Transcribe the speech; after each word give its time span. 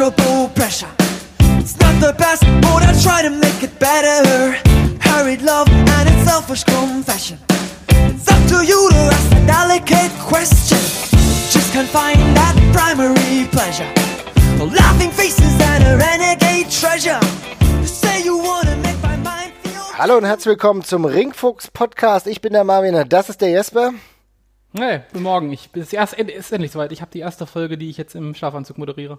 uncontrollable 0.00 0.48
pressure. 0.54 0.88
It's 1.58 1.78
not 1.78 2.00
the 2.00 2.14
best, 2.16 2.42
but 2.62 2.82
I 2.82 2.92
try 3.02 3.22
to 3.22 3.30
make 3.30 3.62
it 3.62 3.78
better. 3.78 4.56
Hurried 5.00 5.42
love 5.42 5.68
and 5.68 6.08
its 6.08 6.24
selfish 6.24 6.64
confession. 6.64 7.38
It's 7.88 8.28
up 8.28 8.42
to 8.48 8.64
you 8.64 8.88
to 8.90 8.96
ask 8.96 9.32
a 9.32 9.46
delicate 9.46 10.12
question. 10.20 10.78
Just 11.50 11.72
can't 11.72 11.88
find 11.88 12.18
that 12.36 12.54
primary 12.72 13.46
pleasure. 13.50 13.88
The 14.58 14.66
laughing 14.66 15.10
faces 15.10 15.60
and 15.60 15.84
a 15.84 15.96
renegade 15.96 16.70
treasure. 16.70 17.20
You. 18.24 18.42
Hallo 19.96 20.16
und 20.16 20.24
herzlich 20.24 20.46
willkommen 20.46 20.82
zum 20.82 21.04
Ringfuchs 21.04 21.70
Podcast. 21.70 22.26
Ich 22.26 22.40
bin 22.40 22.52
der 22.52 22.64
Marvin, 22.64 23.04
das 23.08 23.28
ist 23.28 23.40
der 23.40 23.50
Jesper. 23.50 23.92
Hey, 24.72 25.00
guten 25.10 25.24
Morgen. 25.24 25.52
Ich 25.52 25.72
bin 25.72 25.84
erst 25.90 26.14
ist 26.14 26.52
endlich 26.52 26.70
soweit. 26.70 26.92
Ich 26.92 27.00
habe 27.00 27.10
die 27.10 27.18
erste 27.18 27.44
Folge, 27.44 27.76
die 27.76 27.90
ich 27.90 27.96
jetzt 27.96 28.14
im 28.14 28.36
Schlafanzug 28.36 28.78
moderiere. 28.78 29.18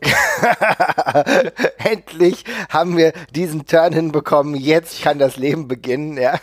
Endlich 1.77 2.45
haben 2.69 2.95
wir 2.95 3.11
diesen 3.35 3.65
Turn 3.65 3.91
hinbekommen. 3.91 4.55
Jetzt 4.55 5.01
kann 5.01 5.19
das 5.19 5.35
Leben 5.35 5.67
beginnen. 5.67 6.15
Ja. 6.15 6.39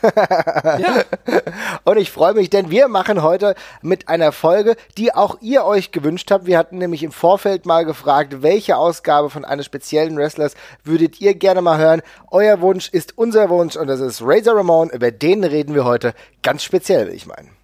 Ja. 0.78 1.04
Und 1.84 1.96
ich 1.96 2.10
freue 2.10 2.34
mich, 2.34 2.50
denn 2.50 2.70
wir 2.70 2.88
machen 2.88 3.22
heute 3.22 3.54
mit 3.80 4.10
einer 4.10 4.30
Folge, 4.30 4.76
die 4.98 5.14
auch 5.14 5.38
ihr 5.40 5.64
euch 5.64 5.90
gewünscht 5.90 6.30
habt. 6.30 6.44
Wir 6.44 6.58
hatten 6.58 6.76
nämlich 6.76 7.02
im 7.02 7.10
Vorfeld 7.12 7.64
mal 7.64 7.86
gefragt, 7.86 8.42
welche 8.42 8.76
Ausgabe 8.76 9.30
von 9.30 9.46
eines 9.46 9.64
speziellen 9.64 10.18
Wrestlers 10.18 10.54
würdet 10.84 11.18
ihr 11.18 11.34
gerne 11.34 11.62
mal 11.62 11.78
hören. 11.78 12.02
Euer 12.30 12.60
Wunsch 12.60 12.90
ist 12.90 13.16
unser 13.16 13.48
Wunsch 13.48 13.74
und 13.74 13.86
das 13.86 14.00
ist 14.00 14.20
Razor 14.22 14.56
Ramon. 14.56 14.90
Über 14.90 15.10
den 15.10 15.44
reden 15.44 15.74
wir 15.74 15.86
heute 15.86 16.12
ganz 16.42 16.62
speziell, 16.62 17.08
ich 17.08 17.24
meine. 17.24 17.57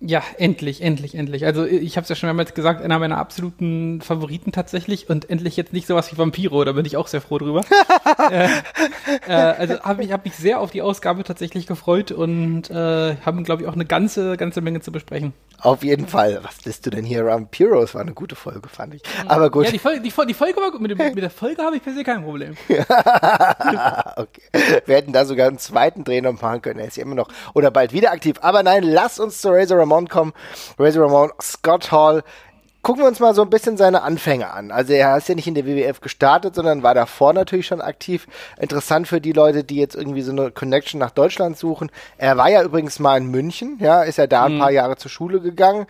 Ja, 0.00 0.22
endlich, 0.36 0.80
endlich, 0.80 1.16
endlich. 1.16 1.44
Also 1.44 1.66
ich 1.66 1.96
habe 1.96 2.04
es 2.04 2.08
ja 2.08 2.14
schon 2.14 2.28
mehrmals 2.28 2.54
gesagt, 2.54 2.82
einer 2.82 3.00
meiner 3.00 3.18
absoluten 3.18 4.00
Favoriten 4.00 4.52
tatsächlich 4.52 5.10
und 5.10 5.28
endlich 5.28 5.56
jetzt 5.56 5.72
nicht 5.72 5.88
sowas 5.88 6.12
wie 6.12 6.18
Vampiro, 6.18 6.64
da 6.64 6.70
bin 6.70 6.86
ich 6.86 6.96
auch 6.96 7.08
sehr 7.08 7.20
froh 7.20 7.38
drüber. 7.38 7.64
äh, 8.30 8.46
äh, 9.26 9.32
also 9.32 9.80
habe 9.80 10.04
ich 10.04 10.12
hab 10.12 10.24
mich 10.24 10.36
sehr 10.36 10.60
auf 10.60 10.70
die 10.70 10.82
Ausgabe 10.82 11.24
tatsächlich 11.24 11.66
gefreut 11.66 12.12
und 12.12 12.70
äh, 12.70 13.16
haben, 13.16 13.42
glaube 13.42 13.62
ich, 13.62 13.68
auch 13.68 13.74
eine 13.74 13.86
ganze, 13.86 14.36
ganze 14.36 14.60
Menge 14.60 14.80
zu 14.80 14.92
besprechen. 14.92 15.32
Auf 15.60 15.82
jeden 15.82 16.06
Fall. 16.06 16.38
Was 16.42 16.64
lässt 16.64 16.86
du 16.86 16.90
denn 16.90 17.04
hier? 17.04 17.26
Vampiro? 17.26 17.80
Das 17.80 17.92
war 17.94 18.02
eine 18.02 18.12
gute 18.12 18.36
Folge, 18.36 18.68
fand 18.68 18.94
ich. 18.94 19.02
Aber 19.26 19.50
gut. 19.50 19.64
Ja, 19.64 19.72
die 19.72 19.80
Folge, 19.80 20.00
die, 20.00 20.12
die 20.28 20.34
Folge 20.34 20.60
war 20.60 20.70
gut. 20.70 20.80
Mit, 20.80 20.92
dem, 20.92 20.98
mit 20.98 21.18
der 21.18 21.30
Folge 21.30 21.60
habe 21.60 21.74
ich 21.74 21.82
per 21.82 21.92
se 21.92 22.04
kein 22.04 22.22
Problem. 22.22 22.56
okay. 22.68 24.42
Wir 24.86 24.94
hätten 24.94 25.12
da 25.12 25.24
sogar 25.24 25.48
einen 25.48 25.58
zweiten 25.58 26.04
Dreh 26.04 26.20
noch 26.20 26.40
machen 26.40 26.62
können. 26.62 26.78
Er 26.78 26.86
ist 26.86 26.96
ja 26.96 27.02
immer 27.02 27.16
noch 27.16 27.28
oder 27.54 27.72
bald 27.72 27.92
wieder 27.92 28.12
aktiv. 28.12 28.36
Aber 28.40 28.62
nein, 28.62 28.84
lass 28.84 29.18
uns 29.18 29.40
zu 29.40 29.48
Razor 29.48 29.78
Ramon 29.88 30.08
kommen. 30.08 30.32
Razor 30.78 31.04
Ramon, 31.04 31.30
Scott 31.40 31.90
Hall. 31.90 32.22
Gucken 32.80 33.02
wir 33.02 33.08
uns 33.08 33.18
mal 33.18 33.34
so 33.34 33.42
ein 33.42 33.50
bisschen 33.50 33.76
seine 33.76 34.02
Anfänge 34.02 34.50
an. 34.50 34.70
Also 34.70 34.92
er 34.92 35.16
ist 35.16 35.28
ja 35.28 35.34
nicht 35.34 35.48
in 35.48 35.54
der 35.54 35.66
WWF 35.66 36.00
gestartet, 36.00 36.54
sondern 36.54 36.84
war 36.84 36.94
davor 36.94 37.32
natürlich 37.32 37.66
schon 37.66 37.80
aktiv. 37.80 38.26
Interessant 38.58 39.08
für 39.08 39.20
die 39.20 39.32
Leute, 39.32 39.64
die 39.64 39.76
jetzt 39.76 39.96
irgendwie 39.96 40.22
so 40.22 40.30
eine 40.30 40.52
Connection 40.52 41.00
nach 41.00 41.10
Deutschland 41.10 41.58
suchen. 41.58 41.90
Er 42.18 42.36
war 42.36 42.48
ja 42.48 42.62
übrigens 42.62 43.00
mal 43.00 43.18
in 43.18 43.26
München, 43.26 43.78
ja, 43.80 44.04
ist 44.04 44.16
ja 44.16 44.28
da 44.28 44.44
ein 44.44 44.58
paar 44.58 44.70
Jahre 44.70 44.96
zur 44.96 45.10
Schule 45.10 45.40
gegangen. 45.40 45.86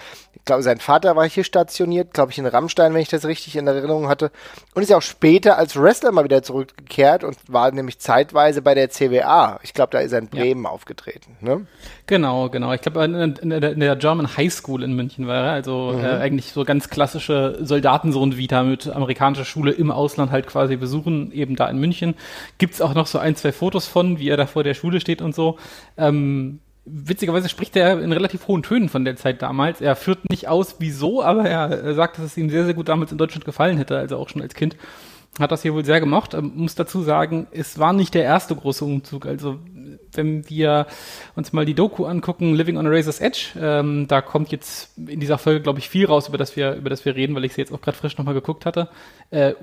Ich 0.49 0.51
glaube, 0.51 0.63
sein 0.63 0.79
Vater 0.81 1.15
war 1.15 1.29
hier 1.29 1.45
stationiert, 1.45 2.15
glaube 2.15 2.33
ich, 2.33 2.39
in 2.39 2.47
Rammstein, 2.47 2.95
wenn 2.95 3.03
ich 3.03 3.11
das 3.11 3.27
richtig 3.27 3.55
in 3.57 3.67
Erinnerung 3.67 4.09
hatte. 4.09 4.31
Und 4.75 4.81
ist 4.81 4.89
ja 4.89 4.97
auch 4.97 5.03
später 5.03 5.59
als 5.59 5.77
Wrestler 5.77 6.11
mal 6.11 6.25
wieder 6.25 6.43
zurückgekehrt 6.43 7.23
und 7.23 7.37
war 7.49 7.71
nämlich 7.71 7.99
zeitweise 7.99 8.63
bei 8.63 8.75
der 8.75 8.89
CWA. 8.89 9.61
Ich 9.63 9.75
glaube, 9.75 9.91
da 9.93 9.99
ist 9.99 10.13
er 10.13 10.21
in 10.21 10.29
Bremen 10.29 10.65
aufgetreten. 10.65 11.37
Ne? 11.43 11.67
Genau, 12.07 12.49
genau. 12.49 12.73
Ich 12.73 12.81
glaube, 12.81 13.05
in, 13.05 13.15
in, 13.15 13.51
der- 13.51 13.73
in 13.73 13.81
der 13.81 13.95
German 13.97 14.39
High 14.39 14.51
School 14.51 14.83
in 14.83 14.95
München 14.95 15.27
war 15.27 15.37
er. 15.49 15.53
Also 15.53 15.93
äh, 16.03 16.07
eigentlich 16.19 16.51
so 16.55 16.65
ganz 16.65 16.89
klassische 16.89 17.59
Soldatensohn-Vita 17.61 18.63
mit 18.63 18.89
amerikanischer 18.89 19.45
Schule 19.45 19.73
im 19.73 19.91
Ausland 19.91 20.31
halt 20.33 20.47
quasi 20.47 20.77
besuchen, 20.77 21.31
eben 21.31 21.57
da 21.57 21.69
in 21.69 21.77
München. 21.77 22.15
Gibt's 22.57 22.81
auch 22.81 22.95
noch 22.95 23.07
so 23.07 23.19
ein, 23.19 23.37
zwei 23.37 23.53
Fotos 23.53 23.87
von, 23.87 24.19
wie 24.19 24.31
er 24.31 24.39
da 24.39 24.47
vor 24.47 24.65
der 24.65 24.73
Schule 24.73 24.99
steht 25.03 25.21
und 25.21 25.35
so. 25.35 25.59
Ähm, 25.99 26.61
witzigerweise 26.91 27.49
spricht 27.49 27.77
er 27.77 28.01
in 28.01 28.13
relativ 28.13 28.49
hohen 28.49 28.63
Tönen 28.63 28.89
von 28.89 29.05
der 29.05 29.17
Zeit 29.17 29.43
damals. 29.43 29.81
Er 29.81 29.97
führt 29.97 30.29
nicht 30.31 30.49
aus, 30.49 30.77
wieso, 30.79 31.23
aber 31.23 31.49
er 31.49 31.95
sagt, 31.95 32.19
dass 32.19 32.25
es 32.25 32.37
ihm 32.37 32.51
sehr, 32.51 32.65
sehr 32.65 32.75
gut 32.75 32.89
damals 32.89 33.13
in 33.13 33.19
Deutschland 33.19 33.45
gefallen 33.45 33.77
hätte, 33.77 33.99
also 33.99 34.17
auch 34.17 34.29
schon 34.29 34.43
als 34.43 34.55
Kind. 34.55 34.77
Hat 35.39 35.53
das 35.53 35.63
hier 35.63 35.75
wohl 35.75 35.85
sehr 35.85 36.01
gemocht. 36.01 36.35
Ähm, 36.35 36.53
muss 36.57 36.75
dazu 36.75 37.03
sagen, 37.03 37.47
es 37.53 37.79
war 37.79 37.93
nicht 37.93 38.15
der 38.15 38.25
erste 38.25 38.57
große 38.57 38.85
Umzug. 38.85 39.27
Also 39.27 39.59
wenn 40.13 40.49
wir 40.49 40.87
uns 41.37 41.53
mal 41.53 41.65
die 41.65 41.75
Doku 41.75 42.05
angucken, 42.05 42.55
Living 42.55 42.77
on 42.77 42.87
a 42.87 42.91
Razor's 42.91 43.21
Edge, 43.21 43.49
ähm, 43.61 44.07
da 44.09 44.21
kommt 44.21 44.51
jetzt 44.51 44.97
in 44.99 45.21
dieser 45.21 45.39
Folge, 45.39 45.61
glaube 45.61 45.79
ich, 45.79 45.89
viel 45.89 46.07
raus, 46.07 46.29
über 46.29 46.39
das 46.39 46.57
wir, 46.57 46.75
über 46.75 46.91
das 46.91 47.05
wir 47.05 47.15
reden, 47.15 47.35
weil 47.35 47.45
ich 47.45 47.55
sie 47.55 47.61
jetzt 47.61 47.73
auch 47.73 47.81
gerade 47.81 47.97
frisch 47.97 48.19
nochmal 48.19 48.35
geguckt 48.35 48.67
hatte. 48.67 48.89
Äh, 49.31 49.55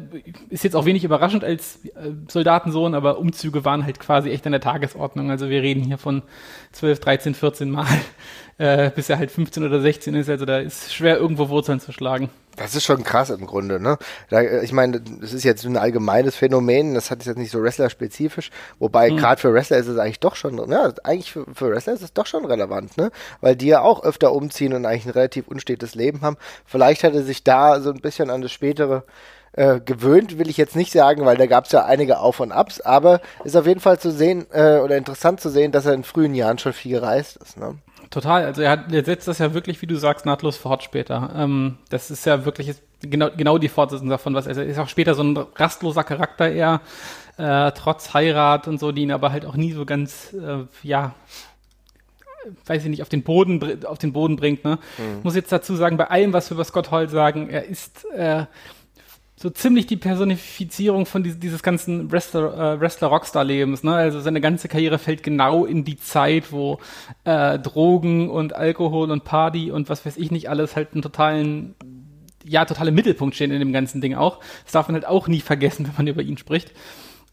ist 0.49 0.63
jetzt 0.63 0.75
auch 0.75 0.85
wenig 0.85 1.03
überraschend 1.03 1.43
als 1.43 1.83
äh, 1.85 2.11
Soldatensohn, 2.29 2.93
aber 2.95 3.19
Umzüge 3.19 3.65
waren 3.65 3.85
halt 3.85 3.99
quasi 3.99 4.29
echt 4.29 4.45
an 4.45 4.51
der 4.51 4.61
Tagesordnung. 4.61 5.31
Also 5.31 5.49
wir 5.49 5.61
reden 5.61 5.83
hier 5.83 5.97
von 5.97 6.23
12, 6.71 6.99
13, 6.99 7.33
14 7.35 7.69
Mal, 7.69 7.87
äh, 8.57 8.91
bis 8.91 9.09
er 9.09 9.17
halt 9.17 9.31
15 9.31 9.63
oder 9.63 9.81
16 9.81 10.15
ist. 10.15 10.29
Also 10.29 10.45
da 10.45 10.59
ist 10.59 10.93
schwer 10.93 11.17
irgendwo 11.17 11.49
Wurzeln 11.49 11.79
zu 11.79 11.91
schlagen. 11.91 12.29
Das 12.55 12.73
ist 12.73 12.85
schon 12.85 13.03
krass 13.03 13.29
im 13.29 13.45
Grunde, 13.45 13.79
ne? 13.79 13.97
Da, 14.29 14.41
äh, 14.41 14.63
ich 14.63 14.71
meine, 14.71 15.01
das 15.01 15.33
ist 15.33 15.43
jetzt 15.43 15.65
ein 15.65 15.77
allgemeines 15.77 16.35
Phänomen, 16.35 16.93
das 16.93 17.11
hat 17.11 17.25
jetzt 17.25 17.37
nicht 17.37 17.51
so 17.51 17.61
Wrestler-spezifisch, 17.61 18.49
wobei 18.79 19.09
gerade 19.09 19.41
für 19.41 19.53
Wrestler 19.53 19.77
ist 19.77 19.87
es 19.87 19.97
eigentlich 19.97 20.14
doch 20.19 20.35
schon, 20.35 20.57
ja, 20.69 20.91
eigentlich 21.03 21.31
für, 21.31 21.45
für 21.53 21.71
Wrestler 21.71 21.93
ist 21.93 22.01
es 22.01 22.13
doch 22.13 22.25
schon 22.25 22.45
relevant, 22.45 22.97
ne? 22.97 23.11
Weil 23.41 23.55
die 23.55 23.67
ja 23.67 23.81
auch 23.81 24.03
öfter 24.03 24.31
umziehen 24.33 24.73
und 24.73 24.85
eigentlich 24.85 25.05
ein 25.05 25.11
relativ 25.11 25.47
unstetes 25.47 25.95
Leben 25.95 26.21
haben. 26.21 26.37
Vielleicht 26.65 27.03
hat 27.03 27.13
er 27.13 27.23
sich 27.23 27.43
da 27.43 27.79
so 27.79 27.91
ein 27.91 28.01
bisschen 28.01 28.29
an 28.29 28.41
das 28.41 28.51
spätere 28.51 29.03
äh, 29.53 29.79
gewöhnt, 29.79 30.37
will 30.37 30.49
ich 30.49 30.57
jetzt 30.57 30.75
nicht 30.75 30.91
sagen, 30.91 31.25
weil 31.25 31.37
da 31.37 31.45
gab 31.45 31.65
es 31.65 31.71
ja 31.71 31.85
einige 31.85 32.19
Auf 32.19 32.39
und 32.39 32.51
Abs, 32.51 32.81
aber 32.81 33.21
ist 33.43 33.55
auf 33.55 33.67
jeden 33.67 33.79
Fall 33.79 33.99
zu 33.99 34.11
sehen 34.11 34.45
äh, 34.51 34.79
oder 34.79 34.97
interessant 34.97 35.39
zu 35.39 35.49
sehen, 35.49 35.71
dass 35.71 35.85
er 35.85 35.93
in 35.93 36.03
frühen 36.03 36.35
Jahren 36.35 36.57
schon 36.57 36.73
viel 36.73 36.99
gereist 36.99 37.37
ist, 37.37 37.57
ne? 37.57 37.75
Total, 38.11 38.45
also 38.45 38.61
er, 38.61 38.71
hat, 38.71 38.93
er 38.93 39.03
setzt 39.03 39.27
das 39.27 39.39
ja 39.39 39.53
wirklich, 39.53 39.81
wie 39.81 39.87
du 39.87 39.95
sagst, 39.95 40.25
nahtlos 40.25 40.57
fort 40.57 40.83
später. 40.83 41.31
Ähm, 41.35 41.79
das 41.89 42.11
ist 42.11 42.25
ja 42.25 42.45
wirklich 42.45 42.75
genau, 43.01 43.29
genau 43.35 43.57
die 43.57 43.69
Fortsetzung 43.69 44.09
davon, 44.09 44.33
was 44.35 44.47
er 44.47 44.57
ist 44.57 44.79
auch 44.79 44.87
später 44.87 45.15
so 45.15 45.23
ein 45.23 45.37
rastloser 45.55 46.03
Charakter 46.03 46.49
eher, 46.49 46.81
äh, 47.37 47.71
trotz 47.71 48.13
Heirat 48.13 48.67
und 48.67 48.79
so, 48.79 48.91
die 48.91 49.03
ihn 49.03 49.11
aber 49.11 49.31
halt 49.31 49.45
auch 49.45 49.55
nie 49.55 49.71
so 49.71 49.85
ganz, 49.85 50.33
äh, 50.33 50.65
ja, 50.83 51.15
weiß 52.65 52.83
ich 52.83 52.89
nicht, 52.89 53.01
auf 53.01 53.09
den 53.09 53.23
Boden, 53.23 53.85
auf 53.85 53.97
den 53.97 54.13
Boden 54.13 54.35
bringt. 54.35 54.63
Ne? 54.63 54.79
Muss 55.23 55.35
jetzt 55.35 55.51
dazu 55.51 55.75
sagen, 55.75 55.97
bei 55.97 56.09
allem, 56.09 56.33
was 56.33 56.49
wir 56.49 56.55
über 56.55 56.63
Scott 56.63 56.91
Hall 56.91 57.09
sagen, 57.09 57.49
er 57.49 57.65
ist 57.65 58.05
äh, 58.11 58.45
so 59.37 59.49
ziemlich 59.49 59.85
die 59.85 59.97
Personifizierung 59.97 61.05
von 61.05 61.23
dies, 61.23 61.39
dieses 61.39 61.61
ganzen 61.61 62.11
Wrestler, 62.11 62.75
äh, 62.75 62.79
Wrestler-Rockstar-Lebens. 62.79 63.83
Ne? 63.83 63.93
Also 63.93 64.21
seine 64.21 64.41
ganze 64.41 64.67
Karriere 64.67 64.97
fällt 64.97 65.23
genau 65.23 65.65
in 65.65 65.83
die 65.83 65.97
Zeit, 65.97 66.51
wo 66.51 66.79
äh, 67.25 67.59
Drogen 67.59 68.29
und 68.29 68.55
Alkohol 68.55 69.11
und 69.11 69.25
Party 69.25 69.71
und 69.71 69.89
was 69.89 70.05
weiß 70.05 70.17
ich 70.17 70.31
nicht 70.31 70.49
alles 70.49 70.75
halt 70.75 70.93
einen 70.93 71.01
totalen, 71.01 71.75
ja, 72.45 72.63
totale 72.63 72.91
Mittelpunkt 72.91 73.35
stehen 73.35 73.51
in 73.51 73.59
dem 73.59 73.73
ganzen 73.73 73.99
Ding 73.99 74.15
auch. 74.15 74.39
Das 74.63 74.71
darf 74.71 74.87
man 74.87 74.95
halt 74.95 75.05
auch 75.05 75.27
nie 75.27 75.41
vergessen, 75.41 75.85
wenn 75.87 75.95
man 75.97 76.07
über 76.07 76.21
ihn 76.21 76.37
spricht. 76.37 76.71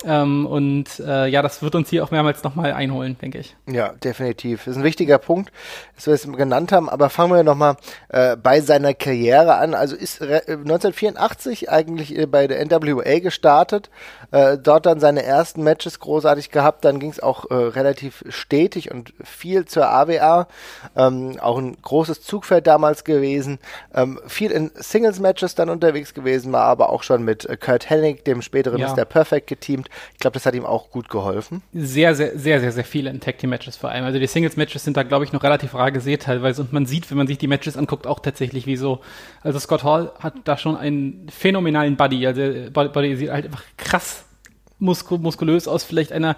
Ähm, 0.05 0.47
und 0.47 0.99
äh, 1.01 1.27
ja, 1.29 1.43
das 1.43 1.63
wird 1.63 1.75
uns 1.75 1.89
hier 1.91 2.03
auch 2.05 2.11
mehrmals 2.11 2.43
nochmal 2.43 2.73
einholen, 2.73 3.17
denke 3.21 3.39
ich. 3.39 3.57
Ja, 3.67 3.91
definitiv. 3.93 4.65
Das 4.65 4.73
ist 4.73 4.77
ein 4.79 4.85
wichtiger 4.85 5.19
Punkt, 5.19 5.53
dass 5.97 6.07
wir 6.07 6.15
es 6.15 6.31
genannt 6.33 6.73
haben. 6.73 6.89
Aber 6.89 7.11
fangen 7.11 7.33
wir 7.35 7.43
nochmal 7.45 7.77
äh, 8.09 8.37
bei 8.37 8.61
seiner 8.61 8.95
Karriere 8.95 9.55
an. 9.57 9.75
Also 9.75 9.95
ist 9.97 10.21
re- 10.21 10.47
äh, 10.49 10.53
1984 10.53 11.71
eigentlich 11.71 12.17
äh, 12.17 12.27
bei 12.27 12.47
der 12.47 12.65
NWA 12.65 13.19
gestartet, 13.21 13.91
äh, 14.31 14.59
dort 14.59 14.87
dann 14.87 15.01
seine 15.01 15.23
ersten 15.23 15.63
Matches 15.63 16.01
großartig 16.01 16.51
gehabt. 16.51 16.85
Dann 16.85 16.99
ging 16.99 17.11
es 17.11 17.21
auch 17.21 17.51
äh, 17.51 17.55
relativ 17.55 18.25
stetig 18.29 18.91
und 18.91 19.13
viel 19.23 19.65
zur 19.67 19.89
AWA. 19.89 20.49
Ähm, 20.97 21.39
auch 21.41 21.59
ein 21.59 21.77
großes 21.81 22.23
Zugfeld 22.23 22.67
damals 22.67 23.05
gewesen. 23.05 23.59
Ähm, 23.95 24.21
viel 24.27 24.51
in 24.51 24.71
Singles-Matches 24.75 25.55
dann 25.55 25.69
unterwegs 25.71 26.15
gewesen, 26.15 26.53
war 26.53 26.65
aber 26.65 26.91
auch 26.91 27.03
schon 27.03 27.23
mit 27.25 27.45
äh, 27.47 27.57
Kurt 27.57 27.89
Hennig, 27.91 28.25
dem 28.25 28.43
späteren 28.43 28.79
Ja. 28.79 28.93
Mr. 28.93 29.05
Perfect, 29.05 29.47
geteamt. 29.47 29.89
Ich 30.13 30.19
glaube, 30.19 30.35
das 30.35 30.47
hat 30.47 30.55
ihm 30.55 30.65
auch 30.65 30.91
gut 30.91 31.09
geholfen. 31.09 31.63
sehr, 31.73 32.15
sehr, 32.15 32.39
sehr, 32.39 32.61
sehr, 32.61 32.73
sehr 32.73 32.85
viele 32.85 33.11
in 33.11 33.21
Tag 33.21 33.39
Team 33.39 33.51
Matches 33.51 33.77
vor 33.77 33.91
allem. 33.91 34.05
Also 34.05 34.19
die 34.19 34.27
Singles 34.27 34.57
Matches 34.57 34.85
sind 34.85 34.97
da, 34.97 35.03
glaube 35.03 35.25
ich, 35.25 35.33
noch 35.33 35.43
relativ 35.43 35.75
rar 35.75 35.91
gesehen 35.93 36.19
teilweise 36.19 36.63
und 36.63 36.73
man 36.73 36.87
sieht, 36.87 37.11
wenn 37.11 37.19
man 37.19 37.27
sich 37.27 37.39
die 37.39 37.47
Matches 37.47 37.77
anguckt, 37.77 38.07
auch 38.07 38.21
tatsächlich 38.21 38.67
wieso. 38.67 39.01
Also 39.43 39.59
Scott 39.59 39.85
Hall 39.85 40.13
hat 40.19 40.35
da 40.45 40.57
schon 40.57 40.77
einen 40.77 41.29
phänomenalen 41.29 41.97
Buddy. 41.97 42.27
Also 42.27 42.43
äh, 42.43 42.71
Body 42.71 43.17
sieht 43.17 43.31
halt 43.31 43.47
einfach 43.47 43.65
krass 43.77 44.25
musku 44.79 45.17
muskulös 45.17 45.69
aus, 45.69 45.85
vielleicht 45.85 46.13
einer 46.13 46.37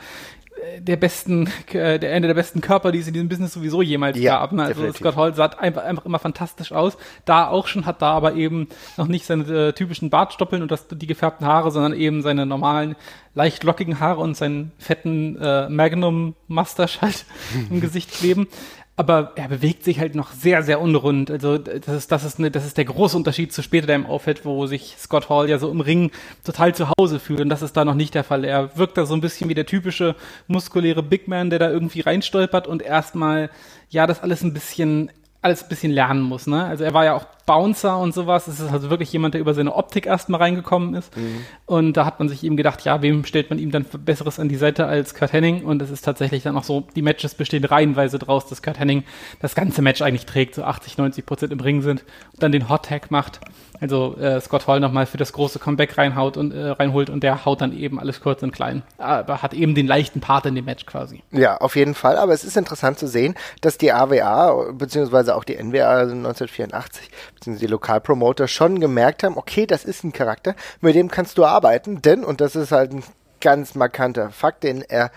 der 0.78 0.96
besten, 0.96 1.48
äh, 1.72 1.98
der 1.98 2.14
einer 2.14 2.26
der 2.26 2.34
besten 2.34 2.60
Körper, 2.60 2.92
die 2.92 2.98
es 2.98 3.06
in 3.06 3.14
diesem 3.14 3.28
Business 3.28 3.52
sowieso 3.52 3.82
jemals 3.82 4.18
Ja, 4.18 4.40
gab. 4.40 4.52
Ne? 4.52 4.62
Also 4.62 4.82
definitiv. 4.82 5.00
Scott 5.00 5.16
Hall 5.16 5.34
sah 5.34 5.46
einfach, 5.46 5.84
einfach 5.84 6.04
immer 6.04 6.18
fantastisch 6.18 6.72
aus. 6.72 6.96
Da 7.24 7.48
auch 7.48 7.66
schon, 7.66 7.86
hat 7.86 8.02
da 8.02 8.12
aber 8.12 8.34
eben 8.34 8.68
noch 8.96 9.06
nicht 9.06 9.26
seine 9.26 9.44
äh, 9.44 9.72
typischen 9.72 10.10
Bartstoppeln 10.10 10.62
und 10.62 10.70
das, 10.70 10.86
die 10.88 11.06
gefärbten 11.06 11.46
Haare, 11.46 11.70
sondern 11.70 11.92
eben 11.94 12.22
seine 12.22 12.46
normalen, 12.46 12.96
leicht 13.34 13.64
lockigen 13.64 14.00
Haare 14.00 14.20
und 14.20 14.36
seinen 14.36 14.72
fetten 14.78 15.36
äh, 15.40 15.68
Magnum 15.68 16.34
Mustache 16.48 17.00
halt 17.00 17.24
im 17.70 17.80
Gesicht 17.80 18.12
kleben. 18.12 18.48
Aber 18.96 19.32
er 19.34 19.48
bewegt 19.48 19.82
sich 19.82 19.98
halt 19.98 20.14
noch 20.14 20.30
sehr, 20.30 20.62
sehr 20.62 20.80
unrund. 20.80 21.30
Also 21.30 21.58
das 21.58 21.88
ist, 21.88 22.12
das 22.12 22.22
ist, 22.22 22.38
eine, 22.38 22.52
das 22.52 22.64
ist 22.64 22.76
der 22.78 22.84
große 22.84 23.16
Unterschied 23.16 23.52
zu 23.52 23.62
später, 23.62 23.92
im 23.92 24.06
auffällt, 24.06 24.44
wo 24.44 24.66
sich 24.66 24.94
Scott 24.98 25.28
Hall 25.28 25.50
ja 25.50 25.58
so 25.58 25.70
im 25.70 25.80
Ring 25.80 26.12
total 26.44 26.74
zu 26.74 26.88
Hause 26.96 27.18
fühlt. 27.18 27.40
Und 27.40 27.48
das 27.48 27.62
ist 27.62 27.76
da 27.76 27.84
noch 27.84 27.94
nicht 27.94 28.14
der 28.14 28.22
Fall. 28.22 28.44
Er 28.44 28.76
wirkt 28.76 28.96
da 28.96 29.04
so 29.04 29.14
ein 29.14 29.20
bisschen 29.20 29.48
wie 29.48 29.54
der 29.54 29.66
typische 29.66 30.14
muskuläre 30.46 31.02
Big 31.02 31.26
Man, 31.26 31.50
der 31.50 31.58
da 31.58 31.70
irgendwie 31.70 32.00
reinstolpert 32.00 32.68
und 32.68 32.82
erstmal, 32.82 33.50
ja, 33.90 34.06
das 34.06 34.22
alles 34.22 34.42
ein 34.42 34.54
bisschen 34.54 35.10
alles 35.44 35.62
ein 35.62 35.68
bisschen 35.68 35.92
lernen 35.92 36.22
muss. 36.22 36.46
Ne? 36.46 36.64
Also 36.64 36.84
er 36.84 36.94
war 36.94 37.04
ja 37.04 37.14
auch 37.14 37.26
Bouncer 37.46 37.98
und 37.98 38.14
sowas. 38.14 38.46
Es 38.46 38.60
ist 38.60 38.72
also 38.72 38.90
wirklich 38.90 39.12
jemand, 39.12 39.34
der 39.34 39.40
über 39.40 39.54
seine 39.54 39.74
Optik 39.74 40.06
erstmal 40.06 40.40
reingekommen 40.40 40.94
ist. 40.94 41.14
Mhm. 41.16 41.44
Und 41.66 41.96
da 41.96 42.04
hat 42.04 42.18
man 42.18 42.28
sich 42.28 42.42
eben 42.44 42.56
gedacht, 42.56 42.84
ja, 42.84 43.02
wem 43.02 43.24
stellt 43.24 43.50
man 43.50 43.58
ihm 43.58 43.70
dann 43.70 43.84
Besseres 44.04 44.40
an 44.40 44.48
die 44.48 44.56
Seite 44.56 44.86
als 44.86 45.14
Kurt 45.14 45.32
Henning? 45.32 45.64
Und 45.64 45.82
es 45.82 45.90
ist 45.90 46.04
tatsächlich 46.04 46.42
dann 46.42 46.56
auch 46.56 46.64
so, 46.64 46.84
die 46.94 47.02
Matches 47.02 47.34
bestehen 47.34 47.64
reihenweise 47.64 48.18
draus, 48.18 48.46
dass 48.46 48.62
Kurt 48.62 48.78
Henning 48.78 49.04
das 49.40 49.54
ganze 49.54 49.82
Match 49.82 50.02
eigentlich 50.02 50.26
trägt, 50.26 50.54
so 50.54 50.64
80, 50.64 50.98
90 50.98 51.26
Prozent 51.26 51.52
im 51.52 51.60
Ring 51.60 51.82
sind 51.82 52.04
und 52.32 52.42
dann 52.42 52.52
den 52.52 52.68
Hot 52.68 52.86
Tag 52.86 53.10
macht. 53.10 53.40
Also 53.80 54.16
äh, 54.16 54.40
Scott 54.40 54.66
Hall 54.66 54.80
nochmal 54.80 55.04
für 55.04 55.18
das 55.18 55.32
große 55.32 55.58
Comeback 55.58 55.98
reinhaut 55.98 56.36
und 56.36 56.52
äh, 56.52 56.68
reinholt 56.68 57.10
und 57.10 57.22
der 57.22 57.44
haut 57.44 57.60
dann 57.60 57.76
eben 57.76 57.98
alles 57.98 58.20
kurz 58.20 58.42
und 58.42 58.52
klein. 58.52 58.82
Aber 58.98 59.42
hat 59.42 59.52
eben 59.52 59.74
den 59.74 59.86
leichten 59.86 60.20
Part 60.20 60.46
in 60.46 60.54
dem 60.54 60.64
Match 60.64 60.86
quasi. 60.86 61.22
Ja, 61.32 61.56
auf 61.58 61.76
jeden 61.76 61.94
Fall. 61.94 62.16
Aber 62.16 62.32
es 62.32 62.44
ist 62.44 62.56
interessant 62.56 62.98
zu 62.98 63.06
sehen, 63.06 63.34
dass 63.60 63.76
die 63.76 63.92
AWA 63.92 64.72
beziehungsweise 64.72 65.34
auch 65.34 65.44
die 65.44 65.56
NWA 65.56 66.00
1984 66.02 67.10
beziehungsweise 67.34 67.66
die 67.66 67.70
Lokalpromoter 67.72 68.48
schon 68.48 68.80
gemerkt 68.80 69.22
haben, 69.22 69.36
okay, 69.36 69.66
das 69.66 69.84
ist 69.84 70.04
ein 70.04 70.12
Charakter, 70.12 70.54
mit 70.80 70.94
dem 70.94 71.10
kannst 71.10 71.38
du 71.38 71.44
arbeiten, 71.44 72.02
denn, 72.02 72.24
und 72.24 72.40
das 72.40 72.56
ist 72.56 72.72
halt 72.72 72.92
ein 72.92 73.04
ganz 73.40 73.74
markanter 73.74 74.30
Fakt, 74.30 74.64
den 74.64 74.82
er 74.82 75.10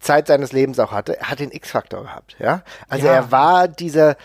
Zeit 0.00 0.26
seines 0.26 0.52
Lebens 0.52 0.78
auch 0.78 0.92
hatte, 0.92 1.18
er 1.18 1.30
hat 1.30 1.40
den 1.40 1.50
X-Faktor 1.50 2.02
gehabt, 2.02 2.36
ja. 2.38 2.62
Also 2.88 3.06
ja. 3.06 3.14
er 3.14 3.32
war 3.32 3.68
dieser 3.68 4.16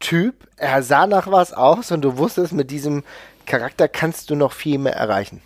Typ, 0.00 0.48
er 0.56 0.82
sah 0.82 1.06
nach 1.06 1.30
was 1.30 1.52
aus 1.52 1.92
und 1.92 2.02
du 2.02 2.18
wusstest, 2.18 2.52
mit 2.52 2.70
diesem 2.70 3.04
Charakter 3.46 3.88
kannst 3.88 4.30
du 4.30 4.34
noch 4.34 4.52
viel 4.52 4.78
mehr 4.78 4.94
erreichen. 4.94 5.42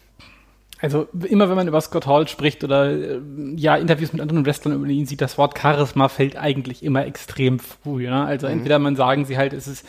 Also 0.80 1.08
immer 1.26 1.48
wenn 1.48 1.56
man 1.56 1.66
über 1.66 1.80
Scott 1.80 2.06
Hall 2.06 2.28
spricht 2.28 2.62
oder 2.62 2.90
äh, 2.90 3.20
ja 3.56 3.76
Interviews 3.76 4.12
mit 4.12 4.20
anderen 4.20 4.44
Wrestlern 4.44 4.74
über 4.74 4.86
ihn 4.86 5.06
sieht, 5.06 5.22
das 5.22 5.38
Wort 5.38 5.58
Charisma 5.58 6.08
fällt 6.10 6.36
eigentlich 6.36 6.82
immer 6.82 7.06
extrem 7.06 7.58
früh. 7.58 8.04
Ja? 8.04 8.26
Also 8.26 8.46
mhm. 8.46 8.52
entweder 8.52 8.78
man 8.78 8.94
sagen 8.94 9.24
sie 9.24 9.38
halt, 9.38 9.54
es 9.54 9.66
ist 9.66 9.86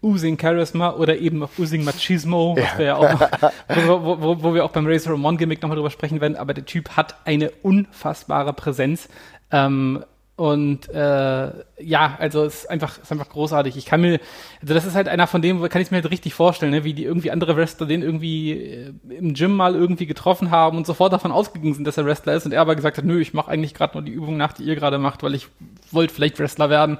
Oozing 0.00 0.38
Charisma 0.38 0.92
oder 0.92 1.18
eben 1.18 1.42
auch 1.42 1.50
Oozing 1.58 1.84
Machismo, 1.84 2.54
ja. 2.56 2.64
was 2.64 2.78
wir 2.78 2.86
ja 2.86 2.96
auch 2.96 3.12
noch, 3.12 4.00
wo, 4.04 4.20
wo, 4.20 4.42
wo, 4.42 4.54
wir 4.54 4.64
auch 4.64 4.70
beim 4.70 4.86
Razor 4.86 5.14
Ramon 5.14 5.36
Gimmick 5.36 5.60
nochmal 5.60 5.76
drüber 5.76 5.90
sprechen 5.90 6.20
werden, 6.20 6.36
aber 6.36 6.54
der 6.54 6.64
Typ 6.64 6.90
hat 6.90 7.16
eine 7.24 7.50
unfassbare 7.62 8.52
Präsenz. 8.52 9.08
Ähm, 9.50 10.04
und 10.38 10.88
äh, 10.90 11.50
ja, 11.80 12.16
also 12.20 12.44
es 12.44 12.60
ist 12.60 12.70
einfach, 12.70 13.02
ist 13.02 13.10
einfach 13.10 13.28
großartig. 13.28 13.76
Ich 13.76 13.86
kann 13.86 14.00
mir, 14.00 14.20
also 14.62 14.72
das 14.72 14.86
ist 14.86 14.94
halt 14.94 15.08
einer 15.08 15.26
von 15.26 15.42
dem, 15.42 15.68
kann 15.68 15.82
ich 15.82 15.90
mir 15.90 15.96
halt 15.96 16.12
richtig 16.12 16.32
vorstellen, 16.32 16.70
ne? 16.70 16.84
wie 16.84 16.94
die 16.94 17.02
irgendwie 17.02 17.32
andere 17.32 17.56
Wrestler 17.56 17.88
den 17.88 18.02
irgendwie 18.02 18.52
äh, 18.52 18.92
im 19.08 19.34
Gym 19.34 19.50
mal 19.56 19.74
irgendwie 19.74 20.06
getroffen 20.06 20.52
haben 20.52 20.76
und 20.76 20.86
sofort 20.86 21.12
davon 21.12 21.32
ausgegangen 21.32 21.74
sind, 21.74 21.88
dass 21.88 21.96
er 21.96 22.06
Wrestler 22.06 22.34
ist 22.34 22.46
und 22.46 22.52
er 22.52 22.60
aber 22.60 22.76
gesagt 22.76 22.98
hat, 22.98 23.04
nö, 23.04 23.20
ich 23.20 23.34
mache 23.34 23.50
eigentlich 23.50 23.74
gerade 23.74 23.94
nur 23.94 24.04
die 24.04 24.12
Übung 24.12 24.36
nach, 24.36 24.52
die 24.52 24.62
ihr 24.62 24.76
gerade 24.76 24.98
macht, 24.98 25.24
weil 25.24 25.34
ich 25.34 25.48
wollte 25.90 26.14
vielleicht 26.14 26.38
Wrestler 26.38 26.70
werden, 26.70 26.98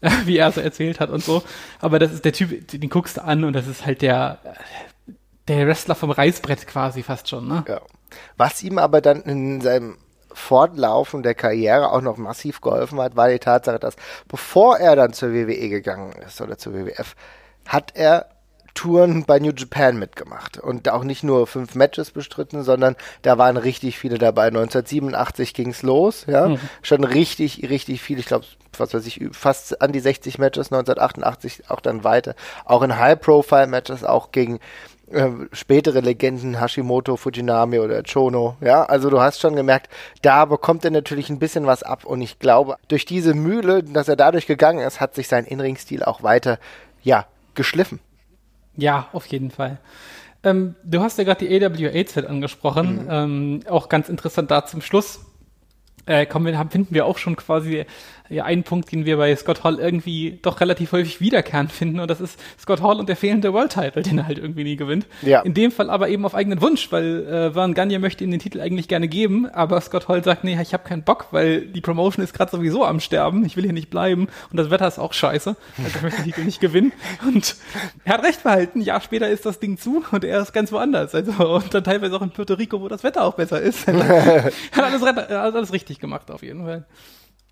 wie 0.24 0.38
er 0.38 0.52
so 0.52 0.60
erzählt 0.60 1.00
hat 1.00 1.10
und 1.10 1.22
so. 1.22 1.42
Aber 1.80 1.98
das 1.98 2.12
ist 2.12 2.24
der 2.24 2.32
Typ, 2.32 2.68
den 2.68 2.88
guckst 2.88 3.16
du 3.16 3.24
an 3.24 3.44
und 3.44 3.52
das 3.52 3.66
ist 3.66 3.86
halt 3.86 4.02
der, 4.02 4.38
der 5.48 5.66
Wrestler 5.66 5.94
vom 5.94 6.10
Reißbrett 6.10 6.66
quasi 6.66 7.02
fast 7.02 7.28
schon, 7.28 7.48
ne? 7.48 7.64
Ja. 7.66 7.80
Was 8.36 8.62
ihm 8.62 8.78
aber 8.78 9.00
dann 9.00 9.22
in 9.22 9.60
seinem 9.60 9.98
Fortlaufen 10.32 11.22
der 11.22 11.34
Karriere 11.34 11.90
auch 11.90 12.00
noch 12.00 12.16
massiv 12.16 12.60
geholfen 12.60 13.00
hat, 13.00 13.16
war 13.16 13.28
die 13.28 13.38
Tatsache, 13.38 13.78
dass 13.78 13.96
bevor 14.28 14.78
er 14.78 14.94
dann 14.94 15.12
zur 15.12 15.32
WWE 15.32 15.68
gegangen 15.68 16.12
ist 16.26 16.40
oder 16.40 16.58
zur 16.58 16.74
WWF, 16.74 17.16
hat 17.66 17.92
er 17.94 18.28
Touren 18.78 19.24
bei 19.24 19.40
New 19.40 19.50
Japan 19.50 19.98
mitgemacht 19.98 20.56
und 20.56 20.88
auch 20.88 21.02
nicht 21.02 21.24
nur 21.24 21.48
fünf 21.48 21.74
Matches 21.74 22.12
bestritten, 22.12 22.62
sondern 22.62 22.94
da 23.22 23.36
waren 23.36 23.56
richtig 23.56 23.98
viele 23.98 24.18
dabei. 24.18 24.46
1987 24.46 25.52
ging's 25.52 25.82
los, 25.82 26.26
ja, 26.28 26.50
mhm. 26.50 26.60
schon 26.82 27.02
richtig, 27.02 27.68
richtig 27.68 28.00
viel. 28.00 28.20
Ich 28.20 28.26
glaube, 28.26 28.44
was 28.76 28.94
weiß 28.94 29.04
ich, 29.08 29.20
fast 29.32 29.82
an 29.82 29.90
die 29.90 29.98
60 29.98 30.38
Matches. 30.38 30.70
1988 30.70 31.68
auch 31.68 31.80
dann 31.80 32.04
weiter, 32.04 32.36
auch 32.66 32.82
in 32.82 32.96
High-Profile-Matches, 32.96 34.04
auch 34.04 34.30
gegen 34.30 34.60
äh, 35.10 35.28
spätere 35.50 35.98
Legenden 35.98 36.60
Hashimoto, 36.60 37.16
Fujinami 37.16 37.80
oder 37.80 38.04
Chono. 38.04 38.58
Ja, 38.60 38.84
also 38.84 39.10
du 39.10 39.20
hast 39.20 39.40
schon 39.40 39.56
gemerkt, 39.56 39.90
da 40.22 40.44
bekommt 40.44 40.84
er 40.84 40.92
natürlich 40.92 41.30
ein 41.30 41.40
bisschen 41.40 41.66
was 41.66 41.82
ab 41.82 42.04
und 42.04 42.22
ich 42.22 42.38
glaube, 42.38 42.76
durch 42.86 43.06
diese 43.06 43.34
Mühle, 43.34 43.82
dass 43.82 44.06
er 44.06 44.14
dadurch 44.14 44.46
gegangen 44.46 44.86
ist, 44.86 45.00
hat 45.00 45.16
sich 45.16 45.26
sein 45.26 45.46
Inring-Stil 45.46 46.04
auch 46.04 46.22
weiter, 46.22 46.60
ja, 47.02 47.26
geschliffen. 47.56 47.98
Ja, 48.78 49.08
auf 49.12 49.26
jeden 49.26 49.50
Fall. 49.50 49.78
Ähm, 50.44 50.76
du 50.84 51.00
hast 51.00 51.18
ja 51.18 51.24
gerade 51.24 51.44
die 51.44 51.64
AWA-Set 51.64 52.26
angesprochen. 52.26 53.04
Mhm. 53.04 53.10
Ähm, 53.10 53.60
auch 53.68 53.88
ganz 53.88 54.08
interessant 54.08 54.50
da 54.52 54.64
zum 54.64 54.80
Schluss. 54.80 55.20
Äh, 56.06 56.26
kommen 56.26 56.46
wir, 56.46 56.56
haben, 56.56 56.70
finden 56.70 56.94
wir 56.94 57.04
auch 57.04 57.18
schon 57.18 57.34
quasi 57.34 57.84
ja 58.28 58.44
einen 58.44 58.62
Punkt, 58.62 58.92
den 58.92 59.04
wir 59.04 59.16
bei 59.16 59.34
Scott 59.36 59.64
Hall 59.64 59.78
irgendwie 59.78 60.38
doch 60.42 60.60
relativ 60.60 60.92
häufig 60.92 61.20
wiederkehrend 61.20 61.72
finden 61.72 62.00
und 62.00 62.08
das 62.08 62.20
ist 62.20 62.38
Scott 62.58 62.82
Hall 62.82 62.98
und 62.98 63.08
der 63.08 63.16
fehlende 63.16 63.52
World 63.52 63.72
Title, 63.72 64.02
den 64.02 64.18
er 64.18 64.26
halt 64.26 64.38
irgendwie 64.38 64.64
nie 64.64 64.76
gewinnt. 64.76 65.06
Ja. 65.22 65.40
In 65.40 65.54
dem 65.54 65.70
Fall 65.70 65.90
aber 65.90 66.08
eben 66.08 66.24
auf 66.24 66.34
eigenen 66.34 66.60
Wunsch, 66.60 66.90
weil 66.92 67.26
äh, 67.26 67.52
Vern 67.52 67.74
Gagne 67.74 67.98
möchte 67.98 68.24
ihm 68.24 68.30
den 68.30 68.40
Titel 68.40 68.60
eigentlich 68.60 68.88
gerne 68.88 69.08
geben, 69.08 69.48
aber 69.48 69.80
Scott 69.80 70.08
Hall 70.08 70.22
sagt, 70.22 70.44
nee, 70.44 70.58
ich 70.60 70.72
habe 70.72 70.86
keinen 70.86 71.02
Bock, 71.02 71.28
weil 71.30 71.62
die 71.62 71.80
Promotion 71.80 72.24
ist 72.24 72.34
gerade 72.34 72.50
sowieso 72.50 72.84
am 72.84 73.00
Sterben, 73.00 73.44
ich 73.44 73.56
will 73.56 73.64
hier 73.64 73.72
nicht 73.72 73.90
bleiben 73.90 74.28
und 74.50 74.56
das 74.56 74.70
Wetter 74.70 74.88
ist 74.88 74.98
auch 74.98 75.12
scheiße, 75.12 75.56
also 75.78 75.88
ich 75.96 76.02
möchte 76.02 76.22
den 76.22 76.24
Titel 76.26 76.44
nicht 76.44 76.60
gewinnen 76.60 76.92
und 77.26 77.56
er 78.04 78.14
hat 78.14 78.24
recht 78.24 78.42
behalten, 78.42 78.80
ein 78.80 78.82
Jahr 78.82 79.00
später 79.00 79.28
ist 79.28 79.46
das 79.46 79.58
Ding 79.58 79.78
zu 79.78 80.04
und 80.10 80.24
er 80.24 80.40
ist 80.40 80.52
ganz 80.52 80.72
woanders, 80.72 81.14
also 81.14 81.32
und 81.54 81.72
dann 81.72 81.84
teilweise 81.84 82.16
auch 82.16 82.22
in 82.22 82.30
Puerto 82.30 82.54
Rico, 82.54 82.80
wo 82.80 82.88
das 82.88 83.04
Wetter 83.04 83.24
auch 83.24 83.34
besser 83.34 83.60
ist. 83.60 83.86
hat 83.86 84.52
alles, 84.76 85.02
hat 85.02 85.30
alles 85.30 85.72
richtig 85.72 85.98
gemacht 85.98 86.30
auf 86.30 86.42
jeden 86.42 86.64
Fall. 86.64 86.84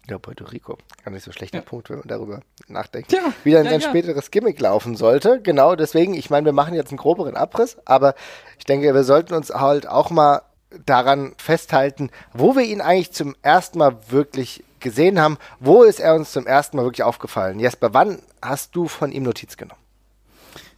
Ja, 0.08 0.18
Puerto 0.18 0.44
Rico. 0.44 0.78
Gar 1.04 1.12
nicht 1.12 1.24
so 1.24 1.32
schlechter 1.32 1.58
ja. 1.58 1.64
Punkt, 1.64 1.90
wenn 1.90 1.98
man 1.98 2.08
darüber 2.08 2.40
nachdenkt. 2.68 3.12
Ja, 3.12 3.32
wie 3.42 3.52
dann 3.52 3.64
ja, 3.64 3.72
sein 3.72 3.80
ja. 3.80 3.88
späteres 3.88 4.30
Gimmick 4.30 4.60
laufen 4.60 4.96
sollte. 4.96 5.40
Genau, 5.42 5.74
deswegen, 5.74 6.14
ich 6.14 6.30
meine, 6.30 6.44
wir 6.44 6.52
machen 6.52 6.74
jetzt 6.74 6.90
einen 6.90 6.98
groberen 6.98 7.36
Abriss, 7.36 7.76
aber 7.84 8.14
ich 8.58 8.64
denke, 8.64 8.94
wir 8.94 9.04
sollten 9.04 9.34
uns 9.34 9.50
halt 9.50 9.88
auch 9.88 10.10
mal 10.10 10.42
daran 10.84 11.34
festhalten, 11.38 12.10
wo 12.32 12.54
wir 12.54 12.62
ihn 12.62 12.80
eigentlich 12.80 13.12
zum 13.12 13.34
ersten 13.42 13.78
Mal 13.78 13.96
wirklich 14.10 14.62
gesehen 14.80 15.20
haben. 15.20 15.38
Wo 15.58 15.82
ist 15.82 16.00
er 16.00 16.14
uns 16.14 16.32
zum 16.32 16.46
ersten 16.46 16.76
Mal 16.76 16.84
wirklich 16.84 17.02
aufgefallen? 17.02 17.58
Jesper, 17.58 17.92
wann 17.92 18.20
hast 18.42 18.76
du 18.76 18.86
von 18.86 19.10
ihm 19.10 19.24
Notiz 19.24 19.56
genommen? 19.56 19.80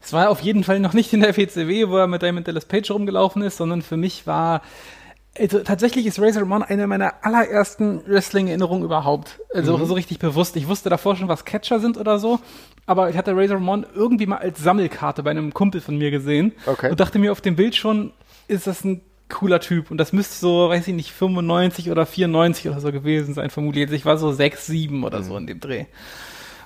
Es 0.01 0.13
war 0.13 0.31
auf 0.31 0.41
jeden 0.41 0.65
Fall 0.65 0.81
noch 0.81 0.95
nicht 0.95 1.13
in 1.13 1.21
der 1.21 1.37
WCW, 1.37 1.89
wo 1.89 1.99
er 1.99 2.07
mit 2.07 2.23
Diamond 2.23 2.49
Dallas 2.49 2.65
Page 2.65 2.91
rumgelaufen 2.91 3.43
ist, 3.43 3.59
sondern 3.59 3.83
für 3.83 3.97
mich 3.97 4.27
war 4.27 4.63
also, 5.39 5.61
tatsächlich 5.61 6.07
ist 6.07 6.21
Razor 6.21 6.43
Ramon 6.43 6.63
eine 6.63 6.87
meiner 6.87 7.15
allerersten 7.23 8.07
Wrestling-Erinnerungen 8.07 8.85
überhaupt. 8.85 9.41
Also 9.53 9.77
mhm. 9.77 9.87
so 9.87 9.95
richtig 9.95 10.19
bewusst. 10.19 10.57
Ich 10.57 10.69
wusste 10.69 10.91
davor 10.91 11.17
schon, 11.17 11.29
was 11.29 11.45
Catcher 11.45 11.81
sind 11.81 11.97
oder 11.97 12.19
so, 12.19 12.41
aber 12.87 13.11
ich 13.11 13.17
hatte 13.17 13.37
Razor 13.37 13.57
Ramon 13.57 13.87
irgendwie 13.95 14.27
mal 14.27 14.39
als 14.39 14.59
Sammelkarte 14.61 15.23
bei 15.23 15.31
einem 15.31 15.55
Kumpel 15.55 15.81
von 15.81 15.97
mir 15.97 16.11
gesehen 16.11 16.53
okay. 16.67 16.91
und 16.91 17.01
dachte 17.01 17.19
mir 17.19 17.33
auf 17.33 17.41
dem 17.41 17.57
Bild 17.57 17.77
schon, 17.77 18.13
ist 18.49 18.67
das 18.67 18.85
ein 18.85 19.01
cooler 19.29 19.61
Typ 19.61 19.91
und 19.91 19.99
das 19.99 20.13
müsste 20.13 20.37
so, 20.37 20.69
weiß 20.71 20.89
ich 20.89 20.95
nicht, 20.95 21.13
95 21.13 21.91
oder 21.91 22.07
94 22.07 22.69
oder 22.69 22.81
so 22.81 22.93
gewesen 22.93 23.35
sein, 23.35 23.51
vermutlich. 23.51 23.91
Ich 23.93 24.07
war 24.07 24.17
so 24.17 24.33
6, 24.33 24.67
7 24.67 25.05
oder 25.05 25.21
mhm. 25.21 25.25
so 25.25 25.37
in 25.37 25.47
dem 25.47 25.61
Dreh. 25.61 25.85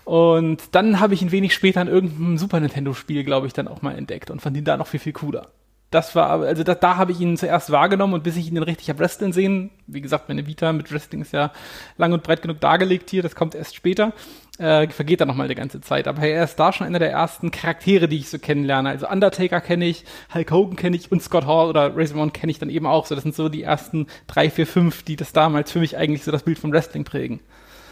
Und 0.05 0.63
dann 0.73 0.99
habe 0.99 1.15
ich 1.15 1.23
ihn 1.23 1.31
wenig 1.31 1.55
später 1.55 1.81
in 1.81 1.89
irgendeinem 1.89 2.39
Super 2.39 2.59
Nintendo-Spiel, 2.59 3.23
glaube 3.23 3.47
ich, 3.47 3.53
dann 3.53 3.69
auch 3.69 3.83
mal 3.83 3.97
entdeckt 3.97 4.31
und 4.31 4.43
fand 4.43 4.57
ihn 4.57 4.65
da 4.65 4.77
noch 4.77 4.89
viel, 4.89 4.99
viel 4.99 5.13
cooler 5.13 5.49
das 5.93 6.17
war, 6.17 6.31
also 6.31 6.65
da, 6.65 6.75
da 6.75 6.97
habe 6.97 7.13
ich 7.13 7.21
ihn 7.21 7.37
zuerst 7.37 7.71
wahrgenommen 7.71 8.15
und 8.15 8.25
bis 8.25 8.37
ich 8.37 8.49
ihn 8.49 8.55
dann 8.55 8.65
richtig 8.65 8.89
habe 8.89 8.99
wresteln 8.99 9.33
sehen, 9.33 9.71
wie 9.87 10.01
gesagt, 10.01 10.29
meine 10.29 10.47
Vita 10.47 10.73
mit 10.73 10.91
Wrestling 10.91 11.21
ist 11.21 11.33
ja 11.33 11.53
lang 11.99 12.13
und 12.13 12.23
breit 12.23 12.43
genug 12.43 12.61
dargelegt 12.61 13.11
hier, 13.11 13.23
das 13.23 13.37
kommt 13.37 13.55
erst 13.55 13.77
später, 13.77 14.13
äh, 14.59 14.89
vergeht 14.89 15.21
dann 15.21 15.29
nochmal 15.29 15.49
die 15.49 15.55
ganze 15.55 15.81
Zeit. 15.81 16.09
Aber 16.09 16.23
er 16.23 16.45
ist 16.45 16.57
da 16.57 16.73
schon 16.73 16.87
einer 16.87 16.99
der 16.99 17.11
ersten 17.11 17.51
Charaktere, 17.51 18.09
die 18.09 18.19
ich 18.19 18.31
so 18.31 18.39
kennenlerne. 18.39 18.89
Also 18.89 19.09
Undertaker 19.09 19.61
kenne 19.61 19.85
ich, 19.85 20.05
Hulk 20.35 20.51
Hogan 20.51 20.77
kenne 20.77 20.97
ich 20.97 21.13
und 21.13 21.23
Scott 21.23 21.47
Hall 21.47 21.69
oder 21.69 21.97
Razor 21.97 22.33
kenne 22.33 22.51
ich 22.51 22.59
dann 22.59 22.71
eben 22.71 22.87
auch 22.87 23.07
so. 23.07 23.15
Das 23.15 23.23
sind 23.23 23.35
so 23.35 23.49
die 23.49 23.63
ersten 23.63 24.07
drei, 24.27 24.51
vier, 24.51 24.67
fünf, 24.67 25.03
die 25.03 25.17
das 25.17 25.33
damals 25.33 25.71
für 25.71 25.81
mich 25.81 25.97
eigentlich 25.97 26.25
so 26.25 26.33
das 26.33 26.43
Bild 26.43 26.59
von 26.59 26.73
Wrestling 26.73 27.05
prägen. 27.05 27.41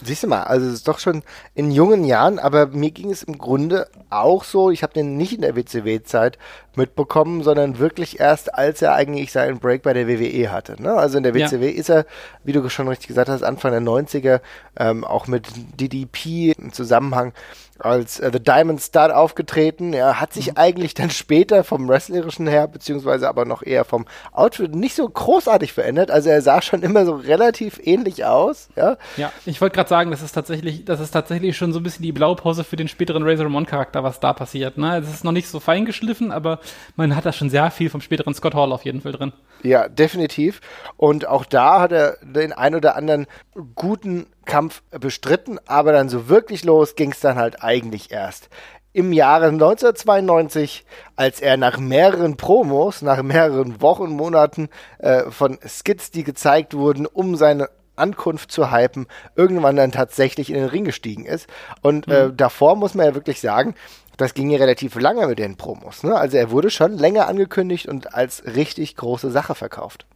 Siehst 0.03 0.23
du 0.23 0.29
mal, 0.29 0.45
also 0.45 0.67
es 0.67 0.75
ist 0.75 0.89
doch 0.89 0.99
schon 0.99 1.23
in 1.55 1.71
jungen 1.71 2.05
Jahren, 2.05 2.39
aber 2.39 2.69
mir 2.69 2.91
ging 2.91 3.11
es 3.11 3.23
im 3.23 3.37
Grunde 3.37 3.87
auch 4.09 4.45
so, 4.45 4.71
ich 4.71 4.83
habe 4.83 4.95
den 4.95 5.19
nicht 5.19 5.35
in 5.35 5.43
der 5.43 5.57
WCW-Zeit 5.57 6.39
mitbekommen, 6.77 7.43
sondern 7.43 7.79
wirklich 7.79 8.21
erst, 8.21 8.55
als 8.55 8.83
er 8.83 8.95
eigentlich 8.95 9.33
seinen 9.33 9.59
Break 9.59 9.83
bei 9.83 9.93
der 9.93 10.09
WWE 10.09 10.51
hatte. 10.51 10.81
Ne? 10.81 10.93
Also 10.93 11.17
in 11.17 11.23
der 11.23 11.35
WCW 11.35 11.69
ja. 11.69 11.79
ist 11.79 11.91
er, 11.91 12.07
wie 12.45 12.53
du 12.53 12.69
schon 12.69 12.89
richtig 12.89 13.09
gesagt 13.09 13.29
hast, 13.29 13.43
Anfang 13.43 13.73
der 13.73 13.81
90er, 13.81 14.41
ähm, 14.79 15.05
auch 15.05 15.27
mit 15.27 15.49
DDP 15.79 16.53
im 16.53 16.73
Zusammenhang 16.73 17.33
als 17.81 18.21
äh, 18.21 18.31
The 18.33 18.41
Diamond 18.41 18.81
Star 18.81 19.17
aufgetreten. 19.17 19.93
Er 19.93 20.21
hat 20.21 20.33
sich 20.33 20.49
mhm. 20.49 20.57
eigentlich 20.57 20.95
dann 20.95 21.11
später 21.11 21.65
vom 21.65 21.89
Wrestlerischen 21.89 22.47
her, 22.47 22.69
beziehungsweise 22.69 23.29
aber 23.29 23.45
noch 23.45 23.63
eher 23.63 23.85
vom 23.85 24.07
Outfit 24.33 24.75
nicht 24.75 24.95
so 24.95 25.09
großartig 25.09 25.73
verändert. 25.73 26.11
Also 26.11 26.29
er 26.29 26.43
sah 26.43 26.63
schon 26.63 26.83
immer 26.83 27.05
so 27.07 27.15
relativ 27.15 27.81
ähnlich 27.83 28.25
aus. 28.25 28.69
Ja, 28.77 28.97
ja 29.17 29.33
ich 29.47 29.61
wollte 29.61 29.75
gerade 29.75 29.89
sagen, 29.89 30.11
das 30.11 30.23
ist 30.23 30.33
tatsächlich, 30.33 30.85
das 30.85 31.01
ist 31.01 31.11
tatsächlich 31.11 31.57
schon 31.57 31.73
so 31.73 31.81
ein 31.81 31.83
bisschen 31.83 32.03
die 32.03 32.13
Blaupause 32.13 32.65
für 32.65 32.77
den 32.77 32.89
späteren 32.89 33.23
Razor 33.23 33.47
Ramon 33.47 33.67
Charakter, 33.67 34.05
was 34.05 34.21
da 34.21 34.33
passiert. 34.33 34.79
Ne? 34.79 34.99
Es 34.99 35.09
ist 35.09 35.25
noch 35.25 35.33
nicht 35.33 35.49
so 35.49 35.61
fein 35.61 35.85
geschliffen, 35.85 36.33
aber 36.33 36.60
man 36.97 37.15
hat 37.17 37.27
da 37.27 37.33
schon 37.33 37.51
sehr 37.51 37.71
viel 37.71 37.91
vom 37.91 38.01
späteren 38.01 38.35
Scott 38.35 38.55
Hall 38.55 38.73
auf 38.73 38.85
jeden 38.85 39.01
Fall 39.01 39.13
drin. 39.13 39.33
Ja, 39.63 39.89
definitiv. 39.89 40.61
Und 40.97 41.27
auch 41.27 41.45
da 41.45 41.81
hat 41.81 41.93
er 41.93 42.17
den 42.23 42.53
ein 42.53 42.75
oder 42.75 42.97
anderen 42.97 43.27
guten 43.75 44.27
Kampf 44.45 44.83
bestritten, 44.91 45.59
aber 45.67 45.93
dann 45.93 46.09
so 46.09 46.29
wirklich 46.29 46.65
los 46.65 46.95
ging 46.97 47.13
es 47.13 47.21
dann 47.21 47.37
halt 47.37 47.63
eigentlich 47.63 48.11
erst 48.11 48.49
im 48.93 49.13
Jahre 49.13 49.47
1992, 49.47 50.85
als 51.15 51.41
er 51.41 51.57
nach 51.57 51.79
mehreren 51.79 52.37
Promos, 52.37 53.03
nach 53.03 53.23
mehreren 53.23 53.81
Wochen, 53.81 54.11
Monaten 54.11 54.69
äh, 54.99 55.31
von 55.31 55.59
Skits, 55.65 56.11
die 56.11 56.25
gezeigt 56.25 56.75
wurden, 56.75 57.07
um 57.07 57.37
seine 57.37 57.69
Ankunft 57.95 58.51
zu 58.51 58.73
hypen, 58.73 59.07
irgendwann 59.37 59.77
dann 59.77 59.93
tatsächlich 59.93 60.51
in 60.51 60.57
den 60.57 60.65
Ring 60.65 60.85
gestiegen 60.85 61.27
ist. 61.27 61.47
Und 61.83 62.09
äh, 62.09 62.27
mhm. 62.27 62.31
äh, 62.31 62.35
davor 62.35 62.77
muss 62.77 62.95
man 62.95 63.07
ja 63.07 63.15
wirklich 63.15 63.41
sagen, 63.41 63.75
das 64.21 64.35
ging 64.35 64.51
ja 64.51 64.59
relativ 64.59 64.95
lange 64.95 65.27
mit 65.27 65.39
den 65.39 65.57
Promos. 65.57 66.03
Ne? 66.03 66.15
Also 66.17 66.37
er 66.37 66.51
wurde 66.51 66.71
schon 66.71 66.99
länger 66.99 67.29
angekündigt 67.29 67.87
und 67.87 68.15
als 68.15 68.45
richtig 68.45 68.97
große 68.97 69.31
Sache 69.31 69.55
verkauft. 69.55 70.07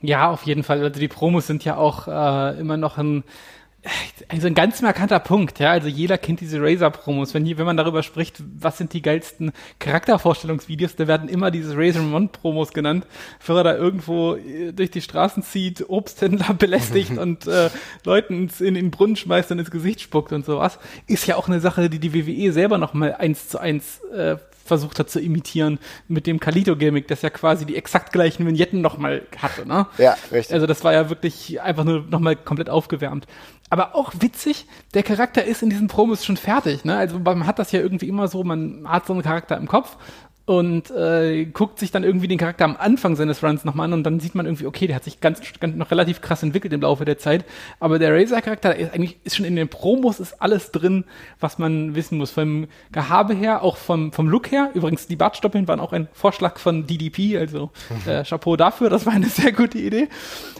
Ja, 0.00 0.30
auf 0.30 0.44
jeden 0.44 0.62
Fall. 0.62 0.82
Also 0.82 1.00
die 1.00 1.08
Promos 1.08 1.46
sind 1.46 1.64
ja 1.64 1.76
auch 1.76 2.06
äh, 2.06 2.58
immer 2.58 2.76
noch 2.76 2.98
ein 2.98 3.24
also 4.28 4.48
ein 4.48 4.54
ganz 4.54 4.82
markanter 4.82 5.20
Punkt, 5.20 5.60
ja. 5.60 5.70
Also 5.70 5.88
jeder 5.88 6.18
kennt 6.18 6.40
diese 6.40 6.60
Razer-Promos. 6.60 7.32
Wenn, 7.32 7.46
wenn 7.58 7.66
man 7.66 7.76
darüber 7.76 8.02
spricht, 8.02 8.42
was 8.58 8.76
sind 8.76 8.92
die 8.92 9.02
geilsten 9.02 9.52
Charaktervorstellungsvideos, 9.78 10.96
da 10.96 11.06
werden 11.06 11.28
immer 11.28 11.50
diese 11.50 11.76
Razer 11.76 12.02
Mon-Promos 12.02 12.72
genannt, 12.72 13.06
bevor 13.38 13.58
er 13.58 13.64
da 13.64 13.76
irgendwo 13.76 14.34
äh, 14.34 14.72
durch 14.72 14.90
die 14.90 15.00
Straßen 15.00 15.42
zieht, 15.42 15.88
Obsthändler 15.88 16.54
belästigt 16.58 17.10
und 17.18 17.46
äh, 17.46 17.70
Leuten 18.04 18.48
in, 18.58 18.66
in 18.66 18.74
den 18.74 18.90
Brunnen 18.90 19.16
schmeißt 19.16 19.50
und 19.52 19.60
ins 19.60 19.70
Gesicht 19.70 20.00
spuckt 20.00 20.32
und 20.32 20.44
sowas. 20.44 20.78
Ist 21.06 21.26
ja 21.26 21.36
auch 21.36 21.48
eine 21.48 21.60
Sache, 21.60 21.88
die 21.88 22.00
die 22.00 22.14
WWE 22.14 22.52
selber 22.52 22.78
nochmal 22.78 23.14
eins 23.14 23.48
zu 23.48 23.58
eins 23.58 24.00
äh, 24.12 24.36
versucht 24.68 25.00
hat 25.00 25.10
zu 25.10 25.18
imitieren 25.18 25.80
mit 26.06 26.26
dem 26.26 26.38
Kalito-Gimmick, 26.38 27.08
das 27.08 27.22
ja 27.22 27.30
quasi 27.30 27.66
die 27.66 27.74
exakt 27.74 28.12
gleichen 28.12 28.46
Vignetten 28.46 28.80
nochmal 28.80 29.22
hatte, 29.38 29.66
ne? 29.66 29.86
Ja, 29.96 30.16
richtig. 30.30 30.54
Also 30.54 30.66
das 30.66 30.84
war 30.84 30.92
ja 30.92 31.08
wirklich 31.08 31.60
einfach 31.60 31.84
nur 31.84 32.04
nochmal 32.08 32.36
komplett 32.36 32.70
aufgewärmt. 32.70 33.26
Aber 33.70 33.94
auch 33.94 34.12
witzig, 34.20 34.66
der 34.94 35.02
Charakter 35.02 35.44
ist 35.44 35.62
in 35.62 35.70
diesen 35.70 35.88
Promos 35.88 36.24
schon 36.24 36.36
fertig, 36.36 36.84
ne? 36.84 36.96
Also 36.96 37.18
man 37.18 37.46
hat 37.46 37.58
das 37.58 37.72
ja 37.72 37.80
irgendwie 37.80 38.08
immer 38.08 38.28
so, 38.28 38.42
man 38.44 38.88
hat 38.88 39.06
so 39.06 39.12
einen 39.12 39.22
Charakter 39.22 39.56
im 39.56 39.68
Kopf 39.68 39.96
und 40.48 40.90
äh, 40.92 41.44
guckt 41.44 41.78
sich 41.78 41.90
dann 41.90 42.04
irgendwie 42.04 42.26
den 42.26 42.38
Charakter 42.38 42.64
am 42.64 42.78
Anfang 42.78 43.16
seines 43.16 43.42
Runs 43.44 43.66
nochmal 43.66 43.84
an 43.84 43.92
und 43.92 44.02
dann 44.04 44.18
sieht 44.18 44.34
man 44.34 44.46
irgendwie, 44.46 44.64
okay, 44.64 44.86
der 44.86 44.96
hat 44.96 45.04
sich 45.04 45.20
ganz, 45.20 45.42
ganz 45.60 45.76
noch 45.76 45.90
relativ 45.90 46.22
krass 46.22 46.42
entwickelt 46.42 46.72
im 46.72 46.80
Laufe 46.80 47.04
der 47.04 47.18
Zeit. 47.18 47.44
Aber 47.80 47.98
der 47.98 48.14
Razer-Charakter 48.14 48.74
ist 48.74 48.94
eigentlich 48.94 49.18
ist 49.24 49.36
schon 49.36 49.44
in 49.44 49.56
den 49.56 49.68
Promos 49.68 50.20
ist 50.20 50.40
alles 50.40 50.72
drin, 50.72 51.04
was 51.38 51.58
man 51.58 51.94
wissen 51.94 52.16
muss. 52.16 52.30
Vom 52.30 52.66
Gehabe 52.92 53.34
her, 53.34 53.62
auch 53.62 53.76
vom, 53.76 54.10
vom 54.10 54.26
Look 54.26 54.50
her. 54.50 54.70
Übrigens, 54.72 55.06
die 55.06 55.16
Bartstoppeln 55.16 55.68
waren 55.68 55.80
auch 55.80 55.92
ein 55.92 56.08
Vorschlag 56.14 56.58
von 56.58 56.86
DDP, 56.86 57.36
also 57.36 57.70
äh, 58.06 58.24
Chapeau 58.26 58.56
dafür, 58.56 58.88
das 58.88 59.04
war 59.04 59.12
eine 59.12 59.26
sehr 59.26 59.52
gute 59.52 59.76
Idee. 59.76 60.08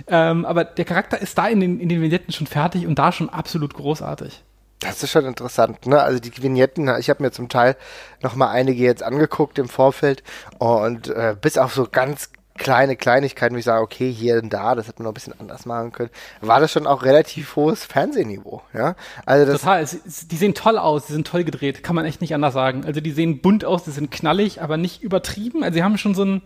Ähm, 0.06 0.44
aber 0.44 0.64
der 0.64 0.84
Charakter 0.84 1.18
ist 1.18 1.38
da 1.38 1.48
in 1.48 1.60
den, 1.60 1.80
in 1.80 1.88
den 1.88 2.02
Vignetten 2.02 2.34
schon 2.34 2.46
fertig 2.46 2.86
und 2.86 2.98
da 2.98 3.10
schon 3.10 3.30
absolut 3.30 3.72
großartig. 3.72 4.42
Das 4.80 5.02
ist 5.02 5.10
schon 5.10 5.24
interessant, 5.24 5.86
ne? 5.86 6.00
Also 6.00 6.20
die 6.20 6.42
Vignetten, 6.42 6.88
ich 7.00 7.10
habe 7.10 7.22
mir 7.22 7.32
zum 7.32 7.48
Teil 7.48 7.76
noch 8.22 8.36
mal 8.36 8.48
einige 8.48 8.84
jetzt 8.84 9.02
angeguckt 9.02 9.58
im 9.58 9.68
Vorfeld 9.68 10.22
und 10.58 11.08
äh, 11.08 11.34
bis 11.40 11.58
auf 11.58 11.74
so 11.74 11.88
ganz 11.90 12.30
kleine 12.58 12.96
Kleinigkeiten, 12.96 13.54
wo 13.54 13.58
ich 13.58 13.64
sage, 13.64 13.82
okay, 13.82 14.12
hier 14.12 14.40
und 14.42 14.52
da, 14.52 14.74
das 14.74 14.88
hätte 14.88 14.98
man 14.98 15.04
noch 15.04 15.12
ein 15.12 15.14
bisschen 15.14 15.40
anders 15.40 15.64
machen 15.64 15.92
können, 15.92 16.10
war 16.40 16.60
das 16.60 16.70
schon 16.70 16.86
auch 16.86 17.04
relativ 17.04 17.56
hohes 17.56 17.84
Fernsehniveau, 17.84 18.62
ja? 18.74 18.94
Also 19.24 19.50
das 19.50 19.60
Total, 19.62 19.82
es, 19.82 20.28
die 20.28 20.36
sehen 20.36 20.54
toll 20.54 20.76
aus, 20.76 21.06
die 21.06 21.12
sind 21.12 21.26
toll 21.26 21.44
gedreht, 21.44 21.82
kann 21.82 21.96
man 21.96 22.04
echt 22.04 22.20
nicht 22.20 22.34
anders 22.34 22.54
sagen. 22.54 22.84
Also 22.84 23.00
die 23.00 23.12
sehen 23.12 23.40
bunt 23.40 23.64
aus, 23.64 23.84
die 23.84 23.90
sind 23.92 24.10
knallig, 24.10 24.60
aber 24.60 24.76
nicht 24.76 25.02
übertrieben. 25.02 25.64
Also 25.64 25.74
sie 25.74 25.82
haben 25.82 25.98
schon 25.98 26.14
so 26.14 26.24
ein 26.24 26.42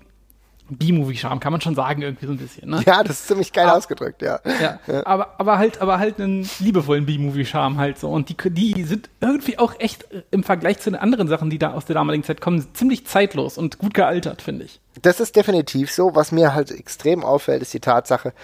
B-Movie-Charme, 0.69 1.41
kann 1.41 1.53
man 1.53 1.61
schon 1.61 1.75
sagen, 1.75 2.03
irgendwie 2.03 2.27
so 2.27 2.33
ein 2.33 2.39
bisschen. 2.39 2.71
Ne? 2.71 2.83
Ja, 2.87 3.03
das 3.03 3.21
ist 3.21 3.29
ziemlich 3.29 3.53
geil 3.53 3.67
aber, 3.67 3.79
ausgedrückt, 3.79 4.23
ja. 4.23 4.41
ja. 4.45 4.79
ja. 4.87 5.07
Aber, 5.07 5.35
aber 5.39 5.59
halt, 5.59 5.81
aber 5.81 5.99
halt 5.99 6.21
einen 6.21 6.49
liebevollen 6.61 7.07
B-Movie-Charme 7.07 7.79
halt 7.79 7.99
so. 7.99 8.11
Und 8.11 8.29
die, 8.29 8.37
die 8.51 8.85
sind 8.85 9.11
irgendwie 9.21 9.59
auch 9.59 9.75
echt 9.79 10.07
im 10.31 10.45
Vergleich 10.45 10.79
zu 10.79 10.91
den 10.91 10.99
anderen 10.99 11.29
Sachen, 11.29 11.51
die 11.51 11.59
da 11.59 11.73
aus 11.73 11.85
der 11.85 11.95
damaligen 11.95 12.25
Zeit 12.25 12.41
kommen, 12.41 12.67
ziemlich 12.75 13.07
zeitlos 13.07 13.59
und 13.59 13.79
gut 13.79 13.95
gealtert, 13.95 14.43
finde 14.43 14.65
ich. 14.65 14.82
Das 15.01 15.21
ist 15.21 15.37
definitiv 15.37 15.91
so. 15.91 16.15
Was 16.15 16.33
mir 16.33 16.55
halt 16.55 16.71
extrem 16.71 17.25
auffällt, 17.25 17.63
ist 17.63 17.73
die 17.73 17.81
Tatsache, 17.81 18.35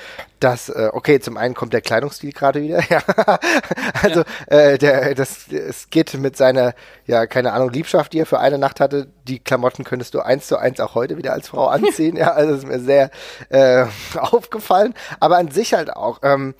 dass, 0.40 0.70
äh, 0.70 0.88
okay, 0.92 1.20
zum 1.20 1.36
einen 1.36 1.54
kommt 1.54 1.74
der 1.74 1.82
Kleidungsstil 1.82 2.32
gerade 2.32 2.62
wieder, 2.62 2.82
ja. 2.88 3.02
also 4.02 4.20
ja. 4.50 4.56
Äh, 4.56 4.78
der, 4.78 5.14
das, 5.14 5.48
es 5.48 5.90
geht 5.90 6.14
mit 6.14 6.36
seiner, 6.36 6.74
ja, 7.06 7.26
keine 7.26 7.52
Ahnung, 7.52 7.70
Liebschaft, 7.70 8.14
die 8.14 8.20
er 8.20 8.26
für 8.26 8.38
eine 8.38 8.56
Nacht 8.56 8.80
hatte. 8.80 9.08
Die 9.24 9.40
Klamotten 9.40 9.84
könntest 9.84 10.14
du 10.14 10.20
eins 10.20 10.46
zu 10.46 10.56
eins 10.56 10.80
auch 10.80 10.94
heute 10.94 11.18
wieder 11.18 11.34
als 11.34 11.48
Frau 11.48 11.66
anziehen. 11.68 12.16
ja, 12.16 12.32
also 12.32 12.54
ist 12.54 12.66
mir 12.66 12.80
sehr 12.80 13.10
äh, 13.50 13.84
aufgefallen. 14.18 14.94
Aber 15.20 15.36
an 15.36 15.50
sich 15.50 15.74
halt 15.74 15.94
auch. 15.94 16.20
Ähm, 16.22 16.54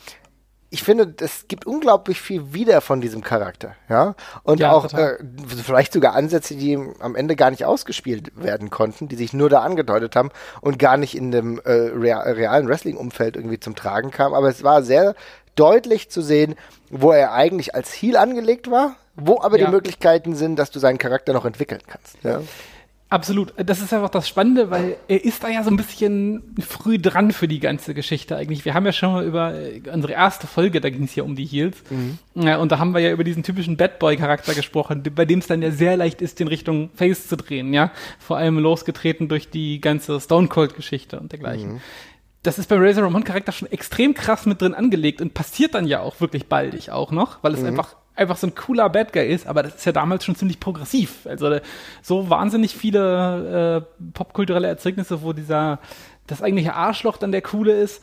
ich 0.71 0.83
finde, 0.83 1.15
es 1.21 1.49
gibt 1.49 1.67
unglaublich 1.67 2.21
viel 2.21 2.53
wieder 2.53 2.83
von 2.83 3.01
diesem 3.01 3.23
Charakter, 3.23 3.75
ja. 3.89 4.15
Und 4.43 4.61
ja, 4.61 4.73
auch 4.73 4.93
äh, 4.93 5.17
vielleicht 5.65 5.95
sogar 5.95 6.15
Ansätze, 6.15 6.57
die 6.57 6.79
am 7.01 7.17
Ende 7.17 7.37
gar 7.37 7.51
nicht 7.51 7.65
ausgespielt 7.65 8.33
werden 8.37 8.69
konnten, 8.69 9.09
die 9.09 9.17
sich 9.17 9.33
nur 9.33 9.49
da 9.49 9.61
angedeutet 9.61 10.15
haben 10.15 10.31
und 10.61 10.79
gar 10.79 10.99
nicht 10.99 11.17
in 11.17 11.31
dem 11.31 11.59
äh, 11.61 11.71
realen 11.71 12.69
Wrestling-Umfeld 12.69 13.37
irgendwie 13.37 13.61
zum 13.61 13.77
Tragen 13.77 14.11
kamen. 14.11 14.35
Aber 14.35 14.49
es 14.49 14.63
war 14.63 14.83
sehr 14.83 15.15
deutlich 15.55 16.11
zu 16.11 16.21
sehen, 16.21 16.55
wo 16.91 17.13
er 17.13 17.33
eigentlich 17.33 17.75
als 17.75 17.91
Heel 17.91 18.17
angelegt 18.17 18.71
war, 18.71 18.97
wo 19.17 19.41
aber 19.41 19.59
ja. 19.59 19.67
die 19.67 19.73
Möglichkeiten 19.73 20.35
sind, 20.35 20.57
dass 20.57 20.71
du 20.71 20.79
seinen 20.79 20.99
Charakter 20.99 21.33
noch 21.33 21.47
entwickeln 21.47 21.83
kannst. 21.87 22.19
Ja. 22.23 22.43
Absolut. 23.11 23.55
Das 23.57 23.81
ist 23.81 23.93
einfach 23.95 24.11
das 24.11 24.29
Spannende, 24.29 24.71
weil 24.71 24.97
er 25.09 25.25
ist 25.25 25.43
da 25.43 25.49
ja 25.49 25.63
so 25.63 25.71
ein 25.71 25.79
bisschen 25.79 26.55
früh 26.61 26.99
dran 26.99 27.33
für 27.33 27.49
die 27.49 27.59
ganze 27.59 27.95
Geschichte 27.95 28.37
eigentlich. 28.37 28.67
Wir 28.67 28.75
haben 28.75 28.85
ja 28.85 28.93
schon 28.93 29.13
mal 29.13 29.25
über 29.25 29.55
äh, 29.55 29.81
unsere 29.93 30.13
erste 30.13 30.47
Folge, 30.47 30.83
da 30.83 30.91
ging 30.91 31.05
es 31.05 31.15
ja 31.15 31.23
um 31.23 31.35
die 31.35 31.47
Heels. 31.47 31.79
Mhm. 31.89 32.19
Ja, 32.35 32.59
und 32.59 32.71
da 32.71 32.79
haben 32.79 32.93
wir 32.93 33.01
ja 33.01 33.11
über 33.11 33.25
diesen 33.25 33.43
typischen 33.43 33.79
Bad 33.79 33.99
Boy-Charakter 33.99 34.53
gesprochen, 34.55 35.03
bei 35.15 35.25
dem 35.25 35.39
es 35.39 35.47
dann 35.47 35.63
ja 35.63 35.71
sehr 35.71 35.97
leicht 35.97 36.21
ist, 36.21 36.39
in 36.41 36.49
Richtung 36.49 36.91
Face 36.95 37.29
zu 37.29 37.39
drehen, 37.39 37.73
ja. 37.73 37.93
Vor 38.19 38.37
allem 38.37 38.59
losgetreten 38.59 39.29
durch 39.29 39.49
die 39.49 39.81
ganze 39.81 40.21
Stone 40.21 40.49
Cold-Geschichte 40.49 41.19
und 41.19 41.33
dergleichen. 41.33 41.75
Mhm. 41.75 41.81
Das 42.43 42.59
ist 42.59 42.69
beim 42.69 42.81
Razor 42.81 43.05
Ramon 43.05 43.25
Charakter 43.25 43.53
schon 43.53 43.71
extrem 43.73 44.15
krass 44.15 44.47
mit 44.47 44.61
drin 44.61 44.75
angelegt 44.75 45.21
und 45.21 45.35
passiert 45.35 45.75
dann 45.75 45.87
ja 45.87 46.01
auch 46.01 46.21
wirklich 46.21 46.47
baldig 46.47 46.91
auch 46.91 47.11
noch, 47.11 47.43
weil 47.43 47.55
es 47.55 47.61
mhm. 47.61 47.69
einfach 47.69 47.97
einfach 48.19 48.37
so 48.37 48.47
ein 48.47 48.55
cooler 48.55 48.89
Bad 48.91 49.13
Guy 49.13 49.27
ist, 49.27 49.47
aber 49.47 49.63
das 49.63 49.77
ist 49.77 49.85
ja 49.85 49.93
damals 49.93 50.25
schon 50.25 50.35
ziemlich 50.35 50.61
progressiv. 50.61 51.27
Also 51.27 51.59
so 52.03 52.29
wahnsinnig 52.31 52.75
viele 52.75 53.85
äh, 53.85 54.03
popkulturelle 54.13 54.69
Erzeugnisse, 54.69 55.23
wo 55.23 55.33
dieser 55.33 55.79
das 56.27 56.43
eigentliche 56.43 56.75
Arschloch 56.75 57.17
dann 57.17 57.33
der 57.33 57.43
coole 57.43 57.73
ist 57.73 58.03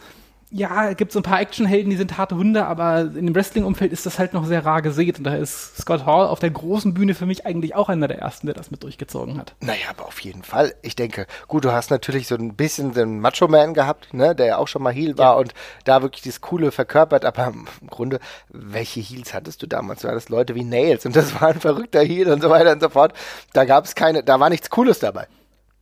ja, 0.52 0.94
gibt 0.94 1.12
so 1.12 1.20
ein 1.20 1.24
paar 1.24 1.42
Actionhelden, 1.42 1.90
die 1.90 1.98
sind 1.98 2.18
harte 2.18 2.36
Hunde, 2.36 2.66
aber 2.66 3.02
in 3.02 3.26
dem 3.26 3.36
Wrestling-Umfeld 3.36 3.92
ist 3.92 4.06
das 4.06 4.20
halt 4.20 4.34
noch 4.34 4.46
sehr 4.46 4.64
rar 4.64 4.82
gesät. 4.82 5.18
Und 5.18 5.24
da 5.24 5.36
ist 5.36 5.78
Scott 5.78 6.06
Hall 6.06 6.28
auf 6.28 6.40
der 6.40 6.52
großen 6.52 6.94
Bühne 6.94 7.16
für 7.16 7.26
mich 7.26 7.46
eigentlich 7.46 7.76
auch 7.76 7.90
einer 7.90 8.08
der 8.08 8.20
ersten, 8.20 8.46
der 8.46 8.54
das 8.54 8.70
mit 8.70 8.84
durchgezogen 8.84 9.38
hat. 9.40 9.56
Naja, 9.60 9.88
aber 9.90 10.06
auf 10.06 10.20
jeden 10.20 10.44
Fall. 10.44 10.76
Ich 10.84 10.96
denke, 10.96 11.26
gut, 11.48 11.66
du 11.66 11.72
hast 11.72 11.90
natürlich 11.90 12.28
so 12.28 12.36
ein 12.36 12.56
bisschen 12.56 12.94
den 12.94 13.20
Macho-Man 13.20 13.74
gehabt, 13.74 14.14
ne, 14.14 14.36
der 14.36 14.46
ja 14.46 14.58
auch 14.58 14.68
schon 14.68 14.84
mal 14.84 14.94
Heel 14.94 15.18
war 15.18 15.34
ja. 15.34 15.40
und 15.40 15.54
da 15.84 16.04
wirklich 16.04 16.22
das 16.22 16.42
Coole 16.42 16.72
verkörpert, 16.72 17.26
aber 17.26 17.48
im 17.48 17.88
Grunde, 17.88 18.20
welche 18.50 19.00
Heels 19.00 19.34
hattest 19.34 19.64
du 19.64 19.68
damals? 19.68 20.02
Du 20.02 20.08
hattest 20.08 20.30
Leute 20.30 20.54
wie 20.54 20.64
Nails 20.64 21.06
und 21.06 21.16
das 21.16 21.34
war 21.42 21.50
ein 21.50 21.60
verrückter 21.60 22.02
Heel 22.02 22.32
und 22.32 22.42
so 22.42 22.50
weiter 22.50 22.72
und 22.72 22.82
so 22.82 22.90
fort. 22.90 23.14
Da 23.54 23.66
gab 23.66 23.86
es 23.86 23.96
keine, 23.96 24.24
da 24.24 24.40
war 24.40 24.50
nichts 24.50 24.70
Cooles 24.70 25.00
dabei. 25.00 25.28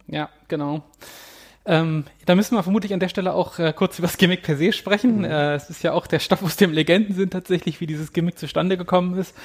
Ja, 0.07 0.29
genau. 0.47 0.83
Ähm, 1.65 2.05
da 2.25 2.35
müssen 2.35 2.55
wir 2.55 2.63
vermutlich 2.63 2.93
an 2.93 2.99
der 2.99 3.09
Stelle 3.09 3.33
auch 3.33 3.59
äh, 3.59 3.73
kurz 3.73 3.99
über 3.99 4.07
das 4.07 4.17
Gimmick 4.17 4.43
per 4.43 4.57
se 4.57 4.71
sprechen. 4.71 5.19
Mhm. 5.19 5.25
Äh, 5.25 5.55
es 5.55 5.69
ist 5.69 5.83
ja 5.83 5.93
auch 5.93 6.07
der 6.07 6.19
Stoff, 6.19 6.43
aus 6.43 6.55
dem 6.55 6.71
Legenden 6.71 7.15
sind 7.15 7.31
tatsächlich, 7.31 7.81
wie 7.81 7.87
dieses 7.87 8.13
Gimmick 8.13 8.37
zustande 8.37 8.77
gekommen 8.77 9.17
ist. 9.17 9.35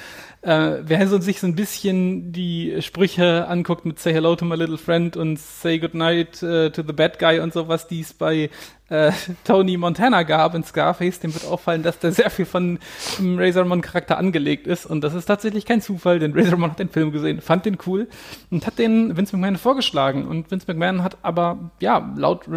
Äh, 0.41 0.77
wer 0.83 1.07
so 1.07 1.19
sich 1.19 1.39
so 1.39 1.47
ein 1.47 1.55
bisschen 1.55 2.31
die 2.31 2.81
Sprüche 2.81 3.47
anguckt 3.47 3.85
mit 3.85 3.99
Say 3.99 4.13
Hello 4.13 4.35
to 4.35 4.45
my 4.45 4.55
little 4.55 4.77
friend 4.77 5.17
und 5.17 5.37
Say 5.37 5.79
Goodnight 5.79 6.41
uh, 6.41 6.69
to 6.69 6.81
the 6.81 6.93
bad 6.93 7.19
guy 7.19 7.39
und 7.39 7.51
sowas, 7.51 7.87
die 7.87 8.01
es 8.01 8.13
bei 8.13 8.49
äh, 8.89 9.11
Tony 9.43 9.77
Montana 9.77 10.23
gab 10.23 10.55
in 10.55 10.63
Scarface, 10.63 11.19
dem 11.19 11.33
wird 11.33 11.45
auffallen, 11.45 11.83
dass 11.83 11.99
da 11.99 12.11
sehr 12.11 12.29
viel 12.29 12.45
von 12.45 12.79
dem 13.17 13.39
Razormon 13.39 13.81
Charakter 13.81 14.17
angelegt 14.17 14.67
ist 14.67 14.85
und 14.85 15.01
das 15.01 15.13
ist 15.13 15.25
tatsächlich 15.25 15.65
kein 15.65 15.81
Zufall, 15.81 16.19
denn 16.19 16.33
Razormon 16.33 16.71
hat 16.71 16.79
den 16.79 16.89
Film 16.89 17.11
gesehen, 17.11 17.41
fand 17.41 17.65
den 17.65 17.77
cool 17.85 18.07
und 18.51 18.65
hat 18.65 18.79
den 18.79 19.15
Vince 19.15 19.35
McMahon 19.35 19.57
vorgeschlagen 19.57 20.27
und 20.27 20.51
Vince 20.51 20.65
McMahon 20.67 21.03
hat 21.03 21.17
aber, 21.21 21.71
ja, 21.79 22.11
laut 22.15 22.47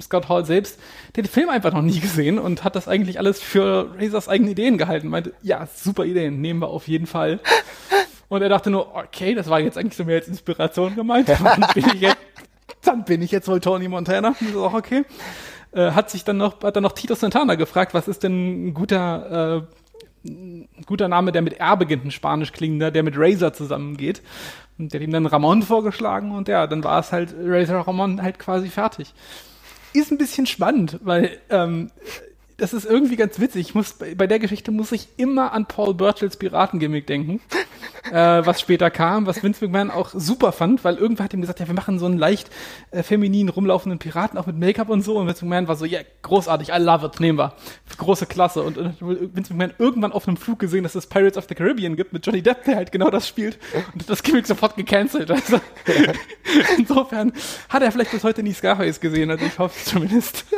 Scott 0.00 0.28
Hall 0.28 0.44
selbst 0.44 0.78
den 1.16 1.24
Film 1.24 1.48
einfach 1.48 1.72
noch 1.72 1.82
nie 1.82 2.00
gesehen 2.00 2.38
und 2.38 2.64
hat 2.64 2.76
das 2.76 2.88
eigentlich 2.88 3.18
alles 3.18 3.40
für 3.40 3.94
Razors 3.98 4.28
eigene 4.28 4.50
Ideen 4.50 4.78
gehalten, 4.78 5.08
meinte, 5.08 5.32
ja, 5.42 5.66
super 5.74 6.04
Ideen, 6.04 6.40
nehmen 6.40 6.60
wir 6.60 6.68
auf 6.68 6.88
jeden 6.88 7.06
Fall. 7.06 7.40
Und 8.28 8.40
er 8.40 8.48
dachte 8.48 8.70
nur, 8.70 8.94
okay, 8.94 9.34
das 9.34 9.50
war 9.50 9.60
jetzt 9.60 9.76
eigentlich 9.76 9.96
so 9.96 10.04
mehr 10.04 10.16
als 10.16 10.26
Inspiration 10.28 10.96
gemeint. 10.96 11.28
Dann 11.28 11.66
bin 11.74 11.84
ich 11.94 12.00
jetzt, 12.00 12.16
dann 12.82 13.04
bin 13.04 13.20
ich 13.20 13.30
jetzt 13.30 13.46
wohl 13.46 13.60
Tony 13.60 13.88
Montana. 13.88 14.30
Das 14.30 14.48
ist 14.48 14.56
auch 14.56 14.72
okay. 14.72 15.04
Äh, 15.72 15.90
hat 15.90 16.10
sich 16.10 16.24
dann 16.24 16.38
noch, 16.38 16.62
hat 16.62 16.76
dann 16.76 16.82
noch 16.82 16.92
Tito 16.92 17.14
Santana 17.14 17.56
gefragt, 17.56 17.94
was 17.94 18.08
ist 18.08 18.22
denn 18.22 18.68
ein 18.68 18.74
guter, 18.74 19.66
äh, 20.24 20.28
ein 20.28 20.68
guter 20.86 21.08
Name, 21.08 21.32
der 21.32 21.42
mit 21.42 21.60
R 21.60 21.76
beginnt, 21.76 22.04
ein 22.04 22.10
spanisch 22.10 22.52
klingender, 22.52 22.90
der 22.90 23.02
mit 23.02 23.14
Razor 23.16 23.52
zusammengeht. 23.52 24.22
Und 24.78 24.92
der 24.92 25.00
hat 25.00 25.06
ihm 25.06 25.12
dann 25.12 25.26
Ramon 25.26 25.62
vorgeschlagen 25.62 26.32
und 26.32 26.48
ja, 26.48 26.66
dann 26.66 26.84
war 26.84 27.00
es 27.00 27.12
halt 27.12 27.34
Razor 27.38 27.86
Ramon 27.86 28.22
halt 28.22 28.38
quasi 28.38 28.68
fertig. 28.68 29.12
Ist 29.92 30.10
ein 30.10 30.18
bisschen 30.18 30.46
spannend, 30.46 30.98
weil 31.02 31.38
ähm, 31.50 31.90
das 32.56 32.72
ist 32.72 32.84
irgendwie 32.84 33.16
ganz 33.16 33.40
witzig. 33.40 33.68
Ich 33.68 33.74
muss, 33.74 33.94
bei 34.16 34.26
der 34.26 34.38
Geschichte 34.38 34.70
muss 34.70 34.92
ich 34.92 35.08
immer 35.16 35.52
an 35.52 35.66
Paul 35.66 35.94
Burchells 35.94 36.36
Piratengimmick 36.36 37.06
denken, 37.06 37.40
äh, 38.10 38.12
was 38.12 38.60
später 38.60 38.90
kam, 38.90 39.26
was 39.26 39.42
Vince 39.42 39.64
McMahon 39.64 39.90
auch 39.90 40.10
super 40.12 40.52
fand, 40.52 40.84
weil 40.84 40.96
irgendwer 40.96 41.24
hat 41.24 41.34
ihm 41.34 41.40
gesagt, 41.40 41.60
ja, 41.60 41.66
wir 41.66 41.74
machen 41.74 41.98
so 41.98 42.06
einen 42.06 42.18
leicht 42.18 42.50
äh, 42.90 43.02
feminin 43.02 43.48
rumlaufenden 43.48 43.98
Piraten, 43.98 44.38
auch 44.38 44.46
mit 44.46 44.58
Make-up 44.58 44.88
und 44.88 45.02
so. 45.02 45.16
Und 45.18 45.26
Vince 45.26 45.44
McMahon 45.44 45.68
war 45.68 45.76
so, 45.76 45.84
ja, 45.84 46.00
yeah, 46.00 46.08
großartig, 46.22 46.68
I 46.70 46.78
love 46.78 47.06
it, 47.06 47.20
nehmen 47.20 47.38
wir. 47.38 47.54
Große 47.96 48.26
Klasse. 48.26 48.62
Und, 48.62 48.78
und 48.78 49.00
Vince 49.00 49.52
McMahon 49.52 49.74
irgendwann 49.78 50.12
auf 50.12 50.28
einem 50.28 50.36
Flug 50.36 50.58
gesehen, 50.58 50.82
dass 50.82 50.94
es 50.94 51.06
Pirates 51.06 51.38
of 51.38 51.46
the 51.48 51.54
Caribbean 51.54 51.96
gibt 51.96 52.12
mit 52.12 52.26
Johnny 52.26 52.42
Depp, 52.42 52.64
der 52.64 52.76
halt 52.76 52.92
genau 52.92 53.10
das 53.10 53.26
spielt. 53.28 53.58
Und 53.94 54.08
das 54.08 54.22
Gimmick 54.22 54.46
sofort 54.46 54.76
gecancelt. 54.76 55.30
Also, 55.30 55.60
insofern 56.78 57.32
hat 57.68 57.82
er 57.82 57.92
vielleicht 57.92 58.12
bis 58.12 58.24
heute 58.24 58.42
nie 58.42 58.52
Scarface 58.52 59.00
gesehen, 59.00 59.30
also 59.30 59.44
ich 59.44 59.58
hoffe 59.58 59.74
es 59.76 59.84
zumindest. 59.86 60.44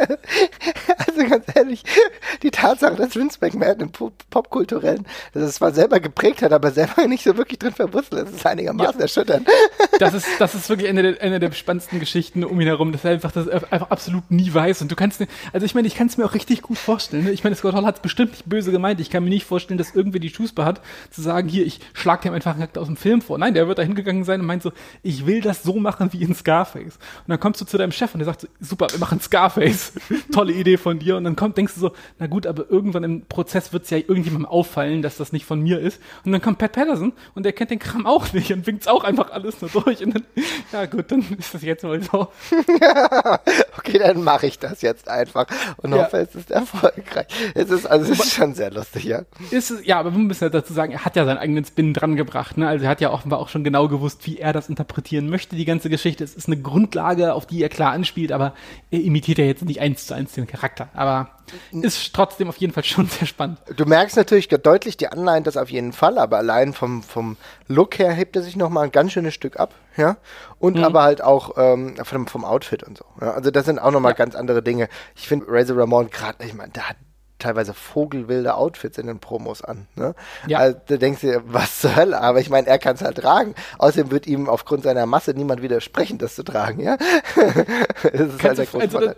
Also 1.07 1.29
ganz 1.29 1.45
ehrlich, 1.55 1.84
die 2.43 2.51
Tatsache, 2.51 2.97
dass 2.97 3.17
Vince 3.17 3.39
McMahon 3.41 3.81
im 3.81 3.91
Popkulturellen, 4.31 5.07
dass 5.33 5.43
es 5.43 5.55
zwar 5.57 5.73
selber 5.73 6.01
geprägt 6.01 6.43
hat, 6.43 6.53
aber 6.53 6.71
selber 6.71 7.07
nicht 7.09 7.25
so 7.25 7.37
wirklich 7.37 7.59
drin 7.59 7.73
verwurzelt 7.73 8.29
ist, 8.29 8.37
ist 8.37 8.47
einigermaßen 8.47 8.97
ja. 8.97 9.03
erschütternd. 9.03 9.49
Das 10.01 10.13
ist, 10.13 10.27
das 10.41 10.57
ist 10.57 10.69
wirklich 10.69 10.89
eine 10.89 11.03
der, 11.03 11.23
eine 11.23 11.39
der 11.39 11.53
spannendsten 11.53 12.01
Geschichten 12.01 12.43
um 12.43 12.61
ihn 12.61 12.67
herum, 12.67 12.91
dass 12.91 13.05
er 13.05 13.13
einfach 13.13 13.31
das 13.31 13.49
einfach 13.49 13.91
absolut 13.91 14.29
nie 14.29 14.53
weiß. 14.53 14.83
Und 14.83 14.91
du 14.91 14.97
kannst, 14.97 15.25
also 15.53 15.65
ich 15.65 15.77
meine, 15.77 15.87
ich 15.87 15.95
kann 15.95 16.09
es 16.09 16.17
mir 16.17 16.25
auch 16.25 16.35
richtig 16.35 16.63
gut 16.63 16.79
vorstellen. 16.79 17.25
Ne? 17.25 17.31
Ich 17.31 17.45
meine, 17.45 17.55
Scott 17.55 17.75
Hall 17.75 17.87
hat 17.87 17.97
es 17.97 18.01
bestimmt 18.01 18.33
nicht 18.33 18.47
böse 18.47 18.73
gemeint. 18.73 18.99
Ich 18.99 19.09
kann 19.09 19.23
mir 19.23 19.31
nicht 19.31 19.45
vorstellen, 19.45 19.79
dass 19.79 19.95
irgendwie 19.95 20.19
die 20.19 20.31
Schussbar 20.31 20.67
hat, 20.67 20.81
zu 21.11 21.23
sagen, 21.23 21.49
hier, 21.49 21.65
ich 21.65 21.79
schlag 21.93 22.23
dem 22.23 22.35
einfach 22.35 22.53
einen 22.53 22.61
Charakter 22.61 22.81
aus 22.81 22.89
dem 22.89 22.97
Film 22.97 23.23
vor. 23.23 23.39
Nein, 23.39 23.55
der 23.55 23.69
wird 23.69 23.79
da 23.79 23.83
hingegangen 23.83 24.25
sein 24.25 24.41
und 24.41 24.47
meint 24.47 24.65
so, 24.65 24.73
ich 25.05 25.27
will 25.27 25.41
das 25.41 25.63
so 25.63 25.77
machen 25.77 26.13
wie 26.13 26.23
in 26.23 26.35
Scarface. 26.35 26.97
Und 26.97 27.29
dann 27.29 27.39
kommst 27.39 27.61
du 27.61 27.65
zu 27.65 27.79
deinem 27.79 27.93
Chef 27.93 28.13
und 28.15 28.19
der 28.19 28.27
sagt 28.27 28.41
so, 28.41 28.49
super, 28.61 28.89
wir 28.91 28.99
machen 28.99 29.21
Scarface. 29.21 29.93
Tolle 30.33 30.55
Idee 30.55 30.77
von 30.77 30.99
dir. 30.99 31.17
Und 31.17 31.25
dann 31.25 31.37
kommt, 31.37 31.57
denkst 31.57 31.74
du 31.77 31.81
so, 31.81 31.93
na 32.19 32.27
gut, 32.27 32.47
aber 32.47 32.71
irgendwann 32.71 33.05
im 33.05 33.27
Prozess 33.27 33.73
wird 33.73 33.85
es 33.85 33.91
ja 33.91 33.99
irgendjemandem 33.99 34.47
auffallen, 34.47 35.03
dass 35.03 35.17
das 35.17 35.33
nicht 35.33 35.45
von 35.45 35.61
mir 35.61 35.81
ist. 35.81 36.01
Und 36.25 36.33
dann 36.33 36.41
kommt 36.41 36.59
Pat 36.59 36.73
Patterson 36.73 37.13
und 37.35 37.45
der 37.45 37.53
kennt 37.53 37.71
den 37.71 37.79
Kram 37.79 38.07
auch 38.07 38.33
nicht 38.33 38.53
und 38.53 38.67
winkt 38.67 38.83
es 38.83 38.89
auch 38.89 39.05
einfach 39.05 39.31
alles 39.31 39.61
nur 39.61 39.71
durch. 39.71 40.05
Und 40.05 40.15
dann, 40.15 40.25
ja 40.73 40.87
gut, 40.87 41.11
dann 41.11 41.25
ist 41.39 41.55
das 41.55 41.63
jetzt 41.63 41.85
mal 41.85 42.03
so. 42.03 42.29
okay, 43.79 43.99
dann 43.99 44.23
mache 44.23 44.47
ich 44.47 44.59
das 44.59 44.83
jetzt 44.83 45.09
einfach 45.09 45.47
und 45.79 45.93
ja. 45.93 46.05
hoffe, 46.05 46.19
es 46.19 46.35
ist 46.35 46.51
erfolgreich. 46.51 47.27
Es 47.55 47.71
ist, 47.71 47.87
also 47.87 48.13
es 48.13 48.19
ist 48.19 48.33
schon 48.33 48.55
sehr 48.55 48.71
lustig, 48.71 49.05
ja. 49.05 49.23
Ist, 49.51 49.73
ja, 49.85 49.99
aber 49.99 50.13
wir 50.13 50.19
müssen 50.19 50.45
ja 50.45 50.51
dazu 50.51 50.73
sagen, 50.73 50.93
er 50.93 51.05
hat 51.05 51.17
ja 51.17 51.25
seinen 51.25 51.39
eigenen 51.39 51.65
Spin 51.65 51.95
dran 51.95 52.17
gebracht. 52.17 52.57
Ne? 52.57 52.69
Also 52.69 52.85
er 52.85 52.91
hat 52.91 53.01
ja 53.01 53.11
offenbar 53.11 53.39
auch 53.39 53.49
schon 53.49 53.65
genau 53.65 53.89
gewusst, 53.89 54.27
wie 54.27 54.39
er 54.39 54.53
das 54.53 54.69
interpretieren 54.69 55.29
möchte, 55.29 55.57
die 55.57 55.65
ganze 55.65 55.91
Geschichte. 55.91 56.25
Es 56.25 56.35
ist 56.35 56.47
eine 56.49 56.61
Grundlage, 56.61 57.35
auf 57.35 57.47
die 57.47 57.63
er 57.63 57.69
klar 57.69 57.93
anspielt, 57.93 58.33
aber 58.33 58.55
er 58.91 59.01
imitiert 59.01 59.39
ja 59.39 59.45
jetzt 59.45 59.65
nicht 59.65 59.81
eins 59.81 60.07
zu 60.07 60.15
eins 60.15 60.33
den 60.33 60.47
Charakter. 60.47 60.89
Aber 60.95 61.31
ist 61.73 62.15
trotzdem 62.15 62.49
auf 62.49 62.57
jeden 62.57 62.73
Fall 62.73 62.85
schon 62.85 63.07
sehr 63.07 63.27
spannend. 63.27 63.59
Du 63.77 63.85
merkst 63.85 64.17
natürlich 64.17 64.49
deutlich 64.49 64.97
die 64.97 65.09
Anleihen, 65.09 65.45
das 65.45 65.57
auf 65.57 65.71
jeden 65.71 65.93
Fall, 65.93 66.19
aber 66.19 66.39
allein 66.39 66.73
vom, 66.73 67.03
vom 67.03 67.37
Look 67.69 67.99
her 67.99 68.13
hebt 68.13 68.37
er 68.37 68.43
sich 68.43 68.57
nochmal 68.57 68.85
ein 68.85 68.93
ganz 68.93 69.13
schönes 69.13 69.35
Stück 69.35 69.59
ab, 69.59 69.75
ja. 69.97 70.17
Und 70.59 70.77
mhm. 70.77 70.85
aber 70.85 71.03
halt 71.03 71.23
auch 71.23 71.53
ähm, 71.57 71.97
vom, 72.03 72.27
vom 72.27 72.45
Outfit 72.45 72.83
und 72.83 72.99
so. 72.99 73.05
Ja? 73.21 73.33
Also 73.33 73.51
das 73.51 73.67
sind 73.67 73.79
auch 73.79 73.91
nochmal 73.91 74.13
ja. 74.13 74.17
ganz 74.17 74.35
andere 74.35 74.63
Dinge. 74.63 74.89
Ich 75.15 75.29
finde 75.29 75.47
Razor 75.49 75.79
Ramon 75.79 76.11
gerade, 76.11 76.45
ich 76.45 76.55
meine, 76.55 76.73
der 76.73 76.89
hat 76.89 76.97
teilweise 77.39 77.75
vogelwilde 77.75 78.55
Outfits 78.55 78.97
in 78.97 79.07
den 79.07 79.19
Promos 79.19 79.63
an. 79.63 79.87
Ne? 79.97 80.15
Ja. 80.47 80.59
Also, 80.59 80.81
da 80.87 80.97
denkst 80.97 81.21
du, 81.21 81.43
was 81.47 81.81
zur 81.81 81.95
Hölle? 81.95 82.21
Aber 82.21 82.41
ich 82.41 82.49
meine, 82.49 82.67
er 82.67 82.79
kann 82.79 82.95
es 82.95 83.03
halt 83.03 83.19
tragen. 83.19 83.55
Außerdem 83.79 84.11
wird 84.11 84.27
ihm 84.27 84.49
aufgrund 84.49 84.85
seiner 84.85 85.05
Masse 85.07 85.33
niemand 85.33 85.61
widersprechen, 85.61 86.19
das 86.19 86.35
zu 86.35 86.43
tragen. 86.43 86.81
Ja, 86.81 86.97
das 87.37 88.21
ist 88.21 88.39
Kannst 88.39 88.45
halt 88.45 88.59
der 88.59 88.67
große 88.67 88.99
also. 88.99 89.13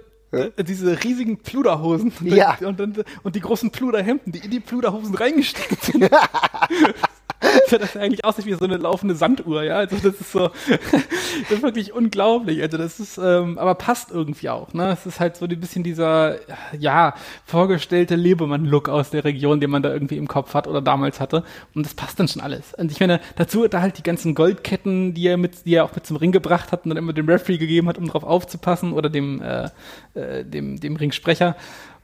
Diese 0.58 1.04
riesigen 1.04 1.38
Pluderhosen 1.38 2.12
ja. 2.22 2.58
und, 2.60 2.80
und, 2.80 3.04
und, 3.22 3.36
die 3.36 3.40
großen 3.40 3.70
Pluderhemden, 3.70 4.32
die 4.32 4.40
in 4.40 4.50
die 4.50 4.60
Pluderhosen 4.60 5.14
reingesteckt 5.14 5.82
sind. 5.84 6.10
das 7.70 7.82
ist 7.82 7.96
eigentlich 7.96 8.24
aussieht 8.24 8.46
wie 8.46 8.54
so 8.54 8.64
eine 8.64 8.76
laufende 8.76 9.14
Sanduhr, 9.14 9.62
ja. 9.62 9.76
Also 9.76 9.96
das 9.96 10.20
ist 10.20 10.32
so, 10.32 10.50
das 10.68 11.50
ist 11.50 11.62
wirklich 11.62 11.92
unglaublich. 11.92 12.62
Also 12.62 12.78
das 12.78 13.00
ist, 13.00 13.18
ähm, 13.18 13.58
aber 13.58 13.74
passt 13.74 14.10
irgendwie 14.10 14.48
auch, 14.48 14.72
ne? 14.72 14.92
Es 14.92 15.06
ist 15.06 15.20
halt 15.20 15.36
so 15.36 15.46
ein 15.46 15.60
bisschen 15.60 15.82
dieser, 15.82 16.36
ja, 16.78 17.14
vorgestellte 17.44 18.16
Lebemann-Look 18.16 18.88
aus 18.88 19.10
der 19.10 19.24
Region, 19.24 19.60
den 19.60 19.70
man 19.70 19.82
da 19.82 19.92
irgendwie 19.92 20.16
im 20.16 20.28
Kopf 20.28 20.54
hat 20.54 20.66
oder 20.66 20.82
damals 20.82 21.20
hatte. 21.20 21.44
Und 21.74 21.86
das 21.86 21.94
passt 21.94 22.18
dann 22.20 22.28
schon 22.28 22.42
alles. 22.42 22.74
Und 22.74 22.90
ich 22.90 23.00
meine, 23.00 23.20
dazu 23.36 23.66
da 23.68 23.80
halt 23.80 23.98
die 23.98 24.02
ganzen 24.02 24.34
Goldketten, 24.34 25.14
die 25.14 25.26
er 25.26 25.36
mit, 25.36 25.66
die 25.66 25.74
er 25.74 25.84
auch 25.84 25.94
mit 25.94 26.06
zum 26.06 26.16
Ring 26.16 26.32
gebracht 26.32 26.72
hat 26.72 26.84
und 26.84 26.90
dann 26.90 26.98
immer 26.98 27.12
dem 27.12 27.28
Referee 27.28 27.58
gegeben 27.58 27.88
hat, 27.88 27.98
um 27.98 28.08
drauf 28.08 28.24
aufzupassen 28.24 28.92
oder 28.92 29.08
dem, 29.08 29.42
äh, 29.42 29.68
äh, 30.14 30.44
dem, 30.44 30.78
dem 30.78 30.96
Ringsprecher. 30.96 31.56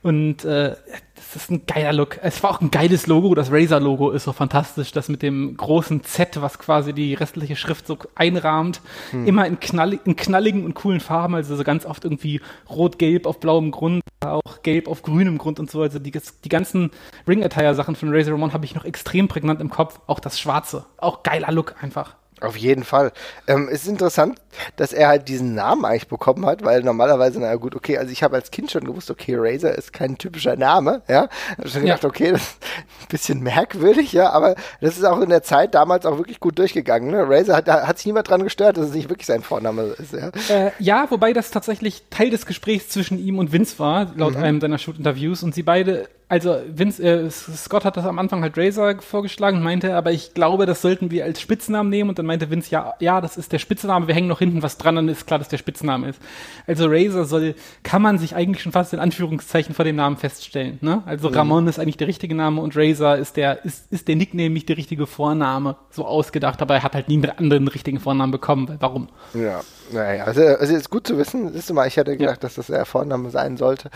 Und 0.03 0.45
äh, 0.45 0.75
das 1.15 1.37
ist 1.37 1.51
ein 1.51 1.65
geiler 1.67 1.93
Look. 1.93 2.19
Es 2.23 2.43
war 2.43 2.51
auch 2.51 2.61
ein 2.61 2.71
geiles 2.71 3.07
Logo. 3.07 3.35
Das 3.35 3.53
Razer-Logo 3.53 4.11
ist 4.11 4.25
so 4.25 4.33
fantastisch. 4.33 4.91
Das 4.93 5.09
mit 5.09 5.23
dem 5.23 5.57
großen 5.57 6.03
Z, 6.03 6.43
was 6.43 6.59
quasi 6.59 6.93
die 6.93 7.15
restliche 7.15 7.57
Schrift 7.57 7.87
so 7.87 7.97
einrahmt. 8.15 8.81
Hm. 9.11 9.27
Immer 9.27 9.47
in, 9.47 9.61
knall 9.61 9.99
in 10.05 10.17
knalligen 10.17 10.65
und 10.65 10.75
coolen 10.75 11.01
Farben. 11.01 11.37
Also 11.37 11.55
so 11.57 11.63
ganz 11.63 11.87
oft 11.87 12.05
irgendwie 12.05 12.41
rot-gelb 12.69 13.27
auf 13.27 13.39
blauem 13.39 13.71
Grund, 13.71 14.03
auch 14.25 14.63
gelb 14.63 14.89
auf 14.89 15.03
grünem 15.03 15.39
Grund 15.39 15.61
und 15.61 15.71
so. 15.71 15.83
Also 15.83 16.01
die, 16.01 16.11
die 16.11 16.49
ganzen 16.49 16.91
Ring-Attire-Sachen 17.29 17.95
von 17.95 18.13
Razer 18.13 18.33
Ramon 18.33 18.53
habe 18.53 18.65
ich 18.65 18.75
noch 18.75 18.85
extrem 18.85 19.29
prägnant 19.29 19.61
im 19.61 19.71
Kopf. 19.71 20.01
Auch 20.09 20.19
das 20.19 20.41
Schwarze. 20.41 20.85
Auch 20.97 21.23
geiler 21.23 21.53
Look 21.53 21.77
einfach. 21.81 22.17
Auf 22.43 22.57
jeden 22.57 22.85
Fall. 22.85 23.13
Ähm, 23.47 23.69
es 23.71 23.83
ist 23.83 23.89
interessant, 23.89 24.39
dass 24.77 24.93
er 24.93 25.09
halt 25.09 25.29
diesen 25.29 25.55
Namen 25.55 25.85
eigentlich 25.85 26.09
bekommen 26.09 26.45
hat, 26.45 26.65
weil 26.65 26.83
normalerweise, 26.83 27.41
naja 27.41 27.55
gut, 27.55 27.75
okay, 27.75 27.99
also 27.99 28.11
ich 28.11 28.23
habe 28.23 28.37
als 28.37 28.51
Kind 28.51 28.71
schon 28.71 28.85
gewusst, 28.85 29.11
okay, 29.11 29.35
Razer 29.37 29.77
ist 29.77 29.93
kein 29.93 30.19
typischer 30.19 30.57
Name, 30.57 31.03
ja. 31.09 31.29
Ich 31.63 31.73
schon 31.73 31.83
gedacht, 31.83 32.03
ja. 32.03 32.09
okay, 32.09 32.33
das 32.33 32.43
ist 32.43 32.57
ein 33.03 33.09
bisschen 33.09 33.43
merkwürdig, 33.43 34.13
ja, 34.13 34.31
aber 34.31 34.57
das 34.81 34.99
ist 34.99 35.05
auch 35.05 35.21
in 35.21 35.31
der 35.31 35.43
Zeit 35.43 35.75
damals 35.75 36.05
auch 36.05 36.19
wirklich 36.19 36.41
gut 36.41 36.59
durchgegangen. 36.59 37.11
Ne? 37.11 37.25
Razer 37.29 37.57
hat, 37.57 37.69
hat 37.69 37.99
sich 37.99 38.07
niemand 38.07 38.29
dran 38.29 38.43
gestört, 38.43 38.77
dass 38.77 38.87
es 38.87 38.95
nicht 38.95 39.09
wirklich 39.09 39.27
sein 39.27 39.43
Vorname 39.43 39.95
ist, 39.99 40.13
ja. 40.13 40.31
Äh, 40.49 40.73
ja, 40.79 41.07
wobei 41.11 41.33
das 41.33 41.51
tatsächlich 41.51 42.03
Teil 42.11 42.31
des 42.31 42.47
Gesprächs 42.47 42.89
zwischen 42.89 43.19
ihm 43.19 43.39
und 43.39 43.53
Vince 43.53 43.79
war, 43.79 44.13
laut 44.17 44.37
mhm. 44.37 44.43
einem 44.43 44.61
seiner 44.61 44.79
Shoot-Interviews, 44.79 45.43
und 45.43 45.55
sie 45.55 45.63
beide 45.63 46.09
also 46.33 46.57
Vince, 46.67 47.03
äh, 47.03 47.31
Scott 47.31 47.85
hat 47.85 47.99
das 47.99 48.07
am 48.07 48.19
Anfang 48.19 48.41
halt 48.41 48.57
Razor 48.57 49.03
vorgeschlagen 49.03 49.59
und 49.59 49.65
meinte, 49.65 49.95
aber 49.95 50.13
ich 50.13 50.33
glaube, 50.33 50.65
das 50.65 50.81
sollten 50.81 51.11
wir 51.11 51.27
als 51.27 51.43
Spitznamen 51.43 51.91
nehmen 51.91 52.09
und 52.09 52.19
dann 52.19 52.25
meinte 52.25 52.49
Vince, 52.49 52.71
ja, 52.71 52.95
ja, 53.01 53.21
das 53.21 53.37
ist 53.37 53.53
der 53.53 53.59
Spitzname, 53.59 54.07
wir 54.09 54.15
hängen 54.15 54.29
noch 54.29 54.39
hinten 54.39 54.63
was 54.63 54.79
dran, 54.79 54.97
dann 54.97 55.09
ist 55.11 55.27
klar, 55.27 55.39
dass 55.39 55.49
der 55.49 55.59
Spitzname 55.59 56.09
ist. 56.09 56.23
Also 56.67 56.87
Razor 56.89 57.27
soll, 57.27 57.55
kann 57.83 58.01
man 58.01 58.17
sich 58.17 58.35
eigentlich 58.35 58.63
schon 58.63 58.73
fast 58.73 58.95
in 58.95 58.99
Anführungszeichen 58.99 59.75
vor 59.75 59.85
dem 59.85 59.97
Namen 59.97 60.17
feststellen, 60.17 60.79
ne? 60.81 61.03
Also 61.05 61.29
mhm. 61.29 61.35
Ramon 61.35 61.67
ist 61.67 61.79
eigentlich 61.79 61.99
der 61.99 62.09
richtige 62.09 62.35
Name 62.35 62.63
und 62.63 62.75
Razor 62.79 63.17
ist 63.17 63.37
der, 63.37 63.63
ist, 63.67 63.93
ist 63.93 64.09
der 64.09 64.17
Nickname 64.17 64.49
nicht 64.49 64.71
der 64.71 64.79
richtige 64.79 65.07
Vorname, 65.07 65.77
so 65.91 66.07
ausgedacht, 66.07 66.63
aber 66.63 66.77
er 66.77 66.83
hat 66.83 66.95
halt 66.95 67.11
nie 67.11 67.17
einen 67.17 67.37
anderen 67.37 67.69
richtigen 67.69 68.01
Vornamen 68.01 68.33
bekommen, 68.33 68.71
weil 68.71 68.79
warum? 68.81 69.09
Ja, 69.35 69.61
naja, 69.93 70.25
also, 70.25 70.43
also 70.43 70.75
ist 70.75 70.91
gut 70.91 71.07
zu 71.07 71.19
wissen, 71.19 71.53
siehst 71.53 71.71
du 71.71 71.75
mal, 71.75 71.87
ich 71.87 71.97
hätte 71.97 72.17
gedacht, 72.17 72.37
ja. 72.37 72.41
dass 72.41 72.55
das 72.55 72.67
der 72.67 72.85
Vorname 72.85 73.31
sein 73.31 73.57
sollte. 73.57 73.91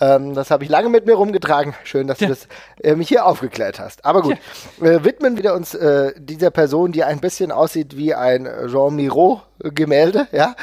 Ähm, 0.00 0.34
das 0.34 0.50
habe 0.50 0.64
ich 0.64 0.70
lange 0.70 0.88
mit 0.88 1.06
mir 1.06 1.14
rumgetragen 1.14 1.74
Schön, 1.84 2.06
dass 2.06 2.20
ja. 2.20 2.28
du 2.28 2.34
das 2.34 2.48
äh, 2.82 2.94
mich 2.94 3.08
hier 3.08 3.26
aufgeklärt 3.26 3.78
hast. 3.80 4.04
Aber 4.04 4.22
gut, 4.22 4.36
ja. 4.80 4.86
äh, 4.86 5.04
widmen 5.04 5.42
wir 5.42 5.54
uns 5.54 5.74
äh, 5.74 6.12
dieser 6.16 6.50
Person, 6.50 6.92
die 6.92 7.04
ein 7.04 7.20
bisschen 7.20 7.52
aussieht 7.52 7.96
wie 7.96 8.14
ein 8.14 8.48
Jean 8.68 8.94
Miro 8.94 9.42
Gemälde, 9.60 10.28
ja? 10.32 10.54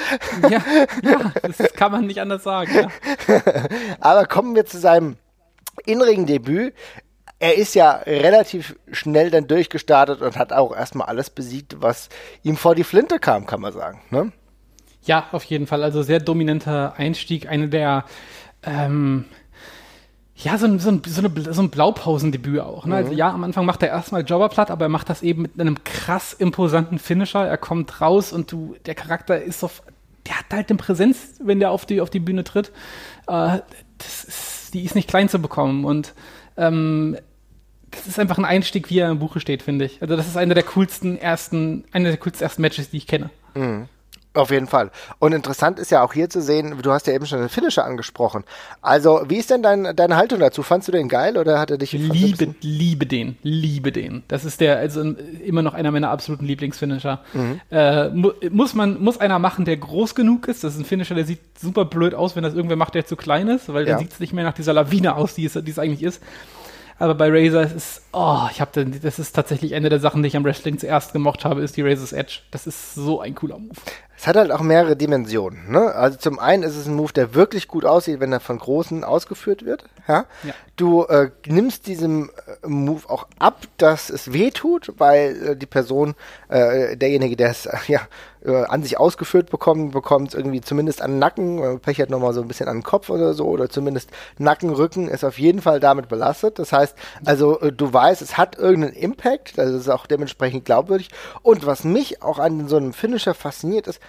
Ja, 0.49 0.61
ja 1.03 1.31
das 1.41 1.73
kann 1.73 1.91
man 1.91 2.05
nicht 2.05 2.19
anders 2.19 2.43
sagen. 2.43 2.71
Ja. 2.73 3.41
Aber 3.99 4.25
kommen 4.25 4.55
wir 4.55 4.65
zu 4.65 4.77
seinem 4.77 5.17
inneren 5.85 6.25
Debüt. 6.25 6.73
Er 7.39 7.57
ist 7.57 7.75
ja 7.75 7.91
relativ 8.05 8.75
schnell 8.91 9.29
dann 9.29 9.47
durchgestartet 9.47 10.21
und 10.21 10.37
hat 10.37 10.53
auch 10.53 10.75
erstmal 10.75 11.07
alles 11.07 11.29
besiegt, 11.29 11.81
was 11.81 12.09
ihm 12.43 12.55
vor 12.55 12.75
die 12.75 12.85
Flinte 12.85 13.19
kam, 13.19 13.45
kann 13.45 13.59
man 13.59 13.73
sagen. 13.73 14.01
Ne? 14.09 14.31
Ja, 15.05 15.27
auf 15.31 15.43
jeden 15.43 15.67
Fall. 15.67 15.83
Also 15.83 16.01
sehr 16.01 16.19
dominanter 16.19 16.95
Einstieg. 16.97 17.47
Eine 17.47 17.69
der 17.69 18.05
ähm, 18.63 19.25
ja, 20.37 20.57
so 20.57 20.65
ein, 20.65 20.79
so 20.79 20.89
ein, 20.89 21.01
so 21.05 21.21
eine, 21.21 21.53
so 21.53 21.61
ein 21.61 21.69
Blaupausendebüt 21.69 22.59
auch. 22.59 22.85
Ne? 22.85 22.95
Also 22.95 23.07
mhm. 23.07 23.11
Also 23.11 23.13
ja, 23.13 23.31
am 23.31 23.43
Anfang 23.43 23.65
macht 23.65 23.81
er 23.83 23.89
erstmal 23.89 24.23
Jobber 24.23 24.49
platt, 24.49 24.69
aber 24.69 24.85
er 24.85 24.89
macht 24.89 25.09
das 25.09 25.21
eben 25.21 25.43
mit 25.43 25.59
einem 25.59 25.83
krass 25.83 26.33
imposanten 26.33 26.99
Finisher. 26.99 27.47
Er 27.47 27.57
kommt 27.57 28.01
raus 28.01 28.33
und 28.33 28.51
du, 28.51 28.75
der 28.85 28.95
Charakter 28.95 29.41
ist 29.41 29.61
so, 29.61 29.71
der 30.27 30.39
hat 30.39 30.45
halt 30.51 30.69
eine 30.69 30.77
Präsenz, 30.77 31.39
wenn 31.41 31.59
der 31.59 31.71
auf 31.71 31.85
die, 31.85 32.01
auf 32.01 32.09
die 32.09 32.19
Bühne 32.19 32.43
tritt. 32.43 32.69
Äh, 33.27 33.59
das 33.97 34.23
ist, 34.25 34.73
die 34.73 34.83
ist 34.83 34.95
nicht 34.95 35.07
klein 35.07 35.29
zu 35.29 35.39
bekommen 35.39 35.85
und 35.85 36.13
ähm, 36.57 37.17
das 37.91 38.07
ist 38.07 38.19
einfach 38.19 38.37
ein 38.37 38.45
Einstieg, 38.45 38.89
wie 38.89 38.99
er 38.99 39.09
im 39.09 39.19
Buche 39.19 39.39
steht, 39.39 39.63
finde 39.63 39.85
ich. 39.85 40.01
Also 40.01 40.17
das 40.17 40.27
ist 40.27 40.35
einer 40.35 40.53
der 40.53 40.63
coolsten 40.63 41.17
ersten, 41.17 41.85
einer 41.93 42.09
der 42.09 42.17
coolsten 42.17 42.43
ersten 42.43 42.61
Matches, 42.61 42.89
die 42.89 42.97
ich 42.97 43.07
kenne. 43.07 43.29
Mhm. 43.53 43.87
Auf 44.35 44.51
jeden 44.51 44.67
Fall. 44.67 44.91
Und 45.19 45.33
interessant 45.33 45.79
ist 45.79 45.91
ja 45.91 46.03
auch 46.03 46.11
hier 46.11 46.29
zu 46.29 46.41
sehen, 46.41 46.75
du 46.81 46.91
hast 46.91 47.07
ja 47.07 47.13
eben 47.13 47.25
schon 47.25 47.39
den 47.39 47.47
Finisher 47.47 47.85
angesprochen. 47.85 48.43
Also, 48.81 49.23
wie 49.29 49.37
ist 49.37 49.49
denn 49.49 49.63
dein, 49.63 49.95
deine 49.95 50.17
Haltung 50.17 50.39
dazu? 50.39 50.61
Fandst 50.61 50.89
du 50.89 50.91
den 50.91 51.07
geil 51.07 51.37
oder 51.37 51.57
hat 51.57 51.71
er 51.71 51.77
dich 51.77 51.93
Liebe, 51.93 52.53
liebe 52.61 53.05
den, 53.05 53.37
liebe 53.43 53.93
den. 53.93 54.23
Das 54.27 54.43
ist 54.43 54.59
der, 54.59 54.77
also 54.77 55.01
immer 55.43 55.61
noch 55.61 55.73
einer 55.73 55.91
meiner 55.91 56.09
absoluten 56.09 56.45
Lieblingsfinisher. 56.45 57.21
Mhm. 57.33 57.61
Äh, 57.71 58.09
mu 58.09 58.31
muss 58.51 58.73
man, 58.73 59.01
muss 59.01 59.17
einer 59.19 59.39
machen, 59.39 59.63
der 59.63 59.77
groß 59.77 60.15
genug 60.15 60.49
ist. 60.49 60.65
Das 60.65 60.73
ist 60.73 60.79
ein 60.79 60.85
Finisher, 60.85 61.15
der 61.15 61.25
sieht 61.25 61.39
super 61.57 61.85
blöd 61.85 62.13
aus, 62.13 62.35
wenn 62.35 62.43
das 62.43 62.53
irgendwer 62.53 62.77
macht, 62.77 62.95
der 62.95 63.05
zu 63.05 63.15
klein 63.15 63.47
ist, 63.47 63.71
weil 63.71 63.87
ja. 63.87 63.91
dann 63.91 63.99
sieht 63.99 64.11
es 64.11 64.19
nicht 64.19 64.33
mehr 64.33 64.43
nach 64.43 64.53
dieser 64.53 64.73
Lawine 64.73 65.15
aus, 65.15 65.35
die 65.35 65.45
es, 65.45 65.53
die 65.53 65.71
es 65.71 65.79
eigentlich 65.79 66.03
ist. 66.03 66.21
Aber 66.97 67.15
bei 67.15 67.29
Razer 67.29 67.63
ist 67.63 67.75
es, 67.75 68.01
oh, 68.15 68.47
ich 68.49 68.61
habe, 68.61 68.85
das 68.85 69.19
ist 69.19 69.33
tatsächlich 69.33 69.75
eine 69.75 69.89
der 69.89 69.99
Sachen, 69.99 70.23
die 70.23 70.27
ich 70.27 70.37
am 70.37 70.45
Wrestling 70.45 70.79
zuerst 70.79 71.13
gemocht 71.13 71.45
habe, 71.45 71.61
ist 71.61 71.75
die 71.77 71.81
Razor's 71.81 72.13
Edge. 72.13 72.39
Das 72.51 72.65
ist 72.65 72.95
so 72.95 73.19
ein 73.19 73.35
cooler 73.35 73.59
Move. 73.59 73.75
Es 74.17 74.27
hat 74.27 74.37
halt 74.37 74.51
auch 74.51 74.61
mehrere 74.61 74.95
Dimensionen. 74.95 75.69
Ne? 75.69 75.93
Also 75.93 76.17
zum 76.17 76.39
einen 76.39 76.63
ist 76.63 76.77
es 76.77 76.87
ein 76.87 76.95
Move, 76.95 77.11
der 77.11 77.35
wirklich 77.35 77.67
gut 77.67 77.85
aussieht, 77.85 78.19
wenn 78.21 78.31
er 78.31 78.39
von 78.39 78.57
Großen 78.57 79.03
ausgeführt 79.03 79.65
wird. 79.65 79.83
Ja? 80.07 80.25
ja. 80.43 80.53
Du 80.77 81.03
äh, 81.03 81.31
nimmst 81.45 81.85
diesem 81.87 82.29
äh, 82.63 82.67
Move 82.67 83.09
auch 83.09 83.27
ab, 83.39 83.67
dass 83.77 84.09
es 84.09 84.31
weh 84.31 84.51
tut, 84.51 84.93
weil 84.97 85.49
äh, 85.49 85.55
die 85.57 85.65
Person, 85.65 86.15
äh, 86.47 86.95
derjenige, 86.95 87.35
der 87.35 87.49
es 87.49 87.65
äh, 87.65 87.77
ja, 87.87 88.01
äh, 88.45 88.63
an 88.63 88.83
sich 88.83 88.97
ausgeführt 88.97 89.51
bekommt, 89.51 89.91
bekommt 89.91 90.33
irgendwie 90.33 90.61
zumindest 90.61 91.01
an 91.01 91.11
den 91.11 91.19
Nacken, 91.19 91.79
Pech 91.81 91.99
hat 91.99 92.09
nochmal 92.09 92.33
so 92.33 92.41
ein 92.41 92.47
bisschen 92.47 92.69
an 92.69 92.77
den 92.77 92.83
Kopf 92.83 93.09
oder 93.09 93.33
so, 93.33 93.45
oder 93.45 93.69
zumindest 93.69 94.09
Nacken, 94.37 94.69
Rücken 94.69 95.09
ist 95.09 95.23
auf 95.25 95.39
jeden 95.39 95.61
Fall 95.61 95.79
damit 95.79 96.07
belastet. 96.07 96.57
Das 96.57 96.71
heißt, 96.71 96.95
also 97.25 97.55
du 97.57 97.93
weißt, 97.93 98.04
es 98.11 98.37
hat 98.37 98.57
irgendeinen 98.57 98.93
Impact, 98.93 99.57
das 99.57 99.71
ist 99.71 99.89
auch 99.89 100.07
dementsprechend 100.07 100.65
glaubwürdig. 100.65 101.09
Und 101.41 101.65
was 101.65 101.83
mich 101.83 102.21
auch 102.21 102.39
an 102.39 102.67
so 102.67 102.77
einem 102.77 102.93
Finisher 102.93 103.33
fasziniert 103.33 103.87
ist, 103.87 103.99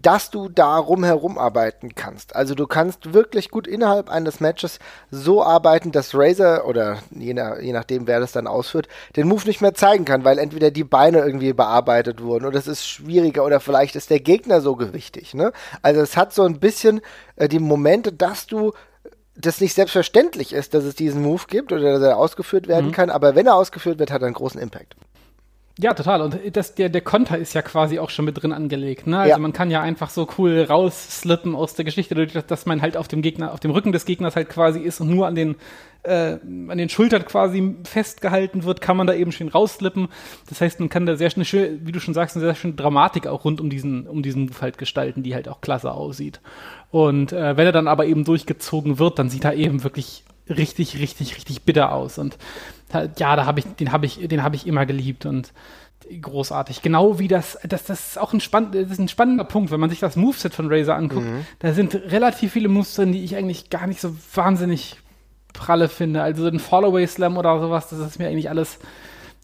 dass 0.00 0.30
du 0.30 0.48
da 0.48 0.76
rumherum 0.76 1.38
arbeiten 1.38 1.94
kannst. 1.94 2.34
Also 2.34 2.54
du 2.54 2.66
kannst 2.66 3.12
wirklich 3.12 3.50
gut 3.50 3.66
innerhalb 3.66 4.10
eines 4.10 4.40
Matches 4.40 4.78
so 5.10 5.42
arbeiten, 5.42 5.92
dass 5.92 6.14
Razor 6.14 6.66
oder 6.66 6.98
je, 7.10 7.34
nach, 7.34 7.58
je 7.60 7.72
nachdem, 7.72 8.06
wer 8.06 8.20
das 8.20 8.32
dann 8.32 8.46
ausführt, 8.46 8.88
den 9.16 9.28
Move 9.28 9.46
nicht 9.46 9.60
mehr 9.60 9.74
zeigen 9.74 10.04
kann, 10.04 10.24
weil 10.24 10.38
entweder 10.38 10.70
die 10.70 10.84
Beine 10.84 11.18
irgendwie 11.18 11.52
bearbeitet 11.52 12.22
wurden 12.22 12.46
oder 12.46 12.58
es 12.58 12.66
ist 12.66 12.86
schwieriger 12.86 13.44
oder 13.44 13.60
vielleicht 13.60 13.94
ist 13.96 14.10
der 14.10 14.20
Gegner 14.20 14.60
so 14.60 14.76
gewichtig. 14.76 15.34
Ne? 15.34 15.52
Also 15.82 16.00
es 16.00 16.16
hat 16.16 16.32
so 16.32 16.42
ein 16.42 16.58
bisschen 16.58 17.00
äh, 17.36 17.48
die 17.48 17.60
Momente, 17.60 18.12
dass 18.12 18.46
du 18.46 18.72
das 19.34 19.60
nicht 19.60 19.74
selbstverständlich 19.74 20.52
ist, 20.52 20.74
dass 20.74 20.84
es 20.84 20.94
diesen 20.94 21.22
Move 21.22 21.44
gibt 21.48 21.72
oder 21.72 21.94
dass 21.94 22.02
er 22.02 22.18
ausgeführt 22.18 22.68
werden 22.68 22.88
mhm. 22.88 22.92
kann, 22.92 23.10
aber 23.10 23.34
wenn 23.34 23.46
er 23.46 23.54
ausgeführt 23.54 23.98
wird, 23.98 24.10
hat 24.10 24.22
er 24.22 24.26
einen 24.26 24.34
großen 24.34 24.60
Impact. 24.60 24.94
Ja, 25.82 25.94
total. 25.94 26.22
Und 26.22 26.38
das, 26.52 26.76
der, 26.76 26.88
der 26.88 27.00
Konter 27.00 27.36
ist 27.36 27.54
ja 27.54 27.62
quasi 27.62 27.98
auch 27.98 28.08
schon 28.08 28.24
mit 28.24 28.40
drin 28.40 28.52
angelegt. 28.52 29.08
Ne? 29.08 29.18
Also 29.18 29.30
ja. 29.30 29.38
man 29.38 29.52
kann 29.52 29.68
ja 29.68 29.82
einfach 29.82 30.10
so 30.10 30.28
cool 30.38 30.62
rausslippen 30.62 31.56
aus 31.56 31.74
der 31.74 31.84
Geschichte, 31.84 32.14
dadurch, 32.14 32.46
dass 32.46 32.66
man 32.66 32.80
halt 32.80 32.96
auf 32.96 33.08
dem 33.08 33.20
Gegner, 33.20 33.52
auf 33.52 33.58
dem 33.58 33.72
Rücken 33.72 33.90
des 33.90 34.04
Gegners 34.04 34.36
halt 34.36 34.48
quasi 34.48 34.78
ist 34.78 35.00
und 35.00 35.10
nur 35.10 35.26
an 35.26 35.34
den, 35.34 35.56
äh, 36.04 36.36
an 36.68 36.78
den 36.78 36.88
Schultern 36.88 37.24
quasi 37.24 37.74
festgehalten 37.82 38.62
wird, 38.62 38.80
kann 38.80 38.96
man 38.96 39.08
da 39.08 39.14
eben 39.14 39.32
schön 39.32 39.48
rausslippen. 39.48 40.06
Das 40.48 40.60
heißt, 40.60 40.78
man 40.78 40.88
kann 40.88 41.04
da 41.04 41.16
sehr 41.16 41.30
schnell, 41.30 41.80
wie 41.82 41.92
du 41.92 41.98
schon 41.98 42.14
sagst, 42.14 42.36
eine 42.36 42.44
sehr 42.44 42.54
schöne 42.54 42.74
Dramatik 42.74 43.26
auch 43.26 43.44
rund 43.44 43.60
um 43.60 43.68
diesen, 43.68 44.06
um 44.06 44.22
diesen 44.22 44.44
Move 44.44 44.60
halt 44.60 44.78
gestalten, 44.78 45.24
die 45.24 45.34
halt 45.34 45.48
auch 45.48 45.60
klasse 45.60 45.90
aussieht. 45.90 46.40
Und 46.92 47.32
äh, 47.32 47.56
wenn 47.56 47.66
er 47.66 47.72
dann 47.72 47.88
aber 47.88 48.06
eben 48.06 48.22
durchgezogen 48.22 49.00
wird, 49.00 49.18
dann 49.18 49.30
sieht 49.30 49.44
er 49.44 49.54
eben 49.54 49.82
wirklich 49.82 50.22
richtig, 50.48 50.98
richtig, 50.98 51.36
richtig 51.36 51.62
bitter 51.62 51.92
aus. 51.92 52.18
Und 52.18 52.36
ja, 53.16 53.36
da 53.36 53.46
habe 53.46 53.60
ich, 53.60 53.66
den 53.66 53.92
habe 53.92 54.06
ich, 54.06 54.26
den 54.28 54.42
habe 54.42 54.56
ich 54.56 54.66
immer 54.66 54.86
geliebt 54.86 55.26
und 55.26 55.52
großartig. 56.20 56.82
Genau 56.82 57.18
wie 57.18 57.28
das, 57.28 57.58
das, 57.66 57.84
das 57.84 58.08
ist 58.08 58.18
auch 58.18 58.32
ein, 58.32 58.40
spann, 58.40 58.72
das 58.72 58.90
ist 58.90 58.98
ein 58.98 59.08
spannender 59.08 59.44
Punkt, 59.44 59.70
wenn 59.70 59.80
man 59.80 59.90
sich 59.90 60.00
das 60.00 60.16
Moveset 60.16 60.54
von 60.54 60.72
Razer 60.72 60.96
anguckt. 60.96 61.26
Mhm. 61.26 61.46
Da 61.58 61.72
sind 61.72 61.94
relativ 61.94 62.52
viele 62.52 62.68
Moves 62.68 62.94
drin, 62.94 63.12
die 63.12 63.24
ich 63.24 63.36
eigentlich 63.36 63.70
gar 63.70 63.86
nicht 63.86 64.00
so 64.00 64.14
wahnsinnig 64.34 64.96
pralle 65.52 65.88
finde. 65.88 66.22
Also 66.22 66.46
ein 66.46 66.58
Fallaway 66.58 67.06
Slam 67.06 67.36
oder 67.36 67.60
sowas, 67.60 67.88
das 67.88 68.00
ist 68.00 68.18
mir 68.18 68.28
eigentlich 68.28 68.48
alles, 68.48 68.78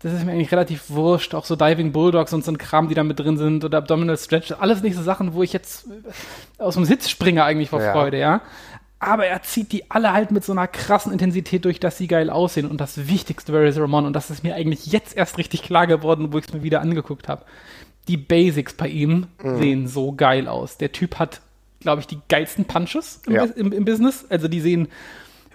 das 0.03 0.13
ist 0.13 0.25
mir 0.25 0.33
eigentlich 0.33 0.53
relativ 0.53 0.91
wurscht. 0.91 1.35
Auch 1.35 1.45
so 1.45 1.57
Diving 1.57 1.93
Bulldogs 1.93 2.33
und 2.33 2.45
so 2.45 2.53
ein 2.53 2.59
Kram, 2.59 2.89
die 2.89 2.95
da 2.95 3.05
mit 3.05 3.19
drin 3.19 3.37
sind 3.37 3.65
oder 3.65 3.79
Abdominal 3.79 4.17
Stretch, 4.17 4.53
alles 4.59 4.83
nicht 4.83 4.97
so 4.97 5.03
Sachen, 5.03 5.35
wo 5.35 5.43
ich 5.43 5.53
jetzt 5.53 5.87
aus 6.59 6.75
dem 6.75 6.85
Sitz 6.85 7.09
springe 7.09 7.45
eigentlich 7.45 7.71
vor 7.71 7.83
ja. 7.83 7.93
Freude, 7.93 8.19
ja 8.19 8.41
aber 9.01 9.27
er 9.27 9.43
zieht 9.43 9.73
die 9.73 9.91
alle 9.91 10.13
halt 10.13 10.33
mit 10.33 10.45
so 10.45 10.53
einer 10.53 10.67
krassen 10.67 11.13
Intensität 11.13 11.65
durch, 11.65 11.79
dass 11.79 11.99
sie 11.99 12.09
geil 12.09 12.31
aussehen. 12.31 12.67
Und 12.69 12.81
das 12.81 13.09
Wichtigste 13.09 13.53
bei 13.53 13.65
Razor 13.65 13.85
Ramon, 13.85 14.07
und 14.07 14.13
das 14.13 14.31
ist 14.31 14.43
mir 14.43 14.57
eigentlich 14.57 14.87
jetzt 14.87 15.17
erst 15.17 15.39
richtig 15.39 15.63
klar 15.63 15.87
geworden, 15.87 16.33
wo 16.33 16.39
ich 16.39 16.47
es 16.47 16.53
mir 16.53 16.63
wieder 16.63 16.81
angeguckt 16.81 17.29
habe. 17.29 17.45
Die 18.09 18.17
Basics 18.17 18.75
bei 18.75 18.89
ihm 18.89 19.29
mhm. 19.43 19.59
sehen 19.59 19.89
so 19.89 20.13
geil 20.13 20.49
aus. 20.49 20.79
Der 20.79 20.93
Typ 20.93 21.19
hat, 21.19 21.41
glaube 21.81 22.01
ich, 22.01 22.07
die 22.07 22.19
geilsten 22.29 22.65
Punches 22.65 23.23
im, 23.27 23.35
ja. 23.35 23.45
im, 23.45 23.73
im 23.73 23.85
Business. 23.85 24.27
Also 24.29 24.49
die 24.49 24.61
sehen 24.61 24.89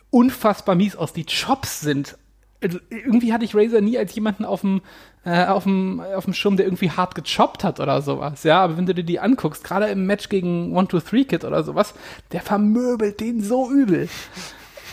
unfassbar 0.10 0.76
mies 0.76 0.96
aus. 0.96 1.12
Die 1.12 1.26
Chops 1.26 1.82
sind 1.82 2.18
also 2.64 2.80
irgendwie 2.90 3.34
hatte 3.34 3.46
ich 3.46 3.56
Razor 3.56 3.82
nie 3.82 3.98
als 3.98 4.16
jemanden 4.16 4.46
auf 4.46 4.62
dem 4.62 4.82
äh, 5.26 5.46
auf 5.46 5.64
dem 5.64 6.02
auf 6.16 6.26
dem 6.26 6.34
Schirm, 6.34 6.58
der 6.58 6.66
irgendwie 6.66 6.90
hart 6.90 7.16
gechoppt 7.16 7.64
hat 7.64 7.80
oder 7.80 8.02
sowas. 8.02 8.44
Ja, 8.44 8.64
aber 8.64 8.78
wenn 8.78 8.86
du 8.86 8.94
dir 8.94 9.04
die 9.04 9.20
anguckst, 9.20 9.64
gerade 9.64 9.88
im 9.88 10.06
Match 10.06 10.30
gegen 10.30 10.76
One 10.76 10.88
Two 10.88 11.00
Three 11.00 11.26
Kid 11.26 11.44
oder 11.44 11.64
sowas, 11.64 11.94
der 12.32 12.42
vermöbelt 12.42 13.20
den 13.20 13.42
so 13.42 13.70
übel. 13.70 14.10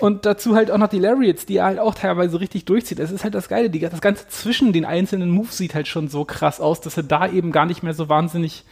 Und 0.01 0.25
dazu 0.25 0.55
halt 0.55 0.71
auch 0.71 0.79
noch 0.79 0.89
die 0.89 0.99
Lariats, 0.99 1.45
die 1.45 1.59
er 1.59 1.67
halt 1.67 1.79
auch 1.79 1.95
teilweise 1.95 2.41
richtig 2.41 2.65
durchzieht. 2.65 2.99
Es 2.99 3.11
ist 3.11 3.23
halt 3.23 3.35
das 3.35 3.49
Geile, 3.49 3.69
die, 3.69 3.81
das 3.81 4.01
Ganze 4.01 4.27
zwischen 4.29 4.73
den 4.73 4.87
einzelnen 4.87 5.31
Moves 5.31 5.59
sieht 5.59 5.75
halt 5.75 5.89
schon 5.89 6.09
so 6.09 6.25
krass 6.25 6.59
aus, 6.59 6.81
dass 6.81 6.97
er 6.97 7.03
da 7.03 7.29
eben 7.29 7.53
gar 7.53 7.67
nicht 7.67 7.83
mehr 7.83 7.93
so 7.93 8.09
wahnsinnig 8.09 8.65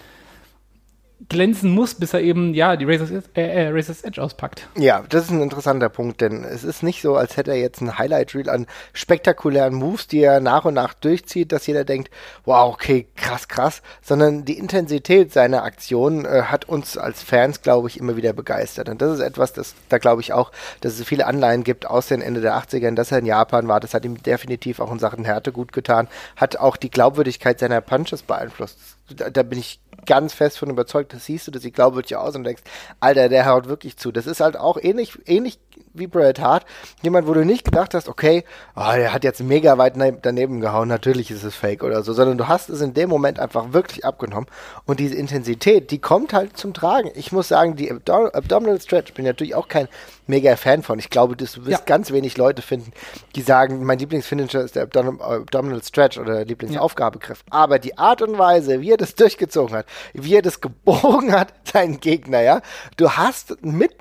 glänzen 1.29 1.71
muss, 1.71 1.95
bis 1.95 2.15
er 2.15 2.21
eben, 2.21 2.55
ja, 2.55 2.77
die 2.77 2.85
Razor's, 2.85 3.11
äh, 3.35 3.43
äh, 3.43 3.69
Razor's 3.69 4.03
Edge 4.03 4.23
auspackt. 4.23 4.67
Ja, 4.77 5.05
das 5.09 5.25
ist 5.25 5.31
ein 5.31 5.43
interessanter 5.43 5.89
Punkt, 5.89 6.21
denn 6.21 6.45
es 6.45 6.65
ist 6.65 6.83
nicht 6.83 7.03
so, 7.03 7.17
als 7.17 7.37
hätte 7.37 7.51
er 7.51 7.59
jetzt 7.59 7.81
ein 7.81 7.99
Highlight-Reel 7.99 8.49
an 8.49 8.67
spektakulären 8.95 9.75
Moves, 9.75 10.07
die 10.07 10.21
er 10.21 10.41
nach 10.41 10.65
und 10.65 10.75
nach 10.75 10.95
durchzieht, 10.95 11.53
dass 11.53 11.67
jeder 11.67 11.85
denkt, 11.85 12.11
wow, 12.45 12.73
okay, 12.73 13.09
krass, 13.17 13.49
krass, 13.49 13.83
sondern 14.01 14.45
die 14.45 14.59
Intensität 14.59 15.33
seiner 15.33 15.65
Aktion 15.65 16.25
äh, 16.25 16.43
hat 16.45 16.67
uns 16.67 16.97
als 16.97 17.23
Fans, 17.23 17.61
glaube 17.61 17.89
ich, 17.89 17.99
immer 17.99 18.17
wieder 18.17 18.33
begeistert. 18.33 18.89
Und 18.89 19.03
das 19.03 19.15
ist 19.15 19.21
etwas, 19.21 19.53
das, 19.53 19.75
da 19.91 19.99
glaube 19.99 20.23
ich 20.23 20.33
auch, 20.33 20.51
dass 20.81 20.99
es 20.99 21.07
viele 21.07 21.27
Anleihen 21.27 21.63
gibt 21.63 21.87
aus 21.87 22.09
den 22.09 22.23
Ende 22.23 22.41
der 22.41 22.57
80ern, 22.57 22.95
dass 22.95 23.13
er 23.13 23.19
in 23.19 23.27
Japan 23.27 23.69
war. 23.69 23.81
Das 23.81 23.93
hat 23.93 24.05
ihm 24.05 24.23
definitiv 24.23 24.81
auch 24.81 24.91
in 24.91 24.99
Sachen 24.99 25.25
Härte 25.25 25.53
gut 25.53 25.73
getan, 25.73 26.09
hat 26.37 26.57
auch 26.57 26.77
die 26.77 26.91
Glaubwürdigkeit 26.91 27.59
seiner 27.59 27.83
Punches 27.83 28.23
beeinflusst. 28.23 28.98
Da, 29.17 29.31
da 29.31 29.43
bin 29.43 29.59
ich 29.59 29.81
ganz 30.07 30.33
fest 30.33 30.59
von 30.59 30.71
überzeugt, 30.71 31.13
das 31.13 31.27
siehst 31.27 31.47
du, 31.47 31.51
das 31.51 31.63
sieht 31.63 31.75
glaubwürdig 31.75 32.17
aus 32.17 32.35
und 32.35 32.45
denkst, 32.45 32.63
Alter, 33.01 33.29
der 33.29 33.47
haut 33.47 33.69
wirklich 33.69 33.97
zu. 33.97 34.13
Das 34.13 34.27
ist 34.27 34.41
halt 34.41 34.57
auch 34.57 34.79
ähnlich, 34.81 35.19
ähnlich 35.27 35.59
wie 35.99 36.07
Bret 36.07 36.41
Hart. 36.41 36.65
Jemand, 37.03 37.27
wo 37.27 37.35
du 37.35 37.45
nicht 37.45 37.65
gedacht 37.65 37.95
hast, 37.95 38.09
okay, 38.09 38.45
oh, 38.77 38.93
der 38.95 39.13
hat 39.13 39.25
jetzt 39.25 39.43
mega 39.43 39.79
weit 39.79 39.95
daneben 40.23 40.61
gehauen, 40.61 40.89
natürlich 40.89 41.31
ist 41.31 41.45
es 41.45 41.55
fake 41.55 41.83
oder 41.83 42.03
so, 42.03 42.13
sondern 42.13 42.39
du 42.39 42.49
hast 42.49 42.69
es 42.69 42.81
in 42.81 42.95
dem 42.95 43.09
Moment 43.09 43.39
einfach 43.39 43.73
wirklich 43.73 44.05
abgenommen 44.05 44.47
und 44.85 45.01
diese 45.01 45.15
Intensität, 45.15 45.91
die 45.91 45.99
kommt 45.99 46.33
halt 46.33 46.57
zum 46.57 46.75
Tragen. 46.75 47.11
Ich 47.15 47.33
muss 47.33 47.49
sagen, 47.49 47.77
die 47.77 47.91
Abdominal 47.91 48.81
Stretch, 48.81 49.15
bin 49.15 49.25
natürlich 49.25 49.55
auch 49.55 49.69
kein 49.69 49.89
mega 50.27 50.57
Fan 50.57 50.83
von. 50.83 50.99
Ich 50.99 51.11
glaube, 51.11 51.37
du 51.37 51.45
wirst 51.45 51.67
ja. 51.67 51.79
ganz 51.85 52.13
wenig 52.13 52.37
Leute 52.37 52.63
finden, 52.63 52.93
die 53.35 53.43
sagen, 53.43 53.85
mein 53.85 53.99
Lieblingsfinisher 53.99 54.63
ist 54.63 54.77
der 54.77 54.85
Abdominal 54.85 55.83
Stretch 55.83 56.19
oder 56.19 56.35
der 56.35 56.45
Lieblingsaufgabegriff. 56.45 57.45
Ja. 57.47 57.59
Aber 57.59 57.79
die 57.79 57.99
Art 57.99 58.23
und 58.23 58.39
Weise, 58.39 58.81
wie 58.81 58.93
er 58.93 58.97
das 58.97 59.15
durchgezogen 59.15 59.77
hat, 59.77 59.87
wie 60.13 60.37
er 60.37 60.43
das 60.43 60.61
gebogen 60.61 61.33
hat, 61.33 61.53
seinen 61.65 62.01
Gegner, 62.01 62.43
ja, 62.43 62.61
du 62.97 63.11
hast 63.11 63.57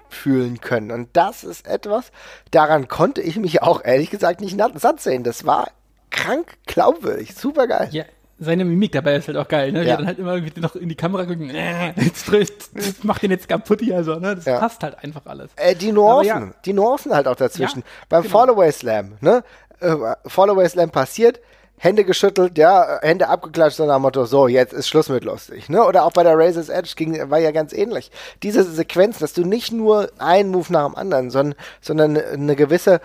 mitfühlen 0.07 0.61
können. 0.61 0.91
Und 0.91 1.09
das 1.13 1.43
ist 1.43 1.67
etwas, 1.67 2.11
daran 2.51 2.87
konnte 2.87 3.21
ich 3.21 3.37
mich 3.37 3.61
auch 3.61 3.83
ehrlich 3.83 4.09
gesagt 4.09 4.41
nicht 4.41 4.59
satt 4.75 5.01
sehen. 5.01 5.23
Das 5.23 5.45
war 5.45 5.69
krank 6.09 6.57
glaubwürdig, 6.65 7.35
super 7.35 7.67
geil. 7.67 7.89
Ja, 7.91 8.05
seine 8.39 8.65
Mimik 8.65 8.91
dabei 8.91 9.15
ist 9.15 9.27
halt 9.27 9.37
auch 9.37 9.47
geil, 9.47 9.71
ne? 9.71 9.83
Ja. 9.85 9.97
Dann 9.97 10.07
halt 10.07 10.19
immer 10.19 10.35
irgendwie 10.35 10.59
noch 10.59 10.75
in 10.75 10.89
die 10.89 10.95
Kamera 10.95 11.23
guckt, 11.23 11.41
äh, 11.41 11.87
jetzt, 12.01 12.31
jetzt 12.31 13.03
macht 13.03 13.23
den 13.23 13.31
jetzt 13.31 13.49
kaputt 13.49 13.81
hier, 13.81 14.03
so, 14.03 14.15
ne? 14.15 14.35
Das 14.35 14.45
ja. 14.45 14.59
passt 14.59 14.83
halt 14.83 15.03
einfach 15.03 15.25
alles. 15.25 15.51
Äh, 15.55 15.75
die 15.75 15.91
Nuancen, 15.91 16.27
ja. 16.27 16.53
die 16.65 16.73
Nuancen 16.73 17.13
halt 17.13 17.27
auch 17.27 17.35
dazwischen. 17.35 17.83
Beim 18.09 18.23
genau. 18.23 18.37
Fallaway 18.37 18.71
Slam, 18.71 19.17
ne? 19.21 19.43
Äh, 19.79 19.95
Fallaway 20.25 20.69
Slam 20.69 20.89
passiert, 20.91 21.39
Hände 21.79 22.03
geschüttelt, 22.03 22.57
ja, 22.57 22.99
Hände 23.01 23.27
abgeklatscht, 23.27 23.77
so 23.77 23.85
nach 23.85 23.97
dem 23.97 24.01
Motto, 24.01 24.25
so, 24.25 24.47
jetzt 24.47 24.73
ist 24.73 24.87
Schluss 24.87 25.09
mit 25.09 25.23
lustig, 25.23 25.69
ne? 25.69 25.83
Oder 25.83 26.05
auch 26.05 26.11
bei 26.11 26.23
der 26.23 26.37
Razor's 26.37 26.69
Edge 26.69 26.93
ging, 26.95 27.29
war 27.29 27.37
ja 27.37 27.51
ganz 27.51 27.71
ähnlich. 27.71 28.11
Diese 28.41 28.63
Sequenz, 28.63 29.19
dass 29.19 29.33
du 29.33 29.45
nicht 29.45 29.71
nur 29.71 30.09
einen 30.17 30.49
Move 30.49 30.73
nach 30.73 30.87
dem 30.87 30.95
anderen, 30.95 31.29
sondern, 31.29 31.55
sondern 31.79 32.17
eine 32.17 32.55
gewisse 32.55 32.99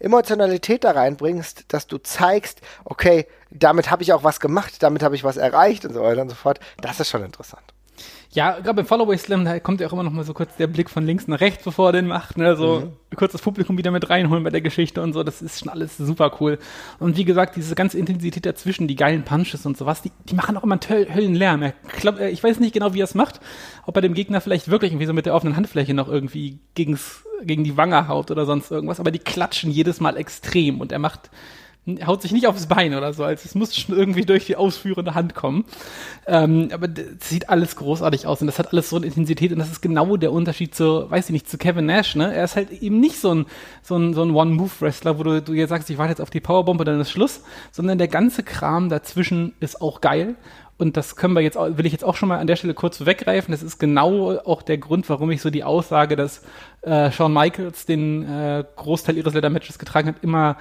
Emotionalität 0.00 0.84
da 0.84 0.92
reinbringst, 0.92 1.64
dass 1.68 1.86
du 1.86 1.98
zeigst, 1.98 2.60
okay, 2.84 3.26
damit 3.50 3.90
habe 3.90 4.02
ich 4.02 4.12
auch 4.14 4.24
was 4.24 4.40
gemacht, 4.40 4.82
damit 4.82 5.02
habe 5.02 5.14
ich 5.14 5.24
was 5.24 5.36
erreicht 5.36 5.84
und 5.84 5.92
so 5.92 6.02
weiter 6.02 6.22
und 6.22 6.30
so 6.30 6.34
fort, 6.34 6.60
das 6.80 7.00
ist 7.00 7.10
schon 7.10 7.24
interessant. 7.24 7.73
Ja, 8.34 8.58
gerade 8.58 8.74
beim 8.74 8.86
Followaway 8.86 9.16
Slam, 9.16 9.44
da 9.44 9.60
kommt 9.60 9.80
ja 9.80 9.86
auch 9.86 9.92
immer 9.92 10.02
noch 10.02 10.10
mal 10.10 10.24
so 10.24 10.34
kurz 10.34 10.56
der 10.56 10.66
Blick 10.66 10.90
von 10.90 11.06
links 11.06 11.28
nach 11.28 11.40
rechts, 11.40 11.62
bevor 11.62 11.90
er 11.90 11.92
den 11.92 12.08
macht, 12.08 12.36
ne, 12.36 12.56
so 12.56 12.80
mhm. 12.80 13.16
kurz 13.16 13.30
das 13.30 13.42
Publikum 13.42 13.78
wieder 13.78 13.92
mit 13.92 14.10
reinholen 14.10 14.42
bei 14.42 14.50
der 14.50 14.60
Geschichte 14.60 15.02
und 15.02 15.12
so, 15.12 15.22
das 15.22 15.40
ist 15.40 15.60
schon 15.60 15.68
alles 15.68 15.96
super 15.96 16.36
cool. 16.40 16.58
Und 16.98 17.16
wie 17.16 17.24
gesagt, 17.24 17.54
diese 17.54 17.76
ganze 17.76 17.96
Intensität 17.96 18.44
dazwischen, 18.44 18.88
die 18.88 18.96
geilen 18.96 19.22
Punches 19.22 19.64
und 19.66 19.76
sowas, 19.76 20.02
die, 20.02 20.10
die 20.24 20.34
machen 20.34 20.56
auch 20.56 20.64
immer 20.64 20.78
einen 20.88 21.14
Höllenlärm. 21.14 21.62
Ich, 21.94 22.00
glaub, 22.00 22.18
ich 22.18 22.42
weiß 22.42 22.58
nicht 22.58 22.72
genau, 22.72 22.92
wie 22.92 23.02
er 23.02 23.04
es 23.04 23.14
macht, 23.14 23.40
ob 23.86 23.94
er 23.94 24.02
dem 24.02 24.14
Gegner 24.14 24.40
vielleicht 24.40 24.68
wirklich 24.68 24.90
irgendwie 24.90 25.06
so 25.06 25.12
mit 25.12 25.26
der 25.26 25.34
offenen 25.34 25.54
Handfläche 25.54 25.94
noch 25.94 26.08
irgendwie 26.08 26.58
gegens, 26.74 27.24
gegen 27.42 27.62
die 27.62 27.76
Wange 27.76 28.08
haut 28.08 28.32
oder 28.32 28.46
sonst 28.46 28.70
irgendwas, 28.70 28.98
aber 28.98 29.12
die 29.12 29.20
klatschen 29.20 29.70
jedes 29.70 30.00
Mal 30.00 30.16
extrem 30.16 30.80
und 30.80 30.90
er 30.90 30.98
macht 30.98 31.30
haut 32.06 32.22
sich 32.22 32.32
nicht 32.32 32.46
aufs 32.46 32.66
Bein 32.66 32.94
oder 32.94 33.12
so, 33.12 33.24
als 33.24 33.44
es 33.44 33.54
muss 33.54 33.76
schon 33.76 33.96
irgendwie 33.96 34.22
durch 34.22 34.46
die 34.46 34.56
ausführende 34.56 35.14
Hand 35.14 35.34
kommen. 35.34 35.64
Ähm, 36.26 36.70
aber 36.72 36.88
das 36.88 37.28
sieht 37.28 37.50
alles 37.50 37.76
großartig 37.76 38.26
aus 38.26 38.40
und 38.40 38.46
das 38.46 38.58
hat 38.58 38.72
alles 38.72 38.88
so 38.88 38.96
eine 38.96 39.06
Intensität 39.06 39.52
und 39.52 39.58
das 39.58 39.70
ist 39.70 39.82
genau 39.82 40.16
der 40.16 40.32
Unterschied 40.32 40.74
zu, 40.74 41.10
weiß 41.10 41.26
ich 41.26 41.32
nicht, 41.32 41.48
zu 41.48 41.58
Kevin 41.58 41.86
Nash, 41.86 42.16
ne? 42.16 42.34
Er 42.34 42.44
ist 42.44 42.56
halt 42.56 42.70
eben 42.70 43.00
nicht 43.00 43.20
so 43.20 43.34
ein, 43.34 43.46
so 43.82 43.96
ein, 43.96 44.14
so 44.14 44.22
ein 44.22 44.30
One-Move-Wrestler, 44.30 45.18
wo 45.18 45.22
du, 45.22 45.42
du 45.42 45.52
jetzt 45.52 45.70
sagst, 45.70 45.90
ich 45.90 45.98
warte 45.98 46.10
jetzt 46.10 46.20
auf 46.20 46.30
die 46.30 46.40
Powerbomb 46.40 46.80
und 46.80 46.86
dann 46.86 47.00
ist 47.00 47.10
Schluss, 47.10 47.42
sondern 47.70 47.98
der 47.98 48.08
ganze 48.08 48.42
Kram 48.42 48.88
dazwischen 48.88 49.52
ist 49.60 49.82
auch 49.82 50.00
geil 50.00 50.36
und 50.76 50.96
das 50.96 51.16
können 51.16 51.34
wir 51.34 51.40
jetzt, 51.40 51.56
will 51.56 51.86
ich 51.86 51.92
jetzt 51.92 52.04
auch 52.04 52.16
schon 52.16 52.28
mal 52.28 52.38
an 52.38 52.46
der 52.46 52.56
Stelle 52.56 52.74
kurz 52.74 53.06
weggreifen. 53.06 53.52
Das 53.52 53.62
ist 53.62 53.78
genau 53.78 54.36
auch 54.38 54.62
der 54.62 54.78
Grund, 54.78 55.08
warum 55.08 55.30
ich 55.30 55.40
so 55.40 55.50
die 55.50 55.62
Aussage, 55.62 56.16
dass 56.16 56.42
äh, 56.82 57.12
Shawn 57.12 57.32
Michaels 57.32 57.86
den 57.86 58.28
äh, 58.28 58.64
Großteil 58.74 59.16
ihres 59.16 59.34
Leather-Matches 59.34 59.78
getragen 59.78 60.08
hat, 60.08 60.16
immer 60.22 60.56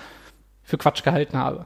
für 0.63 0.77
Quatsch 0.77 1.03
gehalten 1.03 1.37
habe. 1.37 1.65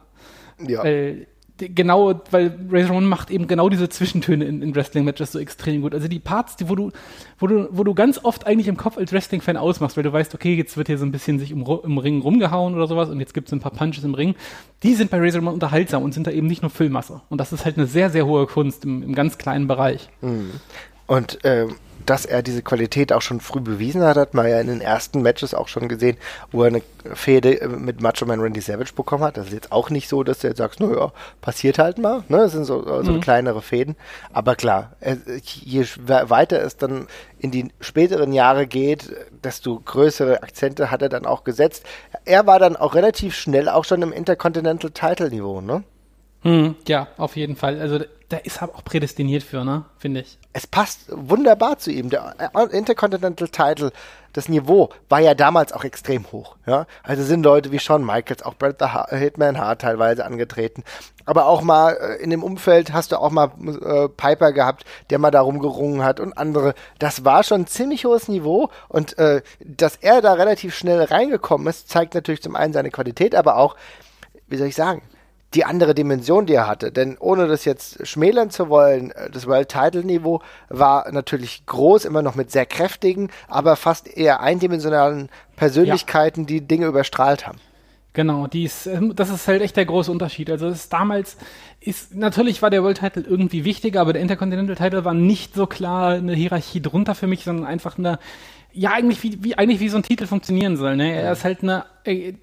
Ja. 0.66 0.82
Weil, 0.82 1.26
genau, 1.58 2.20
weil 2.30 2.58
Razor 2.70 2.90
Ramon 2.90 3.08
macht 3.08 3.30
eben 3.30 3.46
genau 3.46 3.68
diese 3.68 3.88
Zwischentöne 3.88 4.44
in, 4.44 4.62
in 4.62 4.74
Wrestling-Matches 4.74 5.32
so 5.32 5.38
extrem 5.38 5.82
gut. 5.82 5.94
Also 5.94 6.08
die 6.08 6.18
Parts, 6.18 6.56
die, 6.56 6.68
wo 6.68 6.74
du, 6.74 6.90
wo 7.38 7.46
du, 7.46 7.68
wo 7.70 7.84
du 7.84 7.94
ganz 7.94 8.22
oft 8.22 8.46
eigentlich 8.46 8.68
im 8.68 8.76
Kopf 8.76 8.98
als 8.98 9.12
Wrestling-Fan 9.12 9.56
ausmachst, 9.56 9.96
weil 9.96 10.04
du 10.04 10.12
weißt, 10.12 10.34
okay, 10.34 10.54
jetzt 10.54 10.76
wird 10.76 10.88
hier 10.88 10.98
so 10.98 11.04
ein 11.04 11.12
bisschen 11.12 11.38
sich 11.38 11.50
im, 11.50 11.64
im 11.64 11.98
Ring 11.98 12.20
rumgehauen 12.20 12.74
oder 12.74 12.86
sowas 12.86 13.08
und 13.08 13.20
jetzt 13.20 13.34
gibt 13.34 13.48
es 13.48 13.52
ein 13.52 13.60
paar 13.60 13.72
Punches 13.72 14.04
im 14.04 14.14
Ring. 14.14 14.34
Die 14.82 14.94
sind 14.94 15.10
bei 15.10 15.18
Razor 15.18 15.40
Ramon 15.40 15.54
unterhaltsam 15.54 16.02
und 16.02 16.14
sind 16.14 16.26
da 16.26 16.30
eben 16.30 16.46
nicht 16.46 16.62
nur 16.62 16.70
Füllmasse. 16.70 17.22
Und 17.28 17.38
das 17.38 17.52
ist 17.52 17.64
halt 17.64 17.76
eine 17.76 17.86
sehr, 17.86 18.10
sehr 18.10 18.26
hohe 18.26 18.46
Kunst 18.46 18.84
im, 18.84 19.02
im 19.02 19.14
ganz 19.14 19.38
kleinen 19.38 19.66
Bereich. 19.66 20.08
Mhm. 20.20 20.50
Und 21.06 21.38
ähm, 21.44 21.74
dass 22.08 22.24
er 22.24 22.42
diese 22.42 22.62
Qualität 22.62 23.12
auch 23.12 23.20
schon 23.20 23.38
früh 23.38 23.60
bewiesen 23.60 24.02
hat, 24.02 24.16
hat 24.16 24.32
man 24.32 24.48
ja 24.48 24.58
in 24.60 24.66
den 24.66 24.80
ersten 24.80 25.20
Matches 25.20 25.52
auch 25.52 25.68
schon 25.68 25.88
gesehen, 25.88 26.16
wo 26.50 26.62
er 26.62 26.68
eine 26.68 26.82
Fehde 27.12 27.60
äh, 27.60 27.68
mit 27.68 28.00
Macho 28.00 28.24
Man 28.24 28.40
Randy 28.40 28.62
Savage 28.62 28.94
bekommen 28.94 29.24
hat. 29.24 29.36
Das 29.36 29.48
ist 29.48 29.52
jetzt 29.52 29.72
auch 29.72 29.90
nicht 29.90 30.08
so, 30.08 30.22
dass 30.22 30.38
du 30.38 30.48
jetzt 30.48 30.56
sagst, 30.56 30.80
naja, 30.80 31.12
passiert 31.42 31.78
halt 31.78 31.98
mal. 31.98 32.24
Ne? 32.28 32.38
Das 32.38 32.52
sind 32.52 32.64
so, 32.64 32.80
äh, 32.86 33.04
so 33.04 33.12
mhm. 33.12 33.20
kleinere 33.20 33.60
Fäden. 33.60 33.94
Aber 34.32 34.56
klar, 34.56 34.96
je 35.42 35.84
weiter 36.06 36.62
es 36.62 36.78
dann 36.78 37.08
in 37.38 37.50
die 37.50 37.68
späteren 37.80 38.32
Jahre 38.32 38.66
geht, 38.66 39.14
desto 39.44 39.78
größere 39.78 40.42
Akzente 40.42 40.90
hat 40.90 41.02
er 41.02 41.10
dann 41.10 41.26
auch 41.26 41.44
gesetzt. 41.44 41.84
Er 42.24 42.46
war 42.46 42.58
dann 42.58 42.76
auch 42.76 42.94
relativ 42.94 43.34
schnell 43.34 43.68
auch 43.68 43.84
schon 43.84 44.00
im 44.00 44.12
Intercontinental 44.12 44.90
Title 44.92 45.28
Niveau, 45.28 45.60
ne? 45.60 45.84
Hm, 46.42 46.76
ja, 46.86 47.08
auf 47.18 47.36
jeden 47.36 47.56
Fall. 47.56 47.80
Also 47.80 47.98
da 48.28 48.36
ist 48.36 48.60
er 48.60 48.74
auch 48.74 48.84
prädestiniert 48.84 49.42
für, 49.42 49.64
ne? 49.64 49.86
Finde 49.98 50.20
ich. 50.20 50.38
Es 50.52 50.66
passt 50.66 51.06
wunderbar 51.10 51.78
zu 51.78 51.90
ihm. 51.90 52.10
Der 52.10 52.34
Intercontinental 52.72 53.48
Title, 53.48 53.90
das 54.34 54.50
Niveau 54.50 54.90
war 55.08 55.20
ja 55.20 55.34
damals 55.34 55.72
auch 55.72 55.82
extrem 55.82 56.30
hoch. 56.30 56.56
Ja? 56.66 56.86
Also 57.02 57.22
sind 57.22 57.42
Leute 57.42 57.72
wie 57.72 57.78
Shawn 57.78 58.04
Michaels, 58.04 58.42
auch 58.42 58.54
Bret 58.54 58.76
the 58.80 59.16
Hitman 59.16 59.58
Hart 59.58 59.80
teilweise 59.80 60.26
angetreten. 60.26 60.84
Aber 61.24 61.46
auch 61.46 61.62
mal 61.62 61.92
äh, 61.94 62.22
in 62.22 62.28
dem 62.28 62.42
Umfeld 62.42 62.92
hast 62.92 63.12
du 63.12 63.16
auch 63.16 63.30
mal 63.30 63.50
äh, 63.66 64.08
Piper 64.08 64.52
gehabt, 64.52 64.84
der 65.08 65.18
mal 65.18 65.30
darum 65.30 65.58
gerungen 65.58 66.04
hat 66.04 66.20
und 66.20 66.36
andere. 66.36 66.74
Das 66.98 67.24
war 67.24 67.42
schon 67.44 67.62
ein 67.62 67.66
ziemlich 67.66 68.04
hohes 68.04 68.28
Niveau 68.28 68.68
und 68.88 69.16
äh, 69.18 69.40
dass 69.64 69.96
er 69.96 70.20
da 70.20 70.34
relativ 70.34 70.74
schnell 70.74 71.02
reingekommen 71.02 71.66
ist, 71.66 71.88
zeigt 71.88 72.14
natürlich 72.14 72.42
zum 72.42 72.56
einen 72.56 72.74
seine 72.74 72.90
Qualität, 72.90 73.34
aber 73.34 73.56
auch, 73.56 73.74
wie 74.48 74.56
soll 74.56 74.68
ich 74.68 74.74
sagen, 74.74 75.02
die 75.54 75.64
andere 75.64 75.94
Dimension, 75.94 76.46
die 76.46 76.54
er 76.54 76.66
hatte. 76.66 76.92
Denn 76.92 77.16
ohne 77.18 77.46
das 77.46 77.64
jetzt 77.64 78.06
schmälern 78.06 78.50
zu 78.50 78.68
wollen, 78.68 79.10
äh, 79.12 79.30
das 79.30 79.46
World 79.46 79.68
Title 79.68 80.04
Niveau 80.04 80.42
war 80.68 81.10
natürlich 81.10 81.64
groß, 81.66 82.04
immer 82.04 82.22
noch 82.22 82.34
mit 82.34 82.50
sehr 82.50 82.66
kräftigen, 82.66 83.30
aber 83.48 83.76
fast 83.76 84.08
eher 84.08 84.40
eindimensionalen 84.40 85.28
Persönlichkeiten, 85.56 86.42
ja. 86.42 86.46
die 86.46 86.60
Dinge 86.60 86.86
überstrahlt 86.86 87.46
haben. 87.46 87.58
Genau, 88.14 88.46
dies, 88.46 88.86
ähm, 88.86 89.14
das 89.14 89.30
ist 89.30 89.46
halt 89.46 89.62
echt 89.62 89.76
der 89.76 89.84
große 89.84 90.10
Unterschied. 90.10 90.50
Also 90.50 90.66
es 90.66 90.80
ist 90.80 90.92
damals 90.92 91.36
ist 91.80 92.16
natürlich 92.16 92.62
war 92.62 92.70
der 92.70 92.82
World 92.82 92.98
Title 92.98 93.22
irgendwie 93.22 93.64
wichtiger, 93.64 94.00
aber 94.00 94.12
der 94.12 94.22
Intercontinental 94.22 94.74
Title 94.74 95.04
war 95.04 95.14
nicht 95.14 95.54
so 95.54 95.66
klar 95.66 96.14
eine 96.14 96.34
Hierarchie 96.34 96.82
drunter 96.82 97.14
für 97.14 97.28
mich, 97.28 97.44
sondern 97.44 97.64
einfach 97.64 97.96
eine 97.96 98.18
ja, 98.72 98.92
eigentlich 98.92 99.22
wie, 99.22 99.42
wie, 99.42 99.54
eigentlich 99.56 99.80
wie 99.80 99.88
so 99.88 99.96
ein 99.96 100.02
Titel 100.02 100.26
funktionieren 100.26 100.76
soll. 100.76 100.96
Ne? 100.96 101.12
Er 101.12 101.32
ist 101.32 101.44
halt 101.44 101.62
eine, 101.62 101.86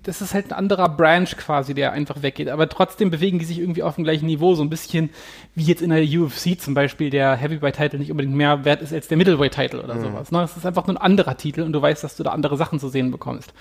das 0.03 0.21
ist 0.21 0.33
halt 0.33 0.51
ein 0.51 0.53
anderer 0.53 0.89
Branch 0.89 1.29
quasi, 1.37 1.73
der 1.73 1.91
einfach 1.91 2.23
weggeht. 2.23 2.49
Aber 2.49 2.67
trotzdem 2.67 3.11
bewegen 3.11 3.39
die 3.39 3.45
sich 3.45 3.59
irgendwie 3.59 3.83
auf 3.83 3.95
dem 3.95 4.03
gleichen 4.03 4.25
Niveau, 4.25 4.55
so 4.55 4.63
ein 4.63 4.69
bisschen 4.69 5.11
wie 5.53 5.63
jetzt 5.63 5.81
in 5.81 5.91
der 5.91 6.03
UFC 6.03 6.59
zum 6.59 6.73
Beispiel, 6.73 7.09
der 7.09 7.35
Heavyweight-Title 7.35 7.99
nicht 7.99 8.11
unbedingt 8.11 8.35
mehr 8.35 8.65
wert 8.65 8.81
ist 8.81 8.91
als 8.91 9.07
der 9.07 9.17
Middleweight-Title 9.17 9.83
oder 9.83 9.95
mhm. 9.95 10.01
sowas. 10.01 10.31
Ne? 10.31 10.41
Es 10.43 10.57
ist 10.57 10.65
einfach 10.65 10.87
nur 10.87 10.95
ein 10.95 11.01
anderer 11.01 11.37
Titel 11.37 11.61
und 11.61 11.73
du 11.73 11.81
weißt, 11.81 12.03
dass 12.03 12.15
du 12.15 12.23
da 12.23 12.31
andere 12.31 12.57
Sachen 12.57 12.79
zu 12.79 12.89
sehen 12.89 13.11
bekommst. 13.11 13.53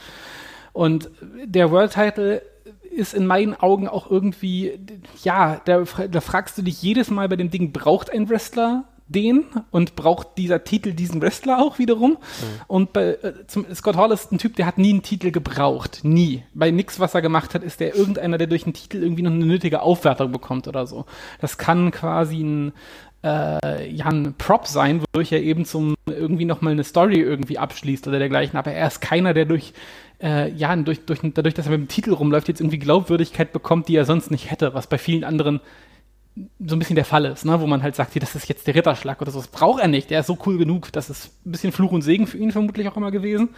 Und 0.72 1.11
der 1.44 1.70
World-Title 1.70 2.42
ist 2.90 3.14
in 3.14 3.27
meinen 3.27 3.55
Augen 3.55 3.88
auch 3.88 4.11
irgendwie, 4.11 4.79
ja, 5.22 5.61
da, 5.64 5.85
da 6.11 6.20
fragst 6.20 6.57
du 6.57 6.62
dich 6.62 6.81
jedes 6.83 7.11
Mal 7.11 7.29
bei 7.29 7.37
dem 7.37 7.50
Ding, 7.50 7.72
braucht 7.72 8.11
ein 8.11 8.29
Wrestler 8.29 8.85
den 9.07 9.45
und 9.71 9.97
braucht 9.97 10.38
dieser 10.38 10.64
Titel 10.64 10.93
diesen 10.93 11.21
Wrestler 11.21 11.59
auch 11.59 11.79
wiederum. 11.79 12.12
Mhm. 12.12 12.17
Und 12.67 12.93
bei 12.93 13.11
äh, 13.11 13.47
zum, 13.47 13.67
Scott 13.75 13.97
Hall 13.97 14.12
ist 14.12 14.33
ein 14.33 14.38
Typ, 14.38 14.57
der 14.57 14.67
hat 14.67 14.79
nie 14.79 14.90
einen 14.90 15.03
Titel 15.03 15.31
gebraucht. 15.31 16.01
Nie. 16.03 16.43
Bei 16.55 16.71
nix, 16.71 16.99
was 17.01 17.14
er 17.14 17.23
gemacht 17.23 17.55
hat, 17.55 17.62
ist 17.62 17.81
der 17.81 17.95
irgendeiner, 17.95 18.38
der 18.38 18.47
durch 18.47 18.64
einen 18.64 18.73
Titel 18.73 19.03
irgendwie 19.03 19.23
noch 19.23 19.33
eine 19.33 19.45
nötige 19.45 19.83
Aufwertung 19.83 20.33
bekommt 20.33 20.69
oder 20.69 20.87
so. 20.87 21.05
Das 21.40 21.59
kann 21.59 21.90
quasi 21.90 22.43
ein, 22.43 22.73
äh, 23.23 23.90
ja, 23.90 24.07
ein 24.07 24.35
Prop 24.38 24.67
sein, 24.67 25.03
wodurch 25.03 25.33
er 25.33 25.43
eben 25.43 25.64
zum 25.67 25.95
irgendwie 26.07 26.47
nochmal 26.47 26.73
eine 26.73 26.85
Story 26.85 27.21
irgendwie 27.21 27.59
abschließt 27.59 28.09
oder 28.09 28.19
dergleichen. 28.19 28.59
Aber 28.59 28.73
er 28.73 28.87
ist 28.87 29.01
keiner, 29.01 29.35
der 29.35 29.45
durch 29.45 29.75
äh, 30.23 30.51
ja, 30.53 30.75
durch, 30.77 31.05
durch, 31.05 31.21
dadurch, 31.23 31.55
dass 31.55 31.67
er 31.67 31.73
mit 31.73 31.81
dem 31.81 31.88
Titel 31.88 32.12
rumläuft, 32.12 32.49
jetzt 32.49 32.61
irgendwie 32.61 32.79
Glaubwürdigkeit 32.79 33.53
bekommt, 33.53 33.88
die 33.88 33.97
er 33.97 34.05
sonst 34.07 34.31
nicht 34.31 34.51
hätte, 34.51 34.73
was 34.73 34.87
bei 34.87 34.97
vielen 34.97 35.25
anderen 35.25 35.61
so 36.37 36.75
ein 36.75 36.79
bisschen 36.79 36.97
der 36.97 37.05
Fall 37.05 37.27
ist, 37.27 37.44
ne? 37.44 37.61
wo 37.61 37.66
man 37.66 37.83
halt 37.83 37.94
sagt, 37.94 38.12
hier, 38.12 38.20
das 38.20 38.35
ist 38.35 38.49
jetzt 38.49 38.66
der 38.66 38.75
Ritterschlag 38.75 39.20
oder 39.23 39.31
so. 39.31 39.38
Das 39.38 39.49
braucht 39.49 39.81
er 39.81 39.88
nicht. 39.88 40.11
Der 40.11 40.20
ist 40.20 40.27
so 40.27 40.38
cool 40.47 40.59
genug. 40.59 40.90
Das 40.92 41.09
ist 41.09 41.31
ein 41.47 41.53
bisschen 41.53 41.73
Fluch 41.73 41.92
und 41.92 42.03
Segen 42.03 42.27
für 42.27 42.38
ihn 42.38 42.51
vermutlich 42.51 42.88
auch 42.88 42.97
immer 42.97 43.12
gewesen. 43.12 43.51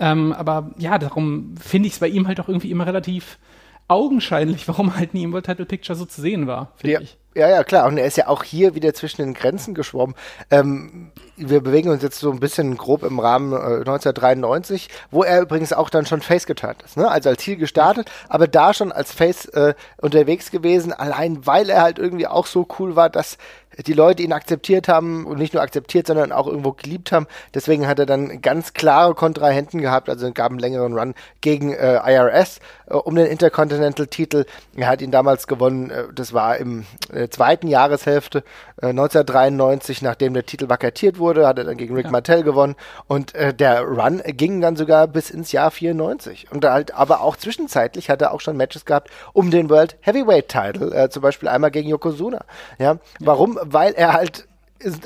Ähm, 0.00 0.32
aber 0.32 0.72
ja, 0.78 0.98
darum 0.98 1.54
finde 1.60 1.86
ich 1.86 1.94
es 1.94 2.00
bei 2.00 2.08
ihm 2.08 2.26
halt 2.26 2.40
auch 2.40 2.48
irgendwie 2.48 2.70
immer 2.70 2.86
relativ 2.86 3.38
augenscheinlich, 3.86 4.66
warum 4.68 4.96
halt 4.96 5.14
nie 5.14 5.22
im 5.22 5.32
World 5.32 5.46
Title 5.46 5.66
Picture 5.66 5.96
so 5.96 6.04
zu 6.04 6.20
sehen 6.20 6.46
war, 6.46 6.72
finde 6.76 6.94
ja. 6.94 7.00
ich. 7.00 7.18
Ja, 7.34 7.48
ja, 7.48 7.64
klar. 7.64 7.86
Und 7.86 7.96
er 7.96 8.04
ist 8.04 8.16
ja 8.16 8.26
auch 8.26 8.42
hier 8.42 8.74
wieder 8.74 8.92
zwischen 8.92 9.22
den 9.22 9.32
Grenzen 9.32 9.74
geschwommen. 9.74 10.14
Ähm, 10.50 11.11
wir 11.36 11.62
bewegen 11.62 11.90
uns 11.90 12.02
jetzt 12.02 12.18
so 12.18 12.30
ein 12.30 12.40
bisschen 12.40 12.76
grob 12.76 13.02
im 13.02 13.18
Rahmen 13.18 13.52
äh, 13.52 13.80
1993, 13.80 14.88
wo 15.10 15.22
er 15.22 15.40
übrigens 15.40 15.72
auch 15.72 15.90
dann 15.90 16.06
schon 16.06 16.20
Face 16.20 16.46
geturnt 16.46 16.82
ist. 16.82 16.96
Ne? 16.96 17.10
Also 17.10 17.30
als 17.30 17.42
Ziel 17.42 17.56
gestartet, 17.56 18.10
aber 18.28 18.46
da 18.46 18.74
schon 18.74 18.92
als 18.92 19.12
Face 19.12 19.46
äh, 19.46 19.74
unterwegs 19.98 20.50
gewesen, 20.50 20.92
allein 20.92 21.46
weil 21.46 21.70
er 21.70 21.82
halt 21.82 21.98
irgendwie 21.98 22.26
auch 22.26 22.46
so 22.46 22.66
cool 22.78 22.96
war, 22.96 23.08
dass 23.08 23.38
die 23.78 23.92
Leute 23.92 24.22
ihn 24.22 24.32
akzeptiert 24.32 24.88
haben 24.88 25.26
und 25.26 25.38
nicht 25.38 25.54
nur 25.54 25.62
akzeptiert, 25.62 26.06
sondern 26.06 26.32
auch 26.32 26.46
irgendwo 26.46 26.72
geliebt 26.72 27.12
haben. 27.12 27.26
Deswegen 27.54 27.86
hat 27.86 27.98
er 27.98 28.06
dann 28.06 28.42
ganz 28.42 28.72
klare 28.74 29.14
Kontrahenten 29.14 29.80
gehabt, 29.80 30.08
also 30.08 30.30
gab 30.32 30.50
einen 30.50 30.58
längeren 30.58 30.96
Run 30.98 31.14
gegen 31.40 31.72
äh, 31.72 31.98
IRS 32.04 32.60
äh, 32.86 32.94
um 32.94 33.14
den 33.14 33.26
Intercontinental-Titel. 33.26 34.44
Er 34.76 34.88
hat 34.88 35.02
ihn 35.02 35.10
damals 35.10 35.46
gewonnen, 35.46 35.90
äh, 35.90 36.04
das 36.14 36.32
war 36.32 36.56
im 36.58 36.84
äh, 37.12 37.28
zweiten 37.28 37.68
Jahreshälfte 37.68 38.44
1993, 38.80 40.02
äh, 40.02 40.04
nachdem 40.04 40.34
der 40.34 40.46
Titel 40.46 40.68
vakatiert 40.68 41.18
wurde, 41.18 41.46
hat 41.46 41.58
er 41.58 41.64
dann 41.64 41.76
gegen 41.76 41.94
Rick 41.94 42.06
ja. 42.06 42.10
Martell 42.10 42.42
gewonnen 42.42 42.76
und 43.06 43.34
äh, 43.34 43.54
der 43.54 43.82
Run 43.82 44.22
ging 44.26 44.60
dann 44.60 44.76
sogar 44.76 45.06
bis 45.06 45.30
ins 45.30 45.52
Jahr 45.52 45.70
94. 45.70 46.48
Und 46.50 46.64
halt, 46.64 46.94
aber 46.94 47.20
auch 47.20 47.36
zwischenzeitlich 47.36 48.10
hat 48.10 48.22
er 48.22 48.32
auch 48.32 48.40
schon 48.40 48.56
Matches 48.56 48.84
gehabt 48.84 49.10
um 49.32 49.50
den 49.50 49.70
World 49.70 49.96
Heavyweight 50.00 50.48
Title, 50.48 51.08
zum 51.10 51.22
Beispiel 51.22 51.48
einmal 51.48 51.70
gegen 51.70 51.88
Yokozuna. 51.88 52.44
Ja, 52.78 52.98
warum? 53.20 53.58
Weil 53.64 53.94
er 53.94 54.12
halt 54.12 54.48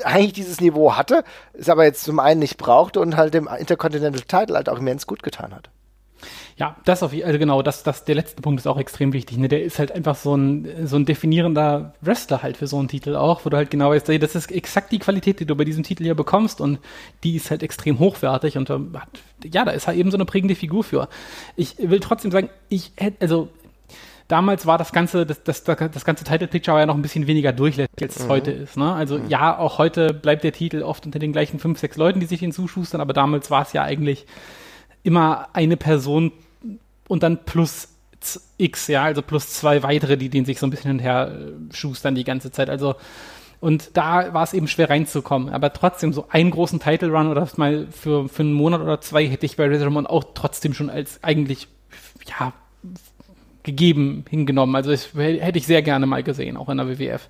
eigentlich 0.03 0.33
dieses 0.33 0.59
Niveau 0.59 0.95
hatte, 0.95 1.23
es 1.53 1.69
aber 1.69 1.85
jetzt 1.85 2.03
zum 2.03 2.19
einen 2.19 2.39
nicht 2.39 2.57
brauchte 2.57 2.99
und 2.99 3.15
halt 3.15 3.33
dem 3.33 3.47
Intercontinental 3.47 4.21
Title 4.21 4.55
halt 4.55 4.69
auch 4.69 4.79
immens 4.79 5.05
gut 5.05 5.21
getan 5.21 5.53
hat. 5.53 5.69
Ja, 6.55 6.75
das 6.85 7.03
auf 7.03 7.13
also 7.13 7.37
genau, 7.37 7.61
das, 7.61 7.83
das, 7.83 8.03
der 8.03 8.15
letzte 8.15 8.41
Punkt 8.41 8.59
ist 8.59 8.65
auch 8.65 8.79
extrem 8.79 9.13
wichtig. 9.13 9.37
Ne? 9.37 9.47
Der 9.47 9.61
ist 9.61 9.77
halt 9.77 9.91
einfach 9.91 10.15
so 10.15 10.35
ein, 10.35 10.87
so 10.87 10.95
ein 10.95 11.05
definierender 11.05 11.93
Wrestler 12.01 12.41
halt 12.41 12.57
für 12.57 12.65
so 12.65 12.79
einen 12.79 12.87
Titel 12.87 13.15
auch, 13.15 13.45
wo 13.45 13.49
du 13.49 13.57
halt 13.57 13.69
genau 13.69 13.91
weißt, 13.91 14.09
das 14.09 14.33
ist 14.33 14.51
exakt 14.51 14.91
die 14.91 14.97
Qualität, 14.97 15.39
die 15.39 15.45
du 15.45 15.55
bei 15.55 15.65
diesem 15.65 15.83
Titel 15.83 16.03
hier 16.03 16.15
bekommst 16.15 16.59
und 16.59 16.79
die 17.23 17.35
ist 17.35 17.51
halt 17.51 17.61
extrem 17.61 17.99
hochwertig 17.99 18.57
und 18.57 18.71
hat, 18.71 18.81
ja, 19.45 19.65
da 19.65 19.71
ist 19.71 19.85
halt 19.85 19.99
eben 19.99 20.09
so 20.09 20.17
eine 20.17 20.25
prägende 20.25 20.55
Figur 20.55 20.83
für. 20.83 21.09
Ich 21.55 21.75
will 21.77 21.99
trotzdem 21.99 22.31
sagen, 22.31 22.49
ich 22.69 22.91
hätte, 22.95 23.21
also 23.21 23.49
damals 24.27 24.65
war 24.65 24.77
das 24.77 24.91
ganze, 24.91 25.25
das, 25.25 25.43
das, 25.43 25.63
das 25.63 26.05
ganze 26.05 26.23
Title 26.23 26.47
Picture 26.47 26.79
ja 26.79 26.85
noch 26.85 26.95
ein 26.95 27.01
bisschen 27.01 27.27
weniger 27.27 27.53
durchlässig, 27.53 28.01
als 28.01 28.17
es 28.17 28.25
mhm. 28.25 28.29
heute 28.29 28.51
ist. 28.51 28.77
Ne? 28.77 28.93
Also 28.93 29.19
mhm. 29.19 29.29
ja, 29.29 29.57
auch 29.57 29.77
heute 29.77 30.13
bleibt 30.13 30.43
der 30.43 30.51
Titel 30.51 30.83
oft 30.83 31.05
unter 31.05 31.19
den 31.19 31.31
gleichen 31.31 31.59
fünf, 31.59 31.79
sechs 31.79 31.97
Leuten, 31.97 32.19
die 32.19 32.25
sich 32.25 32.39
hinzuschustern, 32.39 33.01
aber 33.01 33.13
damals 33.13 33.49
war 33.51 33.61
es 33.61 33.73
ja 33.73 33.83
eigentlich 33.83 34.25
immer 35.03 35.47
eine 35.53 35.77
Person 35.77 36.31
und 37.07 37.23
dann 37.23 37.45
plus 37.45 37.89
X, 38.57 38.87
ja, 38.87 39.03
also 39.03 39.21
plus 39.21 39.53
zwei 39.53 39.83
weitere, 39.83 40.17
die 40.17 40.29
den 40.29 40.43
sich 40.43 40.59
so 40.59 40.67
ein 40.67 40.71
bisschen 40.71 40.91
hinterher 40.91 41.31
äh, 41.31 41.73
schustern 41.73 42.15
die 42.15 42.23
ganze 42.23 42.51
Zeit. 42.51 42.69
Also 42.69 42.95
und 43.59 43.97
da 43.97 44.33
war 44.33 44.43
es 44.43 44.53
eben 44.53 44.67
schwer 44.67 44.89
reinzukommen. 44.89 45.49
Aber 45.49 45.73
trotzdem, 45.73 46.13
so 46.13 46.27
einen 46.29 46.51
großen 46.51 46.79
Title 46.79 47.09
Run 47.09 47.27
oder 47.27 47.47
mal 47.57 47.87
für, 47.89 48.29
für 48.29 48.43
einen 48.43 48.53
Monat 48.53 48.81
oder 48.81 49.01
zwei 49.01 49.27
hätte 49.27 49.45
ich 49.45 49.57
bei 49.57 49.67
Razor 49.67 49.87
Ramon 49.87 50.05
auch 50.05 50.25
trotzdem 50.35 50.73
schon 50.73 50.89
als 50.89 51.23
eigentlich, 51.23 51.67
ja, 52.27 52.53
gegeben 53.67 54.25
hingenommen. 54.27 54.75
Also 54.75 54.89
das 54.89 55.13
hätte 55.13 55.59
ich 55.59 55.67
sehr 55.67 55.83
gerne 55.83 56.07
mal 56.07 56.23
gesehen, 56.23 56.57
auch 56.57 56.69
in 56.69 56.77
der 56.77 56.87
WWF. 56.87 57.29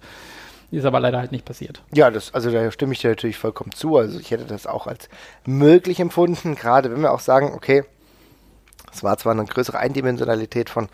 Ist 0.70 0.86
aber 0.86 1.00
leider 1.00 1.20
halt 1.20 1.32
nicht 1.32 1.46
passiert. 1.46 1.82
Ja, 1.94 2.12
das, 2.12 2.34
also 2.34 2.52
da 2.52 2.72
stimme 2.72 2.94
ich 2.94 3.00
dir 3.00 3.10
natürlich 3.10 3.38
vollkommen 3.38 3.72
zu. 3.72 3.98
Also 3.98 4.20
ich 4.20 4.32
hätte 4.32 4.46
das 4.46 4.68
auch 4.68 4.88
als 4.88 5.10
möglich 5.46 6.00
empfunden, 6.00 6.56
gerade 6.56 6.92
wenn 6.92 7.02
wir 7.02 7.14
auch 7.14 7.22
sagen, 7.22 7.54
okay, 7.54 7.84
es 8.92 9.04
war 9.04 9.18
zwar 9.18 9.34
eine 9.34 9.46
größere 9.46 9.78
Eindimensionalität 9.78 10.70
von 10.70 10.90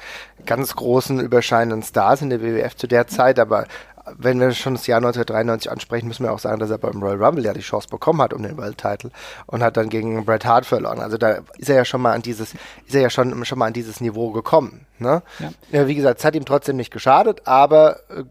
ganz 0.45 0.75
großen, 0.75 1.19
überscheinenden 1.19 1.83
Stars 1.83 2.21
in 2.21 2.29
der 2.29 2.41
WWF 2.41 2.75
zu 2.75 2.87
der 2.87 3.07
Zeit, 3.07 3.39
aber 3.39 3.65
wenn 4.05 4.39
wir 4.39 4.51
schon 4.51 4.73
das 4.73 4.87
Jahr 4.87 4.97
1993 4.97 5.71
ansprechen, 5.71 6.07
müssen 6.07 6.23
wir 6.23 6.33
auch 6.33 6.39
sagen, 6.39 6.59
dass 6.59 6.69
er 6.69 6.77
beim 6.77 7.01
Royal 7.01 7.23
Rumble 7.23 7.45
ja 7.45 7.53
die 7.53 7.61
Chance 7.61 7.87
bekommen 7.89 8.21
hat 8.21 8.33
um 8.33 8.43
den 8.43 8.57
World 8.57 8.77
Title 8.77 9.11
und 9.45 9.63
hat 9.63 9.77
dann 9.77 9.89
gegen 9.89 10.25
Bret 10.25 10.45
Hart 10.45 10.65
verloren. 10.65 10.99
Also 10.99 11.17
da 11.17 11.39
ist 11.57 11.69
er 11.69 11.75
ja 11.75 11.85
schon 11.85 12.01
mal 12.01 12.13
an 12.13 12.21
dieses, 12.21 12.53
ist 12.85 12.95
er 12.95 13.01
ja 13.01 13.09
schon, 13.09 13.45
schon 13.45 13.59
mal 13.59 13.67
an 13.67 13.73
dieses 13.73 14.01
Niveau 14.01 14.31
gekommen. 14.31 14.85
Ne? 14.99 15.21
Ja. 15.39 15.51
ja 15.71 15.87
wie 15.87 15.95
gesagt, 15.95 16.19
es 16.19 16.25
hat 16.25 16.35
ihm 16.35 16.45
trotzdem 16.45 16.75
nicht 16.75 16.91
geschadet, 16.91 17.47
aber 17.47 17.99
äh, 18.09 18.23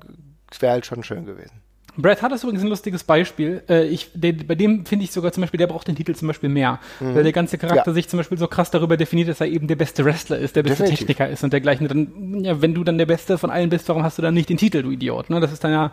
es 0.51 0.61
wäre 0.61 0.73
halt 0.73 0.87
schon 0.87 1.03
schön 1.03 1.25
gewesen. 1.25 1.62
Brad 1.97 2.23
Hart 2.23 2.33
ist 2.33 2.43
übrigens 2.43 2.63
ein 2.63 2.69
lustiges 2.69 3.05
Beispiel. 3.05 3.63
Äh, 3.69 3.85
ich, 3.87 4.11
den, 4.15 4.47
bei 4.47 4.55
dem 4.55 4.87
finde 4.87 5.05
ich 5.05 5.13
sogar 5.13 5.31
zum 5.33 5.43
Beispiel, 5.43 5.59
der 5.59 5.67
braucht 5.67 5.89
den 5.89 5.97
Titel 5.97 6.15
zum 6.15 6.29
Beispiel 6.29 6.49
mehr. 6.49 6.81
Mhm. 7.01 7.15
Weil 7.15 7.23
der 7.23 7.33
ganze 7.33 7.59
Charakter 7.59 7.91
ja. 7.91 7.93
sich 7.93 8.09
zum 8.09 8.19
Beispiel 8.19 8.39
so 8.39 8.47
krass 8.47 8.71
darüber 8.71 8.97
definiert, 8.97 9.29
dass 9.29 9.41
er 9.41 9.49
eben 9.49 9.67
der 9.67 9.77
beste 9.77 10.05
Wrestler 10.05 10.39
ist, 10.39 10.57
der 10.57 10.63
beste 10.63 10.85
Definitiv. 10.85 11.07
Techniker 11.07 11.29
ist 11.29 11.45
und 11.45 11.53
dergleichen. 11.53 11.89
Dann, 11.89 12.45
ja, 12.45 12.63
wenn 12.63 12.73
du 12.73 12.83
dann 12.83 12.97
der 12.97 13.07
Beste 13.07 13.37
von 13.37 13.51
allen 13.51 13.69
bist, 13.69 13.89
warum 13.89 14.03
hast 14.03 14.17
du 14.17 14.23
dann 14.23 14.33
nicht 14.33 14.49
den 14.49 14.57
Titel, 14.57 14.83
du 14.83 14.91
Idiot? 14.91 15.29
Ne? 15.29 15.41
Das 15.41 15.53
ist 15.53 15.63
dann 15.65 15.73
ja, 15.73 15.93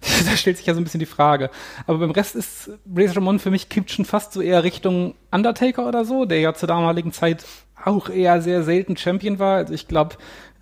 da 0.00 0.36
stellt 0.36 0.58
sich 0.58 0.66
ja 0.66 0.74
so 0.74 0.80
ein 0.80 0.84
bisschen 0.84 1.00
die 1.00 1.06
Frage. 1.06 1.50
Aber 1.86 1.98
beim 1.98 2.10
Rest 2.10 2.36
ist 2.36 2.70
Razor 2.94 3.16
Ramon 3.16 3.38
für 3.38 3.50
mich 3.50 3.70
kippt 3.70 3.90
schon 3.90 4.04
fast 4.04 4.34
so 4.34 4.42
eher 4.42 4.64
Richtung 4.64 5.14
Undertaker 5.30 5.88
oder 5.88 6.04
so, 6.04 6.26
der 6.26 6.40
ja 6.40 6.52
zur 6.52 6.66
damaligen 6.66 7.12
Zeit 7.12 7.44
auch 7.84 8.10
eher 8.10 8.42
sehr 8.42 8.64
selten 8.64 8.98
Champion 8.98 9.38
war. 9.38 9.56
Also 9.56 9.72
ich 9.72 9.88
glaube, 9.88 10.16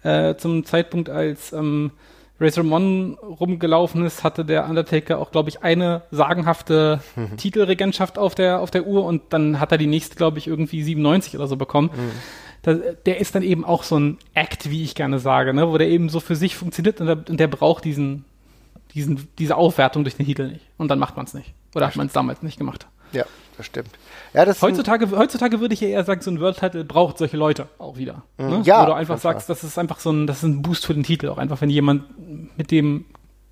äh, 0.05 0.37
zum 0.37 0.65
Zeitpunkt 0.65 1.11
als 1.11 1.53
ähm, 1.53 1.91
Razor 2.39 2.65
Ramon 2.65 3.15
rumgelaufen 3.15 4.05
ist, 4.05 4.23
hatte 4.23 4.45
der 4.45 4.69
Undertaker 4.69 5.19
auch, 5.19 5.31
glaube 5.31 5.49
ich, 5.49 5.63
eine 5.63 6.03
sagenhafte 6.11 7.01
mhm. 7.15 7.37
Titelregentschaft 7.37 8.19
auf 8.19 8.35
der, 8.35 8.61
auf 8.61 8.71
der 8.71 8.87
Uhr 8.87 9.05
und 9.05 9.23
dann 9.31 9.59
hat 9.59 9.73
er 9.73 9.79
die 9.79 9.87
nächste, 9.87 10.17
glaube 10.17 10.39
ich, 10.39 10.47
irgendwie 10.47 10.83
97 10.83 11.37
oder 11.37 11.47
so 11.47 11.57
bekommen. 11.57 11.91
Mhm. 11.95 12.11
Da, 12.63 12.75
der 12.75 13.21
ist 13.21 13.35
dann 13.35 13.43
eben 13.43 13.65
auch 13.65 13.85
so 13.85 13.99
ein 13.99 14.19
Act, 14.35 14.71
wie 14.71 14.83
ich 14.83 14.95
gerne 14.95 15.19
sage, 15.19 15.55
ne, 15.55 15.69
wo 15.69 15.79
der 15.79 15.89
eben 15.89 16.09
so 16.09 16.21
für 16.21 16.37
sich 16.37 16.57
funktioniert 16.57 17.01
und 17.01 17.07
der, 17.07 17.25
und 17.29 17.41
der 17.41 17.49
braucht 17.49 17.85
diesen, 17.85 18.25
diesen, 18.93 19.29
diese 19.39 19.57
Aufwertung 19.57 20.05
durch 20.05 20.17
den 20.17 20.27
Titel 20.27 20.49
nicht. 20.49 20.67
Und 20.77 20.89
dann 20.89 20.99
macht 20.99 21.17
man 21.17 21.27
es 21.27 21.35
nicht. 21.35 21.55
Oder 21.75 21.87
hat 21.87 21.97
man 21.97 22.09
es 22.09 22.13
damals 22.13 22.43
nicht 22.43 22.59
gemacht. 22.59 22.87
Ja, 23.13 23.25
das 23.57 23.67
stimmt. 23.67 23.91
Ja, 24.37 24.45
heutzutage, 24.61 25.11
heutzutage 25.13 25.61
würde 25.61 25.73
ich 25.73 25.83
eher 25.83 26.05
sagen, 26.05 26.21
so 26.21 26.31
ein 26.31 26.41
World 26.41 26.59
Title 26.59 26.85
braucht 26.85 27.17
solche 27.17 27.39
Leute 27.39 27.69
auch 27.79 27.97
wieder. 27.97 28.23
Mhm. 28.37 28.49
Ne? 28.49 28.61
Ja. 28.65 28.85
Du 28.85 28.93
einfach 28.93 29.17
sagst, 29.17 29.49
das 29.49 29.65
ist 29.65 29.79
einfach 29.79 29.99
so 29.99 30.11
ein, 30.11 30.27
das 30.27 30.39
ist 30.39 30.43
ein 30.43 30.61
Boost 30.61 30.85
für 30.85 30.93
den 30.93 31.05
Titel. 31.05 31.31
Auch 31.31 31.39
einfach, 31.39 31.63
wenn 31.63 31.71
jemand 31.71 32.05
mit 32.59 32.71
dem 32.71 33.07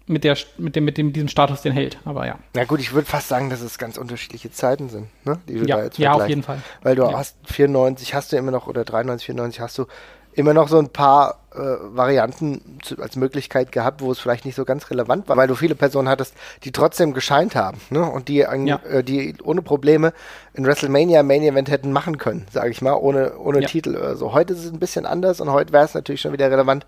mit 0.07 0.23
der 0.23 0.37
mit 0.59 0.77
dem 0.77 0.85
mit 0.85 0.99
dem 0.99 1.15
diesem 1.15 1.29
Status 1.29 1.63
den 1.63 1.73
hält. 1.73 1.99
Aber 2.05 2.27
ja. 2.27 2.39
Na 2.55 2.65
gut, 2.65 2.81
ich 2.81 2.93
würde 2.93 3.07
fast 3.07 3.29
sagen, 3.29 3.49
dass 3.49 3.63
es 3.63 3.79
ganz 3.79 3.97
unterschiedliche 3.97 4.51
Zeiten 4.51 4.91
sind, 4.91 5.07
ne? 5.25 5.39
Die 5.49 5.55
du 5.55 5.65
ja, 5.65 5.79
da 5.79 5.85
jetzt 5.85 5.97
ja, 5.97 6.13
auf 6.13 6.29
jeden 6.29 6.43
Fall. 6.43 6.61
Weil 6.83 6.97
du 6.97 7.05
ja. 7.05 7.17
hast 7.17 7.39
94 7.45 8.15
hast 8.15 8.33
du 8.33 8.37
immer 8.37 8.51
noch 8.51 8.67
oder 8.67 8.85
93 8.85 9.25
94 9.25 9.61
hast 9.61 9.79
du 9.79 9.87
immer 10.35 10.53
noch 10.53 10.69
so 10.69 10.79
ein 10.79 10.91
paar 10.91 11.41
äh, 11.55 11.97
Varianten 11.97 12.79
zu, 12.83 12.97
als 12.99 13.17
Möglichkeit 13.17 13.73
gehabt, 13.73 14.01
wo 14.01 14.11
es 14.11 14.19
vielleicht 14.19 14.45
nicht 14.45 14.55
so 14.55 14.65
ganz 14.65 14.91
relevant 14.91 15.29
war, 15.29 15.37
weil 15.37 15.49
du 15.49 15.55
viele 15.55 15.75
Personen 15.75 16.09
hattest, 16.09 16.35
die 16.65 16.73
trotzdem 16.73 17.15
gescheint 17.15 17.55
haben 17.55 17.79
ne? 17.91 18.03
und 18.03 18.29
die, 18.29 18.39
ja. 18.39 18.81
äh, 18.89 19.03
die 19.05 19.37
ohne 19.43 19.63
Probleme 19.63 20.13
in 20.55 20.67
WrestleMania 20.67 21.23
Main 21.23 21.43
Event 21.43 21.71
hätten 21.71 21.93
machen 21.93 22.19
können, 22.19 22.47
sage 22.51 22.71
ich 22.71 22.83
mal, 22.83 22.95
ohne, 22.95 23.39
ohne 23.39 23.61
ja. 23.61 23.67
Titel 23.67 23.97
oder 23.97 24.17
so. 24.17 24.33
Heute 24.33 24.53
ist 24.53 24.65
es 24.65 24.73
ein 24.73 24.79
bisschen 24.79 25.07
anders 25.07 25.41
und 25.41 25.51
heute 25.51 25.73
wäre 25.73 25.85
es 25.85 25.95
natürlich 25.95 26.21
schon 26.21 26.33
wieder 26.33 26.51
relevant. 26.51 26.87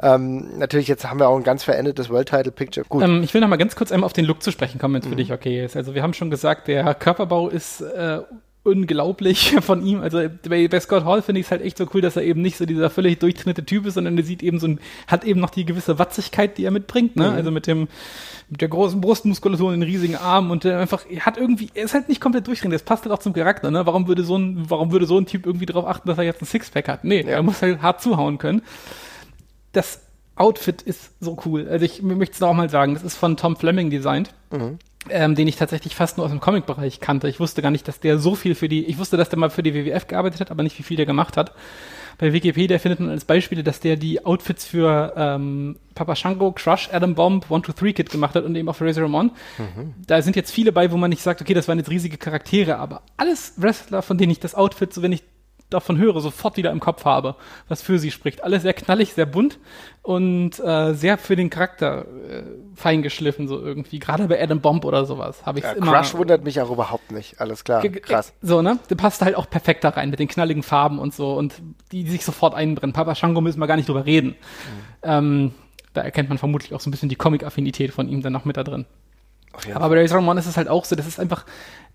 Ähm, 0.00 0.58
natürlich, 0.58 0.88
jetzt 0.88 1.08
haben 1.08 1.18
wir 1.18 1.28
auch 1.28 1.36
ein 1.36 1.44
ganz 1.44 1.64
verändertes 1.64 2.10
World 2.10 2.28
Title 2.28 2.52
Picture. 2.52 2.86
Gut. 2.88 3.02
Ähm, 3.02 3.22
ich 3.22 3.32
will 3.32 3.40
noch 3.40 3.48
mal 3.48 3.56
ganz 3.56 3.76
kurz 3.76 3.92
einmal 3.92 4.06
auf 4.06 4.12
den 4.12 4.26
Look 4.26 4.42
zu 4.42 4.50
sprechen 4.50 4.78
kommen, 4.78 4.94
wenn 4.94 5.00
es 5.00 5.06
mhm. 5.06 5.10
für 5.10 5.16
dich 5.16 5.32
okay 5.32 5.64
ist. 5.64 5.76
Also 5.76 5.94
wir 5.94 6.02
haben 6.02 6.14
schon 6.14 6.30
gesagt, 6.30 6.68
der 6.68 6.94
Körperbau 6.94 7.48
ist 7.48 7.80
äh, 7.80 8.20
unglaublich 8.66 9.54
von 9.60 9.84
ihm. 9.84 10.00
Also 10.00 10.22
bei, 10.48 10.68
bei 10.68 10.80
Scott 10.80 11.04
Hall 11.04 11.22
finde 11.22 11.40
ich 11.40 11.46
es 11.46 11.50
halt 11.50 11.62
echt 11.62 11.78
so 11.78 11.86
cool, 11.94 12.00
dass 12.00 12.16
er 12.16 12.22
eben 12.22 12.42
nicht 12.42 12.56
so 12.56 12.66
dieser 12.66 12.90
völlig 12.90 13.20
durchtrainierte 13.20 13.64
Typ 13.64 13.86
ist, 13.86 13.94
sondern 13.94 14.18
er 14.18 14.24
sieht 14.24 14.42
eben 14.42 14.58
so 14.58 14.66
ein, 14.66 14.80
hat 15.06 15.24
eben 15.24 15.40
noch 15.40 15.50
die 15.50 15.64
gewisse 15.64 15.98
Watzigkeit, 15.98 16.58
die 16.58 16.64
er 16.64 16.70
mitbringt, 16.70 17.16
ne? 17.16 17.30
Mhm. 17.30 17.36
Also 17.36 17.50
mit 17.50 17.66
dem, 17.66 17.88
mit 18.50 18.60
der 18.60 18.68
großen 18.68 19.00
Brustmuskulatur 19.00 19.68
und 19.68 19.80
den 19.80 19.82
riesigen 19.82 20.16
Armen 20.16 20.50
und 20.50 20.64
der 20.64 20.80
einfach, 20.80 21.04
er 21.08 21.24
hat 21.24 21.38
irgendwie, 21.38 21.70
er 21.74 21.84
ist 21.84 21.94
halt 21.94 22.08
nicht 22.08 22.20
komplett 22.20 22.46
durchtrainiert. 22.46 22.80
Das 22.80 22.84
passt 22.86 23.04
halt 23.04 23.12
auch 23.12 23.20
zum 23.20 23.32
Charakter, 23.32 23.70
ne? 23.70 23.86
Warum 23.86 24.08
würde 24.08 24.24
so 24.24 24.36
ein, 24.36 24.68
warum 24.68 24.92
würde 24.92 25.06
so 25.06 25.18
ein 25.18 25.26
Typ 25.26 25.46
irgendwie 25.46 25.66
darauf 25.66 25.86
achten, 25.86 26.08
dass 26.08 26.18
er 26.18 26.24
jetzt 26.24 26.42
ein 26.42 26.46
Sixpack 26.46 26.88
hat? 26.88 27.04
Nee, 27.04 27.22
ja. 27.22 27.28
er 27.28 27.42
muss 27.42 27.62
halt 27.62 27.80
hart 27.80 28.02
zuhauen 28.02 28.38
können. 28.38 28.62
Das 29.72 30.00
Outfit 30.34 30.82
ist 30.82 31.12
so 31.20 31.38
cool. 31.46 31.68
Also 31.68 31.84
ich 31.84 32.02
möchte 32.02 32.34
es 32.34 32.40
noch 32.40 32.52
mal 32.52 32.68
sagen, 32.68 32.94
das 32.94 33.02
ist 33.02 33.16
von 33.16 33.36
Tom 33.36 33.56
Fleming 33.56 33.90
designt. 33.90 34.34
Mhm 34.50 34.78
ähm, 35.10 35.34
den 35.34 35.48
ich 35.48 35.56
tatsächlich 35.56 35.94
fast 35.94 36.16
nur 36.16 36.26
aus 36.26 36.32
dem 36.32 36.40
Comic-Bereich 36.40 37.00
kannte. 37.00 37.28
Ich 37.28 37.40
wusste 37.40 37.62
gar 37.62 37.70
nicht, 37.70 37.86
dass 37.88 38.00
der 38.00 38.18
so 38.18 38.34
viel 38.34 38.54
für 38.54 38.68
die, 38.68 38.84
ich 38.84 38.98
wusste, 38.98 39.16
dass 39.16 39.28
der 39.28 39.38
mal 39.38 39.50
für 39.50 39.62
die 39.62 39.74
WWF 39.74 40.06
gearbeitet 40.06 40.40
hat, 40.40 40.50
aber 40.50 40.62
nicht, 40.62 40.78
wie 40.78 40.82
viel 40.82 40.96
der 40.96 41.06
gemacht 41.06 41.36
hat. 41.36 41.52
Bei 42.18 42.32
Wikipedia 42.32 42.78
findet 42.78 43.00
man 43.00 43.10
als 43.10 43.26
Beispiele, 43.26 43.62
dass 43.62 43.80
der 43.80 43.96
die 43.96 44.24
Outfits 44.24 44.64
für 44.64 45.12
ähm, 45.16 45.76
Papa 45.94 46.16
Shango, 46.16 46.50
Crush, 46.52 46.88
Adam 46.90 47.14
Bomb, 47.14 47.50
One, 47.50 47.62
Two, 47.62 47.72
Three 47.72 47.92
Kid 47.92 48.10
gemacht 48.10 48.34
hat 48.34 48.44
und 48.44 48.56
eben 48.56 48.68
auch 48.68 48.76
für 48.76 48.86
Razor 48.86 49.04
Ramon. 49.04 49.32
Mhm. 49.58 49.94
Da 50.06 50.22
sind 50.22 50.34
jetzt 50.34 50.50
viele 50.50 50.72
bei, 50.72 50.90
wo 50.90 50.96
man 50.96 51.10
nicht 51.10 51.22
sagt, 51.22 51.42
okay, 51.42 51.52
das 51.52 51.68
waren 51.68 51.78
jetzt 51.78 51.90
riesige 51.90 52.16
Charaktere, 52.16 52.78
aber 52.78 53.02
alles 53.18 53.54
Wrestler, 53.58 54.00
von 54.00 54.16
denen 54.16 54.32
ich 54.32 54.40
das 54.40 54.54
Outfit, 54.54 54.94
so 54.94 55.02
wenn 55.02 55.12
ich 55.12 55.22
davon 55.70 55.98
höre, 55.98 56.20
sofort 56.20 56.56
wieder 56.56 56.70
im 56.70 56.80
Kopf 56.80 57.04
habe, 57.04 57.34
was 57.68 57.82
für 57.82 57.98
sie 57.98 58.10
spricht. 58.10 58.44
Alles 58.44 58.62
sehr 58.62 58.72
knallig, 58.72 59.14
sehr 59.14 59.26
bunt 59.26 59.58
und 60.02 60.60
äh, 60.60 60.94
sehr 60.94 61.18
für 61.18 61.34
den 61.34 61.50
Charakter 61.50 62.06
äh, 62.28 62.42
fein 62.74 63.02
geschliffen, 63.02 63.48
so 63.48 63.60
irgendwie. 63.60 63.98
Gerade 63.98 64.28
bei 64.28 64.40
Adam 64.40 64.60
Bomb 64.60 64.84
oder 64.84 65.04
sowas 65.04 65.44
habe 65.44 65.58
ich 65.58 65.64
ja, 65.64 65.72
immer. 65.72 65.92
Crush 65.92 66.14
wundert 66.14 66.44
mich 66.44 66.60
auch 66.60 66.70
überhaupt 66.70 67.10
nicht, 67.10 67.40
alles 67.40 67.64
klar. 67.64 67.82
Krass. 67.82 68.32
So, 68.42 68.62
ne? 68.62 68.78
Der 68.90 68.94
passt 68.94 69.22
halt 69.22 69.34
auch 69.34 69.50
perfekt 69.50 69.82
da 69.84 69.90
rein 69.90 70.10
mit 70.10 70.20
den 70.20 70.28
knalligen 70.28 70.62
Farben 70.62 70.98
und 70.98 71.14
so 71.14 71.34
und 71.34 71.54
die, 71.90 72.04
die 72.04 72.10
sich 72.10 72.24
sofort 72.24 72.54
einbrennen. 72.54 72.92
Papa 72.92 73.14
Shango 73.14 73.40
müssen 73.40 73.58
wir 73.58 73.66
gar 73.66 73.76
nicht 73.76 73.88
drüber 73.88 74.06
reden. 74.06 74.28
Mhm. 74.28 74.34
Ähm, 75.02 75.54
da 75.94 76.02
erkennt 76.02 76.28
man 76.28 76.38
vermutlich 76.38 76.74
auch 76.74 76.80
so 76.80 76.88
ein 76.88 76.92
bisschen 76.92 77.08
die 77.08 77.16
Comic-Affinität 77.16 77.92
von 77.92 78.08
ihm 78.08 78.22
dann 78.22 78.32
noch 78.32 78.44
mit 78.44 78.56
da 78.56 78.62
drin. 78.62 78.86
Aber 79.74 79.88
bei 79.88 80.02
Razor 80.02 80.18
Ramon 80.18 80.38
ist 80.38 80.46
es 80.46 80.56
halt 80.56 80.68
auch 80.68 80.84
so, 80.84 80.96
das 80.96 81.06
ist 81.06 81.18
einfach, 81.18 81.46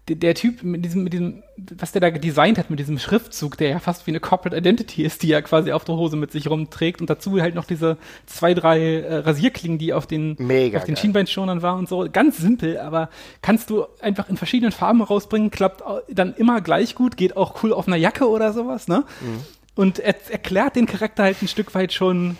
der, 0.07 0.15
der, 0.15 0.35
Typ 0.35 0.63
mit 0.63 0.83
diesem, 0.83 1.03
mit 1.03 1.13
diesem, 1.13 1.43
was 1.77 1.91
der 1.91 2.01
da 2.01 2.09
designt 2.09 2.57
hat, 2.57 2.69
mit 2.69 2.79
diesem 2.79 2.97
Schriftzug, 2.97 3.57
der 3.57 3.69
ja 3.69 3.79
fast 3.79 4.07
wie 4.07 4.11
eine 4.11 4.19
Corporate 4.19 4.57
Identity 4.57 5.03
ist, 5.03 5.21
die 5.21 5.31
er 5.31 5.41
quasi 5.41 5.71
auf 5.71 5.85
der 5.85 5.95
Hose 5.95 6.15
mit 6.15 6.31
sich 6.31 6.49
rumträgt 6.49 7.01
und 7.01 7.09
dazu 7.09 7.39
halt 7.39 7.53
noch 7.53 7.65
diese 7.65 7.97
zwei, 8.25 8.53
drei 8.53 8.79
äh, 8.79 9.15
Rasierklingen, 9.17 9.77
die 9.77 9.93
auf 9.93 10.07
den, 10.07 10.35
Mega 10.39 10.79
auf 10.79 10.85
den 10.85 10.97
Schienbeinschonern 10.97 11.61
waren 11.61 11.79
und 11.79 11.89
so. 11.89 12.07
Ganz 12.11 12.37
simpel, 12.37 12.79
aber 12.79 13.09
kannst 13.41 13.69
du 13.69 13.85
einfach 14.01 14.27
in 14.27 14.37
verschiedenen 14.37 14.71
Farben 14.71 15.01
rausbringen, 15.01 15.51
klappt 15.51 15.83
dann 16.09 16.33
immer 16.33 16.61
gleich 16.61 16.95
gut, 16.95 17.15
geht 17.15 17.37
auch 17.37 17.63
cool 17.63 17.71
auf 17.71 17.87
einer 17.87 17.97
Jacke 17.97 18.27
oder 18.27 18.53
sowas, 18.53 18.87
ne? 18.87 19.05
Mhm. 19.21 19.45
Und 19.75 19.99
er 19.99 20.15
erklärt 20.29 20.75
den 20.75 20.85
Charakter 20.85 21.23
halt 21.23 21.41
ein 21.41 21.47
Stück 21.47 21.73
weit 21.75 21.93
schon 21.93 22.37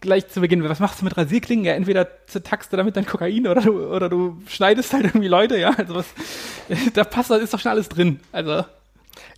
gleich 0.00 0.28
zu 0.28 0.40
Beginn, 0.40 0.66
was 0.68 0.80
machst 0.80 1.00
du 1.00 1.04
mit 1.04 1.16
Rasierklingen? 1.16 1.64
Ja, 1.64 1.74
entweder 1.74 2.08
zertackst 2.26 2.72
du 2.72 2.76
damit 2.76 2.96
dein 2.96 3.06
Kokain 3.06 3.46
oder 3.46 3.60
du, 3.60 3.86
oder 3.88 4.08
du 4.08 4.40
schneidest 4.46 4.92
halt 4.92 5.06
irgendwie 5.06 5.28
Leute, 5.28 5.58
ja. 5.58 5.70
Also 5.70 5.94
was, 5.94 6.06
da 6.94 7.04
passt, 7.04 7.30
da 7.30 7.36
ist 7.36 7.54
doch 7.54 7.60
schon 7.60 7.72
alles 7.72 7.88
drin. 7.88 8.20
Also. 8.32 8.64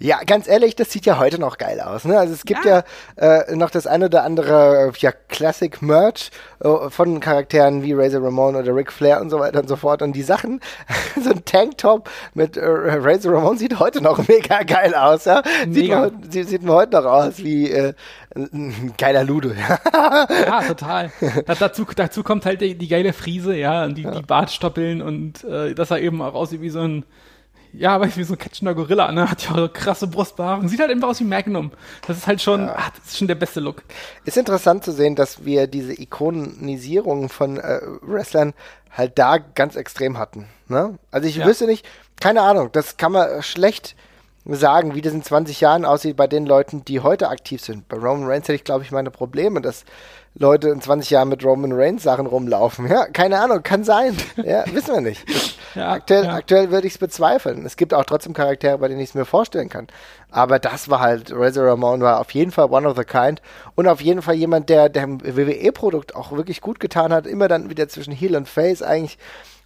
Ja, 0.03 0.21
ganz 0.25 0.49
ehrlich, 0.49 0.77
das 0.77 0.91
sieht 0.91 1.05
ja 1.05 1.19
heute 1.19 1.39
noch 1.39 1.59
geil 1.59 1.79
aus. 1.79 2.07
Ne? 2.07 2.19
Also 2.19 2.33
es 2.33 2.47
gibt 2.47 2.65
ja, 2.65 2.85
ja 3.21 3.41
äh, 3.43 3.55
noch 3.55 3.69
das 3.69 3.87
eine 3.87 4.07
oder 4.07 4.25
andere 4.25 4.93
ja, 4.97 5.13
Classic 5.13 5.83
Merch 5.83 6.31
äh, 6.61 6.89
von 6.89 7.21
Charakteren 7.21 7.83
wie 7.83 7.93
Razor 7.93 8.25
Ramon 8.25 8.57
oder 8.57 8.75
Ric 8.75 8.91
Flair 8.93 9.21
und 9.21 9.29
so 9.29 9.39
weiter 9.41 9.61
und 9.61 9.69
so 9.69 9.77
fort. 9.77 10.01
Und 10.01 10.13
die 10.15 10.23
Sachen, 10.23 10.61
so 11.23 11.29
ein 11.29 11.45
Tanktop 11.45 12.09
mit 12.33 12.57
äh, 12.57 12.65
Razor 12.65 13.35
Ramon 13.35 13.59
sieht 13.59 13.79
heute 13.79 14.03
noch 14.03 14.27
mega 14.27 14.63
geil 14.63 14.95
aus. 14.95 15.27
Ja? 15.27 15.43
Sieht, 15.69 15.91
man, 15.91 16.31
sieht 16.31 16.63
man 16.63 16.77
heute 16.77 16.93
noch 16.93 17.05
aus 17.05 17.37
wie 17.37 17.71
äh, 17.71 17.93
ein 18.35 18.95
geiler 18.97 19.25
Ludo. 19.25 19.51
ja, 19.51 20.63
total. 20.63 21.13
Da, 21.45 21.55
dazu, 21.55 21.85
dazu 21.95 22.23
kommt 22.23 22.47
halt 22.47 22.63
die, 22.63 22.75
die 22.75 22.89
geile 22.89 23.13
Friese, 23.13 23.55
ja, 23.55 23.85
und 23.85 23.97
die, 23.97 24.03
ja. 24.03 24.13
die 24.13 24.23
Bartstoppeln 24.23 25.03
und 25.03 25.45
äh, 25.45 25.75
dass 25.75 25.91
er 25.91 26.01
eben 26.01 26.23
auch 26.23 26.33
aussieht 26.33 26.63
wie 26.63 26.71
so 26.71 26.81
ein 26.81 27.05
ja, 27.73 27.95
aber 27.95 28.15
wie 28.17 28.25
so 28.25 28.35
ein 28.35 28.39
catchender 28.39 28.75
Gorilla, 28.75 29.13
ne? 29.13 29.31
Hat 29.31 29.45
ja 29.45 29.55
auch 29.55 29.73
krasse 29.73 30.07
Brustbehaarung. 30.07 30.69
Sieht 30.69 30.81
halt 30.81 30.91
einfach 30.91 31.09
aus 31.09 31.21
wie 31.21 31.25
Magnum. 31.25 31.71
Das 32.07 32.17
ist 32.17 32.27
halt 32.27 32.41
schon, 32.41 32.67
ja. 32.67 32.75
ach, 32.77 32.91
das 32.91 33.07
ist 33.07 33.19
schon 33.19 33.29
der 33.29 33.35
beste 33.37 33.61
Look. 33.61 33.83
Ist 34.25 34.37
interessant 34.37 34.85
zu 34.85 34.93
sehen, 34.93 35.17
dass 35.17 35.45
wir 35.45 35.67
diese 35.67 35.93
Ikonisierung 35.93 37.29
von 37.29 37.59
äh, 37.59 37.81
Wrestlern 38.03 38.55
halt 38.91 39.19
da 39.19 39.39
ganz 39.39 39.77
extrem 39.77 40.19
hatten. 40.19 40.47
Ne? 40.69 40.99
Also 41.11 41.29
ich 41.29 41.37
ja. 41.37 41.47
wüsste 41.47 41.67
nicht, 41.67 41.87
keine 42.21 42.43
Ahnung, 42.43 42.71
das 42.73 42.97
kann 42.97 43.13
man 43.13 43.43
schlecht 43.43 43.95
sagen, 44.45 44.95
wie 44.95 45.03
das 45.03 45.13
in 45.13 45.23
20 45.23 45.61
Jahren 45.61 45.85
aussieht 45.85 46.17
bei 46.17 46.27
den 46.27 46.47
Leuten, 46.47 46.85
die 46.85 47.01
heute 47.01 47.29
aktiv 47.29 47.63
sind. 47.63 47.89
Bei 47.89 47.97
Roman 47.97 48.27
Reigns 48.27 48.49
hätte 48.49 48.55
ich, 48.55 48.65
glaube 48.65 48.85
ich, 48.85 48.91
meine 48.91 49.11
Probleme, 49.11 49.61
dass 49.61 49.85
Leute 50.35 50.69
in 50.69 50.81
20 50.81 51.11
Jahren 51.11 51.29
mit 51.29 51.45
Roman 51.45 51.73
Reigns 51.73 52.03
Sachen 52.03 52.27
rumlaufen. 52.27 52.89
Ja, 52.89 53.07
keine 53.07 53.41
Ahnung, 53.41 53.63
kann 53.63 53.85
sein. 53.85 54.17
Ja, 54.37 54.65
wissen 54.73 54.95
wir 54.95 55.01
nicht. 55.01 55.25
Ja, 55.77 55.93
aktuell, 55.93 56.25
ja. 56.25 56.35
aktuell 56.35 56.73
würde 56.73 56.89
ich 56.89 56.95
es 56.95 56.99
bezweifeln. 56.99 57.65
Es 57.65 57.77
gibt 57.77 57.95
auch 57.95 58.03
trotzdem 58.03 58.33
Charaktere, 58.33 58.79
bei 58.79 58.89
denen 58.89 58.99
ich 58.99 59.11
es 59.11 59.15
mir 59.15 59.25
vorstellen 59.25 59.69
kann. 59.69 59.87
Aber 60.29 60.59
das 60.59 60.91
war 60.91 60.99
halt, 60.99 61.31
Razor 61.33 61.65
Ramon 61.65 62.01
war 62.01 62.19
auf 62.19 62.33
jeden 62.33 62.51
Fall 62.51 62.73
one 62.73 62.89
of 62.89 62.97
the 62.97 63.05
kind 63.05 63.41
und 63.77 63.87
auf 63.87 64.01
jeden 64.01 64.21
Fall 64.21 64.35
jemand, 64.35 64.69
der 64.69 64.89
dem 64.89 65.21
WWE-Produkt 65.23 66.17
auch 66.17 66.33
wirklich 66.33 66.61
gut 66.61 66.81
getan 66.81 67.13
hat, 67.13 67.25
immer 67.25 67.47
dann 67.47 67.71
wieder 67.71 67.87
zwischen 67.87 68.13
Heel 68.13 68.35
und 68.35 68.49
Face 68.49 68.83
eigentlich 68.83 69.17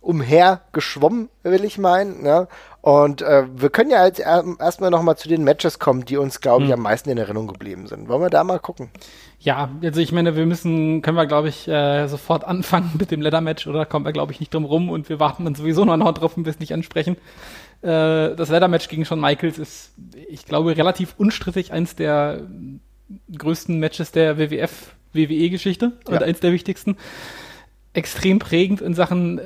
umher 0.05 0.61
geschwommen, 0.72 1.28
will 1.42 1.64
ich 1.64 1.78
meinen. 1.78 2.24
Ja? 2.24 2.48
Und 2.80 3.22
äh, 3.22 3.44
wir 3.55 3.70
können 3.70 3.90
ja 3.90 4.05
jetzt 4.05 4.20
erstmal 4.20 4.90
nochmal 4.90 5.16
zu 5.16 5.28
den 5.28 5.42
Matches 5.42 5.78
kommen, 5.78 6.05
die 6.05 6.16
uns, 6.16 6.40
glaube 6.40 6.64
ich, 6.64 6.70
hm. 6.70 6.74
am 6.74 6.82
meisten 6.82 7.09
in 7.11 7.18
Erinnerung 7.18 7.48
geblieben 7.48 7.86
sind. 7.86 8.09
Wollen 8.09 8.20
wir 8.20 8.30
da 8.30 8.44
mal 8.44 8.59
gucken? 8.59 8.90
Ja, 9.40 9.70
also 9.82 10.00
ich 10.00 10.12
meine, 10.12 10.36
wir 10.36 10.46
müssen, 10.46 11.02
können 11.02 11.16
wir, 11.16 11.26
glaube 11.26 11.48
ich, 11.48 11.66
äh, 11.66 12.07
sofort 12.09 12.44
anfangen 12.44 12.92
mit 12.98 13.11
dem 13.11 13.22
Leather-Match, 13.22 13.66
oder 13.66 13.86
kommen 13.86 14.05
wir, 14.05 14.12
glaube 14.12 14.32
ich, 14.32 14.40
nicht 14.40 14.52
drum 14.52 14.64
rum 14.64 14.90
und 14.90 15.09
wir 15.09 15.18
warten 15.18 15.44
dann 15.44 15.55
sowieso 15.55 15.84
noch 15.84 16.12
drauf 16.12 16.36
und 16.36 16.44
wir 16.44 16.50
es 16.50 16.61
nicht 16.61 16.74
ansprechen. 16.74 17.16
Äh, 17.82 18.34
das 18.36 18.50
Leather-Match 18.50 18.88
gegen 18.88 19.05
Shawn 19.05 19.20
Michaels 19.20 19.59
ist, 19.59 19.92
ich 20.28 20.44
glaube, 20.44 20.76
relativ 20.76 21.14
unstrittig 21.18 21.72
eins 21.72 21.96
der 21.96 22.42
größten 23.36 23.78
Matches 23.78 24.12
der 24.12 24.38
WWF, 24.38 24.94
WWE-Geschichte 25.12 25.92
ja. 26.07 26.14
und 26.14 26.22
eins 26.22 26.40
der 26.40 26.52
wichtigsten 26.52 26.96
extrem 27.95 28.40
prägend 28.40 28.80
in 28.80 28.95
Sachen 28.95 29.38
äh, 29.38 29.42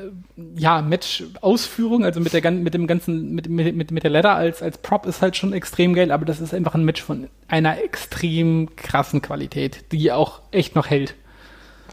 ja 0.57 0.83
Match-Ausführung, 0.83 2.05
also 2.05 2.19
mit 2.21 2.33
der 2.33 2.51
mit 2.51 2.75
dem 2.75 2.87
ganzen 2.87 3.35
mit, 3.35 3.49
mit, 3.49 3.91
mit 3.91 4.03
der 4.03 4.11
Ladder 4.11 4.35
als 4.35 4.63
als 4.63 4.79
Prop 4.79 5.07
ist 5.07 5.23
halt 5.23 5.37
schon 5.37 5.53
extrem 5.53 5.95
geil, 5.95 6.11
aber 6.11 6.25
das 6.25 6.41
ist 6.41 6.55
einfach 6.55 6.75
ein 6.75 6.85
Match 6.85 7.03
von 7.03 7.29
einer 7.47 7.83
extrem 7.83 8.75
krassen 8.75 9.23
Qualität, 9.23 9.93
die 9.93 10.11
auch 10.11 10.41
echt 10.51 10.75
noch 10.75 10.89
hält. 10.89 11.15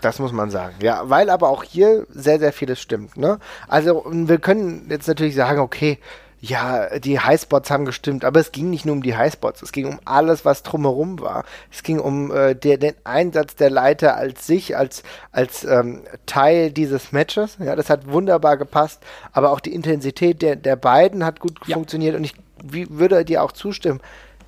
Das 0.02 0.20
muss 0.20 0.32
man 0.32 0.50
sagen. 0.50 0.76
Ja, 0.82 1.10
weil 1.10 1.30
aber 1.30 1.50
auch 1.50 1.64
hier 1.64 2.08
sehr 2.10 2.40
sehr 2.40 2.54
vieles 2.54 2.80
stimmt, 2.80 3.18
ne? 3.18 3.40
Also 3.68 4.06
wir 4.10 4.40
können 4.40 4.88
jetzt 4.90 5.08
natürlich 5.08 5.36
sagen, 5.36 5.60
okay, 5.60 6.00
ja, 6.48 7.00
die 7.00 7.20
Highspots 7.20 7.72
haben 7.72 7.86
gestimmt, 7.86 8.24
aber 8.24 8.40
es 8.40 8.52
ging 8.52 8.70
nicht 8.70 8.86
nur 8.86 8.94
um 8.94 9.02
die 9.02 9.16
Highspots, 9.16 9.62
es 9.62 9.72
ging 9.72 9.88
um 9.88 10.00
alles, 10.06 10.46
was 10.46 10.64
drumherum 10.64 11.20
war. 11.20 11.44
Es 11.72 11.82
ging 11.82 12.00
um 12.00 12.32
äh, 12.32 12.56
der, 12.56 12.78
den 12.78 12.94
Einsatz 13.04 13.56
der 13.56 13.70
Leiter 13.70 14.16
als 14.16 14.46
sich, 14.46 14.78
als, 14.78 15.04
als 15.32 15.64
ähm, 15.64 16.04
Teil 16.26 16.72
dieses 16.72 17.12
Matches. 17.12 17.58
Ja, 17.60 17.76
das 17.76 17.90
hat 17.90 18.08
wunderbar 18.08 18.58
gepasst, 18.58 19.02
aber 19.32 19.52
auch 19.52 19.60
die 19.60 19.74
Intensität 19.74 20.42
der, 20.42 20.56
der 20.56 20.76
beiden 20.76 21.26
hat 21.26 21.40
gut 21.40 21.60
ja. 21.66 21.76
funktioniert 21.76 22.16
und 22.16 22.24
ich 22.24 22.36
wie, 22.64 22.88
würde 22.90 23.26
dir 23.26 23.44
auch 23.44 23.52
zustimmen. 23.52 24.00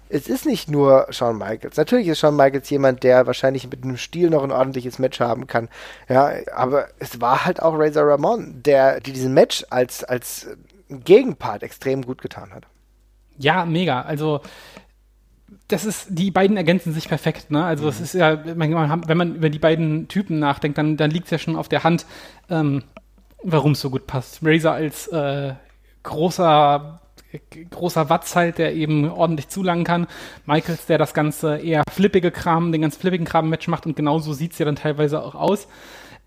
Es 0.09 0.27
ist 0.27 0.45
nicht 0.45 0.69
nur 0.69 1.07
Shawn 1.09 1.37
Michaels. 1.37 1.75
Natürlich 1.75 2.07
ist 2.07 2.19
Shawn 2.19 2.35
Michaels 2.35 2.69
jemand, 2.69 3.03
der 3.03 3.27
wahrscheinlich 3.27 3.69
mit 3.69 3.83
einem 3.83 3.97
Stil 3.97 4.29
noch 4.29 4.43
ein 4.43 4.51
ordentliches 4.51 4.99
Match 4.99 5.19
haben 5.19 5.47
kann. 5.47 5.67
Ja, 6.07 6.31
aber 6.55 6.87
es 6.99 7.19
war 7.19 7.43
halt 7.43 7.61
auch 7.61 7.77
Razor 7.77 8.07
Ramon, 8.07 8.61
der, 8.63 9.01
die 9.01 9.11
diesen 9.11 9.33
Match 9.33 9.65
als, 9.69 10.05
als 10.05 10.47
Gegenpart 10.89 11.63
extrem 11.63 12.03
gut 12.03 12.21
getan 12.21 12.53
hat. 12.53 12.65
Ja, 13.37 13.65
mega. 13.65 14.01
Also 14.01 14.41
das 15.67 15.85
ist, 15.85 16.07
die 16.09 16.31
beiden 16.31 16.57
ergänzen 16.57 16.93
sich 16.93 17.07
perfekt, 17.07 17.51
ne? 17.51 17.63
Also 17.63 17.87
es 17.87 17.99
mhm. 17.99 18.03
ist 18.05 18.13
ja, 18.13 18.45
wenn 18.45 19.17
man 19.17 19.35
über 19.35 19.49
die 19.49 19.59
beiden 19.59 20.07
Typen 20.07 20.39
nachdenkt, 20.39 20.77
dann, 20.77 20.97
dann 20.97 21.11
liegt 21.11 21.25
es 21.25 21.31
ja 21.31 21.37
schon 21.37 21.55
auf 21.55 21.69
der 21.69 21.83
Hand, 21.83 22.05
ähm, 22.49 22.83
warum 23.43 23.73
es 23.73 23.81
so 23.81 23.89
gut 23.89 24.07
passt. 24.07 24.39
Razor 24.43 24.73
als 24.73 25.07
äh, 25.07 25.53
großer 26.03 27.01
großer 27.69 28.09
Watz 28.09 28.35
halt, 28.35 28.57
der 28.57 28.73
eben 28.73 29.09
ordentlich 29.09 29.49
zulangen 29.49 29.83
kann. 29.83 30.07
Michaels, 30.45 30.85
der 30.85 30.97
das 30.97 31.13
ganze 31.13 31.57
eher 31.57 31.83
flippige 31.91 32.31
Kram, 32.31 32.71
den 32.71 32.81
ganz 32.81 32.95
flippigen 32.95 33.25
Kram-Match 33.25 33.67
macht 33.67 33.85
und 33.85 33.95
genauso 33.95 34.33
sieht 34.33 34.53
es 34.53 34.59
ja 34.59 34.65
dann 34.65 34.75
teilweise 34.75 35.21
auch 35.21 35.35
aus. 35.35 35.67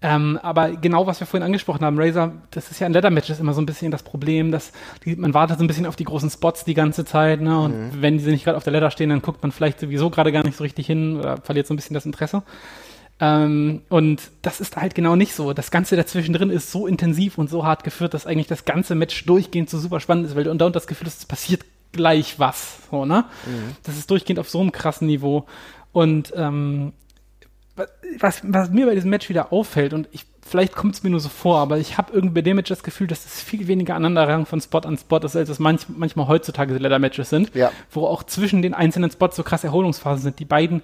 Ähm, 0.03 0.39
aber 0.43 0.71
genau, 0.71 1.07
was 1.07 1.21
wir 1.21 1.27
vorhin 1.27 1.45
angesprochen 1.45 1.85
haben, 1.85 1.99
Razer, 1.99 2.33
das 2.53 2.71
ist 2.71 2.81
ja 2.81 2.87
in 2.87 2.95
Leather-Matches 2.95 3.39
immer 3.39 3.53
so 3.53 3.61
ein 3.61 3.67
bisschen 3.67 3.91
das 3.91 4.03
Problem, 4.03 4.51
dass 4.51 4.73
die, 5.05 5.15
man 5.15 5.35
wartet 5.35 5.59
so 5.59 5.65
ein 5.65 5.67
bisschen 5.67 5.85
auf 5.85 5.97
die 5.97 6.05
großen 6.05 6.31
Spots 6.31 6.65
die 6.65 6.75
ganze 6.75 7.05
Zeit, 7.05 7.43
ne? 7.43 7.61
Und 7.61 7.73
mhm. 7.73 8.03
wenn 8.03 8.17
diese 8.17 8.31
nicht 8.31 8.45
gerade 8.45 8.57
auf 8.57 8.65
der 8.65 8.73
Leather 8.73 8.91
stehen, 8.91 9.11
dann 9.11 9.21
guckt 9.21 9.43
man 9.43 9.53
vielleicht 9.53 9.79
sowieso 9.79 10.09
gerade 10.09 10.33
gar 10.33 10.43
nicht 10.43 10.57
so 10.57 10.65
richtig 10.65 10.87
hin 10.87 11.19
oder 11.19 11.37
verliert 11.39 11.67
so 11.67 11.75
ein 11.75 11.77
bisschen 11.77 11.95
das 11.95 12.07
Interesse. 12.07 12.43
Ähm, 13.21 13.83
und 13.91 14.23
das 14.41 14.61
ist 14.61 14.79
halt 14.79 14.95
genau 14.95 15.17
nicht 15.17 15.35
so. 15.35 15.53
Das 15.53 15.71
Ganze 15.71 15.97
dazwischen 15.97 16.33
drin 16.33 16.49
ist 16.49 16.73
so 16.73 16.87
intensiv 16.87 17.37
und 17.37 17.51
so 17.51 17.67
hart 17.67 17.85
geführt, 17.85 18.15
dass 18.15 18.27
eigentlich 18.27 18.47
das 18.47 18.65
ganze 18.65 18.95
Match 18.95 19.27
durchgehend 19.27 19.69
so 19.69 19.79
super 19.79 20.01
spannend 20.01 20.27
ist, 20.27 20.35
weil 20.35 20.45
du 20.45 20.51
und 20.51 20.59
das 20.75 20.87
Gefühl 20.87 21.09
hast, 21.09 21.19
es 21.19 21.27
passiert 21.27 21.63
gleich 21.93 22.39
was. 22.39 22.79
So, 22.91 23.05
ne? 23.05 23.27
Mhm. 23.45 23.77
Das 23.83 23.99
ist 23.99 24.11
durchgehend 24.11 24.39
auf 24.39 24.49
so 24.49 24.61
einem 24.61 24.73
krassen 24.73 25.07
Niveau. 25.07 25.45
Und 25.93 26.33
ähm, 26.35 26.93
was, 28.19 28.43
was 28.45 28.71
mir 28.71 28.87
bei 28.87 28.95
diesem 28.95 29.11
Match 29.11 29.29
wieder 29.29 29.53
auffällt, 29.53 29.93
und 29.93 30.09
ich, 30.13 30.25
vielleicht 30.47 30.75
kommt 30.75 30.95
es 30.95 31.03
mir 31.03 31.11
nur 31.11 31.21
so 31.21 31.29
vor, 31.29 31.59
aber 31.59 31.79
ich 31.79 31.99
habe 31.99 32.13
irgendwie 32.13 32.35
bei 32.35 32.43
dem 32.43 32.57
Match 32.57 32.69
das 32.69 32.83
Gefühl, 32.83 33.07
dass 33.07 33.25
es 33.25 33.41
viel 33.41 33.67
weniger 33.69 33.95
Aneinanderreihung 33.95 34.47
von 34.47 34.61
Spot 34.61 34.81
an 34.81 34.99
Spot 34.99 35.19
ist, 35.19 35.37
als 35.37 35.49
es 35.49 35.59
manch, 35.59 35.83
manchmal 35.89 36.29
heutzutage 36.29 36.77
Leather-Matches 36.77 37.31
sind, 37.31 37.55
ja. 37.55 37.71
wo 37.91 38.07
auch 38.07 38.23
zwischen 38.25 38.63
den 38.63 38.75
einzelnen 38.75 39.11
Spots 39.11 39.37
so 39.37 39.43
krass 39.43 39.65
Erholungsphasen 39.65 40.23
sind. 40.23 40.39
Die 40.39 40.45
beiden, 40.45 40.83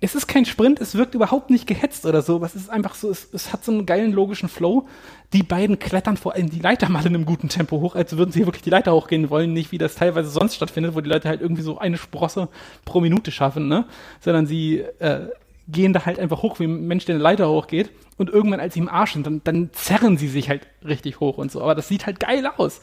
es 0.00 0.16
ist 0.16 0.26
kein 0.26 0.44
Sprint, 0.44 0.80
es 0.80 0.96
wirkt 0.96 1.14
überhaupt 1.14 1.48
nicht 1.50 1.68
gehetzt 1.68 2.06
oder 2.06 2.22
so, 2.22 2.36
aber 2.36 2.46
es 2.46 2.56
ist 2.56 2.70
einfach 2.70 2.96
so, 2.96 3.08
es, 3.08 3.28
es 3.32 3.52
hat 3.52 3.64
so 3.64 3.70
einen 3.70 3.86
geilen 3.86 4.12
logischen 4.12 4.48
Flow. 4.48 4.88
Die 5.32 5.44
beiden 5.44 5.78
klettern 5.78 6.16
vor 6.16 6.34
allem 6.34 6.50
die 6.50 6.58
Leiter 6.58 6.88
mal 6.88 7.06
in 7.06 7.14
einem 7.14 7.24
guten 7.24 7.48
Tempo 7.48 7.80
hoch, 7.80 7.94
als 7.94 8.16
würden 8.16 8.32
sie 8.32 8.44
wirklich 8.44 8.64
die 8.64 8.70
Leiter 8.70 8.92
hochgehen 8.92 9.30
wollen, 9.30 9.52
nicht 9.52 9.70
wie 9.70 9.78
das 9.78 9.94
teilweise 9.94 10.28
sonst 10.28 10.56
stattfindet, 10.56 10.96
wo 10.96 11.00
die 11.00 11.08
Leute 11.08 11.28
halt 11.28 11.40
irgendwie 11.40 11.62
so 11.62 11.78
eine 11.78 11.98
Sprosse 11.98 12.48
pro 12.84 13.00
Minute 13.00 13.30
schaffen, 13.30 13.68
ne? 13.68 13.84
Sondern 14.20 14.46
sie 14.46 14.78
äh, 14.98 15.28
gehen 15.68 15.92
da 15.92 16.04
halt 16.04 16.18
einfach 16.18 16.42
hoch, 16.42 16.58
wie 16.58 16.64
ein 16.64 16.86
Mensch, 16.86 17.04
der 17.04 17.14
eine 17.14 17.22
Leiter 17.22 17.48
hochgeht. 17.48 17.90
Und 18.18 18.30
irgendwann, 18.30 18.60
als 18.60 18.74
sie 18.74 18.80
im 18.80 18.88
Arsch 18.88 19.14
sind, 19.14 19.26
dann, 19.26 19.40
dann 19.44 19.70
zerren 19.72 20.16
sie 20.16 20.28
sich 20.28 20.48
halt 20.48 20.66
richtig 20.84 21.20
hoch 21.20 21.38
und 21.38 21.50
so. 21.50 21.62
Aber 21.62 21.74
das 21.74 21.88
sieht 21.88 22.06
halt 22.06 22.20
geil 22.20 22.46
aus. 22.56 22.82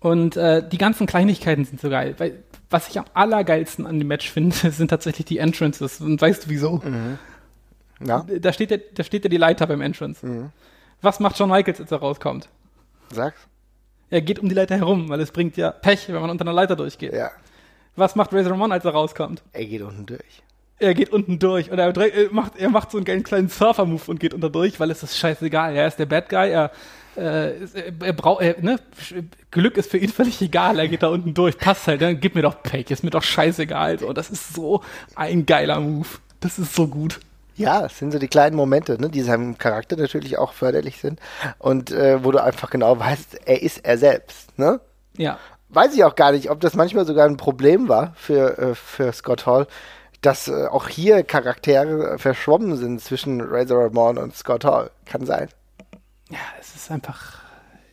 Und 0.00 0.36
äh, 0.36 0.66
die 0.66 0.78
ganzen 0.78 1.06
Kleinigkeiten 1.06 1.64
sind 1.64 1.80
so 1.80 1.90
geil. 1.90 2.14
Weil, 2.18 2.42
was 2.70 2.88
ich 2.88 2.98
am 2.98 3.04
allergeilsten 3.14 3.86
an 3.86 3.98
dem 3.98 4.08
Match 4.08 4.30
finde, 4.30 4.56
sind 4.70 4.88
tatsächlich 4.88 5.26
die 5.26 5.38
Entrances. 5.38 6.00
Und 6.00 6.20
weißt 6.20 6.46
du 6.46 6.50
wieso? 6.50 6.76
Mhm. 6.84 7.18
Ja. 8.04 8.26
Da, 8.40 8.52
steht 8.52 8.70
ja, 8.70 8.78
da 8.94 9.04
steht 9.04 9.24
ja 9.24 9.30
die 9.30 9.36
Leiter 9.36 9.66
beim 9.66 9.80
Entrance. 9.80 10.26
Mhm. 10.26 10.50
Was 11.02 11.20
macht 11.20 11.38
John 11.38 11.50
Michaels, 11.50 11.80
als 11.80 11.90
er 11.92 11.98
rauskommt? 11.98 12.48
Sag's. 13.12 13.46
Er 14.10 14.22
geht 14.22 14.38
um 14.38 14.48
die 14.48 14.54
Leiter 14.54 14.76
herum, 14.76 15.08
weil 15.08 15.20
es 15.20 15.30
bringt 15.30 15.56
ja 15.56 15.70
Pech, 15.70 16.08
wenn 16.08 16.20
man 16.20 16.30
unter 16.30 16.42
einer 16.42 16.52
Leiter 16.52 16.76
durchgeht. 16.76 17.12
Ja. 17.12 17.30
Was 17.96 18.14
macht 18.14 18.32
Razor 18.32 18.52
Ramon, 18.52 18.72
als 18.72 18.84
er 18.84 18.90
rauskommt? 18.92 19.42
Er 19.52 19.64
geht 19.64 19.82
unten 19.82 20.06
durch 20.06 20.42
er 20.82 20.94
geht 20.94 21.10
unten 21.10 21.38
durch 21.38 21.70
und 21.70 21.78
er, 21.78 21.92
macht, 22.30 22.56
er 22.56 22.70
macht 22.70 22.90
so 22.90 22.98
einen 22.98 23.22
kleinen 23.22 23.48
Surfer-Move 23.48 24.02
und 24.06 24.20
geht 24.20 24.34
unter 24.34 24.50
durch, 24.50 24.80
weil 24.80 24.90
es 24.90 25.02
ist 25.02 25.16
scheißegal. 25.16 25.74
Er 25.74 25.86
ist 25.86 25.98
der 25.98 26.06
Bad 26.06 26.28
Guy, 26.28 26.50
er, 26.50 26.70
äh, 27.16 27.52
er 28.00 28.12
braucht, 28.12 28.42
ne, 28.62 28.78
Glück 29.50 29.76
ist 29.76 29.90
für 29.90 29.98
ihn 29.98 30.08
völlig 30.12 30.40
egal, 30.42 30.78
er 30.78 30.88
geht 30.88 31.02
da 31.02 31.08
unten 31.08 31.34
durch, 31.34 31.56
passt 31.56 31.86
halt, 31.86 32.02
dann 32.02 32.20
gib 32.20 32.34
mir 32.34 32.42
doch 32.42 32.62
Pech, 32.62 32.90
ist 32.90 33.04
mir 33.04 33.10
doch 33.10 33.22
scheißegal. 33.22 34.00
So, 34.00 34.12
das 34.12 34.30
ist 34.30 34.54
so 34.54 34.82
ein 35.14 35.46
geiler 35.46 35.80
Move. 35.80 36.08
Das 36.40 36.58
ist 36.58 36.74
so 36.74 36.88
gut. 36.88 37.20
Ja, 37.54 37.84
es 37.84 37.98
sind 37.98 38.12
so 38.12 38.18
die 38.18 38.28
kleinen 38.28 38.56
Momente, 38.56 39.00
ne, 39.00 39.08
die 39.08 39.20
seinem 39.22 39.58
Charakter 39.58 39.96
natürlich 39.96 40.38
auch 40.38 40.52
förderlich 40.52 40.98
sind 40.98 41.20
und 41.58 41.90
äh, 41.90 42.24
wo 42.24 42.32
du 42.32 42.42
einfach 42.42 42.70
genau 42.70 42.98
weißt, 42.98 43.46
er 43.46 43.62
ist 43.62 43.84
er 43.84 43.98
selbst, 43.98 44.58
ne? 44.58 44.80
Ja. 45.16 45.38
Weiß 45.68 45.94
ich 45.94 46.04
auch 46.04 46.16
gar 46.16 46.32
nicht, 46.32 46.50
ob 46.50 46.60
das 46.60 46.74
manchmal 46.74 47.06
sogar 47.06 47.26
ein 47.26 47.36
Problem 47.36 47.88
war 47.88 48.14
für, 48.16 48.58
äh, 48.58 48.74
für 48.74 49.12
Scott 49.12 49.46
Hall, 49.46 49.66
dass 50.22 50.48
äh, 50.48 50.66
auch 50.66 50.88
hier 50.88 51.24
Charaktere 51.24 52.18
verschwommen 52.18 52.76
sind 52.76 53.00
zwischen 53.00 53.40
Razor 53.40 53.84
Ramon 53.84 54.18
und 54.18 54.34
Scott 54.34 54.64
Hall. 54.64 54.90
Kann 55.04 55.26
sein. 55.26 55.48
Ja, 56.30 56.38
es 56.60 56.74
ist 56.74 56.90
einfach 56.90 57.40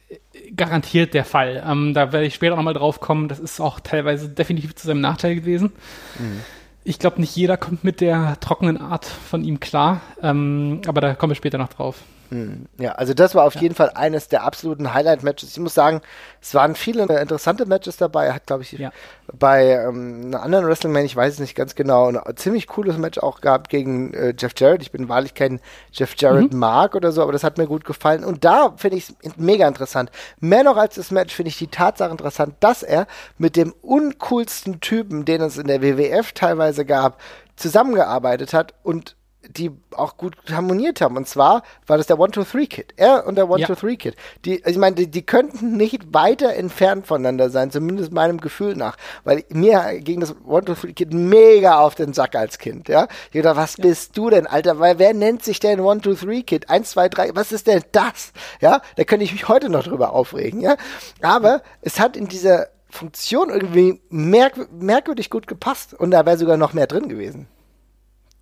äh, 0.09 0.51
garantiert 0.51 1.13
der 1.13 1.25
Fall. 1.25 1.63
Ähm, 1.67 1.93
da 1.93 2.13
werde 2.13 2.27
ich 2.27 2.35
später 2.35 2.55
nochmal 2.55 2.75
drauf 2.75 2.99
kommen. 2.99 3.27
Das 3.27 3.39
ist 3.39 3.59
auch 3.59 3.79
teilweise 3.79 4.29
definitiv 4.29 4.75
zu 4.75 4.87
seinem 4.87 5.01
Nachteil 5.01 5.35
gewesen. 5.35 5.73
Mhm. 6.19 6.41
Ich 6.83 6.99
glaube, 6.99 7.19
nicht 7.19 7.35
jeder 7.35 7.57
kommt 7.57 7.83
mit 7.83 7.99
der 7.99 8.39
trockenen 8.39 8.77
Art 8.77 9.05
von 9.05 9.43
ihm 9.43 9.59
klar, 9.59 10.01
ähm, 10.21 10.81
aber 10.87 11.01
da 11.01 11.15
kommen 11.15 11.31
wir 11.31 11.35
später 11.35 11.57
noch 11.57 11.69
drauf. 11.69 11.97
Ja, 12.77 12.91
also 12.93 13.13
das 13.13 13.33
war 13.35 13.45
auf 13.45 13.55
jeden 13.55 13.73
Fall 13.75 13.91
eines 13.95 14.27
der 14.27 14.43
absoluten 14.43 14.93
Highlight-Matches. 14.93 15.51
Ich 15.51 15.59
muss 15.59 15.73
sagen, 15.73 16.01
es 16.41 16.53
waren 16.53 16.75
viele 16.75 17.03
interessante 17.03 17.65
Matches 17.65 17.97
dabei. 17.97 18.25
Er 18.27 18.35
hat, 18.35 18.45
glaube 18.45 18.63
ich, 18.63 18.71
Ja. 18.73 18.91
bei 19.37 19.71
ähm, 19.71 20.25
einer 20.27 20.43
anderen 20.43 20.67
Wrestling-Man, 20.67 21.05
ich 21.05 21.15
weiß 21.15 21.33
es 21.33 21.39
nicht 21.39 21.55
ganz 21.55 21.75
genau, 21.75 22.07
ein 22.07 22.21
ziemlich 22.37 22.67
cooles 22.67 22.97
Match 22.97 23.17
auch 23.17 23.41
gehabt 23.41 23.69
gegen 23.69 24.13
äh, 24.13 24.33
Jeff 24.37 24.53
Jarrett. 24.57 24.81
Ich 24.81 24.91
bin 24.91 25.09
wahrlich 25.09 25.33
kein 25.33 25.59
Jeff 25.91 26.13
Jarrett 26.17 26.53
mag 26.53 26.95
oder 26.95 27.11
so, 27.11 27.23
aber 27.23 27.31
das 27.31 27.43
hat 27.43 27.57
mir 27.57 27.67
gut 27.67 27.83
gefallen. 27.83 28.23
Und 28.23 28.45
da 28.45 28.73
finde 28.77 28.97
ich 28.97 29.09
es 29.23 29.37
mega 29.37 29.67
interessant. 29.67 30.11
Mehr 30.39 30.63
noch 30.63 30.77
als 30.77 30.95
das 30.95 31.11
Match 31.11 31.33
finde 31.33 31.49
ich 31.49 31.57
die 31.57 31.67
Tatsache 31.67 32.11
interessant, 32.11 32.55
dass 32.59 32.83
er 32.83 33.07
mit 33.37 33.55
dem 33.55 33.73
uncoolsten 33.81 34.81
Typen, 34.81 35.25
den 35.25 35.41
es 35.41 35.57
in 35.57 35.67
der 35.67 35.81
WWF 35.81 36.31
teilweise 36.33 36.85
gab, 36.85 37.19
zusammengearbeitet 37.55 38.53
hat 38.53 38.73
und 38.83 39.15
die 39.49 39.71
auch 39.95 40.17
gut 40.17 40.35
harmoniert 40.51 41.01
haben. 41.01 41.17
Und 41.17 41.27
zwar 41.27 41.63
war 41.87 41.97
das 41.97 42.07
der 42.07 42.19
One-Two-Three-Kid. 42.19 42.93
Er 42.97 43.25
und 43.25 43.35
der 43.35 43.49
One-Two-Three-Kid. 43.49 44.15
Die, 44.45 44.63
also 44.63 44.71
ich 44.71 44.77
meine, 44.77 44.95
die, 44.95 45.07
die 45.07 45.23
könnten 45.23 45.75
nicht 45.75 46.13
weiter 46.13 46.53
entfernt 46.53 47.07
voneinander 47.07 47.49
sein, 47.49 47.71
zumindest 47.71 48.11
meinem 48.13 48.39
Gefühl 48.39 48.75
nach. 48.75 48.95
Weil 49.23 49.43
mir 49.49 49.99
ging 49.99 50.19
das 50.19 50.35
One-Two-Three-Kid 50.45 51.13
mega 51.13 51.79
auf 51.79 51.95
den 51.95 52.13
Sack 52.13 52.35
als 52.35 52.59
Kind, 52.59 52.87
ja. 52.87 53.07
Ich 53.31 53.41
dachte, 53.41 53.57
was 53.57 53.75
bist 53.75 54.15
du 54.17 54.29
denn, 54.29 54.45
Alter? 54.45 54.79
Weil 54.79 54.99
wer 54.99 55.13
nennt 55.13 55.43
sich 55.43 55.59
denn 55.59 55.79
One-Two-Three-Kid? 55.79 56.69
Eins, 56.69 56.91
zwei, 56.91 57.09
drei, 57.09 57.31
was 57.33 57.51
ist 57.51 57.67
denn 57.67 57.83
das? 57.91 58.31
Ja, 58.61 58.81
da 58.95 59.03
könnte 59.03 59.25
ich 59.25 59.31
mich 59.31 59.47
heute 59.47 59.69
noch 59.69 59.83
drüber 59.83 60.13
aufregen, 60.13 60.61
ja. 60.61 60.75
Aber 61.21 61.63
es 61.81 61.99
hat 61.99 62.15
in 62.15 62.27
dieser 62.27 62.67
Funktion 62.89 63.49
irgendwie 63.49 64.01
merk 64.09 64.71
merkwürdig 64.71 65.29
gut 65.29 65.47
gepasst 65.47 65.93
und 65.93 66.11
da 66.11 66.25
wäre 66.25 66.37
sogar 66.37 66.57
noch 66.57 66.73
mehr 66.73 66.87
drin 66.87 67.07
gewesen. 67.07 67.47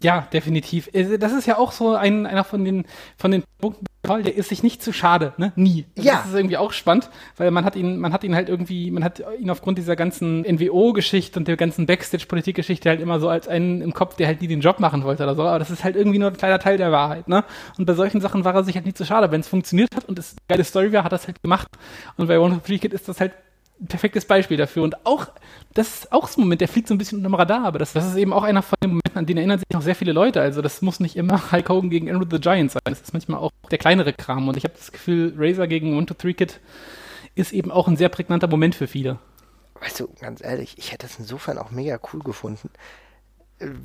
Ja, 0.02 0.28
definitiv. 0.32 0.90
Äh, 0.94 1.18
Das 1.18 1.34
ist 1.34 1.48
ja 1.48 1.58
auch 1.58 1.72
so 1.72 1.96
ein, 1.96 2.26
einer 2.26 2.44
von 2.44 2.64
den, 2.64 2.86
von 3.18 3.32
den 3.32 3.44
Punkten, 3.60 3.86
der 4.08 4.36
ist 4.36 4.50
sich 4.50 4.64
nicht 4.64 4.82
zu 4.82 4.94
schade, 4.94 5.34
ne? 5.38 5.52
Nie. 5.56 5.86
Ja. 5.98 6.18
Das 6.18 6.28
ist 6.28 6.34
irgendwie 6.36 6.56
auch 6.56 6.72
spannend, 6.72 7.10
weil 7.36 7.52
man 7.52 7.66
hat 7.66 7.76
ihn, 7.76 7.98
man 7.98 8.14
hat 8.14 8.24
ihn 8.24 8.36
halt 8.36 8.48
irgendwie, 8.48 8.90
man 8.92 9.04
hat 9.04 9.22
ihn 9.40 9.50
aufgrund 9.50 9.78
dieser 9.78 9.96
ganzen 9.98 10.42
NWO-Geschichte 10.44 11.38
und 11.40 11.48
der 11.48 11.58
ganzen 11.58 11.86
Backstage-Politik-Geschichte 11.88 12.90
halt 12.90 13.02
immer 13.02 13.20
so 13.20 13.28
als 13.28 13.48
einen 13.48 13.82
im 13.82 13.94
Kopf, 13.94 14.16
der 14.16 14.28
halt 14.28 14.42
nie 14.42 14.48
den 14.48 14.62
Job 14.62 14.80
machen 14.80 15.04
wollte 15.04 15.24
oder 15.24 15.36
so. 15.36 15.44
Aber 15.44 15.60
das 15.60 15.72
ist 15.72 15.84
halt 15.84 15.96
irgendwie 15.96 16.20
nur 16.20 16.30
ein 16.30 16.38
kleiner 16.38 16.60
Teil 16.60 16.78
der 16.78 16.92
Wahrheit, 16.92 17.28
ne? 17.28 17.44
Und 17.78 17.86
bei 17.86 17.94
solchen 17.96 18.22
Sachen 18.22 18.46
war 18.46 18.54
er 18.56 18.64
sich 18.64 18.76
halt 18.76 18.86
nicht 18.86 18.98
zu 18.98 19.06
schade. 19.06 19.32
Wenn 19.32 19.42
es 19.42 19.48
funktioniert 19.48 19.94
hat 19.96 20.06
und 20.06 20.18
es 20.20 20.32
eine 20.32 20.42
geile 20.48 20.64
Story 20.64 20.94
war, 20.94 21.04
hat 21.04 21.12
er 21.12 21.18
es 21.18 21.28
halt 21.28 21.42
gemacht. 21.42 21.68
Und 22.16 22.28
bei 22.28 22.40
One 22.40 22.56
of 22.56 22.64
Three 22.64 22.78
Kid 22.78 22.94
ist 22.94 23.10
das 23.10 23.20
halt 23.20 23.34
perfektes 23.86 24.26
Beispiel 24.26 24.58
dafür. 24.58 24.84
Und 24.84 25.06
auch, 25.06 25.28
das 25.74 26.00
ist 26.00 26.12
auch 26.12 26.28
so 26.28 26.40
ein 26.40 26.44
Moment, 26.44 26.62
der 26.62 26.68
fliegt 26.68 26.88
so 26.88 26.94
ein 26.94 26.98
bisschen 26.98 27.20
unterm 27.20 27.36
Radar, 27.36 27.66
aber 27.66 27.80
das, 27.80 27.94
das 27.94 28.08
ist 28.08 28.16
eben 28.16 28.34
auch 28.34 28.44
einer 28.44 28.62
von 28.62 28.78
den 28.84 28.92
Momenten, 28.92 29.18
an 29.18 29.26
den 29.26 29.38
erinnern 29.38 29.60
sich 29.60 29.70
noch 29.72 29.82
sehr 29.82 29.96
viele 29.96 30.14
Leute. 30.14 30.42
Also 30.42 30.62
das 30.62 30.82
muss 30.82 31.00
nicht 31.00 31.16
immer 31.16 31.40
Hulk 31.52 31.70
Hogan 31.70 31.90
gegen 31.90 32.10
Andrew 32.10 32.28
the 32.30 32.40
Giant 32.40 32.72
sein. 32.72 32.82
Das 32.86 33.02
ist 33.02 33.14
manchmal 33.14 33.40
auch 33.40 33.52
der 33.70 33.78
kleinere 33.78 34.14
Kram. 34.14 34.48
Und 34.48 34.58
ich 34.58 34.64
habe 34.64 34.74
das 34.76 34.92
Gefühl, 34.92 35.34
Razor 35.38 35.68
gegen 35.68 35.96
One 35.96 36.06
to 36.06 36.14
Three 36.14 36.34
Kid 36.34 36.60
ist 37.36 37.54
eben 37.54 37.72
auch 37.72 37.88
ein 37.88 37.98
sehr 37.98 38.10
prägnanter 38.10 38.48
Moment 38.48 38.76
für 38.76 38.88
viele. 38.88 39.20
Weißt 39.80 40.00
du, 40.00 40.08
ganz 40.20 40.44
ehrlich, 40.44 40.76
ich 40.78 40.92
hätte 40.92 41.06
es 41.06 41.20
insofern 41.20 41.58
auch 41.60 41.70
mega 41.70 42.00
cool 42.12 42.22
gefunden. 42.22 42.70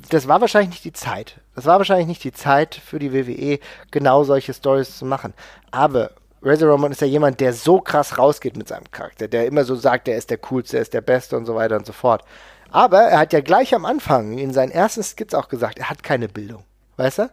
Das 0.09 0.27
war 0.27 0.41
wahrscheinlich 0.41 0.71
nicht 0.71 0.85
die 0.85 0.93
Zeit. 0.93 1.39
Das 1.55 1.65
war 1.65 1.77
wahrscheinlich 1.77 2.07
nicht 2.07 2.23
die 2.23 2.31
Zeit 2.31 2.75
für 2.75 2.99
die 2.99 3.13
WWE, 3.13 3.59
genau 3.91 4.23
solche 4.23 4.53
Stories 4.53 4.97
zu 4.97 5.05
machen. 5.05 5.33
Aber 5.71 6.11
Razor 6.43 6.69
Ramon 6.71 6.91
ist 6.91 7.01
ja 7.01 7.07
jemand, 7.07 7.39
der 7.39 7.53
so 7.53 7.79
krass 7.79 8.17
rausgeht 8.17 8.57
mit 8.57 8.67
seinem 8.67 8.89
Charakter, 8.91 9.27
der 9.27 9.47
immer 9.47 9.63
so 9.63 9.75
sagt, 9.75 10.07
er 10.07 10.17
ist 10.17 10.29
der 10.29 10.37
Coolste, 10.37 10.77
er 10.77 10.81
ist 10.81 10.93
der 10.93 11.01
Beste 11.01 11.37
und 11.37 11.45
so 11.45 11.55
weiter 11.55 11.75
und 11.77 11.85
so 11.85 11.93
fort. 11.93 12.23
Aber 12.69 13.01
er 13.01 13.19
hat 13.19 13.33
ja 13.33 13.41
gleich 13.41 13.73
am 13.75 13.85
Anfang 13.85 14.37
in 14.37 14.51
seinen 14.51 14.71
ersten 14.71 15.03
Skits 15.03 15.33
auch 15.35 15.47
gesagt, 15.47 15.79
er 15.79 15.89
hat 15.89 16.03
keine 16.03 16.27
Bildung. 16.27 16.63
Weißt 16.97 17.19
du? 17.19 17.29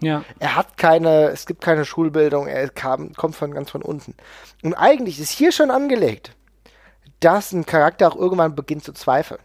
Ja. 0.00 0.24
Er 0.40 0.56
hat 0.56 0.76
keine, 0.76 1.28
es 1.28 1.46
gibt 1.46 1.62
keine 1.62 1.84
Schulbildung, 1.84 2.48
er 2.48 2.68
kam, 2.68 3.12
kommt 3.14 3.36
von 3.36 3.52
ganz 3.52 3.70
von 3.70 3.82
unten. 3.82 4.14
Und 4.62 4.74
eigentlich 4.74 5.20
ist 5.20 5.30
hier 5.30 5.52
schon 5.52 5.70
angelegt, 5.70 6.32
dass 7.20 7.52
ein 7.52 7.64
Charakter 7.64 8.08
auch 8.08 8.16
irgendwann 8.16 8.56
beginnt 8.56 8.84
zu 8.84 8.92
zweifeln. 8.92 9.40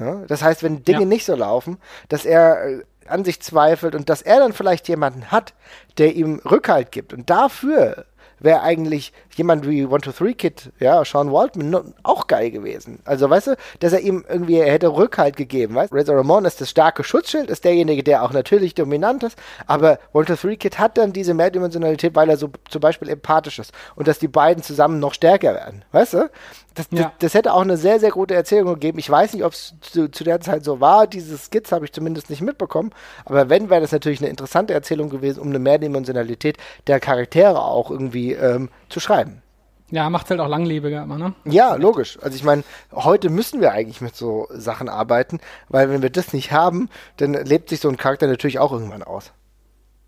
Ja? 0.00 0.24
Das 0.26 0.42
heißt, 0.42 0.62
wenn 0.64 0.82
Dinge 0.84 1.00
Ja. 1.00 1.06
nicht 1.06 1.24
so 1.24 1.36
laufen, 1.36 1.78
dass 2.08 2.24
er 2.24 2.64
äh, 2.64 2.82
an 3.06 3.24
sich 3.24 3.40
zweifelt 3.40 3.94
und 3.94 4.08
dass 4.08 4.22
er 4.22 4.40
dann 4.40 4.52
vielleicht 4.52 4.88
jemanden 4.88 5.30
hat, 5.30 5.54
der 5.98 6.14
ihm 6.14 6.40
Rückhalt 6.44 6.90
gibt. 6.90 7.12
Und 7.12 7.30
dafür 7.30 8.06
wäre 8.40 8.62
eigentlich 8.62 9.12
jemand 9.36 9.68
wie 9.68 9.84
One 9.86 10.00
Two 10.00 10.12
Three 10.12 10.34
Kid, 10.34 10.70
ja, 10.80 11.04
Sean 11.04 11.32
Waldman, 11.32 11.70
no- 11.70 11.84
auch 12.02 12.26
geil 12.26 12.50
gewesen. 12.50 12.98
Also, 13.04 13.30
weißt 13.30 13.48
du, 13.48 13.56
dass 13.80 13.92
er 13.92 14.00
ihm 14.00 14.24
irgendwie, 14.28 14.56
er 14.56 14.72
hätte 14.72 14.88
Rückhalt 14.88 15.36
gegeben, 15.36 15.74
weißt 15.74 15.92
du? 15.92 15.96
Razor 15.96 16.16
Ramon 16.16 16.44
ist 16.44 16.60
das 16.60 16.70
starke 16.70 17.04
Schutzschild, 17.04 17.50
ist 17.50 17.64
derjenige, 17.64 18.02
der 18.02 18.22
auch 18.22 18.32
natürlich 18.32 18.74
dominant 18.74 19.22
ist, 19.22 19.38
aber 19.66 19.98
One 20.12 20.26
Two 20.26 20.36
Three 20.36 20.56
Kid 20.56 20.78
hat 20.78 20.98
dann 20.98 21.12
diese 21.12 21.34
Mehrdimensionalität, 21.34 22.14
weil 22.14 22.28
er 22.30 22.36
so 22.36 22.50
zum 22.68 22.80
Beispiel 22.80 23.08
empathisch 23.08 23.58
ist 23.58 23.72
und 23.94 24.08
dass 24.08 24.18
die 24.18 24.28
beiden 24.28 24.62
zusammen 24.62 24.98
noch 25.00 25.14
stärker 25.14 25.54
werden, 25.54 25.84
weißt 25.92 26.14
du? 26.14 26.30
Das, 26.74 26.86
Ja. 26.92 27.02
das, 27.04 27.12
das 27.18 27.34
hätte 27.34 27.52
auch 27.52 27.62
eine 27.62 27.76
sehr, 27.76 27.98
sehr 27.98 28.10
gute 28.12 28.34
Erzählung 28.34 28.74
gegeben. 28.74 29.00
Ich 29.00 29.10
weiß 29.10 29.32
nicht, 29.34 29.44
ob 29.44 29.52
es 29.54 29.74
zu, 29.80 30.08
zu 30.08 30.22
der 30.22 30.40
Zeit 30.40 30.64
so 30.64 30.80
war. 30.80 31.08
Diese 31.08 31.36
Skits 31.36 31.72
habe 31.72 31.84
ich 31.84 31.92
zumindest 31.92 32.30
nicht 32.30 32.42
mitbekommen. 32.42 32.92
Aber 33.24 33.48
wenn, 33.50 33.70
wäre 33.70 33.80
das 33.80 33.90
natürlich 33.90 34.20
eine 34.20 34.28
interessante 34.30 34.72
Erzählung 34.72 35.10
gewesen, 35.10 35.40
um 35.40 35.48
eine 35.48 35.58
Mehrdimensionalität 35.58 36.58
der 36.86 37.00
Charaktere 37.00 37.60
auch 37.60 37.90
irgendwie 37.90 38.29
ähm, 38.32 38.68
zu 38.88 39.00
schreiben. 39.00 39.42
Ja, 39.90 40.08
macht's 40.08 40.30
halt 40.30 40.40
auch 40.40 40.48
langlebiger 40.48 41.02
immer, 41.02 41.18
ne? 41.18 41.34
Ja, 41.44 41.74
logisch. 41.74 42.18
Also 42.22 42.36
ich 42.36 42.44
meine, 42.44 42.62
heute 42.92 43.28
müssen 43.28 43.60
wir 43.60 43.72
eigentlich 43.72 44.00
mit 44.00 44.14
so 44.14 44.46
Sachen 44.50 44.88
arbeiten, 44.88 45.40
weil 45.68 45.90
wenn 45.90 46.02
wir 46.02 46.10
das 46.10 46.32
nicht 46.32 46.52
haben, 46.52 46.88
dann 47.16 47.34
lebt 47.34 47.70
sich 47.70 47.80
so 47.80 47.88
ein 47.88 47.96
Charakter 47.96 48.28
natürlich 48.28 48.60
auch 48.60 48.72
irgendwann 48.72 49.02
aus. 49.02 49.32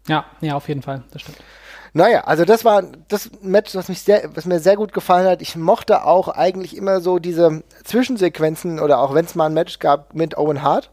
Ja, 0.06 0.24
ja, 0.40 0.54
auf 0.54 0.68
jeden 0.68 0.82
Fall. 0.82 1.02
Das 1.12 1.22
stimmt. 1.22 1.38
Naja, 1.94 2.24
also 2.24 2.44
das 2.44 2.64
war 2.64 2.82
das 3.08 3.30
Match, 3.42 3.74
was, 3.74 3.88
mich 3.88 4.02
sehr, 4.02 4.30
was 4.34 4.46
mir 4.46 4.60
sehr 4.60 4.76
gut 4.76 4.92
gefallen 4.92 5.26
hat. 5.26 5.42
Ich 5.42 5.56
mochte 5.56 6.04
auch 6.04 6.28
eigentlich 6.28 6.76
immer 6.76 7.00
so 7.00 7.18
diese 7.18 7.62
Zwischensequenzen 7.84 8.80
oder 8.80 9.00
auch 9.00 9.14
wenn 9.14 9.26
es 9.26 9.34
mal 9.34 9.46
ein 9.46 9.54
Match 9.54 9.78
gab 9.78 10.14
mit 10.14 10.38
Owen 10.38 10.62
Hart. 10.62 10.90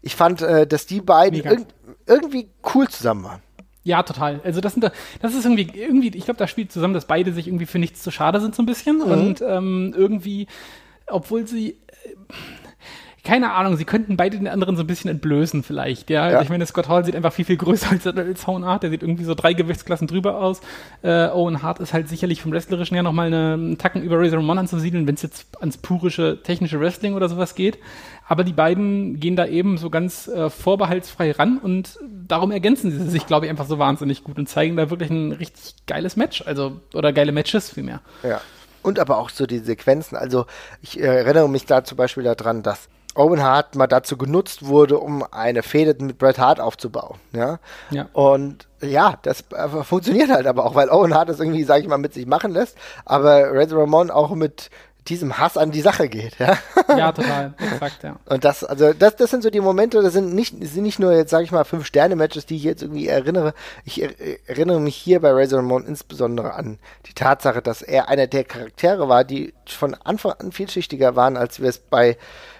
Ich 0.00 0.16
fand, 0.16 0.42
äh, 0.42 0.66
dass 0.66 0.86
die 0.86 1.00
beiden 1.00 1.40
irg 1.44 1.66
irgendwie 2.06 2.50
cool 2.74 2.88
zusammen 2.88 3.24
waren. 3.24 3.42
Ja, 3.84 4.02
total. 4.02 4.40
Also 4.44 4.60
das 4.60 4.74
sind 4.74 4.84
da, 4.84 4.92
das 5.20 5.34
ist 5.34 5.44
irgendwie, 5.44 5.68
irgendwie, 5.74 6.08
ich 6.16 6.24
glaube, 6.24 6.38
da 6.38 6.46
spielt 6.46 6.70
zusammen, 6.70 6.94
dass 6.94 7.06
beide 7.06 7.32
sich 7.32 7.48
irgendwie 7.48 7.66
für 7.66 7.78
nichts 7.78 8.02
zu 8.02 8.10
schade 8.10 8.40
sind, 8.40 8.54
so 8.54 8.62
ein 8.62 8.66
bisschen. 8.66 8.98
Mhm. 8.98 9.02
Und 9.02 9.42
ähm, 9.42 9.94
irgendwie, 9.96 10.46
obwohl 11.06 11.46
sie. 11.46 11.70
äh, 11.70 12.14
Keine 13.24 13.52
Ahnung, 13.52 13.76
sie 13.76 13.84
könnten 13.84 14.16
beide 14.16 14.36
den 14.36 14.48
anderen 14.48 14.74
so 14.76 14.82
ein 14.82 14.86
bisschen 14.88 15.08
entblößen 15.08 15.62
vielleicht, 15.62 16.10
ja. 16.10 16.24
Also 16.24 16.36
Ja. 16.38 16.42
ich 16.42 16.48
meine, 16.48 16.66
Scott 16.66 16.88
Hall 16.88 17.04
sieht 17.04 17.14
einfach 17.14 17.32
viel, 17.32 17.44
viel 17.44 17.56
größer 17.56 17.90
als, 17.92 18.04
als 18.04 18.48
Owen 18.48 18.64
Hart, 18.64 18.82
der 18.82 18.90
sieht 18.90 19.02
irgendwie 19.02 19.22
so 19.22 19.34
drei 19.36 19.52
Gewichtsklassen 19.52 20.08
drüber 20.08 20.40
aus. 20.40 20.60
Äh, 21.02 21.28
Owen 21.28 21.62
Hart 21.62 21.78
ist 21.78 21.92
halt 21.92 22.08
sicherlich 22.08 22.42
vom 22.42 22.50
Wrestlerischen 22.50 22.96
her 22.96 23.04
nochmal 23.04 23.32
einen 23.32 23.78
Tacken 23.78 24.02
über 24.02 24.18
Razor 24.18 24.38
Ramon 24.38 24.58
anzusiedeln, 24.58 25.06
wenn 25.06 25.14
es 25.14 25.22
jetzt 25.22 25.46
ans 25.60 25.76
purische 25.78 26.42
technische 26.42 26.80
Wrestling 26.80 27.14
oder 27.14 27.28
sowas 27.28 27.54
geht. 27.54 27.78
Aber 28.26 28.42
die 28.42 28.52
beiden 28.52 29.20
gehen 29.20 29.36
da 29.36 29.46
eben 29.46 29.78
so 29.78 29.88
ganz 29.88 30.26
äh, 30.26 30.50
vorbehaltsfrei 30.50 31.30
ran 31.30 31.58
und 31.58 31.98
darum 32.26 32.50
ergänzen 32.50 32.90
sie 32.90 33.08
sich, 33.08 33.26
glaube 33.26 33.46
ich, 33.46 33.50
einfach 33.50 33.66
so 33.66 33.78
wahnsinnig 33.78 34.24
gut 34.24 34.38
und 34.38 34.48
zeigen 34.48 34.76
da 34.76 34.90
wirklich 34.90 35.10
ein 35.10 35.30
richtig 35.30 35.74
geiles 35.86 36.16
Match, 36.16 36.42
also 36.44 36.80
oder 36.92 37.12
geile 37.12 37.30
Matches 37.30 37.70
vielmehr. 37.70 38.00
Ja. 38.24 38.40
Und 38.82 38.98
aber 38.98 39.18
auch 39.18 39.30
so 39.30 39.46
die 39.46 39.58
Sequenzen. 39.60 40.16
Also 40.16 40.46
ich 40.80 40.98
äh, 40.98 41.04
erinnere 41.04 41.48
mich 41.48 41.66
da 41.66 41.84
zum 41.84 41.96
Beispiel 41.96 42.24
daran, 42.24 42.64
dass 42.64 42.88
Owen 43.14 43.42
Hart 43.42 43.74
mal 43.74 43.86
dazu 43.86 44.16
genutzt 44.16 44.64
wurde, 44.66 44.98
um 44.98 45.24
eine 45.30 45.62
Fehde 45.62 46.02
mit 46.02 46.18
Bret 46.18 46.38
Hart 46.38 46.60
aufzubauen. 46.60 47.18
Ja. 47.32 47.58
Ja. 47.90 48.08
Und 48.12 48.66
ja, 48.80 49.18
das 49.22 49.44
äh, 49.52 49.68
funktioniert 49.84 50.30
halt 50.30 50.46
aber 50.46 50.64
auch, 50.64 50.74
weil 50.74 50.88
Owen 50.88 51.14
Hart 51.14 51.28
das 51.28 51.40
irgendwie, 51.40 51.64
sag 51.64 51.80
ich 51.80 51.88
mal, 51.88 51.98
mit 51.98 52.14
sich 52.14 52.26
machen 52.26 52.52
lässt, 52.52 52.76
aber 53.04 53.52
Razor 53.52 53.82
Ramon 53.82 54.10
auch 54.10 54.30
mit 54.34 54.70
diesem 55.08 55.36
Hass 55.38 55.56
an 55.56 55.72
die 55.72 55.80
Sache 55.80 56.08
geht. 56.08 56.38
Ja. 56.38 56.58
Ja, 56.96 57.10
total, 57.10 57.54
exakt, 57.58 58.02
ja. 58.02 58.16
Und 58.26 58.44
das, 58.44 58.64
also 58.64 58.92
das, 58.92 59.16
das 59.16 59.30
sind 59.30 59.42
so 59.42 59.50
die 59.50 59.60
Momente, 59.60 60.02
das 60.02 60.12
sind 60.12 60.34
nicht, 60.34 60.54
sind 60.62 60.82
nicht 60.82 60.98
nur 60.98 61.12
jetzt, 61.12 61.30
sage 61.30 61.44
ich 61.44 61.52
mal, 61.52 61.64
fünf 61.64 61.86
Sterne-Matches, 61.86 62.44
die 62.44 62.56
ich 62.56 62.64
jetzt 62.64 62.82
irgendwie 62.82 63.08
erinnere. 63.08 63.54
Ich 63.84 64.02
er, 64.02 64.10
erinnere 64.46 64.78
mich 64.78 64.94
hier 64.94 65.20
bei 65.20 65.30
Razor 65.32 65.60
Ramon 65.60 65.86
insbesondere 65.86 66.52
an 66.52 66.78
die 67.06 67.14
Tatsache, 67.14 67.62
dass 67.62 67.80
er 67.80 68.08
einer 68.08 68.26
der 68.26 68.44
Charaktere 68.44 69.08
war, 69.08 69.24
die 69.24 69.54
von 69.66 69.94
Anfang 69.94 70.32
an 70.32 70.52
vielschichtiger 70.52 71.16
waren, 71.16 71.36
als 71.36 71.60
wir 71.60 71.68
es 71.68 71.78
bei, 71.78 72.18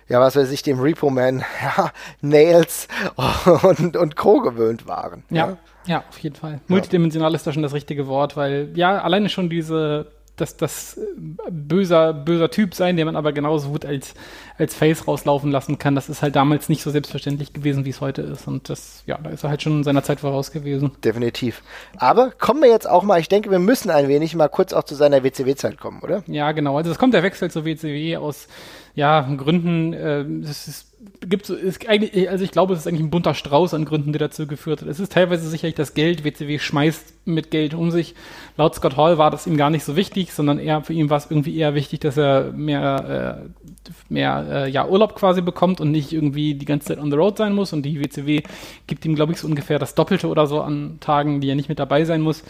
ja, 0.08 0.20
was 0.20 0.36
weiß 0.36 0.50
ich, 0.50 0.62
dem 0.62 0.80
Repo 0.80 1.10
Man, 1.10 1.44
ja, 1.62 1.90
Nails 2.20 2.88
und, 3.62 3.96
und 3.96 4.16
Co. 4.16 4.40
gewöhnt 4.40 4.86
waren. 4.86 5.24
Ja, 5.30 5.56
ja, 5.86 6.04
auf 6.08 6.18
jeden 6.18 6.36
Fall. 6.36 6.60
Multidimensional 6.68 7.34
ist 7.34 7.46
da 7.46 7.52
schon 7.52 7.62
das 7.62 7.74
richtige 7.74 8.06
Wort, 8.06 8.36
weil 8.36 8.70
ja, 8.74 9.00
alleine 9.00 9.28
schon 9.28 9.50
diese, 9.50 10.06
das, 10.36 10.56
das 10.56 10.96
äh, 10.96 11.50
böser, 11.50 12.12
böser 12.12 12.50
Typ 12.50 12.74
sein, 12.74 12.96
den 12.96 13.06
man 13.06 13.16
aber 13.16 13.32
genauso 13.32 13.70
gut 13.70 13.84
als, 13.84 14.14
als 14.58 14.74
Face 14.74 15.06
rauslaufen 15.06 15.50
lassen 15.50 15.78
kann, 15.78 15.94
das 15.94 16.08
ist 16.08 16.22
halt 16.22 16.36
damals 16.36 16.68
nicht 16.68 16.82
so 16.82 16.90
selbstverständlich 16.90 17.52
gewesen, 17.52 17.84
wie 17.84 17.90
es 17.90 18.00
heute 18.00 18.22
ist. 18.22 18.46
Und 18.46 18.68
das, 18.68 19.02
ja, 19.06 19.18
da 19.18 19.30
ist 19.30 19.44
er 19.44 19.50
halt 19.50 19.62
schon 19.62 19.84
seiner 19.84 20.02
Zeit 20.02 20.20
voraus 20.20 20.52
gewesen. 20.52 20.92
Definitiv. 21.04 21.62
Aber 21.96 22.30
kommen 22.30 22.62
wir 22.62 22.70
jetzt 22.70 22.88
auch 22.88 23.02
mal, 23.02 23.20
ich 23.20 23.28
denke, 23.28 23.50
wir 23.50 23.58
müssen 23.58 23.90
ein 23.90 24.08
wenig 24.08 24.34
mal 24.34 24.48
kurz 24.48 24.72
auch 24.72 24.84
zu 24.84 24.94
seiner 24.94 25.22
WCW-Zeit 25.22 25.78
kommen, 25.78 26.00
oder? 26.00 26.22
Ja, 26.26 26.52
genau. 26.52 26.76
Also 26.76 26.90
es 26.90 26.98
kommt 26.98 27.14
der 27.14 27.22
Wechsel 27.22 27.50
zur 27.50 27.64
WCW 27.64 28.16
aus 28.16 28.48
ja, 28.94 29.20
Gründen, 29.36 29.92
äh, 29.92 30.24
das 30.42 30.68
ist 30.68 30.92
gibt 31.20 31.46
so, 31.46 31.54
ist 31.54 31.88
eigentlich, 31.88 32.28
also 32.28 32.44
ich 32.44 32.50
glaube, 32.50 32.74
es 32.74 32.80
ist 32.80 32.86
eigentlich 32.86 33.02
ein 33.02 33.10
bunter 33.10 33.34
Strauß 33.34 33.74
an 33.74 33.84
Gründen, 33.84 34.12
die 34.12 34.18
dazu 34.18 34.46
geführt 34.46 34.82
hat. 34.82 34.88
Es 34.88 35.00
ist 35.00 35.12
teilweise 35.12 35.48
sicherlich 35.48 35.74
das 35.74 35.94
Geld, 35.94 36.24
WCW 36.24 36.58
schmeißt 36.58 37.26
mit 37.26 37.50
Geld 37.50 37.74
um 37.74 37.90
sich. 37.90 38.14
Laut 38.56 38.74
Scott 38.74 38.96
Hall 38.96 39.18
war 39.18 39.30
das 39.30 39.46
ihm 39.46 39.56
gar 39.56 39.70
nicht 39.70 39.84
so 39.84 39.96
wichtig, 39.96 40.32
sondern 40.32 40.58
eher 40.58 40.82
für 40.82 40.92
ihn 40.92 41.10
war 41.10 41.18
es 41.18 41.30
irgendwie 41.30 41.56
eher 41.56 41.74
wichtig, 41.74 42.00
dass 42.00 42.16
er 42.16 42.52
mehr, 42.52 43.42
äh, 43.48 44.12
mehr 44.12 44.46
äh, 44.50 44.70
ja, 44.70 44.86
Urlaub 44.86 45.14
quasi 45.14 45.40
bekommt 45.40 45.80
und 45.80 45.90
nicht 45.90 46.12
irgendwie 46.12 46.54
die 46.54 46.66
ganze 46.66 46.88
Zeit 46.88 46.98
on 46.98 47.10
the 47.10 47.16
road 47.16 47.36
sein 47.36 47.54
muss. 47.54 47.72
Und 47.72 47.82
die 47.82 48.00
WCW 48.00 48.42
gibt 48.86 49.04
ihm, 49.04 49.14
glaube 49.14 49.32
ich, 49.32 49.38
so 49.38 49.48
ungefähr 49.48 49.78
das 49.78 49.94
Doppelte 49.94 50.28
oder 50.28 50.46
so 50.46 50.60
an 50.60 50.98
Tagen, 51.00 51.40
die 51.40 51.50
er 51.50 51.56
nicht 51.56 51.68
mit 51.68 51.78
dabei 51.78 52.04
sein 52.04 52.20
muss. 52.20 52.44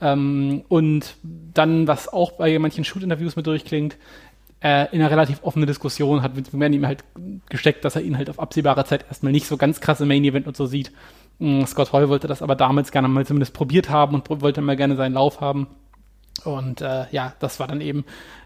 Ähm, 0.00 0.64
und 0.68 1.14
dann, 1.54 1.86
was 1.86 2.12
auch 2.12 2.32
bei 2.32 2.58
manchen 2.58 2.84
Shoot-Interviews 2.84 3.36
mit 3.36 3.46
durchklingt, 3.46 3.96
äh, 4.62 4.86
in 4.92 5.00
einer 5.00 5.10
relativ 5.10 5.42
offene 5.42 5.66
Diskussion 5.66 6.22
hat 6.22 6.36
Vince 6.36 6.50
McMahon 6.52 6.72
ihm 6.72 6.86
halt 6.86 7.04
gesteckt, 7.48 7.84
dass 7.84 7.96
er 7.96 8.02
ihn 8.02 8.16
halt 8.16 8.30
auf 8.30 8.38
absehbare 8.38 8.84
Zeit 8.84 9.04
erstmal 9.08 9.32
nicht 9.32 9.46
so 9.46 9.56
ganz 9.56 9.80
krass 9.80 10.00
im 10.00 10.08
Main 10.08 10.24
Event 10.24 10.46
und 10.46 10.56
so 10.56 10.66
sieht. 10.66 10.92
Mm, 11.38 11.64
Scott 11.64 11.92
Hall 11.92 12.08
wollte 12.08 12.28
das 12.28 12.42
aber 12.42 12.54
damals 12.54 12.92
gerne 12.92 13.08
mal 13.08 13.26
zumindest 13.26 13.54
probiert 13.54 13.90
haben 13.90 14.14
und 14.14 14.40
wollte 14.40 14.60
mal 14.60 14.76
gerne 14.76 14.96
seinen 14.96 15.14
Lauf 15.14 15.40
haben. 15.40 15.66
Und 16.44 16.80
äh, 16.80 17.06
ja, 17.10 17.34
das 17.38 17.60
war 17.60 17.68
dann 17.68 17.80
eben 17.80 18.04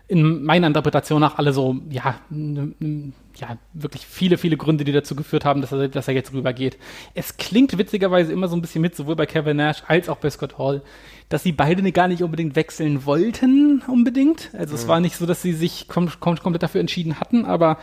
in 0.09 0.45
meiner 0.45 0.68
Interpretation 0.68 1.20
nach 1.20 1.37
alle 1.39 1.53
so, 1.53 1.76
ja, 1.91 2.14
ja, 2.30 3.59
wirklich 3.72 4.07
viele, 4.07 4.39
viele 4.39 4.57
Gründe, 4.57 4.84
die 4.84 4.93
dazu 4.93 5.16
geführt 5.16 5.45
haben, 5.45 5.61
dass 5.61 5.72
er, 5.72 5.89
dass 5.89 6.07
er 6.07 6.14
jetzt 6.14 6.32
rübergeht. 6.32 6.78
Es 7.14 7.37
klingt 7.37 7.76
witzigerweise 7.76 8.32
immer 8.32 8.47
so 8.47 8.57
ein 8.57 8.61
bisschen 8.61 8.82
mit, 8.82 8.95
sowohl 8.95 9.16
bei 9.16 9.26
Kevin 9.26 9.57
Nash 9.57 9.82
als 9.89 10.09
auch 10.09 10.18
bei 10.18 10.30
Scott 10.30 10.59
Hall, 10.59 10.82
dass 11.28 11.43
sie 11.43 11.51
beide 11.51 11.91
gar 11.91 12.07
nicht 12.07 12.22
unbedingt 12.22 12.55
wechseln 12.55 13.05
wollten, 13.05 13.82
unbedingt. 13.89 14.51
Also 14.53 14.74
mhm. 14.74 14.78
es 14.78 14.89
war 14.89 15.01
nicht 15.01 15.16
so, 15.16 15.26
dass 15.26 15.43
sie 15.43 15.53
sich 15.53 15.89
kom 15.89 16.09
kom 16.20 16.37
komplett 16.37 16.62
dafür 16.62 16.80
entschieden 16.80 17.18
hatten, 17.18 17.45
aber 17.45 17.78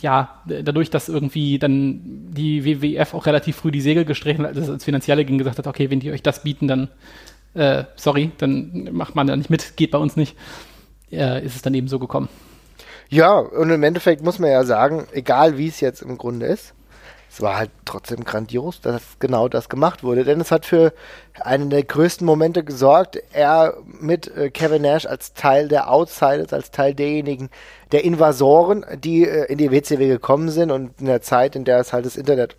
ja, 0.00 0.42
dadurch, 0.46 0.90
dass 0.90 1.08
irgendwie 1.08 1.60
dann 1.60 2.00
die 2.32 2.64
WWF 2.64 3.14
auch 3.14 3.26
relativ 3.26 3.54
früh 3.54 3.70
die 3.70 3.80
Segel 3.80 4.04
gestrichen 4.04 4.44
hat, 4.44 4.56
also 4.56 4.72
als 4.72 4.84
Finanzielle 4.84 5.24
ging, 5.24 5.38
gesagt 5.38 5.58
hat, 5.58 5.66
okay, 5.68 5.90
wenn 5.90 6.00
die 6.00 6.10
euch 6.10 6.22
das 6.22 6.42
bieten, 6.42 6.66
dann 6.66 6.88
äh, 7.54 7.84
sorry, 7.96 8.32
dann 8.38 8.88
macht 8.92 9.14
man 9.14 9.26
da 9.26 9.36
nicht 9.36 9.50
mit, 9.50 9.76
geht 9.76 9.90
bei 9.90 9.98
uns 9.98 10.16
nicht 10.16 10.36
äh, 11.12 11.44
ist 11.44 11.56
es 11.56 11.62
dann 11.62 11.74
eben 11.74 11.88
so 11.88 11.98
gekommen. 11.98 12.28
Ja, 13.08 13.38
und 13.38 13.70
im 13.70 13.82
Endeffekt 13.82 14.22
muss 14.22 14.38
man 14.38 14.50
ja 14.50 14.64
sagen, 14.64 15.06
egal 15.12 15.56
wie 15.56 15.68
es 15.68 15.80
jetzt 15.80 16.02
im 16.02 16.18
Grunde 16.18 16.46
ist, 16.46 16.74
es 17.30 17.42
war 17.42 17.58
halt 17.58 17.70
trotzdem 17.84 18.24
grandios, 18.24 18.80
dass 18.80 19.18
genau 19.18 19.48
das 19.48 19.68
gemacht 19.68 20.02
wurde. 20.02 20.24
Denn 20.24 20.40
es 20.40 20.50
hat 20.50 20.64
für 20.64 20.92
einen 21.40 21.68
der 21.68 21.84
größten 21.84 22.26
Momente 22.26 22.64
gesorgt. 22.64 23.18
Er 23.32 23.74
mit 24.00 24.34
äh, 24.34 24.50
Kevin 24.50 24.82
Nash 24.82 25.04
als 25.04 25.34
Teil 25.34 25.68
der 25.68 25.90
Outsiders, 25.90 26.52
als 26.52 26.70
Teil 26.70 26.94
derjenigen, 26.94 27.50
der 27.92 28.04
Invasoren, 28.04 28.84
die 29.02 29.26
äh, 29.26 29.44
in 29.44 29.58
die 29.58 29.70
WCW 29.70 30.08
gekommen 30.08 30.48
sind 30.48 30.70
und 30.70 30.98
in 31.00 31.06
der 31.06 31.20
Zeit, 31.20 31.54
in 31.54 31.64
der 31.64 31.80
es 31.80 31.92
halt 31.92 32.06
das 32.06 32.16
Internet 32.16 32.56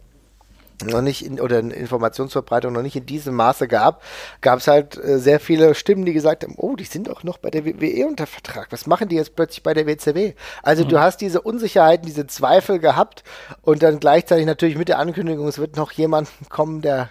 noch 0.86 1.02
nicht 1.02 1.26
in, 1.26 1.40
oder 1.40 1.60
Informationsverbreitung 1.60 2.72
noch 2.74 2.82
nicht 2.82 2.96
in 2.96 3.06
diesem 3.06 3.36
Maße 3.36 3.68
gab, 3.68 4.02
gab 4.42 4.60
es 4.60 4.68
halt 4.68 4.98
äh, 4.98 5.20
sehr 5.20 5.40
viele 5.40 5.76
Stimmen, 5.76 6.06
die 6.06 6.14
gesagt 6.14 6.44
haben, 6.44 6.56
oh, 6.58 6.76
die 6.76 6.86
sind 6.86 7.08
doch 7.08 7.24
noch 7.24 7.38
bei 7.38 7.50
der 7.50 7.66
WWE 7.66 8.08
unter 8.08 8.28
Vertrag. 8.28 8.68
Was 8.72 8.88
machen 8.88 9.10
die 9.10 9.16
jetzt 9.16 9.36
plötzlich 9.36 9.64
bei 9.64 9.74
der 9.74 9.86
WCW? 9.86 10.34
Also 10.64 10.86
mhm. 10.86 10.90
du 10.90 11.00
hast 11.00 11.22
diese 11.22 11.42
Unsicherheiten, 11.42 12.06
diese 12.06 12.28
Zweifel 12.28 12.80
gehabt 12.80 13.24
und 13.62 13.84
dann 13.84 14.00
gleichzeitig 14.00 14.46
natürlich 14.46 14.78
mit 14.78 14.88
der 14.88 15.00
Ankündigung, 15.00 15.48
es 15.48 15.60
wird 15.60 15.76
noch 15.76 15.92
jemand 15.92 16.30
kommen, 16.50 16.82
der 16.82 17.10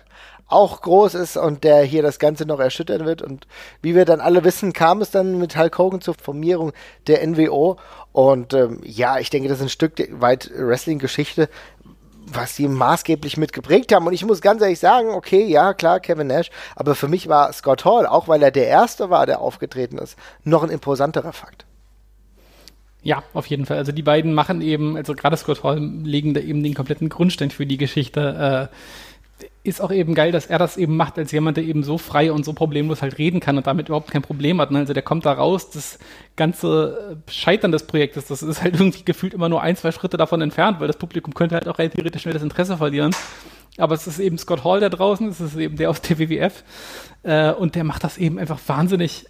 auch 0.48 0.80
groß 0.80 1.14
ist 1.14 1.36
und 1.36 1.62
der 1.62 1.82
hier 1.82 2.02
das 2.02 2.18
Ganze 2.18 2.46
noch 2.46 2.58
erschüttern 2.58 3.04
wird. 3.04 3.20
Und 3.20 3.46
wie 3.82 3.94
wir 3.94 4.06
dann 4.06 4.20
alle 4.20 4.44
wissen, 4.44 4.72
kam 4.72 5.02
es 5.02 5.10
dann 5.10 5.38
mit 5.38 5.56
Hulk 5.56 5.76
Hogan 5.76 6.00
zur 6.00 6.14
Formierung 6.14 6.72
der 7.06 7.26
NWO. 7.26 7.76
Und 8.12 8.54
ähm, 8.54 8.80
ja, 8.82 9.18
ich 9.18 9.28
denke, 9.28 9.48
das 9.48 9.58
ist 9.58 9.64
ein 9.64 9.68
Stück 9.68 9.92
weit 10.20 10.50
Wrestling-Geschichte, 10.56 11.50
was 12.32 12.56
sie 12.56 12.68
maßgeblich 12.68 13.36
mitgeprägt 13.36 13.92
haben. 13.92 14.06
Und 14.06 14.12
ich 14.12 14.24
muss 14.24 14.40
ganz 14.40 14.62
ehrlich 14.62 14.78
sagen, 14.78 15.10
okay, 15.10 15.44
ja, 15.44 15.74
klar, 15.74 16.00
Kevin 16.00 16.28
Nash, 16.28 16.50
aber 16.76 16.94
für 16.94 17.08
mich 17.08 17.28
war 17.28 17.52
Scott 17.52 17.84
Hall, 17.84 18.06
auch 18.06 18.28
weil 18.28 18.42
er 18.42 18.50
der 18.50 18.66
Erste 18.66 19.10
war, 19.10 19.26
der 19.26 19.40
aufgetreten 19.40 19.98
ist, 19.98 20.16
noch 20.44 20.62
ein 20.62 20.70
imposanterer 20.70 21.32
Fakt. 21.32 21.64
Ja, 23.02 23.22
auf 23.32 23.46
jeden 23.46 23.64
Fall. 23.64 23.78
Also 23.78 23.92
die 23.92 24.02
beiden 24.02 24.34
machen 24.34 24.60
eben, 24.60 24.96
also 24.96 25.14
gerade 25.14 25.36
Scott 25.36 25.62
Hall 25.62 25.78
legen 25.78 26.34
da 26.34 26.40
eben 26.40 26.62
den 26.62 26.74
kompletten 26.74 27.08
Grundstein 27.08 27.50
für 27.50 27.64
die 27.64 27.76
Geschichte. 27.76 28.68
Äh, 28.70 28.74
ist 29.62 29.80
auch 29.80 29.93
eben 29.93 30.14
geil, 30.14 30.32
dass 30.32 30.47
er 30.47 30.59
das 30.59 30.76
eben 30.76 30.97
macht, 30.97 31.18
als 31.18 31.30
jemand, 31.32 31.57
der 31.57 31.64
eben 31.64 31.82
so 31.82 31.99
frei 31.99 32.32
und 32.32 32.45
so 32.45 32.53
problemlos 32.53 33.03
halt 33.03 33.18
reden 33.18 33.41
kann 33.41 33.57
und 33.57 33.66
damit 33.66 33.89
überhaupt 33.89 34.11
kein 34.11 34.22
Problem 34.22 34.61
hat. 34.61 34.70
Ne? 34.70 34.78
Also 34.78 34.93
der 34.93 35.03
kommt 35.03 35.26
da 35.26 35.32
raus, 35.32 35.70
das 35.70 35.99
ganze 36.36 37.18
äh, 37.26 37.30
Scheitern 37.30 37.72
des 37.72 37.86
Projektes, 37.86 38.26
das 38.26 38.43
ist 38.43 38.62
halt 38.62 38.74
irgendwie 38.80 39.05
gefühlt 39.05 39.34
immer 39.34 39.49
nur 39.49 39.62
ein, 39.62 39.76
zwei 39.76 39.93
Schritte 39.93 40.16
davon 40.16 40.41
entfernt, 40.41 40.80
weil 40.80 40.86
das 40.86 40.97
Publikum 40.97 41.34
könnte 41.34 41.55
halt 41.55 41.68
auch 41.68 41.78
rein 41.78 41.91
theoretisch 41.91 42.22
schnell 42.22 42.34
das 42.34 42.43
Interesse 42.43 42.76
verlieren. 42.78 43.14
Aber 43.76 43.95
es 43.95 44.07
ist 44.07 44.18
eben 44.18 44.39
Scott 44.39 44.64
Hall 44.64 44.80
da 44.80 44.89
draußen, 44.89 45.28
es 45.28 45.41
ist 45.41 45.57
eben 45.57 45.76
der 45.76 45.91
aus 45.91 46.01
der 46.01 46.18
WWF 46.18 46.64
äh, 47.22 47.53
und 47.53 47.74
der 47.74 47.84
macht 47.84 48.03
das 48.03 48.18
eben 48.18 48.39
einfach 48.39 48.59
wahnsinnig 48.66 49.26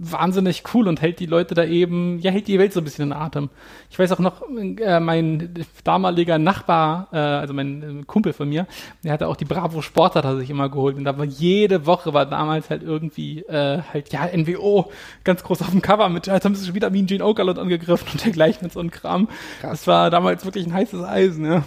wahnsinnig 0.00 0.62
cool 0.74 0.88
und 0.88 1.00
hält 1.00 1.20
die 1.20 1.26
Leute 1.26 1.54
da 1.54 1.64
eben, 1.64 2.18
ja, 2.18 2.30
hält 2.30 2.48
die 2.48 2.58
Welt 2.58 2.72
so 2.72 2.80
ein 2.80 2.84
bisschen 2.84 3.06
in 3.06 3.12
Atem. 3.12 3.48
Ich 3.90 3.98
weiß 3.98 4.12
auch 4.12 4.18
noch, 4.18 4.42
äh, 4.48 5.00
mein 5.00 5.54
damaliger 5.84 6.38
Nachbar, 6.38 7.08
äh, 7.12 7.16
also 7.16 7.54
mein 7.54 7.82
äh, 7.82 8.04
Kumpel 8.04 8.32
von 8.32 8.48
mir, 8.48 8.66
der 9.02 9.12
hatte 9.12 9.28
auch 9.28 9.36
die 9.36 9.44
Bravo 9.44 9.82
Sport 9.82 10.16
hat 10.16 10.24
er 10.24 10.36
sich 10.36 10.50
immer 10.50 10.68
geholt 10.68 10.96
und 10.96 11.04
da 11.04 11.16
war 11.16 11.24
jede 11.24 11.86
Woche 11.86 12.12
war 12.12 12.26
damals 12.26 12.70
halt 12.70 12.82
irgendwie 12.82 13.40
äh, 13.40 13.82
halt, 13.92 14.12
ja, 14.12 14.28
NWO 14.36 14.90
ganz 15.24 15.42
groß 15.42 15.62
auf 15.62 15.70
dem 15.70 15.82
Cover 15.82 16.08
mit, 16.08 16.26
jetzt 16.26 16.44
haben 16.44 16.54
sie 16.54 16.66
schon 16.66 16.74
wieder 16.74 16.90
Mean 16.90 17.06
Gene 17.06 17.24
Okerlund 17.24 17.58
angegriffen 17.58 18.08
und 18.12 18.24
dergleichen 18.24 18.64
und 18.64 18.72
so 18.72 18.80
ein 18.80 18.90
Kram. 18.90 19.28
Krass. 19.60 19.70
Das 19.70 19.86
war 19.86 20.10
damals 20.10 20.44
wirklich 20.44 20.66
ein 20.66 20.74
heißes 20.74 21.02
Eisen, 21.02 21.44
ja. 21.44 21.64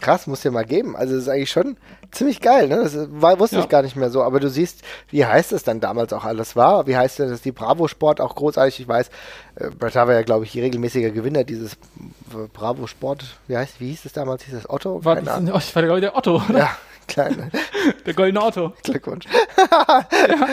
Krass, 0.00 0.26
muss 0.26 0.40
dir 0.40 0.50
mal 0.50 0.64
geben. 0.64 0.96
Also 0.96 1.14
das 1.14 1.22
ist 1.22 1.28
eigentlich 1.28 1.50
schon 1.50 1.76
ziemlich 2.10 2.40
geil, 2.40 2.68
ne? 2.68 2.76
Das 2.76 2.96
war, 3.10 3.38
wusste 3.38 3.56
ja. 3.56 3.62
ich 3.62 3.68
gar 3.68 3.82
nicht 3.82 3.96
mehr 3.96 4.10
so. 4.10 4.22
Aber 4.22 4.40
du 4.40 4.50
siehst, 4.50 4.82
wie 5.10 5.24
heißt 5.24 5.52
das 5.52 5.62
dann 5.62 5.80
damals 5.80 6.12
auch 6.12 6.24
alles 6.24 6.56
war? 6.56 6.86
Wie 6.86 6.96
heißt 6.96 7.20
denn 7.20 7.30
das 7.30 7.42
die 7.42 7.52
Bravo 7.52 7.86
Sport 7.86 8.20
auch 8.20 8.34
großartig? 8.34 8.80
Ich 8.80 8.88
weiß, 8.88 9.08
äh, 9.56 9.70
Brett 9.70 9.94
war 9.94 10.12
ja, 10.12 10.22
glaube 10.22 10.44
ich, 10.44 10.54
regelmäßiger 10.56 11.10
Gewinner 11.10 11.44
dieses 11.44 11.76
Bravo 12.52 12.86
Sport. 12.86 13.24
Wie 13.46 13.56
heißt, 13.56 13.80
wie 13.80 13.88
hieß 13.90 14.04
es 14.04 14.12
damals? 14.12 14.42
Hieß 14.44 14.54
das 14.54 14.68
Otto? 14.68 15.04
War, 15.04 15.16
das, 15.22 15.40
ich 15.40 15.76
war, 15.76 15.82
glaube 15.82 15.98
ich, 16.00 16.04
der 16.04 16.16
Otto. 16.16 16.42
Oder? 16.48 16.58
Ja, 16.58 16.76
Kleine. 17.06 17.50
Der 18.06 18.14
goldene 18.14 18.42
Otto. 18.42 18.72
Glückwunsch. 18.82 19.26
ja. 19.72 20.46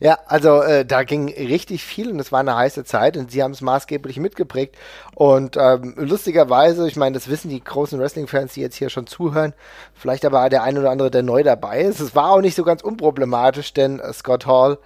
ja, 0.00 0.18
also 0.26 0.62
äh, 0.62 0.84
da 0.84 1.02
ging 1.02 1.28
richtig 1.28 1.84
viel 1.84 2.10
und 2.10 2.18
es 2.18 2.32
war 2.32 2.40
eine 2.40 2.56
heiße 2.56 2.84
Zeit 2.84 3.16
und 3.16 3.30
sie 3.30 3.42
haben 3.42 3.52
es 3.52 3.60
maßgeblich 3.60 4.18
mitgeprägt. 4.18 4.76
Und 5.14 5.56
ähm, 5.56 5.94
lustigerweise, 5.96 6.88
ich 6.88 6.96
meine, 6.96 7.14
das 7.14 7.28
wissen 7.28 7.50
die 7.50 7.62
großen 7.62 7.98
Wrestling-Fans, 7.98 8.54
die 8.54 8.60
jetzt 8.60 8.76
hier 8.76 8.90
schon 8.90 9.06
zuhören, 9.06 9.54
vielleicht 9.94 10.24
aber 10.24 10.48
der 10.48 10.62
ein 10.62 10.78
oder 10.78 10.90
andere, 10.90 11.10
der 11.10 11.22
neu 11.22 11.42
dabei 11.42 11.82
ist. 11.82 12.00
Es 12.00 12.14
war 12.14 12.30
auch 12.32 12.40
nicht 12.40 12.56
so 12.56 12.64
ganz 12.64 12.82
unproblematisch, 12.82 13.72
denn 13.74 14.00
äh, 14.00 14.12
Scott 14.12 14.46
Hall 14.46 14.78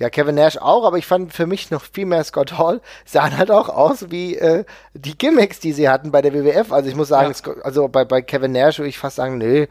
ja, 0.00 0.08
Kevin 0.08 0.34
Nash 0.34 0.56
auch, 0.56 0.86
aber 0.86 0.96
ich 0.96 1.04
fand 1.04 1.34
für 1.34 1.46
mich 1.46 1.70
noch 1.70 1.84
viel 1.84 2.06
mehr 2.06 2.24
Scott 2.24 2.56
Hall 2.56 2.80
sahen 3.04 3.36
halt 3.36 3.50
auch 3.50 3.68
aus 3.68 4.10
wie 4.10 4.34
äh, 4.34 4.64
die 4.94 5.16
Gimmicks, 5.16 5.60
die 5.60 5.74
sie 5.74 5.90
hatten 5.90 6.10
bei 6.10 6.22
der 6.22 6.32
WWF. 6.32 6.72
Also 6.72 6.88
ich 6.88 6.96
muss 6.96 7.08
sagen, 7.08 7.34
ja. 7.46 7.52
also 7.62 7.86
bei, 7.86 8.06
bei 8.06 8.22
Kevin 8.22 8.52
Nash 8.52 8.78
würde 8.78 8.88
ich 8.88 8.98
fast 8.98 9.16
sagen, 9.16 9.36
nee, 9.36 9.68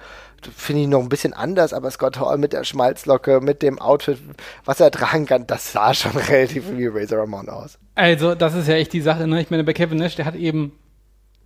finde 0.55 0.83
ich 0.83 0.87
noch 0.87 1.01
ein 1.01 1.09
bisschen 1.09 1.33
anders, 1.33 1.73
aber 1.73 1.89
Scott 1.89 2.19
Hall 2.19 2.37
mit 2.37 2.53
der 2.53 2.63
Schmalzlocke, 2.63 3.41
mit 3.41 3.63
dem 3.63 3.79
Outfit, 3.79 4.19
was 4.65 4.79
er 4.79 4.91
tragen 4.91 5.25
kann, 5.25 5.47
das 5.47 5.71
sah 5.71 5.95
schon 5.95 6.11
relativ 6.29 6.77
wie 6.77 6.85
Razor 6.85 7.21
Ramon 7.21 7.49
aus. 7.49 7.79
Also, 7.95 8.35
das 8.35 8.53
ist 8.53 8.67
ja 8.67 8.75
echt 8.75 8.93
die 8.93 9.01
Sache, 9.01 9.25
ne? 9.25 9.41
Ich 9.41 9.49
meine, 9.49 9.63
bei 9.63 9.73
Kevin 9.73 9.97
Nash, 9.97 10.15
der 10.15 10.25
hat 10.25 10.35
eben, 10.35 10.73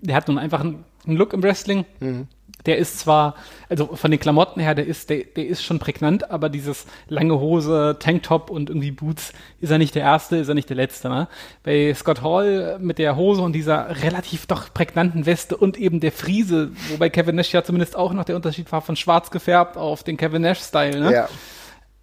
der 0.02 0.18
hat 0.18 0.28
nun 0.28 0.38
einfach 0.38 0.60
einen, 0.60 0.84
einen 1.08 1.16
Look 1.16 1.32
im 1.32 1.42
Wrestling. 1.42 1.86
Mhm 2.02 2.28
der 2.66 2.78
ist 2.78 3.00
zwar, 3.00 3.36
also 3.70 3.96
von 3.96 4.12
den 4.12 4.20
Klamotten 4.20 4.62
her, 4.62 4.76
der 4.76 4.86
ist, 4.86 5.10
der, 5.10 5.24
der 5.24 5.48
ist 5.48 5.64
schon 5.64 5.80
prägnant, 5.80 6.30
aber 6.32 6.50
dieses 6.50 6.86
lange 7.08 7.40
Hose, 7.40 7.98
Tanktop 8.00 8.50
und 8.50 8.70
irgendwie 8.70 8.92
Boots 8.92 9.34
ist 9.60 9.72
er 9.72 9.78
nicht 9.78 9.96
der 9.96 10.04
erste, 10.04 10.38
ist 10.38 10.48
er 10.48 10.54
nicht 10.54 10.70
der 10.70 10.78
letzte. 10.78 11.10
Ne? 11.10 11.28
Bei 11.64 11.94
Scott 11.94 12.22
Hall 12.22 12.78
mit 12.80 12.98
der 12.98 13.16
Hose 13.16 13.42
und 13.42 13.54
dieser 13.54 14.04
relativ 14.04 14.46
doch 14.46 14.74
prägnanten 14.74 15.26
Weste 15.26 15.58
und 15.58 15.78
eben 15.78 16.00
der 16.00 16.12
Friese, 16.12 16.72
wobei 16.90 17.10
Kevin 17.10 17.36
Nash 17.36 17.54
ja 17.54 17.64
zumindest 17.64 17.96
auch 17.96 18.14
noch 18.14 18.26
der 18.26 18.36
Unterschied 18.36 18.72
war 18.72 18.82
von 18.82 18.96
schwarz 18.96 19.32
gefärbt 19.32 19.78
auf 19.78 20.04
den 20.04 20.18
Kevin 20.18 20.44
Nash-Style. 20.44 21.00
Ne? 21.00 21.14
Ja 21.14 21.30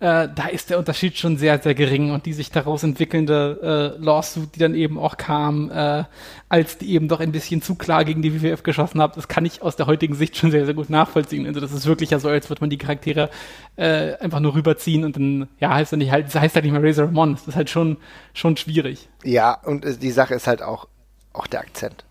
äh, 0.01 0.29
da 0.35 0.47
ist 0.51 0.71
der 0.71 0.79
Unterschied 0.79 1.19
schon 1.19 1.37
sehr, 1.37 1.59
sehr 1.59 1.75
gering 1.75 2.11
und 2.11 2.25
die 2.25 2.33
sich 2.33 2.51
daraus 2.51 2.83
entwickelnde 2.83 3.97
äh, 3.99 4.03
Lawsuit, 4.03 4.55
die 4.55 4.59
dann 4.59 4.75
eben 4.75 4.99
auch 4.99 5.19
kam, 5.19 5.71
äh, 5.71 6.05
als 6.49 6.79
die 6.79 6.95
eben 6.95 7.07
doch 7.07 7.21
ein 7.21 7.33
bisschen 7.33 7.61
zu 7.61 7.75
klar 7.75 8.07
gegen 8.07 8.23
die 8.23 8.35
WWF 8.35 8.63
geschossen 8.63 9.03
hat, 9.03 9.19
das 9.19 9.29
kann 9.29 9.45
ich 9.45 9.61
aus 9.61 9.77
der 9.77 9.87
heutigen 9.87 10.15
Sicht 10.15 10.39
schon 10.39 10.51
sehr, 10.51 10.65
sehr 10.65 10.75
gut 10.75 10.89
nachvollziehen. 10.89 11.47
Also 11.47 11.61
das 11.61 11.73
ist 11.73 11.85
wirklich 11.85 12.11
ja 12.11 12.19
so, 12.19 12.29
als 12.29 12.49
würde 12.49 12.63
man 12.63 12.71
die 12.71 12.79
Charaktere 12.79 13.29
äh, 13.77 14.15
einfach 14.15 14.41
nur 14.41 14.55
rüberziehen 14.55 15.05
und 15.05 15.17
dann, 15.17 15.49
ja, 15.59 15.75
heißt 15.75 15.93
er 15.93 15.99
nicht 15.99 16.11
halt, 16.11 16.27
das 16.27 16.35
heißt 16.35 16.55
halt 16.55 16.65
nicht 16.65 16.73
mehr 16.73 16.83
Razor 16.83 17.05
Ramon. 17.05 17.35
Das 17.35 17.47
ist 17.47 17.57
halt 17.57 17.69
schon, 17.69 17.99
schon 18.33 18.57
schwierig. 18.57 19.09
Ja, 19.23 19.53
und 19.53 19.85
äh, 19.85 19.97
die 19.99 20.11
Sache 20.13 20.35
ist 20.35 20.47
halt 20.47 20.63
auch, 20.63 20.89
auch 21.35 21.47
der 21.47 21.61
Akzent. 21.61 22.05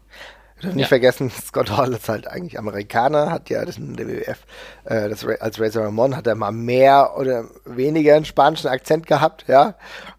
Ich 0.59 0.65
nicht 0.65 0.77
ja. 0.77 0.87
vergessen, 0.87 1.29
Scott 1.47 1.75
Hall 1.75 1.93
ist 1.93 2.09
halt 2.09 2.27
eigentlich 2.27 2.59
Amerikaner, 2.59 3.31
hat 3.31 3.49
ja 3.49 3.63
das 3.65 3.77
in 3.77 3.95
der 3.95 4.07
WWF, 4.07 4.39
äh, 4.85 5.09
das, 5.09 5.25
als 5.25 5.59
Razor 5.59 5.85
Ramon 5.85 6.15
hat 6.15 6.27
er 6.27 6.35
mal 6.35 6.51
mehr 6.51 7.17
oder 7.17 7.45
weniger 7.65 8.15
einen 8.15 8.25
spanischen 8.25 8.67
Akzent 8.67 9.07
gehabt, 9.07 9.45
ja. 9.47 9.75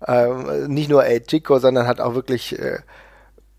Ähm, 0.07 0.69
nicht 0.69 0.89
nur 0.89 1.05
El 1.05 1.23
Chico, 1.23 1.59
sondern 1.59 1.87
hat 1.87 2.01
auch 2.01 2.15
wirklich 2.15 2.59
äh, 2.59 2.79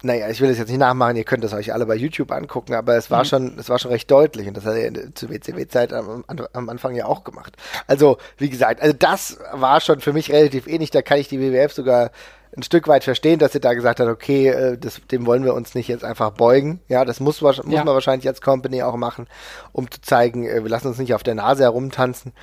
naja, 0.04 0.30
ich 0.30 0.42
will 0.42 0.50
es 0.50 0.58
jetzt 0.58 0.70
nicht 0.70 0.80
nachmachen, 0.80 1.16
ihr 1.16 1.24
könnt 1.24 1.44
es 1.44 1.54
euch 1.54 1.74
alle 1.74 1.86
bei 1.86 1.96
YouTube 1.96 2.32
angucken, 2.32 2.74
aber 2.74 2.96
es 2.96 3.12
war 3.12 3.20
mhm. 3.20 3.26
schon, 3.26 3.60
es 3.60 3.70
war 3.70 3.78
schon 3.78 3.92
recht 3.92 4.10
deutlich 4.10 4.48
und 4.48 4.58
das 4.58 4.66
hat 4.66 4.76
er 4.76 5.14
zur 5.14 5.30
WCW-Zeit 5.30 5.94
am, 5.94 6.26
am, 6.28 6.70
Anfang 6.70 6.96
ja 6.96 7.06
auch 7.06 7.24
gemacht. 7.24 7.56
Also, 7.88 8.18
wie 8.38 8.50
gesagt, 8.50 8.82
also 8.82 8.96
das 8.98 9.38
war 9.54 9.80
schon 9.80 10.00
für 10.00 10.14
mich 10.14 10.32
relativ 10.32 10.68
ähnlich, 10.68 10.92
da 10.92 11.02
kann 11.02 11.20
ich 11.20 11.28
die 11.28 11.40
WWF 11.40 11.74
sogar 11.74 12.12
ein 12.56 12.64
Stück 12.64 12.88
weit 12.88 13.04
verstehen, 13.04 13.40
dass 13.40 13.54
sie 13.54 13.62
da 13.62 13.74
gesagt 13.74 14.00
hat, 14.00 14.08
okay, 14.08 14.50
äh, 14.50 14.78
das, 14.78 15.00
dem 15.10 15.26
wollen 15.26 15.46
wir 15.46 15.54
uns 15.54 15.74
nicht 15.74 15.88
jetzt 15.88 16.04
einfach 16.04 16.32
beugen. 16.32 16.82
Ja, 16.90 17.06
das 17.06 17.20
muss, 17.20 17.42
muss 17.42 17.58
ja. 17.58 17.84
man 17.84 17.94
wahrscheinlich 17.94 18.28
als 18.28 18.42
Company 18.42 18.84
auch 18.84 18.98
machen, 18.98 19.28
um 19.72 19.90
zu 19.90 20.02
zeigen, 20.02 20.46
äh, 20.46 20.62
wir 20.62 20.70
lassen 20.70 20.88
uns 20.88 20.98
nicht 20.98 21.14
auf 21.14 21.24
der 21.24 21.36
Nase 21.36 21.64
herumtanzen. 21.64 22.34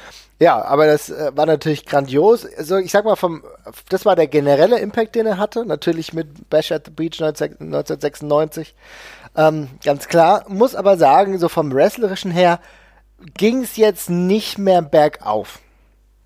Ja, 0.40 0.62
aber 0.64 0.86
das 0.86 1.10
äh, 1.10 1.32
war 1.34 1.44
natürlich 1.44 1.84
grandios. 1.84 2.46
Also 2.56 2.78
ich 2.78 2.90
sag 2.90 3.04
mal, 3.04 3.16
vom, 3.16 3.44
das 3.90 4.06
war 4.06 4.16
der 4.16 4.28
generelle 4.28 4.78
Impact, 4.78 5.14
den 5.14 5.26
er 5.26 5.36
hatte. 5.36 5.66
Natürlich 5.66 6.14
mit 6.14 6.48
Bash 6.48 6.72
at 6.72 6.86
the 6.86 6.90
Beach 6.90 7.20
1996. 7.20 8.74
Ähm, 9.36 9.68
ganz 9.84 10.08
klar. 10.08 10.46
Muss 10.48 10.74
aber 10.74 10.96
sagen, 10.96 11.38
so 11.38 11.48
vom 11.50 11.72
Wrestlerischen 11.72 12.30
her 12.30 12.60
ging 13.36 13.62
es 13.62 13.76
jetzt 13.76 14.08
nicht 14.08 14.58
mehr 14.58 14.80
bergauf. 14.80 15.58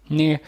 Nee 0.08 0.40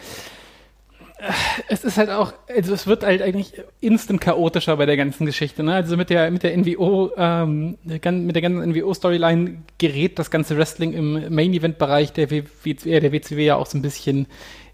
es 1.67 1.83
ist 1.83 1.97
halt 1.97 2.09
auch, 2.09 2.33
also 2.47 2.73
es 2.73 2.87
wird 2.87 3.03
halt 3.03 3.21
eigentlich 3.21 3.53
instant 3.81 4.21
chaotischer 4.21 4.77
bei 4.77 4.85
der 4.85 4.97
ganzen 4.97 5.25
Geschichte. 5.25 5.63
Ne? 5.63 5.73
Also 5.73 5.97
mit 5.97 6.09
der 6.09 6.31
mit 6.31 6.43
der 6.43 6.55
NWO, 6.57 7.11
ähm, 7.17 7.77
mit 7.83 8.03
der 8.03 8.41
ganzen 8.41 8.71
NWO-Storyline 8.71 9.57
gerät 9.77 10.19
das 10.19 10.31
ganze 10.31 10.57
Wrestling 10.57 10.93
im 10.93 11.33
Main-Event-Bereich 11.33 12.13
der, 12.13 12.29
WCW, 12.31 12.99
der 12.99 13.11
WCW 13.11 13.45
ja 13.45 13.55
auch 13.55 13.65
so 13.65 13.77
ein 13.77 13.81
bisschen 13.81 14.27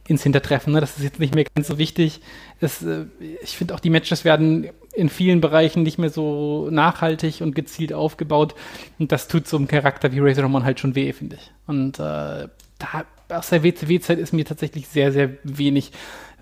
ins 0.08 0.24
Hintertreffen. 0.24 0.74
Ne? 0.74 0.82
Das 0.82 0.98
ist 0.98 1.04
jetzt 1.04 1.20
nicht 1.20 1.36
mehr 1.36 1.46
ganz 1.56 1.68
so 1.68 1.78
wichtig. 1.78 2.22
Es, 2.60 2.82
äh, 2.84 3.06
ich 3.42 3.58
finde 3.58 3.76
auch 3.76 3.80
die 3.80 3.90
Matches 3.90 4.26
werden 4.26 4.70
in 4.94 5.10
vielen 5.10 5.42
Bereichen 5.42 5.84
nicht 5.84 5.98
mehr 5.98 6.10
so 6.10 6.70
nachhaltig 6.70 7.42
und 7.42 7.56
gezielt 7.56 7.94
aufgebaut. 7.94 8.56
Und 9.00 9.12
das 9.12 9.28
tut 9.28 9.48
so 9.48 9.58
einem 9.58 9.68
Charakter 9.68 10.12
wie 10.12 10.20
Razor 10.20 10.44
Ramon 10.44 10.66
halt 10.66 10.80
schon 10.80 10.96
weh, 10.96 11.14
finde 11.14 11.38
ich. 11.38 11.52
Und 11.66 12.00
äh, 12.00 12.48
da 12.80 13.06
aus 13.30 13.50
der 13.50 13.64
WCW-Zeit 13.64 14.20
ist 14.20 14.34
mir 14.34 14.46
tatsächlich 14.46 14.88
sehr, 14.88 15.12
sehr 15.12 15.30
wenig 15.44 15.92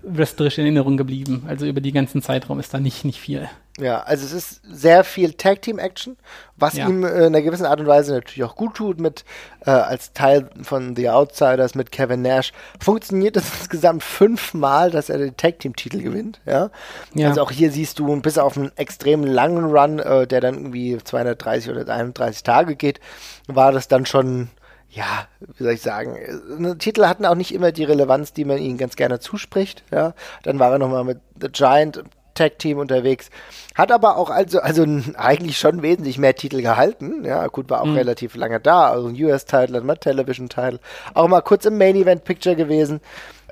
wrestlerisch 0.02 0.58
in 0.58 0.64
Erinnerung 0.64 0.96
geblieben. 0.96 1.44
Also 1.48 1.66
über 1.66 1.80
die 1.80 1.92
ganzen 1.92 2.22
Zeitraum 2.22 2.60
ist 2.60 2.72
da 2.74 2.80
nicht, 2.80 3.04
nicht 3.04 3.20
viel. 3.20 3.48
Ja, 3.78 4.00
also 4.00 4.26
es 4.26 4.32
ist 4.32 4.60
sehr 4.64 5.04
viel 5.04 5.32
Tag 5.32 5.62
Team 5.62 5.78
Action, 5.78 6.16
was 6.56 6.74
ja. 6.74 6.86
ihm 6.86 7.04
äh, 7.04 7.08
in 7.08 7.16
einer 7.26 7.40
gewissen 7.40 7.64
Art 7.64 7.80
und 7.80 7.86
Weise 7.86 8.12
natürlich 8.12 8.44
auch 8.44 8.56
gut 8.56 8.74
tut 8.74 9.00
mit 9.00 9.24
äh, 9.64 9.70
als 9.70 10.12
Teil 10.12 10.50
von 10.62 10.96
The 10.96 11.08
Outsiders 11.08 11.74
mit 11.74 11.90
Kevin 11.90 12.20
Nash. 12.20 12.52
Funktioniert 12.78 13.36
das 13.36 13.44
insgesamt 13.60 14.02
fünfmal, 14.02 14.90
dass 14.90 15.08
er 15.08 15.18
den 15.18 15.36
Tag 15.36 15.60
Team 15.60 15.76
Titel 15.76 16.02
gewinnt. 16.02 16.40
Ja? 16.44 16.70
ja. 17.14 17.28
Also 17.28 17.42
auch 17.42 17.50
hier 17.50 17.70
siehst 17.70 17.98
du 17.98 18.20
bis 18.20 18.38
auf 18.38 18.56
einen 18.56 18.72
extrem 18.76 19.24
langen 19.24 19.64
Run, 19.64 19.98
äh, 19.98 20.26
der 20.26 20.40
dann 20.40 20.54
irgendwie 20.54 20.98
230 20.98 21.70
oder 21.70 21.88
31 21.88 22.42
Tage 22.42 22.76
geht, 22.76 23.00
war 23.46 23.72
das 23.72 23.88
dann 23.88 24.04
schon 24.04 24.48
ja, 24.90 25.28
wie 25.56 25.64
soll 25.64 25.72
ich 25.72 25.82
sagen, 25.82 26.16
äh, 26.16 26.76
Titel 26.76 27.06
hatten 27.06 27.24
auch 27.24 27.34
nicht 27.34 27.54
immer 27.54 27.72
die 27.72 27.84
Relevanz, 27.84 28.32
die 28.32 28.44
man 28.44 28.58
ihnen 28.58 28.78
ganz 28.78 28.96
gerne 28.96 29.20
zuspricht. 29.20 29.84
Ja, 29.92 30.14
dann 30.42 30.58
war 30.58 30.72
er 30.72 30.78
nochmal 30.78 31.04
mit 31.04 31.20
The 31.40 31.48
Giant 31.48 32.02
Tag 32.34 32.58
Team 32.58 32.78
unterwegs, 32.78 33.28
hat 33.74 33.92
aber 33.92 34.16
auch 34.16 34.30
also 34.30 34.60
also 34.60 34.84
eigentlich 35.14 35.58
schon 35.58 35.82
wesentlich 35.82 36.18
mehr 36.18 36.34
Titel 36.34 36.62
gehalten. 36.62 37.24
Ja, 37.24 37.46
gut, 37.48 37.70
war 37.70 37.82
auch 37.82 37.86
mhm. 37.86 37.96
relativ 37.96 38.34
lange 38.34 38.60
da, 38.60 38.90
also 38.90 39.08
ein 39.08 39.22
US-Title, 39.22 39.80
ein 39.80 40.00
Television-Title, 40.00 40.80
auch 41.14 41.28
mal 41.28 41.42
kurz 41.42 41.66
im 41.66 41.76
Main 41.76 41.96
Event 41.96 42.24
Picture 42.24 42.56
gewesen, 42.56 43.00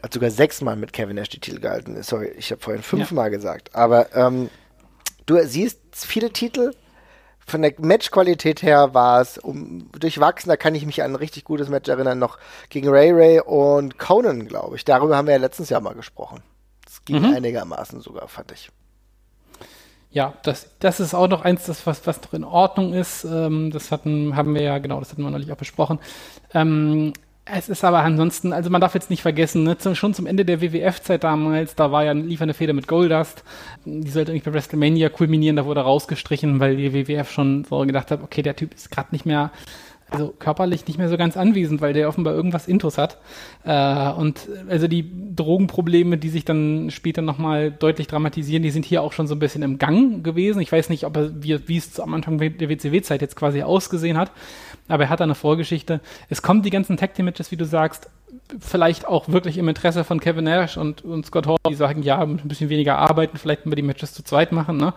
hat 0.03 0.14
sogar 0.14 0.30
sechsmal 0.30 0.76
mit 0.76 0.93
Kevin 0.93 1.16
Nash 1.16 1.28
die 1.28 1.41
Titel 1.41 1.61
gehalten. 1.61 2.03
Sorry, 2.03 2.32
ich 2.36 2.51
habe 2.51 2.62
vorhin 2.62 2.82
fünfmal 2.82 3.26
ja. 3.26 3.36
gesagt, 3.36 3.74
aber 3.74 4.14
ähm, 4.14 4.49
du 5.26 5.39
siehst 5.45 5.80
viele 5.93 6.30
Titel 6.30 6.72
von 7.49 7.62
der 7.62 7.72
Matchqualität 7.78 8.62
her 8.62 8.94
war 8.94 9.20
es 9.20 9.38
um, 9.38 9.90
durchwachsen. 9.92 10.49
Da 10.49 10.57
kann 10.57 10.74
ich 10.74 10.86
mich 10.86 11.03
an 11.03 11.12
ein 11.12 11.16
richtig 11.16 11.44
gutes 11.44 11.68
Match 11.68 11.88
erinnern, 11.88 12.18
noch 12.18 12.38
gegen 12.68 12.88
Ray 12.88 13.11
Ray 13.12 13.40
und 13.40 13.99
Conan, 13.99 14.46
glaube 14.46 14.76
ich. 14.76 14.84
Darüber 14.84 15.16
haben 15.16 15.26
wir 15.26 15.34
ja 15.34 15.40
letztens 15.40 15.70
Jahr 15.70 15.80
mal 15.80 15.94
gesprochen. 15.94 16.42
Das 16.84 17.05
ging 17.05 17.20
mhm. 17.20 17.34
einigermaßen 17.34 18.01
sogar, 18.01 18.28
fand 18.28 18.53
ich. 18.53 18.70
Ja, 20.11 20.34
das, 20.42 20.70
das 20.78 21.01
ist 21.01 21.14
auch 21.14 21.28
noch 21.28 21.42
eins, 21.42 21.66
das, 21.66 21.86
was, 21.86 22.07
was 22.07 22.22
noch 22.22 22.32
in 22.32 22.44
Ordnung 22.44 22.94
ist. 22.94 23.24
Ähm, 23.24 23.70
das 23.70 23.90
hatten, 23.90 24.36
haben 24.36 24.55
wir 24.55 24.62
ja, 24.62 24.78
genau, 24.78 25.01
das 25.01 25.11
hatten 25.11 25.22
wir 25.22 25.30
neulich 25.30 25.53
auch 25.53 25.57
besprochen. 25.57 25.99
Ähm, 26.55 27.12
es 27.53 27.68
ist 27.68 27.84
aber 27.84 28.01
ansonsten, 28.01 28.53
also 28.53 28.70
man 28.70 28.80
darf 28.80 28.94
jetzt 28.94 29.11
nicht 29.11 29.22
vergessen, 29.22 29.64
ne, 29.64 29.78
zum, 29.78 29.94
schon 29.94 30.14
zum 30.14 30.26
Ende 30.26 30.44
der 30.44 30.61
WWF-Zeit 30.61 31.24
damals, 31.24 31.74
da 31.74 31.90
war 31.92 32.05
ja 32.05 32.12
lief 32.12 32.42
eine 32.42 32.55
Feder 32.55 32.72
mit 32.72 32.88
Goldust. 32.88 33.44
Die 33.84 34.11
sollte 34.11 34.32
eigentlich 34.32 34.44
bei 34.44 34.53
WrestleMania 34.53 35.09
kulminieren, 35.09 35.57
da 35.57 35.64
wurde 35.64 35.80
rausgestrichen, 35.80 36.61
weil 36.61 36.76
die 36.76 36.92
WWF 36.92 37.30
schon 37.30 37.64
so 37.64 37.80
gedacht 37.80 38.11
hat, 38.11 38.22
okay, 38.22 38.42
der 38.42 38.57
Typ 38.57 38.74
ist 38.74 38.90
gerade 38.90 39.09
nicht 39.12 39.26
mehr 39.26 39.51
also 40.11 40.34
körperlich 40.38 40.86
nicht 40.86 40.99
mehr 40.99 41.09
so 41.09 41.16
ganz 41.16 41.36
anwesend, 41.36 41.80
weil 41.80 41.92
der 41.92 42.09
offenbar 42.09 42.34
irgendwas 42.34 42.66
Intus 42.66 42.96
hat. 42.96 43.18
Äh, 43.64 44.11
und 44.12 44.49
also 44.68 44.88
die 44.88 45.11
Drogenprobleme, 45.34 46.16
die 46.16 46.30
sich 46.30 46.44
dann 46.44 46.90
später 46.90 47.20
nochmal 47.20 47.70
deutlich 47.70 48.07
dramatisieren, 48.07 48.62
die 48.62 48.70
sind 48.70 48.84
hier 48.84 49.03
auch 49.03 49.12
schon 49.12 49.26
so 49.26 49.34
ein 49.34 49.38
bisschen 49.38 49.62
im 49.62 49.78
Gang 49.78 50.24
gewesen. 50.24 50.61
Ich 50.61 50.72
weiß 50.72 50.88
nicht, 50.88 51.05
ob 51.05 51.16
er, 51.16 51.42
wie, 51.42 51.68
wie 51.68 51.76
es 51.76 52.01
am 52.01 52.14
Anfang 52.14 52.38
der 52.38 52.68
WCW-Zeit 52.68 53.20
jetzt 53.20 53.36
quasi 53.36 53.62
ausgesehen 53.62 54.16
hat, 54.16 54.32
aber 54.89 55.05
er 55.05 55.11
hat 55.11 55.20
eine 55.20 55.34
Vorgeschichte. 55.34 56.01
Es 56.28 56.43
kommen 56.43 56.62
die 56.62 56.70
ganzen 56.70 56.97
Tag 56.97 57.14
Team 57.14 57.26
Matches, 57.26 57.51
wie 57.51 57.57
du 57.57 57.64
sagst, 57.64 58.11
vielleicht 58.59 59.07
auch 59.07 59.28
wirklich 59.28 59.59
im 59.59 59.68
Interesse 59.68 60.05
von 60.05 60.20
Kevin 60.20 60.45
Nash 60.45 60.76
und, 60.76 61.05
und 61.05 61.26
Scott 61.26 61.47
Hall, 61.47 61.57
die 61.68 61.74
sagen, 61.74 62.03
ja, 62.03 62.20
ein 62.20 62.36
bisschen 62.45 62.70
weniger 62.70 62.99
arbeiten, 62.99 63.39
vielleicht 63.39 63.66
wir 63.66 63.76
die 63.76 63.82
Matches 63.82 64.12
zu 64.12 64.22
zweit 64.22 64.53
machen, 64.53 64.76
ne? 64.76 64.95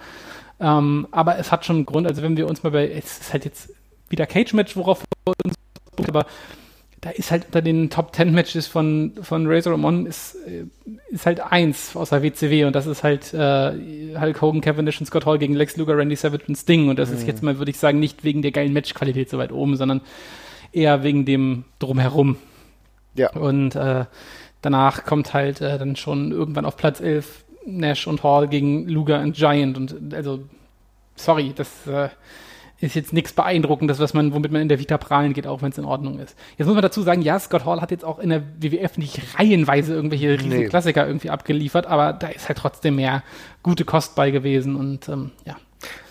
Ähm, 0.60 1.08
aber 1.12 1.38
es 1.40 1.52
hat 1.52 1.66
schon 1.66 1.78
einen 1.78 1.86
Grund, 1.86 2.08
also 2.08 2.22
wenn 2.22 2.38
wir 2.38 2.48
uns 2.48 2.64
mal 2.64 2.72
bei, 2.72 2.90
es 2.90 3.20
ist 3.20 3.34
halt 3.34 3.46
jetzt 3.46 3.74
wieder 4.10 4.28
Cage-Match, 4.28 4.76
worauf 4.76 5.02
wir 5.26 5.34
uns 5.44 5.56
aber 6.08 6.26
da 7.02 7.10
ist 7.10 7.32
halt 7.32 7.46
unter 7.48 7.64
den 7.64 7.90
Top 7.90 8.16
10 8.16 8.32
Matches 8.32 8.68
von, 8.68 9.14
von 9.22 9.48
Razor 9.48 9.74
Ramon 9.74 10.06
ist, 10.06 10.36
äh, 10.48 10.66
ist 11.10 11.26
halt 11.26 11.40
eins 11.40 11.96
außer 11.96 12.22
WCW 12.22 12.66
und 12.66 12.76
das 12.76 12.86
ist 12.86 13.04
halt 13.04 13.34
äh, 13.34 14.18
Hulk 14.20 14.42
Hogan, 14.42 14.62
Kevin 14.62 14.86
Nash 14.86 15.00
und 15.00 15.08
Scott 15.08 15.26
Hall 15.26 15.40
gegen 15.40 15.56
Lex 15.56 15.78
Luger, 15.78 15.98
Randy 15.98 16.16
Savage 16.16 16.44
und 16.48 16.56
Sting 16.56 16.90
und 16.90 17.00
das 17.00 17.10
mhm. 17.10 17.16
ist 17.16 17.28
jetzt 17.28 17.42
mal, 17.42 17.58
würde 17.58 17.72
ich 17.72 17.80
sagen, 17.80 18.00
nicht 18.00 18.24
wegen 18.24 18.44
der 18.44 18.52
geilen 18.52 18.72
Matchqualität 18.72 19.32
so 19.32 19.40
weit 19.40 19.52
oben, 19.52 19.78
sondern 19.78 20.02
eher 20.72 21.02
wegen 21.02 21.26
dem 21.26 21.66
Drumherum. 21.80 22.38
Ja. 23.16 23.32
Und 23.32 23.76
äh, 23.76 24.06
danach 24.62 25.04
kommt 25.04 25.34
halt 25.34 25.60
äh, 25.60 25.80
dann 25.80 25.96
schon 25.96 26.32
irgendwann 26.32 26.66
auf 26.66 26.78
Platz 26.78 27.02
11 27.02 27.46
Nash 27.66 28.06
und 28.06 28.22
Hall 28.24 28.48
gegen 28.48 28.88
Luger 28.88 29.22
und 29.22 29.36
Giant 29.36 29.76
und 29.76 30.14
also 30.14 30.44
sorry, 31.16 31.52
das 31.56 31.88
äh, 31.88 32.10
ist 32.82 32.96
jetzt 32.96 33.14
nichts 33.14 33.34
Beeindruckendes, 33.34 34.00
was 34.00 34.14
man, 34.14 34.34
womit 34.34 34.52
man 34.52 34.62
in 34.62 34.70
der 34.70 34.80
Vita 34.80 34.98
prahlen 34.98 35.34
geht, 35.34 35.48
auch 35.48 35.62
wenn 35.62 35.72
es 35.72 35.78
in 35.78 35.86
Ordnung 35.86 36.20
ist. 36.20 36.36
Jetzt 36.58 36.68
muss 36.68 36.76
man 36.76 36.82
dazu 36.82 37.02
sagen, 37.04 37.22
ja, 37.22 37.40
Scott 37.40 37.66
Hall 37.66 37.80
hat 37.80 37.92
jetzt 37.92 38.04
auch 38.04 38.20
in 38.20 38.30
der 38.30 38.44
WWF 38.60 38.98
nicht 38.98 39.22
reihenweise 39.38 39.94
irgendwelche 39.94 40.32
riesigen 40.32 40.64
nee. 40.64 40.68
Klassiker 40.68 41.08
irgendwie 41.08 41.30
abgeliefert, 41.30 41.86
aber 41.86 42.14
da 42.14 42.28
ist 42.28 42.48
halt 42.48 42.58
trotzdem 42.58 42.96
mehr 42.96 43.24
gute 43.64 43.86
Kost 43.86 44.16
bei 44.16 44.32
gewesen 44.32 44.76
und 44.76 45.08
ähm, 45.08 45.32
ja. 45.46 45.56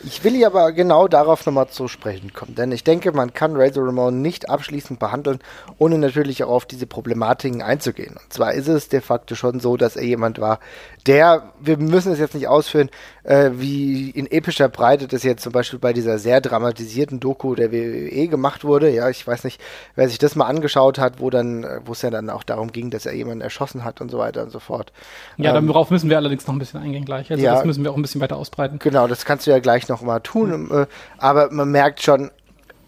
Ich 0.02 0.24
will 0.24 0.32
hier 0.32 0.46
aber 0.46 0.72
genau 0.72 1.08
darauf 1.08 1.44
nochmal 1.44 1.68
zu 1.68 1.86
sprechen 1.86 2.32
kommen, 2.32 2.54
denn 2.54 2.72
ich 2.72 2.84
denke, 2.84 3.12
man 3.12 3.34
kann 3.34 3.54
Razor 3.54 3.86
Ramon 3.86 4.22
nicht 4.22 4.48
abschließend 4.48 4.98
behandeln, 4.98 5.38
ohne 5.78 5.98
natürlich 5.98 6.42
auch 6.42 6.48
auf 6.48 6.66
diese 6.66 6.86
Problematiken 6.86 7.62
einzugehen. 7.62 8.16
Und 8.16 8.32
zwar 8.32 8.54
ist 8.54 8.66
es 8.66 8.88
de 8.88 9.00
facto 9.00 9.34
schon 9.34 9.60
so, 9.60 9.76
dass 9.76 9.96
er 9.96 10.04
jemand 10.04 10.40
war, 10.40 10.58
der, 11.06 11.52
wir 11.60 11.76
müssen 11.76 12.12
es 12.12 12.18
jetzt 12.18 12.34
nicht 12.34 12.48
ausführen, 12.48 12.90
äh, 13.30 13.60
wie 13.60 14.10
in 14.10 14.28
epischer 14.28 14.68
Breite 14.68 15.06
das 15.06 15.22
jetzt 15.22 15.44
zum 15.44 15.52
Beispiel 15.52 15.78
bei 15.78 15.92
dieser 15.92 16.18
sehr 16.18 16.40
dramatisierten 16.40 17.20
Doku 17.20 17.54
der 17.54 17.70
WWE 17.70 18.26
gemacht 18.26 18.64
wurde. 18.64 18.90
Ja, 18.90 19.08
ich 19.08 19.24
weiß 19.24 19.44
nicht, 19.44 19.60
wer 19.94 20.08
sich 20.08 20.18
das 20.18 20.34
mal 20.34 20.46
angeschaut 20.46 20.98
hat, 20.98 21.20
wo 21.20 21.30
dann, 21.30 21.62
äh, 21.62 21.78
wo 21.84 21.92
es 21.92 22.02
ja 22.02 22.10
dann 22.10 22.28
auch 22.28 22.42
darum 22.42 22.72
ging, 22.72 22.90
dass 22.90 23.06
er 23.06 23.14
jemanden 23.14 23.42
erschossen 23.42 23.84
hat 23.84 24.00
und 24.00 24.10
so 24.10 24.18
weiter 24.18 24.42
und 24.42 24.50
so 24.50 24.58
fort. 24.58 24.92
Ja, 25.36 25.56
ähm, 25.56 25.68
darauf 25.68 25.90
müssen 25.90 26.10
wir 26.10 26.16
allerdings 26.16 26.44
noch 26.48 26.54
ein 26.54 26.58
bisschen 26.58 26.80
eingehen 26.80 27.04
gleich. 27.04 27.30
Also 27.30 27.40
ja, 27.40 27.54
das 27.54 27.64
müssen 27.64 27.84
wir 27.84 27.92
auch 27.92 27.96
ein 27.96 28.02
bisschen 28.02 28.20
weiter 28.20 28.36
ausbreiten. 28.36 28.80
Genau, 28.80 29.06
das 29.06 29.24
kannst 29.24 29.46
du 29.46 29.52
ja 29.52 29.60
gleich 29.60 29.88
noch 29.88 30.02
mal 30.02 30.18
tun. 30.18 30.64
Mhm. 30.64 30.72
Äh, 30.72 30.86
aber 31.18 31.52
man 31.52 31.70
merkt 31.70 32.02
schon, 32.02 32.32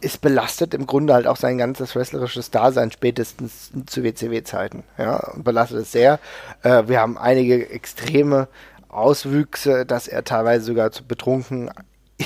es 0.01 0.19
belastet 0.19 0.75
im 0.75 0.87
Grunde 0.87 1.15
halt 1.15 1.29
auch 1.29 1.37
sein 1.37 1.59
ganzes 1.59 1.95
wrestlerisches 1.95 2.51
Dasein 2.51 2.91
spätestens 2.91 3.71
zu 3.87 4.03
WCW-Zeiten. 4.03 4.83
Ja, 4.99 5.19
und 5.35 5.45
belastet 5.45 5.79
es 5.83 5.93
sehr. 5.93 6.19
Äh, 6.63 6.89
wir 6.89 7.01
haben 7.01 7.17
einige 7.17 7.71
extreme 7.71 8.49
Auswüchse, 8.93 9.85
dass 9.85 10.07
er 10.07 10.25
teilweise 10.25 10.65
sogar 10.65 10.91
betrunken 11.09 11.71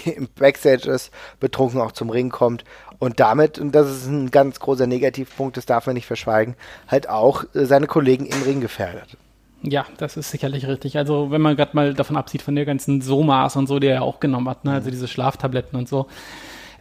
im 0.05 0.29
Backstage 0.35 0.91
ist, 0.91 1.11
betrunken 1.41 1.81
auch 1.81 1.93
zum 1.93 2.11
Ring 2.11 2.31
kommt 2.31 2.65
und 2.99 3.21
damit, 3.21 3.59
und 3.59 3.75
das 3.75 3.91
ist 3.91 4.07
ein 4.07 4.31
ganz 4.31 4.61
großer 4.61 4.87
Negativpunkt, 4.87 5.57
das 5.57 5.67
darf 5.67 5.87
man 5.87 5.95
nicht 5.95 6.07
verschweigen, 6.07 6.55
halt 6.89 7.09
auch 7.09 7.45
äh, 7.55 7.65
seine 7.65 7.87
Kollegen 7.87 8.27
im 8.27 8.43
Ring 8.43 8.61
gefährdet. 8.61 9.17
Ja, 9.63 9.87
das 9.97 10.17
ist 10.17 10.31
sicherlich 10.31 10.67
richtig. 10.67 10.97
Also 10.99 11.31
wenn 11.31 11.41
man 11.41 11.57
gerade 11.57 11.75
mal 11.75 11.95
davon 11.95 12.17
absieht, 12.17 12.43
von 12.43 12.55
der 12.55 12.67
ganzen 12.67 13.01
Somas 13.01 13.57
und 13.57 13.67
so, 13.67 13.79
die 13.79 13.89
er 13.89 14.03
auch 14.03 14.21
genommen 14.21 14.49
hat, 14.49 14.65
ne? 14.65 14.73
also 14.73 14.91
diese 14.91 15.09
Schlaftabletten 15.09 15.79
und 15.79 15.89
so, 15.89 16.07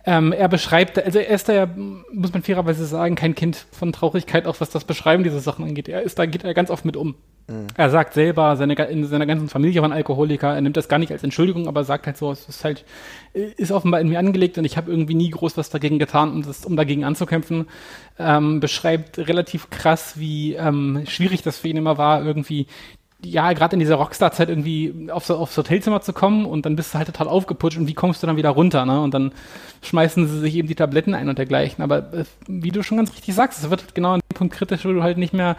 ähm, 0.06 0.32
er 0.32 0.48
beschreibt, 0.48 1.04
also 1.04 1.20
er 1.20 1.30
ist 1.30 1.50
da 1.50 1.54
ja, 1.54 1.68
muss 2.12 2.32
man 2.32 2.44
fairerweise 2.44 2.86
sagen, 2.86 3.16
kein 3.16 3.34
Kind 3.34 3.66
von 3.72 3.92
Traurigkeit, 3.92 4.46
auch 4.46 4.60
was 4.60 4.70
das 4.70 4.84
Beschreiben 4.84 5.24
dieser 5.24 5.40
Sachen 5.40 5.66
angeht. 5.66 5.88
Er 5.88 6.04
ist 6.04 6.20
da, 6.20 6.26
geht 6.26 6.44
er 6.44 6.54
ganz 6.54 6.70
oft 6.70 6.86
mit 6.86 6.96
um. 6.96 7.16
Mhm. 7.48 7.68
Er 7.76 7.90
sagt 7.90 8.14
selber, 8.14 8.56
seine, 8.56 8.76
in 8.86 9.06
seiner 9.06 9.26
ganzen 9.26 9.50
Familie 9.50 9.82
waren 9.82 9.92
Alkoholiker. 9.92 10.54
Er 10.54 10.62
nimmt 10.62 10.78
das 10.78 10.90
gar 10.90 11.00
nicht 11.00 11.12
als 11.12 11.24
Entschuldigung, 11.24 11.68
aber 11.68 11.84
sagt 11.84 12.06
halt 12.06 12.18
so, 12.18 12.32
es 12.32 12.48
ist 12.48 12.64
halt, 12.64 12.86
ist 13.34 13.72
offenbar 13.72 14.00
in 14.00 14.10
mir 14.10 14.20
angelegt 14.20 14.58
und 14.60 14.66
ich 14.66 14.78
habe 14.78 14.92
irgendwie 14.92 15.16
nie 15.16 15.32
groß 15.32 15.58
was 15.58 15.72
dagegen 15.72 15.98
getan, 15.98 16.32
um, 16.32 16.44
das, 16.44 16.66
um 16.66 16.76
dagegen 16.76 17.04
anzukämpfen. 17.04 17.68
Ähm, 18.20 18.60
beschreibt 18.60 19.18
relativ 19.18 19.72
krass, 19.72 20.20
wie 20.20 20.54
ähm, 20.54 21.04
schwierig 21.08 21.42
das 21.42 21.58
für 21.58 21.68
ihn 21.68 21.78
immer 21.78 21.98
war, 21.98 22.24
irgendwie 22.24 22.68
ja, 23.26 23.54
gerade 23.54 23.74
in 23.76 23.80
dieser 23.80 23.96
Rockstar-Zeit 23.96 24.50
irgendwie 24.50 25.10
aufs, 25.12 25.32
aufs 25.32 25.58
Hotelzimmer 25.58 26.02
zu 26.02 26.14
kommen 26.14 26.46
und 26.46 26.66
dann 26.66 26.76
bist 26.76 26.94
du 26.94 26.98
halt 26.98 27.08
total 27.08 27.28
aufgeputscht 27.28 27.78
und 27.78 27.88
wie 27.88 27.94
kommst 27.94 28.24
du 28.24 28.28
dann 28.28 28.38
wieder 28.38 28.50
runter, 28.50 28.86
ne? 28.86 29.02
Und 29.02 29.14
dann 29.14 29.32
schmeißen 29.82 30.28
sie 30.28 30.40
sich 30.40 30.56
eben 30.56 30.68
die 30.68 30.76
Tabletten 30.76 31.14
ein 31.14 31.30
und 31.30 31.38
dergleichen. 31.38 31.84
Aber 31.84 32.14
äh, 32.14 32.26
wie 32.48 32.72
du 32.72 32.84
schon 32.84 32.98
ganz 32.98 33.12
richtig 33.14 33.36
sagst, 33.36 33.64
es 33.64 33.70
wird 33.70 33.96
genau 33.96 34.14
an 34.14 34.22
dem 34.22 34.36
Punkt 34.36 34.54
kritisch, 34.54 34.86
wo 34.86 34.92
du 34.92 35.04
halt 35.04 35.18
nicht 35.18 35.34
mehr 35.34 35.56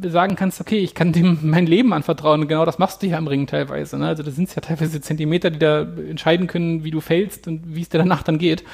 sagen 0.00 0.36
kannst, 0.36 0.60
okay, 0.60 0.78
ich 0.78 0.94
kann 0.94 1.12
dem 1.12 1.38
mein 1.42 1.66
Leben 1.66 1.92
anvertrauen. 1.92 2.42
Und 2.42 2.48
genau 2.48 2.64
das 2.64 2.78
machst 2.78 3.02
du 3.02 3.06
ja 3.06 3.18
im 3.18 3.26
Ring 3.26 3.46
teilweise. 3.46 3.98
Ne? 3.98 4.06
Also 4.06 4.22
da 4.22 4.30
sind 4.30 4.48
es 4.48 4.54
ja 4.54 4.60
teilweise 4.60 5.00
Zentimeter, 5.00 5.50
die 5.50 5.58
da 5.58 5.82
entscheiden 5.82 6.46
können, 6.46 6.84
wie 6.84 6.90
du 6.90 7.00
fällst 7.00 7.48
und 7.48 7.74
wie 7.74 7.82
es 7.82 7.88
dir 7.88 7.98
danach 7.98 8.22
dann 8.22 8.38
geht. 8.38 8.64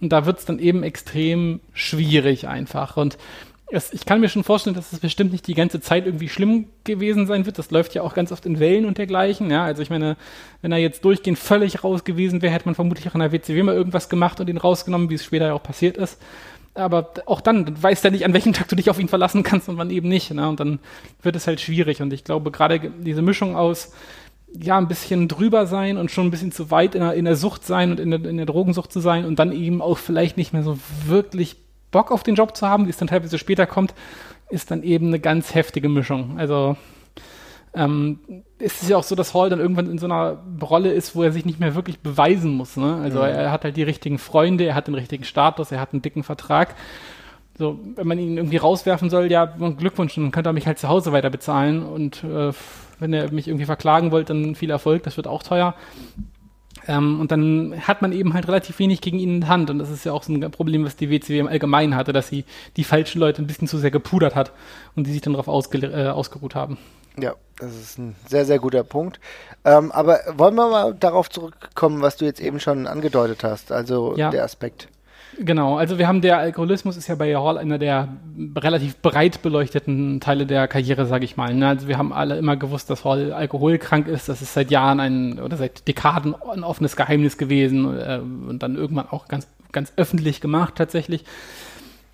Und 0.00 0.10
da 0.10 0.26
wird 0.26 0.38
es 0.38 0.44
dann 0.44 0.58
eben 0.58 0.82
extrem 0.82 1.60
schwierig 1.74 2.48
einfach. 2.48 2.96
Und 2.96 3.18
es, 3.70 3.92
ich 3.92 4.04
kann 4.04 4.20
mir 4.20 4.28
schon 4.28 4.44
vorstellen, 4.44 4.74
dass 4.74 4.92
es 4.92 5.00
bestimmt 5.00 5.32
nicht 5.32 5.46
die 5.46 5.54
ganze 5.54 5.80
Zeit 5.80 6.06
irgendwie 6.06 6.28
schlimm 6.28 6.66
gewesen 6.84 7.26
sein 7.26 7.46
wird. 7.46 7.58
Das 7.58 7.70
läuft 7.70 7.94
ja 7.94 8.02
auch 8.02 8.14
ganz 8.14 8.32
oft 8.32 8.44
in 8.46 8.58
Wellen 8.58 8.84
und 8.84 8.98
dergleichen. 8.98 9.50
Ja, 9.50 9.64
also 9.64 9.82
ich 9.82 9.90
meine, 9.90 10.16
wenn 10.62 10.72
er 10.72 10.78
jetzt 10.78 11.04
durchgehend 11.04 11.38
völlig 11.38 11.84
raus 11.84 12.04
gewesen 12.04 12.42
wäre, 12.42 12.52
hätte 12.52 12.66
man 12.66 12.74
vermutlich 12.74 13.08
auch 13.08 13.14
in 13.14 13.20
der 13.20 13.32
WCW 13.32 13.62
mal 13.62 13.74
irgendwas 13.74 14.08
gemacht 14.08 14.40
und 14.40 14.48
ihn 14.48 14.58
rausgenommen, 14.58 15.10
wie 15.10 15.14
es 15.14 15.24
später 15.24 15.46
ja 15.46 15.54
auch 15.54 15.62
passiert 15.62 15.96
ist. 15.96 16.20
Aber 16.74 17.12
auch 17.26 17.40
dann, 17.40 17.64
dann 17.64 17.82
weißt 17.82 18.04
du 18.04 18.10
nicht, 18.10 18.24
an 18.24 18.32
welchem 18.32 18.52
Tag 18.52 18.68
du 18.68 18.76
dich 18.76 18.90
auf 18.90 18.98
ihn 18.98 19.08
verlassen 19.08 19.42
kannst 19.42 19.68
und 19.68 19.76
wann 19.76 19.90
eben 19.90 20.08
nicht. 20.08 20.30
Ne? 20.32 20.48
Und 20.48 20.60
dann 20.60 20.78
wird 21.22 21.36
es 21.36 21.46
halt 21.46 21.60
schwierig. 21.60 22.00
Und 22.00 22.12
ich 22.12 22.24
glaube, 22.24 22.50
gerade 22.50 22.90
diese 23.00 23.22
Mischung 23.22 23.56
aus 23.56 23.92
ja, 24.52 24.78
ein 24.78 24.88
bisschen 24.88 25.28
drüber 25.28 25.66
sein 25.66 25.96
und 25.96 26.10
schon 26.10 26.26
ein 26.26 26.30
bisschen 26.30 26.52
zu 26.52 26.70
weit 26.70 26.94
in 26.94 27.02
der, 27.02 27.14
in 27.14 27.24
der 27.24 27.36
Sucht 27.36 27.64
sein 27.64 27.92
und 27.92 28.00
in 28.00 28.10
der, 28.10 28.24
in 28.24 28.36
der 28.36 28.46
Drogensucht 28.46 28.92
zu 28.92 28.98
sein 29.00 29.24
und 29.24 29.38
dann 29.38 29.52
eben 29.52 29.80
auch 29.80 29.98
vielleicht 29.98 30.36
nicht 30.36 30.52
mehr 30.52 30.64
so 30.64 30.78
wirklich 31.06 31.56
Bock 31.90 32.10
auf 32.10 32.22
den 32.22 32.34
Job 32.34 32.56
zu 32.56 32.68
haben, 32.68 32.86
wie 32.86 32.90
es 32.90 32.96
dann 32.96 33.08
teilweise 33.08 33.38
später 33.38 33.66
kommt, 33.66 33.94
ist 34.50 34.70
dann 34.70 34.82
eben 34.82 35.08
eine 35.08 35.20
ganz 35.20 35.54
heftige 35.54 35.88
Mischung. 35.88 36.38
Also 36.38 36.76
ähm, 37.72 38.18
es 38.58 38.82
ist 38.82 38.90
ja 38.90 38.96
auch 38.96 39.04
so, 39.04 39.14
dass 39.14 39.32
Hall 39.32 39.48
dann 39.48 39.60
irgendwann 39.60 39.90
in 39.90 39.98
so 39.98 40.06
einer 40.06 40.38
Rolle 40.60 40.92
ist, 40.92 41.14
wo 41.14 41.22
er 41.22 41.32
sich 41.32 41.44
nicht 41.44 41.60
mehr 41.60 41.74
wirklich 41.74 42.00
beweisen 42.00 42.56
muss. 42.56 42.76
Ne? 42.76 42.96
Also 43.02 43.18
mhm. 43.18 43.26
er 43.26 43.52
hat 43.52 43.64
halt 43.64 43.76
die 43.76 43.82
richtigen 43.82 44.18
Freunde, 44.18 44.64
er 44.64 44.74
hat 44.74 44.88
den 44.88 44.94
richtigen 44.94 45.24
Status, 45.24 45.70
er 45.70 45.80
hat 45.80 45.92
einen 45.92 46.02
dicken 46.02 46.24
Vertrag. 46.24 46.74
So, 47.56 47.78
wenn 47.94 48.06
man 48.06 48.18
ihn 48.18 48.38
irgendwie 48.38 48.56
rauswerfen 48.56 49.10
soll, 49.10 49.30
ja, 49.30 49.44
Glückwunsch, 49.44 50.14
dann 50.14 50.30
könnte 50.30 50.48
er 50.50 50.54
mich 50.54 50.66
halt 50.66 50.78
zu 50.78 50.88
Hause 50.88 51.12
weiter 51.12 51.28
bezahlen 51.28 51.82
und 51.82 52.24
äh, 52.24 52.52
wenn 52.98 53.12
er 53.12 53.30
mich 53.32 53.48
irgendwie 53.48 53.66
verklagen 53.66 54.12
wollte, 54.12 54.32
dann 54.32 54.54
viel 54.54 54.70
Erfolg, 54.70 55.02
das 55.02 55.16
wird 55.16 55.26
auch 55.26 55.42
teuer. 55.42 55.74
Ähm, 56.88 57.20
und 57.20 57.30
dann 57.30 57.74
hat 57.86 58.02
man 58.02 58.12
eben 58.12 58.34
halt 58.34 58.48
relativ 58.48 58.78
wenig 58.78 59.00
gegen 59.00 59.18
ihn 59.18 59.34
in 59.34 59.40
der 59.40 59.50
Hand. 59.50 59.70
Und 59.70 59.78
das 59.78 59.90
ist 59.90 60.04
ja 60.04 60.12
auch 60.12 60.22
so 60.22 60.32
ein 60.32 60.50
Problem, 60.50 60.84
was 60.84 60.96
die 60.96 61.10
WCW 61.10 61.38
im 61.38 61.48
Allgemeinen 61.48 61.94
hatte, 61.94 62.12
dass 62.12 62.28
sie 62.28 62.44
die 62.76 62.84
falschen 62.84 63.20
Leute 63.20 63.42
ein 63.42 63.46
bisschen 63.46 63.68
zu 63.68 63.78
sehr 63.78 63.90
gepudert 63.90 64.34
hat 64.34 64.52
und 64.96 65.06
die 65.06 65.12
sich 65.12 65.20
dann 65.20 65.34
darauf 65.34 65.48
äh, 65.74 66.08
ausgeruht 66.08 66.54
haben. 66.54 66.78
Ja, 67.18 67.34
das 67.58 67.74
ist 67.74 67.98
ein 67.98 68.14
sehr, 68.26 68.44
sehr 68.44 68.58
guter 68.58 68.84
Punkt. 68.84 69.20
Ähm, 69.64 69.92
aber 69.92 70.20
wollen 70.36 70.54
wir 70.54 70.68
mal 70.68 70.94
darauf 70.94 71.28
zurückkommen, 71.28 72.00
was 72.00 72.16
du 72.16 72.24
jetzt 72.24 72.40
eben 72.40 72.60
schon 72.60 72.86
angedeutet 72.86 73.44
hast, 73.44 73.72
also 73.72 74.16
ja. 74.16 74.30
der 74.30 74.44
Aspekt. 74.44 74.88
Genau, 75.42 75.78
also 75.78 75.98
wir 75.98 76.06
haben 76.06 76.20
der 76.20 76.36
Alkoholismus 76.36 76.98
ist 76.98 77.08
ja 77.08 77.14
bei 77.14 77.34
Hall 77.34 77.56
einer 77.56 77.78
der 77.78 78.08
relativ 78.58 78.98
breit 78.98 79.40
beleuchteten 79.40 80.20
Teile 80.20 80.44
der 80.44 80.68
Karriere, 80.68 81.06
sage 81.06 81.24
ich 81.24 81.38
mal. 81.38 81.54
Ne? 81.54 81.66
Also 81.66 81.88
wir 81.88 81.96
haben 81.96 82.12
alle 82.12 82.36
immer 82.36 82.58
gewusst, 82.58 82.90
dass 82.90 83.06
Hall 83.06 83.32
alkoholkrank 83.32 84.06
ist. 84.06 84.28
Das 84.28 84.42
ist 84.42 84.52
seit 84.52 84.70
Jahren 84.70 85.00
ein 85.00 85.40
oder 85.40 85.56
seit 85.56 85.88
Dekaden 85.88 86.34
ein 86.34 86.62
offenes 86.62 86.94
Geheimnis 86.94 87.38
gewesen 87.38 87.98
äh, 87.98 88.20
und 88.20 88.62
dann 88.62 88.76
irgendwann 88.76 89.08
auch 89.08 89.28
ganz 89.28 89.46
ganz 89.72 89.94
öffentlich 89.96 90.42
gemacht 90.42 90.74
tatsächlich. 90.76 91.24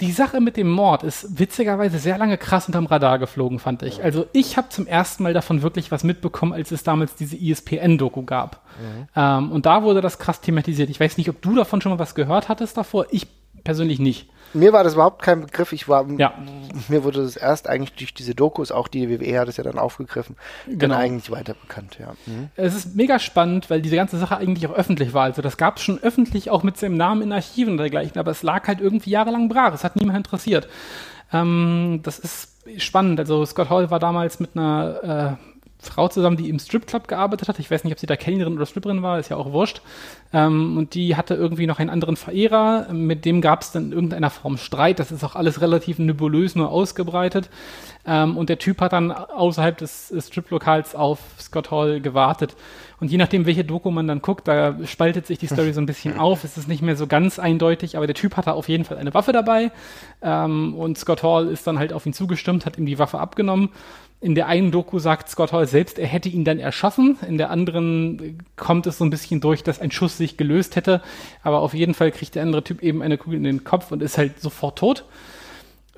Die 0.01 0.13
Sache 0.13 0.43
mit 0.43 0.59
dem 0.59 0.71
Mord 0.71 1.03
ist 1.03 1.39
witzigerweise 1.39 1.99
sehr 1.99 2.19
lange 2.19 2.37
krass 2.37 2.67
unterm 2.67 2.85
Radar 2.85 3.19
geflogen, 3.19 3.59
fand 3.59 3.83
ich. 3.83 4.05
Also 4.05 4.27
ich 4.33 4.59
habe 4.59 4.69
zum 4.69 4.87
ersten 4.87 5.23
Mal 5.23 5.33
davon 5.33 5.63
wirklich 5.63 5.91
was 5.91 6.05
mitbekommen, 6.05 6.53
als 6.53 6.71
es 6.71 6.83
damals 6.83 7.15
diese 7.15 7.37
ESPN-Doku 7.37 8.23
gab. 8.25 8.63
Mhm. 8.79 9.09
Ähm, 9.17 9.53
und 9.53 9.65
da 9.65 9.83
wurde 9.83 10.03
das 10.03 10.19
krass 10.19 10.43
thematisiert. 10.43 10.91
Ich 10.91 11.01
weiß 11.01 11.17
nicht, 11.17 11.31
ob 11.31 11.41
du 11.41 11.55
davon 11.55 11.81
schon 11.81 11.93
mal 11.93 11.99
was 11.99 12.15
gehört 12.15 12.51
hattest 12.51 12.77
davor. 12.77 13.07
Ich 13.11 13.27
persönlich 13.65 13.99
nicht. 13.99 14.29
Mir 14.57 14.73
war 14.73 14.83
das 14.85 14.95
überhaupt 14.95 15.23
kein 15.23 15.43
Begriff. 15.43 15.73
Ich 15.73 15.89
war, 15.89 16.07
ja. 16.19 16.35
mir 16.89 17.05
wurde 17.05 17.23
das 17.23 17.37
erst 17.37 17.69
eigentlich 17.69 17.93
durch 17.93 18.15
diese 18.15 18.35
Dokus, 18.35 18.73
auch 18.73 18.89
die 18.89 19.09
WWE 19.09 19.39
hat 19.39 19.49
es 19.49 19.57
ja 19.57 19.65
dann 19.65 19.79
aufgegriffen, 19.79 20.37
genau. 20.67 20.79
dann 20.79 20.93
eigentlich 20.93 21.31
weiter 21.31 21.55
bekannt, 21.55 21.99
ja. 22.01 22.15
Mhm. 22.27 22.49
Es 22.57 22.75
ist 22.75 22.97
mega 22.97 23.19
spannend, 23.19 23.71
weil 23.71 23.83
diese 23.83 23.97
ganze 23.97 24.19
Sache 24.19 24.37
eigentlich 24.37 24.67
auch 24.67 24.75
öffentlich 24.75 25.15
war. 25.15 25.25
Also 25.25 25.43
das 25.43 25.57
gab 25.57 25.77
es 25.77 25.83
schon 25.83 26.03
öffentlich 26.03 26.51
auch 26.51 26.63
mit 26.63 26.77
seinem 26.77 26.97
Namen 26.97 27.23
in 27.23 27.33
Archiven 27.33 27.73
und 27.73 27.79
dergleichen, 27.79 28.19
aber 28.19 28.31
es 28.31 28.43
lag 28.43 28.67
halt 28.67 28.81
irgendwie 28.81 29.11
jahrelang 29.11 29.49
brach. 29.49 29.75
Es 29.75 29.85
hat 29.85 29.97
niemand 29.97 30.19
interessiert. 30.19 30.69
Ähm, 31.33 32.01
das 32.03 32.19
ist 32.19 32.49
spannend. 32.79 33.21
Also 33.21 33.45
Scott 33.45 33.71
Hall 33.71 33.91
war 33.91 33.99
damals 33.99 34.41
mit 34.41 34.57
einer 34.57 35.39
äh, 35.39 35.56
Frau 35.87 36.09
zusammen, 36.09 36.37
die 36.37 36.49
im 36.49 36.59
Stripclub 36.59 37.09
gearbeitet 37.09 37.49
hat. 37.49 37.59
Ich 37.59 37.71
weiß 37.71 37.85
nicht, 37.85 37.93
ob 37.93 37.99
sie 37.99 38.07
da 38.07 38.17
Kellnerin 38.17 38.57
oder 38.57 38.67
Stripperin 38.67 39.03
war, 39.03 39.19
ist 39.19 39.31
ja 39.31 39.37
auch 39.37 39.53
wurscht. 39.53 39.81
Ähm, 40.33 40.77
und 40.77 40.95
die 40.95 41.17
hatte 41.17 41.35
irgendwie 41.35 41.67
noch 41.67 41.79
einen 41.79 41.91
anderen 41.91 42.17
Verehrer, 42.17 42.93
mit 42.93 43.25
dem 43.25 43.41
gab 43.41 43.63
es 43.63 43.73
dann 43.73 43.87
in 43.87 43.93
irgendeiner 43.93 44.31
Form 44.31 44.57
Streit. 44.57 44.99
Das 44.99 45.13
ist 45.13 45.25
auch 45.25 45.37
alles 45.37 45.61
relativ 45.61 45.99
nebulös 45.99 46.55
nur 46.55 46.71
ausgebreitet. 46.71 47.49
Ähm, 48.07 48.37
und 48.37 48.49
der 48.49 48.59
Typ 48.59 48.81
hat 48.81 48.93
dann 48.93 49.11
außerhalb 49.13 49.77
des, 49.79 50.13
Striplokals 50.19 50.95
auf 50.95 51.19
Scott 51.41 51.71
Hall 51.71 52.01
gewartet. 52.01 52.55
Und 53.01 53.11
je 53.11 53.19
nachdem, 53.19 53.47
welche 53.47 53.65
Doku 53.65 53.91
man 53.91 54.07
dann 54.07 54.23
guckt, 54.23 54.49
da 54.49 54.77
spaltet 54.87 55.27
sich 55.27 55.39
die 55.39 55.49
Story 55.49 55.73
so 55.73 55.81
ein 55.81 55.87
bisschen 55.87 56.19
auf. 56.19 56.45
Es 56.45 56.57
ist 56.57 56.69
nicht 56.69 56.83
mehr 56.83 56.97
so 56.97 57.07
ganz 57.07 57.39
eindeutig, 57.39 57.97
aber 57.97 58.07
der 58.07 58.15
Typ 58.15 58.37
hatte 58.37 58.55
auf 58.55 58.69
jeden 58.69 58.85
Fall 58.85 58.97
eine 58.97 59.13
Waffe 59.13 59.33
dabei. 59.33 59.71
Ähm, 60.23 60.75
und 60.75 60.97
Scott 60.97 61.23
Hall 61.23 61.49
ist 61.49 61.67
dann 61.67 61.79
halt 61.79 61.93
auf 61.93 62.07
ihn 62.07 62.13
zugestimmt, 62.13 62.65
hat 62.65 62.79
ihm 62.79 62.87
die 62.87 62.99
Waffe 62.99 63.19
abgenommen. 63.19 63.71
In 64.21 64.35
der 64.35 64.47
einen 64.47 64.71
Doku 64.71 64.99
sagt 64.99 65.29
Scott 65.29 65.53
Hall 65.53 65.67
selbst, 65.67 65.99
er 65.99 66.07
hätte 66.07 66.29
ihn 66.29 66.45
dann 66.45 66.59
erschossen. 66.59 67.19
In 67.29 67.37
der 67.37 67.51
anderen 67.51 68.39
kommt 68.57 68.87
es 68.87 68.99
so 68.99 69.05
ein 69.05 69.11
bisschen 69.11 69.41
durch, 69.41 69.63
dass 69.63 69.79
ein 69.79 69.91
Schuss 69.91 70.17
sich 70.17 70.37
gelöst 70.37 70.75
hätte. 70.75 71.03
Aber 71.43 71.61
auf 71.61 71.75
jeden 71.75 71.95
Fall 71.95 72.11
kriegt 72.11 72.35
der 72.35 72.43
andere 72.43 72.65
Typ 72.65 72.83
eben 72.83 73.03
eine 73.03 73.19
Kugel 73.19 73.37
in 73.37 73.45
den 73.45 73.65
Kopf 73.65 73.93
und 73.93 74.03
ist 74.03 74.17
halt 74.17 74.41
sofort 74.41 74.79
tot. 74.79 75.05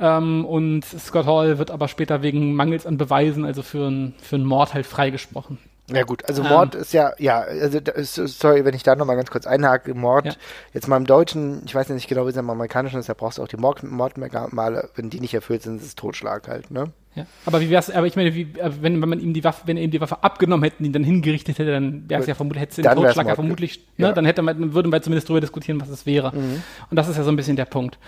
Ähm, 0.01 0.45
und 0.45 0.85
Scott 0.85 1.27
Hall 1.27 1.59
wird 1.59 1.71
aber 1.71 1.89
später 1.89 2.23
wegen 2.23 2.55
Mangels 2.55 2.87
an 2.87 2.99
Beweisen, 2.99 3.45
also 3.45 3.63
für, 3.63 3.89
ein, 3.89 4.15
für 4.21 4.37
einen 4.37 4.45
Mord 4.45 4.75
halt 4.75 4.87
freigesprochen. 4.87 5.59
Ja 5.91 6.03
gut, 6.03 6.29
also 6.29 6.43
Mord 6.43 6.75
ähm, 6.75 6.83
ist 6.83 6.93
ja, 6.93 7.13
ja, 7.19 7.41
also 7.41 8.27
sorry, 8.27 8.65
wenn 8.65 8.75
ich 8.75 8.83
da 8.83 8.95
nochmal 8.95 9.17
ganz 9.17 9.31
kurz 9.31 9.47
einhake, 9.47 9.95
Mord, 9.95 10.27
ja. 10.27 10.33
jetzt 10.75 10.87
mal 10.87 10.99
im 10.99 11.07
Deutschen, 11.07 11.63
ich 11.65 11.75
weiß 11.75 11.89
nicht 11.91 12.09
genau, 12.09 12.27
wie 12.27 12.31
es 12.31 12.37
im 12.37 12.51
Amerikanischen 12.51 13.01
ist, 13.01 13.09
da 13.09 13.15
brauchst 13.15 13.39
du 13.39 13.43
auch 13.43 13.49
die 13.49 13.57
Mord 13.57 13.83
Mordmerkmale, 13.83 14.91
wenn 14.97 15.09
die 15.09 15.21
nicht 15.21 15.35
erfüllt 15.35 15.63
sind, 15.63 15.81
ist 15.81 15.87
es 15.87 15.95
Totschlag 15.95 16.47
halt, 16.49 16.71
ne? 16.71 16.93
Ja. 17.15 17.27
Aber 17.47 17.61
wie 17.61 17.71
wär's, 17.71 17.91
aber 17.91 18.07
ich 18.07 18.17
meine, 18.17 18.35
wie, 18.35 18.43
äh, 18.43 18.71
wenn, 18.81 19.01
wenn 19.01 19.09
man 19.09 19.19
ihm 19.19 19.33
die 19.33 19.43
Waffe, 19.43 19.63
wenn 19.67 19.77
er 19.77 19.83
ihm 19.83 19.91
die 19.91 20.01
Waffe 20.01 20.23
abgenommen 20.23 20.63
hätte, 20.63 20.85
ihn 20.85 20.93
dann 20.93 21.05
hingerichtet 21.05 21.59
hätte, 21.59 21.73
dann 21.73 22.09
wäre 22.09 22.21
es 22.21 22.27
ja 22.27 22.35
vermutlich, 22.35 22.63
hätte 22.63 22.71
es 22.71 22.77
den 22.77 22.95
Totschlag 22.95 23.27
ja 23.27 23.35
vermutlich, 23.35 23.79
ne, 23.97 24.07
ja. 24.09 24.13
dann 24.13 24.25
hätte 24.25 24.43
man, 24.43 24.75
würden 24.75 24.93
wir 24.93 25.03
zumindest 25.03 25.29
darüber 25.29 25.41
diskutieren, 25.41 25.81
was 25.81 25.89
es 25.89 26.07
wäre. 26.07 26.35
Mhm. 26.35 26.63
Und 26.91 26.97
das 26.97 27.09
ist 27.09 27.17
ja 27.17 27.25
so 27.25 27.31
ein 27.31 27.37
bisschen 27.37 27.57
der 27.57 27.65
Punkt. 27.65 27.99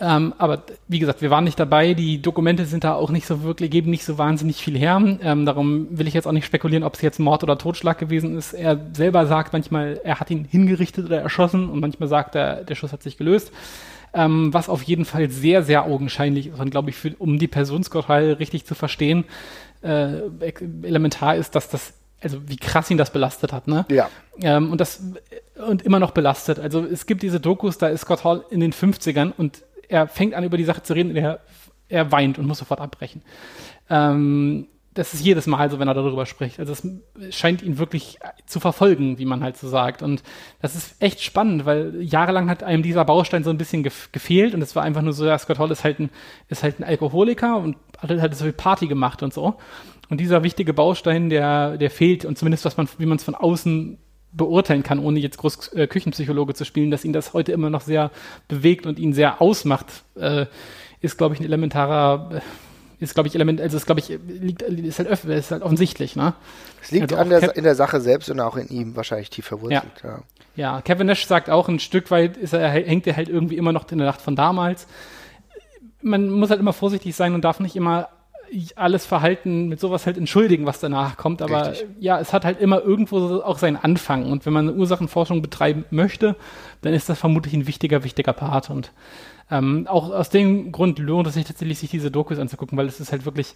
Ähm, 0.00 0.32
aber 0.38 0.62
wie 0.86 1.00
gesagt, 1.00 1.22
wir 1.22 1.30
waren 1.30 1.44
nicht 1.44 1.58
dabei. 1.58 1.94
Die 1.94 2.22
Dokumente 2.22 2.66
sind 2.66 2.84
da 2.84 2.94
auch 2.94 3.10
nicht 3.10 3.26
so 3.26 3.42
wirklich, 3.42 3.70
geben 3.70 3.90
nicht 3.90 4.04
so 4.04 4.16
wahnsinnig 4.16 4.58
viel 4.58 4.78
her. 4.78 5.02
Ähm, 5.22 5.44
darum 5.44 5.88
will 5.90 6.06
ich 6.06 6.14
jetzt 6.14 6.26
auch 6.26 6.32
nicht 6.32 6.46
spekulieren, 6.46 6.84
ob 6.84 6.94
es 6.94 7.02
jetzt 7.02 7.18
Mord 7.18 7.42
oder 7.42 7.58
Totschlag 7.58 7.98
gewesen 7.98 8.38
ist. 8.38 8.52
Er 8.52 8.78
selber 8.92 9.26
sagt 9.26 9.52
manchmal, 9.52 10.00
er 10.04 10.20
hat 10.20 10.30
ihn 10.30 10.44
hingerichtet 10.44 11.06
oder 11.06 11.20
erschossen 11.20 11.68
und 11.68 11.80
manchmal 11.80 12.08
sagt 12.08 12.36
er, 12.36 12.64
der 12.64 12.76
Schuss 12.76 12.92
hat 12.92 13.02
sich 13.02 13.16
gelöst. 13.16 13.50
Ähm, 14.14 14.54
was 14.54 14.68
auf 14.68 14.82
jeden 14.82 15.04
Fall 15.04 15.30
sehr, 15.30 15.62
sehr 15.62 15.84
augenscheinlich 15.84 16.46
ist 16.46 16.60
und 16.60 16.70
glaube 16.70 16.90
ich, 16.90 16.96
für, 16.96 17.14
um 17.18 17.38
die 17.38 17.48
Person 17.48 17.84
Scott 17.84 18.08
Hall 18.08 18.32
richtig 18.34 18.64
zu 18.64 18.74
verstehen, 18.74 19.24
äh, 19.82 20.20
elementar 20.82 21.36
ist, 21.36 21.54
dass 21.54 21.68
das 21.68 21.94
also 22.20 22.48
wie 22.48 22.56
krass 22.56 22.90
ihn 22.90 22.98
das 22.98 23.12
belastet 23.12 23.52
hat, 23.52 23.68
ne? 23.68 23.86
Ja. 23.88 24.08
Ähm, 24.40 24.72
und 24.72 24.80
das 24.80 25.00
und 25.66 25.82
immer 25.82 25.98
noch 25.98 26.12
belastet. 26.12 26.58
Also 26.58 26.84
es 26.84 27.06
gibt 27.06 27.22
diese 27.22 27.40
Dokus, 27.40 27.78
da 27.78 27.88
ist 27.88 28.02
Scott 28.02 28.24
Hall 28.24 28.44
in 28.50 28.60
den 28.60 28.72
50ern 28.72 29.32
und 29.36 29.62
er 29.88 30.06
fängt 30.08 30.34
an, 30.34 30.44
über 30.44 30.56
die 30.56 30.64
Sache 30.64 30.82
zu 30.82 30.94
reden, 30.94 31.16
er, 31.16 31.40
er 31.88 32.12
weint 32.12 32.38
und 32.38 32.46
muss 32.46 32.58
sofort 32.58 32.80
abbrechen. 32.80 33.22
Ähm, 33.90 34.68
das 34.98 35.14
ist 35.14 35.24
jedes 35.24 35.46
Mal 35.46 35.70
so, 35.70 35.78
wenn 35.78 35.86
er 35.86 35.94
darüber 35.94 36.26
spricht. 36.26 36.58
Also 36.58 36.72
es 36.72 36.82
scheint 37.30 37.62
ihn 37.62 37.78
wirklich 37.78 38.18
zu 38.46 38.58
verfolgen, 38.58 39.18
wie 39.18 39.26
man 39.26 39.44
halt 39.44 39.56
so 39.56 39.68
sagt. 39.68 40.02
Und 40.02 40.24
das 40.60 40.74
ist 40.74 41.00
echt 41.00 41.22
spannend, 41.22 41.66
weil 41.66 42.02
jahrelang 42.02 42.50
hat 42.50 42.64
einem 42.64 42.82
dieser 42.82 43.04
Baustein 43.04 43.44
so 43.44 43.50
ein 43.50 43.58
bisschen 43.58 43.84
gef 43.84 44.10
gefehlt 44.10 44.54
und 44.54 44.62
es 44.62 44.74
war 44.74 44.82
einfach 44.82 45.02
nur 45.02 45.12
so, 45.12 45.24
ja, 45.24 45.38
Scott 45.38 45.60
Hall 45.60 45.70
ist 45.70 45.84
halt 45.84 46.00
ein, 46.00 46.10
ist 46.48 46.64
halt 46.64 46.80
ein 46.80 46.84
Alkoholiker 46.84 47.58
und 47.58 47.76
hat 47.98 48.10
halt 48.10 48.34
so 48.34 48.44
viel 48.44 48.52
Party 48.52 48.88
gemacht 48.88 49.22
und 49.22 49.32
so. 49.32 49.54
Und 50.10 50.20
dieser 50.20 50.42
wichtige 50.42 50.74
Baustein, 50.74 51.30
der, 51.30 51.76
der 51.76 51.90
fehlt 51.90 52.24
und 52.24 52.36
zumindest 52.36 52.64
was 52.64 52.76
man, 52.76 52.88
wie 52.98 53.06
man 53.06 53.18
es 53.18 53.24
von 53.24 53.36
außen 53.36 53.98
beurteilen 54.32 54.82
kann, 54.82 54.98
ohne 54.98 55.18
jetzt 55.20 55.38
groß 55.38 55.72
äh, 55.74 55.86
Küchenpsychologe 55.86 56.54
zu 56.54 56.64
spielen, 56.64 56.90
dass 56.90 57.04
ihn 57.04 57.12
das 57.12 57.32
heute 57.32 57.52
immer 57.52 57.70
noch 57.70 57.82
sehr 57.82 58.10
bewegt 58.46 58.86
und 58.86 58.98
ihn 58.98 59.12
sehr 59.12 59.40
ausmacht, 59.40 59.86
äh, 60.16 60.46
ist, 61.00 61.16
glaube 61.16 61.34
ich, 61.34 61.40
ein 61.40 61.44
elementarer 61.44 62.36
äh, 62.36 62.40
Ist, 63.00 63.14
glaube 63.14 63.28
ich, 63.28 63.34
Element, 63.36 63.60
also 63.60 63.76
ist, 63.76 63.86
glaube 63.86 64.00
ich, 64.00 64.08
liegt, 64.26 64.62
ist 64.62 64.98
halt, 64.98 65.08
ist 65.08 65.50
halt 65.52 65.62
offensichtlich, 65.62 66.16
ne? 66.16 66.34
Es 66.82 66.90
liegt 66.90 67.12
Also 67.12 67.30
der, 67.30 67.56
in 67.56 67.62
der 67.62 67.76
Sache 67.76 68.00
selbst 68.00 68.28
und 68.28 68.40
auch 68.40 68.56
in 68.56 68.68
ihm 68.68 68.96
wahrscheinlich 68.96 69.30
tief 69.30 69.46
verwurzelt. 69.46 70.02
Ja. 70.02 70.22
Ja, 70.56 70.80
Kevin 70.80 71.06
Nash 71.06 71.24
sagt 71.24 71.48
auch, 71.48 71.68
ein 71.68 71.78
Stück 71.78 72.10
weit 72.10 72.36
ist 72.36 72.52
er, 72.52 72.68
hängt 72.68 73.06
er 73.06 73.14
halt 73.14 73.28
irgendwie 73.28 73.56
immer 73.56 73.72
noch 73.72 73.88
in 73.92 73.98
der 73.98 74.08
Nacht 74.08 74.20
von 74.20 74.34
damals. 74.34 74.88
Man 76.02 76.28
muss 76.28 76.50
halt 76.50 76.58
immer 76.58 76.72
vorsichtig 76.72 77.14
sein 77.14 77.34
und 77.34 77.44
darf 77.44 77.60
nicht 77.60 77.76
immer 77.76 78.08
alles 78.76 79.06
Verhalten 79.06 79.68
mit 79.68 79.80
sowas 79.80 80.06
halt 80.06 80.16
entschuldigen, 80.16 80.66
was 80.66 80.80
danach 80.80 81.16
kommt. 81.16 81.42
Aber 81.42 81.70
Richtig. 81.70 81.88
ja, 82.00 82.18
es 82.18 82.32
hat 82.32 82.44
halt 82.44 82.60
immer 82.60 82.82
irgendwo 82.82 83.40
auch 83.40 83.58
seinen 83.58 83.76
Anfang. 83.76 84.30
Und 84.30 84.46
wenn 84.46 84.52
man 84.52 84.76
Ursachenforschung 84.76 85.42
betreiben 85.42 85.84
möchte, 85.90 86.36
dann 86.82 86.94
ist 86.94 87.08
das 87.08 87.18
vermutlich 87.18 87.54
ein 87.54 87.66
wichtiger, 87.66 88.04
wichtiger 88.04 88.32
Part. 88.32 88.70
Und 88.70 88.92
ähm, 89.50 89.86
auch 89.88 90.10
aus 90.10 90.30
dem 90.30 90.72
Grund 90.72 90.98
lohnt 90.98 91.26
es 91.26 91.34
sich 91.34 91.44
tatsächlich, 91.44 91.78
sich 91.78 91.90
diese 91.90 92.10
Dokus 92.10 92.38
anzugucken, 92.38 92.78
weil 92.78 92.86
es 92.86 93.00
ist 93.00 93.12
halt 93.12 93.24
wirklich 93.24 93.54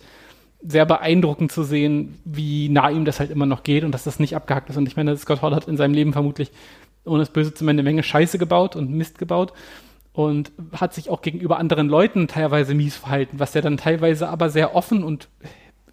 sehr 0.65 0.87
beeindruckend 0.87 1.51
zu 1.51 1.65
sehen, 1.65 2.19
wie 2.25 2.69
nah 2.69 2.89
ihm 2.91 3.05
das 3.05 3.19
halt 3.19 3.31
immer 3.31 3.47
noch 3.47 3.65
geht 3.65 3.83
und 3.85 3.93
dass 3.93 4.05
das 4.05 4.21
nicht 4.21 4.37
abgehackt 4.37 4.71
ist. 4.71 4.77
Und 4.77 4.87
ich 4.87 4.97
meine, 4.97 5.17
Scott 5.17 5.43
Hall 5.43 5.55
hat 5.55 5.69
in 5.69 5.77
seinem 5.77 5.95
Leben 5.95 6.13
vermutlich, 6.13 6.53
ohne 7.05 7.23
es 7.23 7.31
böse 7.31 7.53
zu 7.53 7.65
meinen, 7.65 7.81
eine 7.81 7.89
Menge 7.89 8.05
Scheiße 8.05 8.39
gebaut 8.39 8.77
und 8.77 8.91
Mist 8.91 9.19
gebaut 9.19 9.53
und 10.13 10.53
hat 10.79 10.95
sich 10.95 11.09
auch 11.09 11.23
gegenüber 11.23 11.59
anderen 11.59 11.89
Leuten 11.89 12.29
teilweise 12.29 12.75
mies 12.75 12.97
verhalten, 12.97 13.39
was 13.41 13.55
er 13.55 13.63
dann 13.63 13.77
teilweise 13.77 14.29
aber 14.29 14.51
sehr 14.51 14.75
offen 14.75 15.05
und 15.05 15.29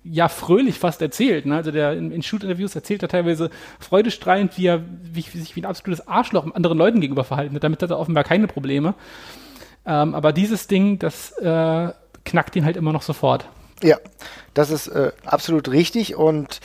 ja 0.03 0.28
fröhlich 0.28 0.80
fast 0.80 1.01
erzählt. 1.01 1.45
Ne? 1.45 1.55
Also 1.55 1.72
der 1.72 1.93
in, 1.93 2.11
in 2.11 2.24
Shoot-Interviews 2.24 2.76
erzählt 2.76 3.03
er 3.03 3.09
teilweise 3.09 3.49
freudestrahlend, 3.80 4.57
wie 4.57 4.67
er 4.67 4.84
wie, 5.03 5.26
wie 5.32 5.39
sich 5.39 5.55
wie 5.55 5.61
ein 5.61 5.65
absolutes 5.65 6.07
Arschloch 6.07 6.53
anderen 6.53 6.78
Leuten 6.78 6.99
gegenüber 7.01 7.24
verhalten 7.24 7.55
hat. 7.55 7.63
Damit 7.63 7.82
hat 7.82 7.89
er 7.89 7.99
offenbar 7.99 8.24
keine 8.24 8.47
Probleme. 8.47 8.95
Ähm, 9.86 10.15
aber 10.15 10.34
dieses 10.34 10.67
Ding, 10.67 10.99
das 10.99 11.32
äh, 11.39 11.93
knackt 12.26 12.55
ihn 12.55 12.65
halt 12.65 12.78
immer 12.78 12.93
noch 12.93 13.01
sofort. 13.01 13.47
Ja, 13.82 13.97
das 14.53 14.72
ist 14.72 14.88
äh, 14.88 15.11
absolut 15.26 15.70
richtig 15.72 16.15
und 16.15 16.59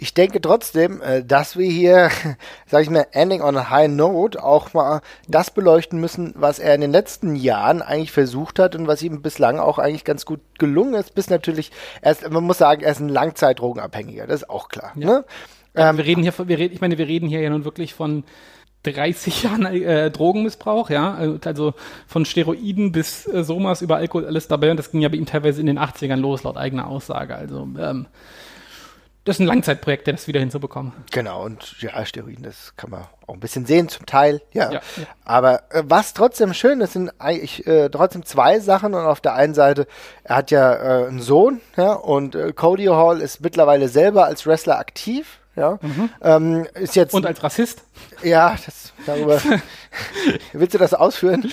ich 0.00 0.14
denke 0.14 0.40
trotzdem, 0.40 1.02
äh, 1.02 1.24
dass 1.24 1.56
wir 1.56 1.68
hier, 1.68 2.10
sag 2.66 2.82
ich 2.82 2.90
mal, 2.90 3.06
ending 3.12 3.42
on 3.42 3.56
a 3.56 3.68
high 3.68 3.88
note 3.88 4.42
auch 4.42 4.72
mal 4.72 5.00
das 5.26 5.50
beleuchten 5.50 6.00
müssen, 6.00 6.32
was 6.36 6.60
er 6.60 6.74
in 6.74 6.80
den 6.80 6.92
letzten 6.92 7.34
Jahren 7.34 7.82
eigentlich 7.82 8.12
versucht 8.12 8.58
hat 8.60 8.76
und 8.76 8.86
was 8.86 9.02
ihm 9.02 9.22
bislang 9.22 9.58
auch 9.58 9.78
eigentlich 9.78 10.04
ganz 10.04 10.24
gut 10.24 10.40
gelungen 10.58 10.94
ist, 10.94 11.14
bis 11.14 11.30
natürlich, 11.30 11.72
er 12.00 12.12
ist, 12.12 12.30
man 12.30 12.44
muss 12.44 12.58
sagen, 12.58 12.82
er 12.82 12.92
ist 12.92 13.00
ein 13.00 13.08
Langzeitdrogenabhängiger, 13.08 14.26
das 14.26 14.42
ist 14.42 14.50
auch 14.50 14.68
klar. 14.68 14.92
Ne? 14.94 15.24
Ähm, 15.74 15.96
wir 15.96 16.04
reden 16.04 16.22
hier, 16.22 16.32
von- 16.32 16.48
wir 16.48 16.58
reden, 16.58 16.74
ich 16.74 16.80
meine, 16.80 16.96
wir 16.96 17.08
reden 17.08 17.28
hier 17.28 17.40
ja 17.40 17.50
nun 17.50 17.64
wirklich 17.64 17.92
von 17.92 18.22
30 18.84 19.42
Jahren 19.42 19.66
äh, 19.66 20.12
Drogenmissbrauch, 20.12 20.90
ja, 20.90 21.14
also 21.44 21.74
von 22.06 22.24
Steroiden 22.24 22.92
bis 22.92 23.26
äh, 23.26 23.42
Somas 23.42 23.82
über 23.82 23.96
Alkohol 23.96 24.26
alles 24.26 24.46
dabei 24.46 24.70
und 24.70 24.76
das 24.76 24.92
ging 24.92 25.00
ja 25.00 25.08
bei 25.08 25.16
ihm 25.16 25.26
teilweise 25.26 25.60
in 25.60 25.66
den 25.66 25.78
80ern 25.78 26.16
los, 26.16 26.44
laut 26.44 26.56
eigener 26.56 26.86
Aussage. 26.86 27.34
Also 27.34 27.68
ähm, 27.78 28.06
das 29.28 29.36
ist 29.36 29.40
ein 29.40 29.46
Langzeitprojekt, 29.46 30.06
der 30.06 30.14
das 30.14 30.26
wieder 30.26 30.40
hinzubekommen. 30.40 30.92
Genau, 31.10 31.44
und 31.44 31.80
ja, 31.82 32.04
Steroiden, 32.06 32.42
das 32.44 32.72
kann 32.76 32.90
man 32.90 33.02
auch 33.26 33.34
ein 33.34 33.40
bisschen 33.40 33.66
sehen, 33.66 33.88
zum 33.90 34.06
Teil, 34.06 34.40
ja. 34.52 34.72
Ja, 34.72 34.80
ja. 34.96 35.06
Aber 35.24 35.62
äh, 35.70 35.82
was 35.84 36.14
trotzdem 36.14 36.54
schön 36.54 36.80
ist, 36.80 36.94
sind 36.94 37.12
eigentlich 37.18 37.66
äh, 37.66 37.90
trotzdem 37.90 38.24
zwei 38.24 38.58
Sachen. 38.58 38.94
Und 38.94 39.04
auf 39.04 39.20
der 39.20 39.34
einen 39.34 39.52
Seite, 39.52 39.86
er 40.24 40.36
hat 40.36 40.50
ja 40.50 40.74
äh, 40.74 41.08
einen 41.08 41.20
Sohn, 41.20 41.60
ja, 41.76 41.92
und 41.92 42.34
äh, 42.34 42.52
Cody 42.54 42.86
Hall 42.86 43.20
ist 43.20 43.42
mittlerweile 43.42 43.88
selber 43.88 44.24
als 44.24 44.46
Wrestler 44.46 44.78
aktiv. 44.78 45.40
Ja, 45.56 45.78
ähm, 46.22 46.66
ist 46.74 46.94
jetzt, 46.96 47.12
Und 47.14 47.26
als 47.26 47.42
Rassist? 47.42 47.82
ja, 48.22 48.56
das, 48.64 48.92
darüber, 49.04 49.40
willst 50.52 50.72
du 50.72 50.78
das 50.78 50.94
ausführen? 50.94 51.52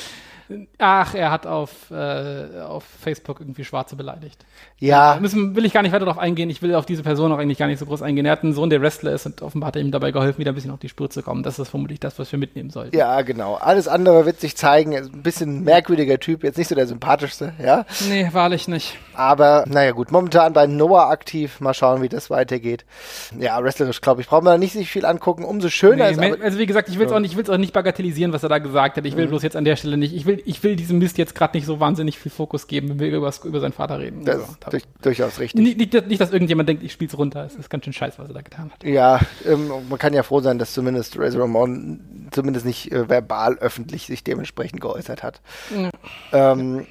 Ach, 0.77 1.15
er 1.15 1.31
hat 1.31 1.47
auf, 1.47 1.89
äh, 1.91 2.61
auf 2.61 2.83
Facebook 2.83 3.39
irgendwie 3.39 3.63
Schwarze 3.63 3.95
beleidigt. 3.95 4.45
Ja, 4.77 5.15
Da 5.15 5.19
müssen, 5.19 5.55
will 5.55 5.65
ich 5.65 5.73
gar 5.73 5.81
nicht 5.81 5.91
weiter 5.91 6.05
darauf 6.05 6.19
eingehen. 6.21 6.49
Ich 6.49 6.61
will 6.61 6.75
auf 6.75 6.85
diese 6.85 7.01
Person 7.03 7.31
auch 7.31 7.37
eigentlich 7.37 7.57
gar 7.57 7.67
nicht 7.67 7.79
so 7.79 7.85
groß 7.85 8.01
eingehen. 8.01 8.25
Er 8.25 8.33
hat 8.33 8.43
einen 8.43 8.53
Sohn, 8.53 8.69
der 8.69 8.81
Wrestler 8.81 9.13
ist 9.13 9.25
und 9.25 9.41
offenbar 9.41 9.69
hat 9.69 9.75
er 9.77 9.81
ihm 9.81 9.91
dabei 9.91 10.11
geholfen, 10.11 10.37
wieder 10.39 10.51
ein 10.51 10.55
bisschen 10.55 10.71
auf 10.71 10.79
die 10.79 10.89
Spur 10.89 11.09
zu 11.09 11.23
kommen. 11.23 11.43
Das 11.43 11.57
ist 11.59 11.69
vermutlich 11.69 11.99
das, 11.99 12.19
was 12.19 12.31
wir 12.31 12.37
mitnehmen 12.39 12.69
sollten. 12.69 12.95
ja, 12.95 13.21
genau. 13.21 13.55
Alles 13.55 13.87
andere 13.87 14.25
wird 14.25 14.39
sich 14.39 14.55
zeigen. 14.55 14.95
Ein 14.95 15.23
bisschen 15.23 15.63
merkwürdiger 15.63 16.19
Typ, 16.19 16.43
jetzt 16.43 16.57
nicht 16.57 16.67
so 16.67 16.75
der 16.75 16.87
sympathischste, 16.87 17.53
ja. 17.63 17.85
Nee, 18.09 18.29
wahrlich 18.31 18.67
nicht. 18.67 18.97
Aber 19.15 19.63
naja 19.67 19.91
gut, 19.91 20.11
momentan 20.11 20.53
bei 20.53 20.67
Noah 20.67 21.09
aktiv. 21.09 21.59
Mal 21.61 21.73
schauen, 21.73 22.01
wie 22.01 22.09
das 22.09 22.29
weitergeht. 22.29 22.85
Ja, 23.39 23.63
wrestlerisch, 23.63 24.01
glaube 24.01 24.21
ich, 24.21 24.27
brauchen 24.27 24.45
wir 24.45 24.51
da 24.51 24.57
nicht 24.57 24.73
sich 24.73 24.91
viel 24.91 25.05
angucken. 25.05 25.43
Umso 25.45 25.69
schöner 25.69 26.11
Nee, 26.11 26.29
ist 26.29 26.41
also 26.41 26.59
wie 26.59 26.65
gesagt, 26.65 26.89
ich 26.89 26.99
will 26.99 27.07
es 27.07 27.11
auch 27.11 27.19
nicht, 27.19 27.49
auch 27.49 27.57
nicht 27.57 27.73
bagatellisieren, 27.73 28.33
was 28.33 28.43
er 28.43 28.49
da 28.49 28.57
gesagt 28.59 28.97
hat. 28.97 29.05
Ich 29.05 29.15
will 29.15 29.27
bloß 29.27 29.41
jetzt 29.43 29.55
an 29.55 29.63
der 29.65 29.75
Stelle 29.77 29.97
nicht. 29.97 30.13
Ich 30.13 30.25
will, 30.25 30.34
ich 30.45 30.63
will 30.63 30.75
diesem 30.75 30.99
Mist 30.99 31.17
jetzt 31.17 31.35
gerade 31.35 31.57
nicht 31.57 31.65
so 31.65 31.79
wahnsinnig 31.79 32.17
viel 32.17 32.31
Fokus 32.31 32.67
geben, 32.67 32.89
wenn 32.89 32.99
wir 32.99 33.07
über, 33.07 33.33
über 33.43 33.59
seinen 33.59 33.73
Vater 33.73 33.99
reden. 33.99 34.25
das 34.25 34.49
ist 34.49 34.57
durch, 34.69 34.83
durchaus 35.01 35.39
richtig. 35.39 35.61
nicht, 35.61 35.77
nicht, 35.77 36.07
nicht, 36.07 36.21
dass 36.21 36.31
irgendjemand 36.31 36.69
denkt, 36.69 36.83
ich 36.83 36.91
spiel's 36.91 37.17
runter. 37.17 37.45
Es 37.45 37.55
ist 37.55 37.69
ganz 37.69 37.85
schön 37.85 37.93
scheiße, 37.93 38.17
was 38.19 38.27
er 38.27 38.33
da 38.33 38.41
getan 38.41 38.71
hat. 38.71 38.83
Ja, 38.83 39.19
ähm, 39.45 39.71
man 39.89 39.99
kann 39.99 40.13
ja 40.13 40.23
froh 40.23 40.41
sein, 40.41 40.59
dass 40.59 40.73
zumindest 40.73 41.17
Razor 41.17 41.41
Ramon 41.41 42.29
zumindest 42.31 42.65
nicht 42.65 42.91
äh, 42.91 43.09
verbal 43.09 43.57
öffentlich 43.57 44.07
sich 44.07 44.23
dementsprechend 44.23 44.81
geäußert 44.81 45.23
hat. 45.23 45.41
Ähm, 46.31 46.85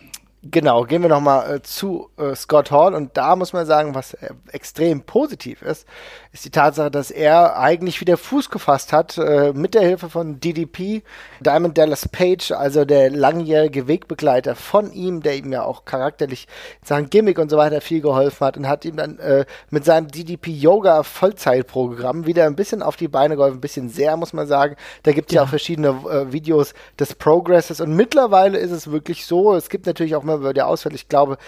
genau, 0.50 0.84
gehen 0.84 1.02
wir 1.02 1.08
nochmal 1.08 1.56
äh, 1.56 1.62
zu 1.62 2.10
äh, 2.18 2.34
Scott 2.34 2.70
Hall 2.70 2.94
und 2.94 3.16
da 3.16 3.36
muss 3.36 3.52
man 3.52 3.66
sagen, 3.66 3.94
was 3.94 4.14
äh, 4.14 4.30
extrem 4.52 5.02
positiv 5.02 5.62
ist, 5.62 5.86
ist 6.32 6.44
die 6.44 6.50
Tatsache, 6.50 6.90
dass 6.90 7.10
er 7.10 7.58
eigentlich 7.58 8.00
wieder 8.00 8.16
Fuß 8.16 8.50
gefasst 8.50 8.92
hat 8.92 9.18
äh, 9.18 9.52
mit 9.52 9.74
der 9.74 9.82
Hilfe 9.82 10.10
von 10.10 10.40
DDP, 10.40 11.02
Diamond 11.40 11.78
Dallas 11.78 12.08
Page, 12.08 12.52
also 12.52 12.84
der 12.84 13.10
langjährige 13.10 13.88
Wegbegleiter 13.88 14.54
von 14.54 14.92
ihm, 14.92 15.22
der 15.22 15.36
ihm 15.36 15.52
ja 15.52 15.64
auch 15.64 15.84
charakterlich 15.84 16.46
in 16.82 16.86
Sachen 16.86 17.10
Gimmick 17.10 17.38
und 17.38 17.50
so 17.50 17.56
weiter 17.56 17.80
viel 17.80 18.00
geholfen 18.00 18.46
hat 18.46 18.56
und 18.56 18.68
hat 18.68 18.84
ihm 18.84 18.96
dann 18.96 19.18
äh, 19.18 19.44
mit 19.70 19.84
seinem 19.84 20.08
DDP 20.08 20.50
Yoga 20.50 21.02
Vollzeitprogramm 21.02 22.26
wieder 22.26 22.46
ein 22.46 22.56
bisschen 22.56 22.82
auf 22.82 22.96
die 22.96 23.08
Beine 23.08 23.36
geholfen, 23.36 23.58
ein 23.58 23.60
bisschen 23.60 23.88
sehr, 23.88 24.16
muss 24.16 24.32
man 24.32 24.46
sagen. 24.46 24.76
Da 25.04 25.12
gibt 25.12 25.30
es 25.30 25.36
ja. 25.36 25.42
auch 25.42 25.48
verschiedene 25.48 25.88
äh, 25.88 26.32
Videos 26.32 26.74
des 26.98 27.14
Progresses 27.14 27.80
und 27.80 27.94
mittlerweile 27.94 28.58
ist 28.58 28.70
es 28.70 28.90
wirklich 28.90 29.26
so, 29.26 29.54
es 29.54 29.68
gibt 29.68 29.86
natürlich 29.86 30.14
auch 30.14 30.22
mal 30.22 30.33
über 30.36 30.52
der 30.52 30.68
Ausfall, 30.68 30.94
ich 30.94 31.08
glaube, 31.08 31.38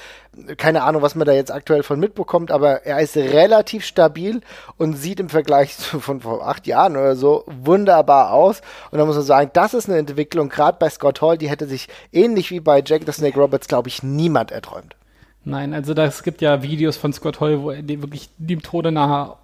keine 0.56 0.82
Ahnung, 0.82 1.02
was 1.02 1.14
man 1.14 1.26
da 1.26 1.32
jetzt 1.32 1.52
aktuell 1.52 1.82
von 1.82 1.98
mitbekommt, 1.98 2.50
aber 2.50 2.84
er 2.84 3.00
ist 3.00 3.16
relativ 3.16 3.84
stabil 3.84 4.40
und 4.76 4.94
sieht 4.94 5.20
im 5.20 5.28
Vergleich 5.28 5.76
zu 5.78 6.00
von 6.00 6.20
vor 6.20 6.46
acht 6.46 6.66
Jahren 6.66 6.96
oder 6.96 7.16
so 7.16 7.44
wunderbar 7.46 8.32
aus. 8.32 8.60
Und 8.90 8.98
da 8.98 9.04
muss 9.04 9.16
man 9.16 9.24
sagen, 9.24 9.50
das 9.52 9.74
ist 9.74 9.88
eine 9.88 9.98
Entwicklung, 9.98 10.48
gerade 10.48 10.78
bei 10.78 10.90
Scott 10.90 11.22
Hall, 11.22 11.38
die 11.38 11.48
hätte 11.48 11.66
sich 11.66 11.88
ähnlich 12.12 12.50
wie 12.50 12.60
bei 12.60 12.82
Jack 12.84 13.02
the 13.06 13.12
Snake 13.12 13.38
Roberts, 13.38 13.68
glaube 13.68 13.88
ich, 13.88 14.02
niemand 14.02 14.50
erträumt. 14.50 14.96
Nein, 15.44 15.74
also 15.74 15.94
das 15.94 16.24
gibt 16.24 16.40
ja 16.42 16.62
Videos 16.62 16.96
von 16.96 17.12
Scott 17.12 17.40
Hall, 17.40 17.62
wo 17.62 17.70
er 17.70 17.86
wirklich 17.86 18.30
dem 18.36 18.62
Tode 18.62 18.90
nahe 18.90 19.36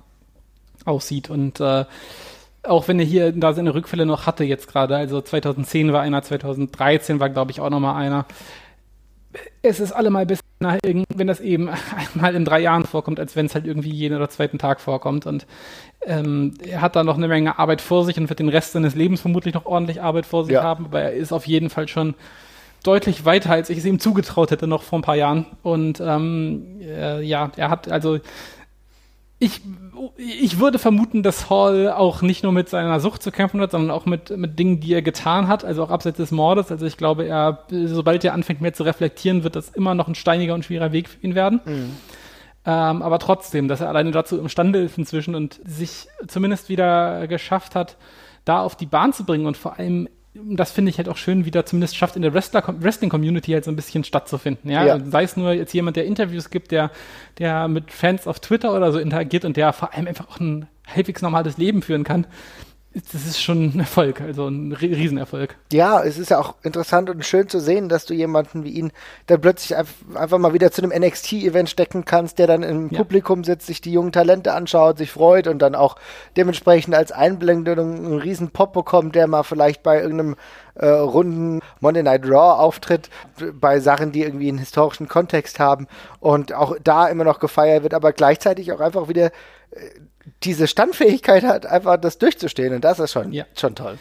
aussieht 0.84 1.30
und 1.30 1.61
äh, 1.61 1.84
auch 2.64 2.88
wenn 2.88 2.99
er 2.99 3.05
hier 3.05 3.32
da 3.32 3.53
seine 3.53 3.74
Rückfälle 3.74 4.07
noch 4.07 4.26
hatte 4.26 4.45
jetzt 4.45 4.68
gerade, 4.68 4.97
also 4.97 5.20
2010 5.20 5.93
war 5.93 6.03
einer, 6.03 6.22
2013 6.22 7.20
war 7.20 7.30
glaube 7.30 7.51
ich 7.51 7.61
auch 7.61 7.70
noch 7.70 7.80
mal 7.80 7.97
einer. 7.97 8.26
Es 9.62 9.80
ist 9.80 9.92
allemal 9.92 10.26
besser, 10.26 10.42
wenn 10.60 11.26
das 11.26 11.40
eben 11.40 11.70
einmal 12.14 12.34
in 12.34 12.44
drei 12.44 12.60
Jahren 12.60 12.84
vorkommt, 12.84 13.18
als 13.18 13.36
wenn 13.36 13.46
es 13.46 13.54
halt 13.54 13.66
irgendwie 13.66 13.90
jeden 13.90 14.16
oder 14.16 14.28
zweiten 14.28 14.58
Tag 14.58 14.80
vorkommt. 14.80 15.26
Und 15.26 15.46
ähm, 16.04 16.54
er 16.66 16.80
hat 16.80 16.96
da 16.96 17.04
noch 17.04 17.16
eine 17.16 17.28
Menge 17.28 17.58
Arbeit 17.58 17.80
vor 17.80 18.04
sich 18.04 18.18
und 18.18 18.28
wird 18.28 18.38
den 18.40 18.48
Rest 18.48 18.72
seines 18.72 18.94
Lebens 18.94 19.20
vermutlich 19.20 19.54
noch 19.54 19.66
ordentlich 19.66 20.02
Arbeit 20.02 20.26
vor 20.26 20.44
sich 20.44 20.54
Ja. 20.54 20.62
haben. 20.62 20.86
Aber 20.86 21.00
er 21.00 21.12
ist 21.12 21.32
auf 21.32 21.46
jeden 21.46 21.70
Fall 21.70 21.88
schon 21.88 22.14
deutlich 22.82 23.24
weiter, 23.24 23.50
als 23.52 23.70
ich 23.70 23.78
es 23.78 23.84
ihm 23.84 24.00
zugetraut 24.00 24.50
hätte, 24.50 24.66
noch 24.66 24.82
vor 24.82 24.98
ein 24.98 25.02
paar 25.02 25.16
Jahren. 25.16 25.46
Und 25.62 26.00
ähm, 26.00 26.80
äh, 26.80 27.22
ja, 27.22 27.50
er 27.56 27.70
hat 27.70 27.90
also 27.90 28.18
ich, 29.38 29.60
ich 30.16 30.59
würde 30.59 30.78
vermuten, 30.78 31.22
dass 31.22 31.51
Hall 31.51 31.90
auch 31.90 32.22
nicht 32.22 32.43
nur 32.43 32.53
mit 32.53 32.68
seiner 32.68 32.99
Sucht 33.01 33.22
zu 33.22 33.30
kämpfen 33.30 33.61
hat, 33.61 33.72
sondern 33.72 33.90
auch 33.90 34.07
mit, 34.07 34.36
mit 34.36 34.59
Dingen, 34.59 34.80
die 34.80 34.95
er 34.95 35.03
getan 35.03 35.49
hat, 35.49 35.64
also 35.64 35.82
auch 35.82 35.90
abseits 35.90 36.16
des 36.16 36.30
Mordes. 36.30 36.70
Also 36.70 36.86
ich 36.86 36.97
glaube, 36.97 37.26
er, 37.26 37.64
sobald 37.70 38.24
er 38.24 38.32
anfängt 38.32 38.61
mehr 38.61 38.72
zu 38.72 38.84
reflektieren, 38.84 39.45
wird 39.45 39.57
das 39.57 39.68
immer 39.70 39.95
noch 39.95 40.09
ein 40.09 40.14
steiniger 40.14 40.55
und 40.55 40.64
schwieriger 40.64 40.93
Weg 40.93 41.09
für 41.09 41.20
ihn 41.20 41.34
werden. 41.34 41.61
Ähm, 42.64 43.03
aber 43.03 43.18
trotzdem, 43.18 43.68
dass 43.68 43.80
er 43.80 43.88
alleine 43.88 44.12
dazu 44.12 44.38
imstande 44.38 44.80
ist 44.80 44.97
inzwischen 44.97 45.34
und 45.34 45.61
sich 45.64 46.07
zumindest 46.28 46.68
wieder 46.68 47.26
geschafft 47.26 47.74
hat, 47.74 47.97
da 48.45 48.62
auf 48.62 48.76
die 48.76 48.86
Bahn 48.86 49.12
zu 49.12 49.24
bringen 49.24 49.47
und 49.47 49.57
vor 49.57 49.78
allem 49.78 50.09
das 50.34 50.72
finde 50.72 50.90
ich 50.90 50.96
halt 50.96 51.08
auch 51.08 51.18
schön, 51.18 51.44
wie 51.44 51.50
da 51.50 51.66
zumindest 51.66 51.96
schafft, 51.96 52.16
in 52.16 52.22
der 52.22 52.32
Wrestling-Community 52.32 53.52
halt 53.52 53.64
so 53.64 53.70
ein 53.70 53.76
bisschen 53.76 54.02
stattzufinden. 54.02 54.70
Ja? 54.70 54.84
Ja. 54.86 54.92
Also 54.94 55.10
sei 55.10 55.24
es 55.24 55.36
nur 55.36 55.52
jetzt 55.52 55.74
jemand, 55.74 55.96
der 55.96 56.06
Interviews 56.06 56.48
gibt, 56.48 56.70
der, 56.70 56.90
der 57.38 57.68
mit 57.68 57.92
Fans 57.92 58.26
auf 58.26 58.40
Twitter 58.40 58.74
oder 58.74 58.92
so 58.92 58.98
interagiert 58.98 59.44
und 59.44 59.56
der 59.56 59.72
vor 59.72 59.92
allem 59.92 60.06
einfach 60.06 60.28
auch 60.28 60.40
ein 60.40 60.68
halbwegs 60.86 61.20
normales 61.20 61.58
Leben 61.58 61.82
führen 61.82 62.04
kann. 62.04 62.26
Das 62.95 63.26
ist 63.26 63.43
schon 63.43 63.72
ein 63.74 63.80
Erfolg, 63.80 64.20
also 64.20 64.49
ein 64.49 64.72
Riesenerfolg. 64.72 65.57
Ja, 65.72 66.03
es 66.03 66.18
ist 66.18 66.30
ja 66.30 66.38
auch 66.38 66.55
interessant 66.62 67.09
und 67.09 67.24
schön 67.24 67.49
zu 67.49 67.59
sehen, 67.59 67.88
dass 67.88 68.05
du 68.05 68.12
jemanden 68.12 68.64
wie 68.64 68.70
ihn 68.70 68.93
dann 69.26 69.40
plötzlich 69.40 69.76
einfach 69.76 70.38
mal 70.38 70.53
wieder 70.53 70.70
zu 70.70 70.82
einem 70.82 70.93
NXT-Event 71.03 71.70
stecken 71.70 72.05
kannst, 72.05 72.38
der 72.38 72.47
dann 72.47 72.62
im 72.62 72.90
ja. 72.90 72.99
Publikum 72.99 73.45
sitzt, 73.45 73.66
sich 73.66 73.80
die 73.80 73.93
jungen 73.93 74.12
Talente 74.12 74.53
anschaut, 74.53 74.99
sich 74.99 75.11
freut 75.11 75.47
und 75.47 75.61
dann 75.61 75.74
auch 75.74 75.97
dementsprechend 76.36 76.95
als 76.95 77.12
Einblendung 77.12 77.78
einen 77.78 78.18
riesen 78.18 78.51
Pop 78.51 78.74
bekommt, 78.74 79.14
der 79.14 79.26
mal 79.26 79.43
vielleicht 79.43 79.82
bei 79.82 80.01
irgendeinem 80.01 80.36
äh, 80.74 80.86
runden 80.86 81.61
Monday 81.80 82.03
Night 82.03 82.24
Raw 82.24 82.61
auftritt, 82.61 83.09
bei 83.55 83.80
Sachen, 83.80 84.12
die 84.12 84.22
irgendwie 84.22 84.49
einen 84.49 84.59
historischen 84.59 85.09
Kontext 85.09 85.59
haben 85.59 85.86
und 86.20 86.53
auch 86.53 86.76
da 86.82 87.09
immer 87.09 87.24
noch 87.24 87.40
gefeiert 87.40 87.82
wird, 87.82 87.95
aber 87.95 88.12
gleichzeitig 88.12 88.72
auch 88.72 88.80
einfach 88.80 89.09
wieder 89.09 89.26
äh, 89.70 89.90
diese 90.45 90.66
Standfähigkeit 90.66 91.45
hat, 91.45 91.66
einfach 91.66 91.97
das 91.97 92.18
durchzustehen. 92.18 92.74
Und 92.74 92.84
das 92.84 92.99
ist 92.99 93.12
schon, 93.12 93.32
ja. 93.32 93.45
schon 93.57 93.74
toll. 93.74 93.99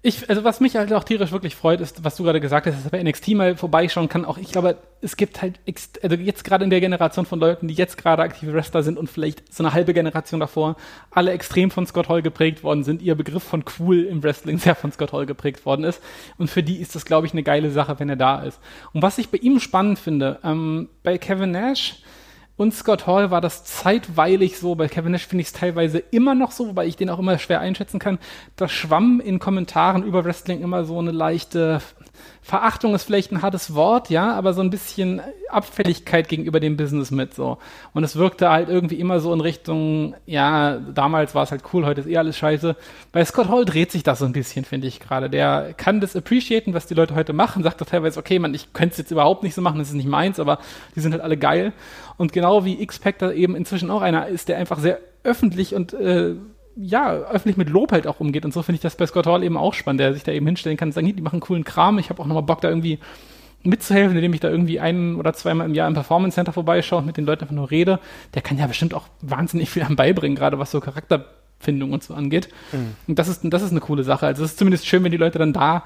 Ich, 0.00 0.30
also 0.30 0.44
was 0.44 0.60
mich 0.60 0.76
halt 0.76 0.92
auch 0.92 1.02
tierisch 1.02 1.32
wirklich 1.32 1.56
freut, 1.56 1.80
ist, 1.80 2.04
was 2.04 2.14
du 2.14 2.22
gerade 2.22 2.40
gesagt 2.40 2.68
hast, 2.68 2.76
dass 2.76 2.84
er 2.84 2.90
bei 2.90 3.02
NXT 3.02 3.30
mal 3.30 3.56
vorbeischauen 3.56 4.08
kann. 4.08 4.24
Auch 4.24 4.38
ich 4.38 4.52
glaube, 4.52 4.76
es 5.00 5.16
gibt 5.16 5.42
halt, 5.42 5.58
also 6.02 6.14
jetzt 6.14 6.44
gerade 6.44 6.62
in 6.62 6.70
der 6.70 6.78
Generation 6.80 7.26
von 7.26 7.40
Leuten, 7.40 7.66
die 7.66 7.74
jetzt 7.74 7.98
gerade 7.98 8.22
aktive 8.22 8.54
Wrestler 8.54 8.84
sind 8.84 8.96
und 8.96 9.10
vielleicht 9.10 9.52
so 9.52 9.64
eine 9.64 9.72
halbe 9.72 9.94
Generation 9.94 10.38
davor, 10.38 10.76
alle 11.10 11.32
extrem 11.32 11.72
von 11.72 11.84
Scott 11.84 12.08
Hall 12.08 12.22
geprägt 12.22 12.62
worden 12.62 12.84
sind, 12.84 13.02
ihr 13.02 13.16
Begriff 13.16 13.42
von 13.42 13.64
cool 13.80 14.04
im 14.04 14.22
Wrestling 14.22 14.58
sehr 14.58 14.76
von 14.76 14.92
Scott 14.92 15.12
Hall 15.12 15.26
geprägt 15.26 15.66
worden 15.66 15.82
ist. 15.82 16.00
Und 16.36 16.48
für 16.48 16.62
die 16.62 16.76
ist 16.76 16.94
das, 16.94 17.04
glaube 17.04 17.26
ich, 17.26 17.32
eine 17.32 17.42
geile 17.42 17.72
Sache, 17.72 17.98
wenn 17.98 18.08
er 18.08 18.16
da 18.16 18.42
ist. 18.42 18.60
Und 18.92 19.02
was 19.02 19.18
ich 19.18 19.30
bei 19.30 19.38
ihm 19.38 19.58
spannend 19.58 19.98
finde, 19.98 20.38
ähm, 20.44 20.90
bei 21.02 21.18
Kevin 21.18 21.50
Nash, 21.50 21.96
und 22.58 22.74
Scott 22.74 23.06
Hall 23.06 23.30
war 23.30 23.40
das 23.40 23.64
zeitweilig 23.64 24.58
so. 24.58 24.74
Bei 24.74 24.88
Kevin 24.88 25.12
Nash 25.12 25.26
finde 25.26 25.42
ich 25.42 25.48
es 25.48 25.52
teilweise 25.52 25.98
immer 25.98 26.34
noch 26.34 26.50
so, 26.50 26.74
weil 26.74 26.88
ich 26.88 26.96
den 26.96 27.08
auch 27.08 27.20
immer 27.20 27.38
schwer 27.38 27.60
einschätzen 27.60 28.00
kann. 28.00 28.18
Da 28.56 28.68
schwamm 28.68 29.20
in 29.20 29.38
Kommentaren 29.38 30.02
über 30.02 30.24
Wrestling 30.24 30.60
immer 30.60 30.84
so 30.84 30.98
eine 30.98 31.12
leichte 31.12 31.80
Verachtung 32.48 32.94
ist 32.94 33.04
vielleicht 33.04 33.30
ein 33.30 33.42
hartes 33.42 33.74
Wort, 33.74 34.08
ja, 34.08 34.32
aber 34.32 34.54
so 34.54 34.62
ein 34.62 34.70
bisschen 34.70 35.20
Abfälligkeit 35.50 36.30
gegenüber 36.30 36.60
dem 36.60 36.78
Business 36.78 37.10
mit 37.10 37.34
so. 37.34 37.58
Und 37.92 38.04
es 38.04 38.16
wirkte 38.16 38.48
halt 38.48 38.70
irgendwie 38.70 38.98
immer 38.98 39.20
so 39.20 39.34
in 39.34 39.42
Richtung, 39.42 40.14
ja, 40.24 40.78
damals 40.78 41.34
war 41.34 41.42
es 41.42 41.50
halt 41.50 41.62
cool, 41.74 41.84
heute 41.84 42.00
ist 42.00 42.06
eh 42.06 42.16
alles 42.16 42.38
scheiße. 42.38 42.74
Bei 43.12 43.22
Scott 43.22 43.50
Hall 43.50 43.66
dreht 43.66 43.92
sich 43.92 44.02
das 44.02 44.20
so 44.20 44.24
ein 44.24 44.32
bisschen, 44.32 44.64
finde 44.64 44.86
ich 44.86 44.98
gerade. 44.98 45.28
Der 45.28 45.74
kann 45.76 46.00
das 46.00 46.16
appreciaten, 46.16 46.72
was 46.72 46.86
die 46.86 46.94
Leute 46.94 47.14
heute 47.14 47.34
machen, 47.34 47.62
sagt 47.62 47.82
doch 47.82 47.86
teilweise, 47.86 48.18
okay, 48.18 48.38
man, 48.38 48.54
ich 48.54 48.72
könnte 48.72 48.92
es 48.92 48.98
jetzt 48.98 49.10
überhaupt 49.10 49.42
nicht 49.42 49.54
so 49.54 49.60
machen, 49.60 49.78
das 49.78 49.88
ist 49.88 49.94
nicht 49.94 50.08
meins, 50.08 50.40
aber 50.40 50.58
die 50.96 51.00
sind 51.00 51.12
halt 51.12 51.22
alle 51.22 51.36
geil. 51.36 51.74
Und 52.16 52.32
genau 52.32 52.64
wie 52.64 52.88
da 53.18 53.30
eben 53.30 53.56
inzwischen 53.56 53.90
auch 53.90 54.00
einer 54.00 54.26
ist, 54.26 54.48
der 54.48 54.56
einfach 54.56 54.78
sehr 54.78 55.00
öffentlich 55.22 55.74
und 55.74 55.92
äh, 55.92 56.36
ja, 56.80 57.12
öffentlich 57.12 57.56
mit 57.56 57.68
Lob 57.70 57.92
halt 57.92 58.06
auch 58.06 58.20
umgeht. 58.20 58.44
Und 58.44 58.54
so 58.54 58.62
finde 58.62 58.76
ich 58.76 58.82
das 58.82 58.96
bei 58.96 59.06
Scott 59.06 59.26
Hall 59.26 59.42
eben 59.42 59.56
auch 59.56 59.74
spannend, 59.74 60.00
der 60.00 60.14
sich 60.14 60.22
da 60.22 60.32
eben 60.32 60.46
hinstellen 60.46 60.76
kann 60.76 60.88
und 60.88 60.92
sagen, 60.92 61.14
die 61.14 61.22
machen 61.22 61.40
coolen 61.40 61.64
Kram. 61.64 61.98
Ich 61.98 62.08
habe 62.10 62.22
auch 62.22 62.26
nochmal 62.26 62.44
Bock, 62.44 62.60
da 62.60 62.68
irgendwie 62.68 62.98
mitzuhelfen, 63.64 64.16
indem 64.16 64.32
ich 64.34 64.40
da 64.40 64.48
irgendwie 64.48 64.78
ein 64.78 65.16
oder 65.16 65.32
zweimal 65.32 65.66
im 65.66 65.74
Jahr 65.74 65.88
im 65.88 65.94
Performance 65.94 66.36
Center 66.36 66.52
vorbeischaue 66.52 67.00
und 67.00 67.06
mit 67.06 67.16
den 67.16 67.24
Leuten 67.24 67.42
einfach 67.42 67.54
nur 67.54 67.70
rede. 67.70 67.98
Der 68.34 68.42
kann 68.42 68.58
ja 68.58 68.66
bestimmt 68.66 68.94
auch 68.94 69.08
wahnsinnig 69.20 69.70
viel 69.70 69.82
am 69.82 69.96
beibringen, 69.96 70.36
gerade 70.36 70.60
was 70.60 70.70
so 70.70 70.80
Charakterfindung 70.80 71.92
und 71.92 72.04
so 72.04 72.14
angeht. 72.14 72.48
Mhm. 72.72 72.94
Und 73.08 73.18
das 73.18 73.26
ist, 73.26 73.40
das 73.44 73.62
ist 73.62 73.72
eine 73.72 73.80
coole 73.80 74.04
Sache. 74.04 74.26
Also 74.26 74.44
es 74.44 74.52
ist 74.52 74.58
zumindest 74.58 74.86
schön, 74.86 75.02
wenn 75.02 75.10
die 75.10 75.16
Leute 75.16 75.40
dann 75.40 75.52
da 75.52 75.84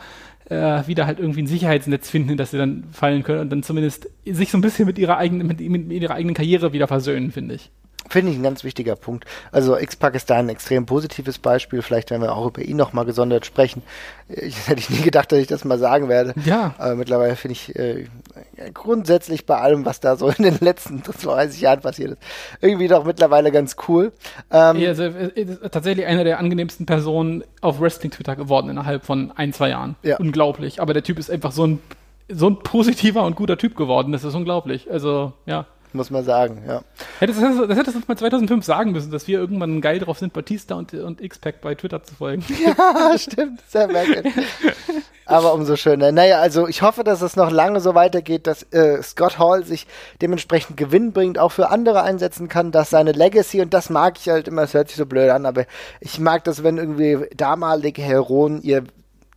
äh, 0.51 0.87
wieder 0.87 1.07
halt 1.07 1.19
irgendwie 1.19 1.43
ein 1.43 1.47
Sicherheitsnetz 1.47 2.11
finden, 2.11 2.31
in 2.31 2.37
das 2.37 2.51
sie 2.51 2.59
dann 2.59 2.85
fallen 2.93 3.23
können 3.23 3.41
und 3.41 3.51
dann 3.51 3.63
zumindest 3.63 4.09
sich 4.27 4.51
so 4.51 4.59
ein 4.59 4.63
bisschen 4.63 4.85
mit 4.85 4.99
ihrer 4.99 5.17
eigenen, 5.17 5.47
mit, 5.47 5.61
mit 5.61 5.91
ihrer 5.91 6.15
eigenen 6.15 6.35
Karriere 6.35 6.75
wieder 6.75 6.87
versöhnen, 6.87 7.31
finde 7.31 7.55
ich. 7.55 7.71
Finde 8.13 8.31
ich 8.31 8.39
ein 8.39 8.43
ganz 8.43 8.63
wichtiger 8.63 8.95
Punkt. 8.95 9.25
Also 9.53 9.75
Ex-Pakistan 9.75 10.45
ein 10.45 10.49
extrem 10.51 10.85
positives 10.85 11.39
Beispiel. 11.39 11.81
Vielleicht 11.81 12.11
werden 12.11 12.21
wir 12.21 12.37
auch 12.37 12.47
über 12.47 12.61
ihn 12.61 12.77
nochmal 12.77 13.07
gesondert 13.07 13.47
sprechen. 13.47 13.83
Ich 14.29 14.69
hätte 14.69 14.81
ich 14.81 14.91
nie 14.91 15.01
gedacht, 15.01 15.33
dass 15.33 15.39
ich 15.39 15.47
das 15.47 15.65
mal 15.65 15.79
sagen 15.79 16.11
werde. 16.11 16.35
Ja. 16.45 16.75
Aber 16.77 16.95
mittlerweile 16.95 17.37
finde 17.37 17.53
ich 17.53 17.75
äh, 17.75 18.05
grundsätzlich 18.75 19.47
bei 19.47 19.57
allem, 19.57 19.87
was 19.87 20.01
da 20.01 20.17
so 20.17 20.29
in 20.29 20.45
den 20.45 20.59
letzten 20.61 21.03
30 21.23 21.59
Jahren 21.63 21.81
passiert 21.81 22.11
ist, 22.11 22.19
irgendwie 22.61 22.87
doch 22.87 23.07
mittlerweile 23.07 23.51
ganz 23.51 23.77
cool. 23.89 24.13
Ähm, 24.51 24.77
ja, 24.77 24.91
also, 24.91 25.05
äh, 25.05 25.47
tatsächlich 25.71 26.05
einer 26.05 26.25
der 26.25 26.39
angenehmsten 26.39 26.85
Personen 26.85 27.45
auf 27.63 27.81
Wrestling-Twitter 27.81 28.37
geworden 28.37 28.69
innerhalb 28.69 29.07
von 29.07 29.33
ein, 29.37 29.55
zwei 29.55 29.71
Jahren. 29.71 29.97
Ja. 30.03 30.19
Unglaublich. 30.19 30.83
Aber 30.83 30.93
der 30.93 31.03
Typ 31.03 31.19
ist 31.19 31.31
einfach 31.31 31.53
so 31.53 31.67
ein, 31.67 31.79
so 32.29 32.51
ein 32.51 32.59
positiver 32.59 33.23
und 33.23 33.37
guter 33.37 33.57
Typ 33.57 33.75
geworden. 33.75 34.13
Das 34.13 34.23
ist 34.23 34.35
unglaublich. 34.35 34.91
Also, 34.91 35.33
ja 35.47 35.65
muss 35.95 36.11
man 36.11 36.25
sagen, 36.25 36.63
ja. 36.67 36.83
Hättest, 37.19 37.43
das, 37.43 37.57
das 37.69 37.77
hättest 37.77 37.95
du 37.95 37.99
uns 37.99 38.09
mal 38.09 38.17
2005 38.17 38.65
sagen 38.65 38.93
müssen, 38.93 39.11
dass 39.11 39.27
wir 39.29 39.39
irgendwann 39.39 39.81
geil 39.81 39.99
drauf 39.99 40.19
sind, 40.19 40.33
Batista 40.33 40.75
und, 40.75 40.95
und 40.95 41.21
X-Pac 41.21 41.61
bei 41.61 41.75
Twitter 41.75 42.03
zu 42.03 42.15
folgen. 42.15 42.45
Ja, 42.63 43.19
stimmt, 43.19 43.61
sehr 43.69 43.89
merkwürdig. 43.89 44.33
Aber 45.27 45.55
umso 45.55 45.77
schöner. 45.77 46.13
Naja, 46.13 46.41
also 46.41 46.69
ich 46.69 46.83
hoffe, 46.83 47.05
dass 47.05 47.23
es 47.23 47.37
noch 47.37 47.51
lange 47.51 47.81
so 47.81 47.95
weitergeht, 47.95 48.47
dass 48.47 48.65
äh, 48.73 49.03
Scott 49.03 49.39
Hall 49.39 49.65
sich 49.65 49.87
dementsprechend 50.21 50.77
Gewinn 50.77 51.13
bringt, 51.13 51.39
auch 51.39 51.53
für 51.53 51.71
andere 51.71 52.03
einsetzen 52.03 52.49
kann, 52.49 52.73
dass 52.73 52.91
seine 52.91 53.13
Legacy, 53.13 53.61
und 53.61 53.73
das 53.73 53.91
mag 53.91 54.19
ich 54.19 54.29
halt 54.29 54.49
immer, 54.49 54.63
es 54.63 54.75
hört 54.75 54.89
sich 54.89 54.97
so 54.97 55.07
blöd 55.07 55.31
an, 55.31 55.47
aber 55.47 55.65
ich 56.01 56.19
mag 56.19 56.45
das, 56.45 56.63
wenn 56.63 56.79
irgendwie 56.79 57.27
damalige 57.37 58.03
Heroen 58.03 58.63
ihr 58.63 58.85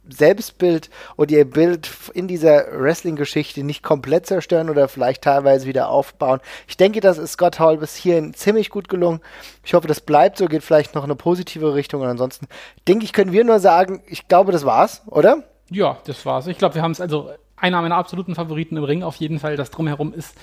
Selbstbild 0.10 0.90
und 1.16 1.32
ihr 1.32 1.46
Bild 1.46 1.90
in 2.14 2.28
dieser 2.28 2.66
Wrestling-Geschichte 2.72 3.64
nicht 3.64 3.84
komplett 3.84 4.26
zerstören 4.26 4.70
oder 4.70 4.88
vielleicht 4.88 5.24
teilweise 5.24 5.68
wieder 5.68 5.90
aufbauen. 5.90 6.40
Ich 6.68 6.78
denke, 6.78 7.00
das 7.00 7.18
ist 7.18 7.34
Scott 7.34 7.60
Hall 7.60 7.78
bis 7.78 7.96
hierhin 7.96 8.34
ziemlich 8.34 8.70
gut 8.70 8.90
gelungen. 8.90 9.22
Ich 9.64 9.74
hoffe, 9.74 9.88
das 9.88 10.02
bleibt 10.02 10.38
so, 10.38 10.46
geht 10.46 10.64
vielleicht 10.64 10.96
noch 10.96 11.04
in 11.04 11.12
eine 11.12 11.16
positive 11.16 11.74
Richtung. 11.74 12.02
Und 12.02 12.08
ansonsten 12.08 12.48
denke 12.88 13.06
ich, 13.06 13.14
können 13.14 13.32
wir 13.32 13.44
nur 13.44 13.60
sagen, 13.60 14.04
ich 14.08 14.28
glaube, 14.28 14.52
das 14.52 14.66
war's, 14.66 15.02
oder? 15.08 15.44
Ja, 15.70 15.98
das 16.06 16.26
war's. 16.26 16.48
Ich 16.48 16.58
glaube, 16.58 16.76
wir 16.76 16.82
haben 16.82 16.92
es 16.92 17.02
also 17.02 17.32
einer 17.56 17.82
meiner 17.82 17.96
absoluten 17.96 18.36
Favoriten 18.36 18.78
im 18.78 18.84
Ring 18.84 19.04
auf 19.04 19.16
jeden 19.16 19.40
Fall. 19.40 19.56
Das 19.56 19.72
drumherum 19.72 20.14
ist 20.14 20.36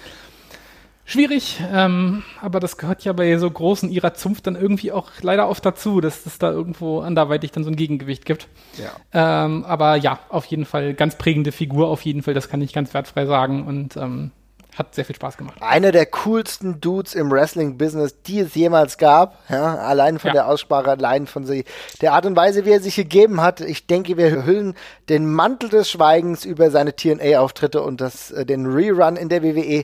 schwierig, 1.04 1.60
ähm, 1.72 2.22
aber 2.40 2.60
das 2.60 2.76
gehört 2.76 3.04
ja 3.04 3.12
bei 3.12 3.36
so 3.38 3.50
großen 3.50 3.90
ihrer 3.90 4.14
Zunft 4.14 4.46
dann 4.46 4.56
irgendwie 4.56 4.92
auch 4.92 5.10
leider 5.20 5.48
oft 5.48 5.64
dazu, 5.64 6.00
dass 6.00 6.26
es 6.26 6.38
da 6.38 6.50
irgendwo 6.50 7.00
anderweitig 7.00 7.52
dann 7.52 7.64
so 7.64 7.70
ein 7.70 7.76
Gegengewicht 7.76 8.24
gibt. 8.24 8.48
Ja. 8.78 9.44
Ähm, 9.44 9.64
aber 9.64 9.96
ja, 9.96 10.20
auf 10.28 10.44
jeden 10.46 10.64
Fall 10.64 10.94
ganz 10.94 11.16
prägende 11.16 11.52
Figur, 11.52 11.88
auf 11.88 12.02
jeden 12.02 12.22
Fall, 12.22 12.34
das 12.34 12.48
kann 12.48 12.62
ich 12.62 12.72
ganz 12.72 12.94
wertfrei 12.94 13.26
sagen 13.26 13.66
und 13.66 13.96
ähm, 13.96 14.30
hat 14.76 14.94
sehr 14.94 15.04
viel 15.04 15.16
Spaß 15.16 15.36
gemacht. 15.36 15.56
Einer 15.60 15.92
der 15.92 16.06
coolsten 16.06 16.80
Dudes 16.80 17.14
im 17.14 17.30
Wrestling-Business, 17.30 18.22
die 18.22 18.40
es 18.40 18.54
jemals 18.54 18.96
gab. 18.96 19.38
Ja, 19.50 19.76
allein 19.76 20.18
von 20.18 20.28
ja. 20.28 20.32
der 20.32 20.48
Aussprache, 20.48 20.90
allein 20.90 21.26
von 21.26 21.44
sie, 21.44 21.64
der 22.00 22.14
Art 22.14 22.24
und 22.24 22.36
Weise, 22.36 22.64
wie 22.64 22.70
er 22.70 22.80
sich 22.80 22.96
gegeben 22.96 23.42
hat. 23.42 23.60
Ich 23.60 23.86
denke, 23.86 24.16
wir 24.16 24.46
hüllen 24.46 24.74
den 25.10 25.30
Mantel 25.30 25.68
des 25.68 25.90
Schweigens 25.90 26.44
über 26.46 26.70
seine 26.70 26.96
TNA-Auftritte 26.96 27.82
und 27.82 28.00
das, 28.00 28.30
äh, 28.30 28.46
den 28.46 28.66
Rerun 28.66 29.16
in 29.16 29.28
der 29.28 29.42
WWE 29.42 29.82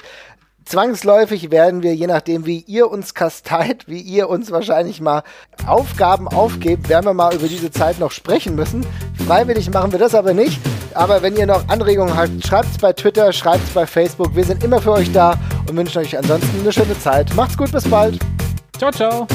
zwangsläufig 0.68 1.50
werden 1.50 1.82
wir, 1.82 1.94
je 1.94 2.06
nachdem, 2.06 2.46
wie 2.46 2.60
ihr 2.66 2.90
uns 2.90 3.14
kasteit, 3.14 3.88
wie 3.88 4.00
ihr 4.00 4.28
uns 4.28 4.50
wahrscheinlich 4.50 5.00
mal 5.00 5.22
Aufgaben 5.66 6.28
aufgebt, 6.28 6.88
werden 6.88 7.06
wir 7.06 7.14
mal 7.14 7.34
über 7.34 7.48
diese 7.48 7.70
Zeit 7.70 7.98
noch 7.98 8.10
sprechen 8.10 8.54
müssen. 8.54 8.86
Freiwillig 9.26 9.70
machen 9.70 9.92
wir 9.92 9.98
das 9.98 10.14
aber 10.14 10.34
nicht. 10.34 10.60
Aber 10.94 11.22
wenn 11.22 11.36
ihr 11.36 11.46
noch 11.46 11.68
Anregungen 11.68 12.16
habt, 12.16 12.46
schreibt 12.46 12.70
es 12.70 12.78
bei 12.78 12.92
Twitter, 12.92 13.32
schreibt 13.32 13.64
es 13.64 13.70
bei 13.70 13.86
Facebook. 13.86 14.34
Wir 14.34 14.44
sind 14.44 14.64
immer 14.64 14.80
für 14.80 14.92
euch 14.92 15.12
da 15.12 15.38
und 15.68 15.76
wünschen 15.76 15.98
euch 15.98 16.16
ansonsten 16.16 16.60
eine 16.60 16.72
schöne 16.72 16.98
Zeit. 16.98 17.34
Macht's 17.34 17.56
gut, 17.56 17.72
bis 17.72 17.88
bald. 17.88 18.18
Ciao, 18.78 18.90
ciao. 18.90 19.26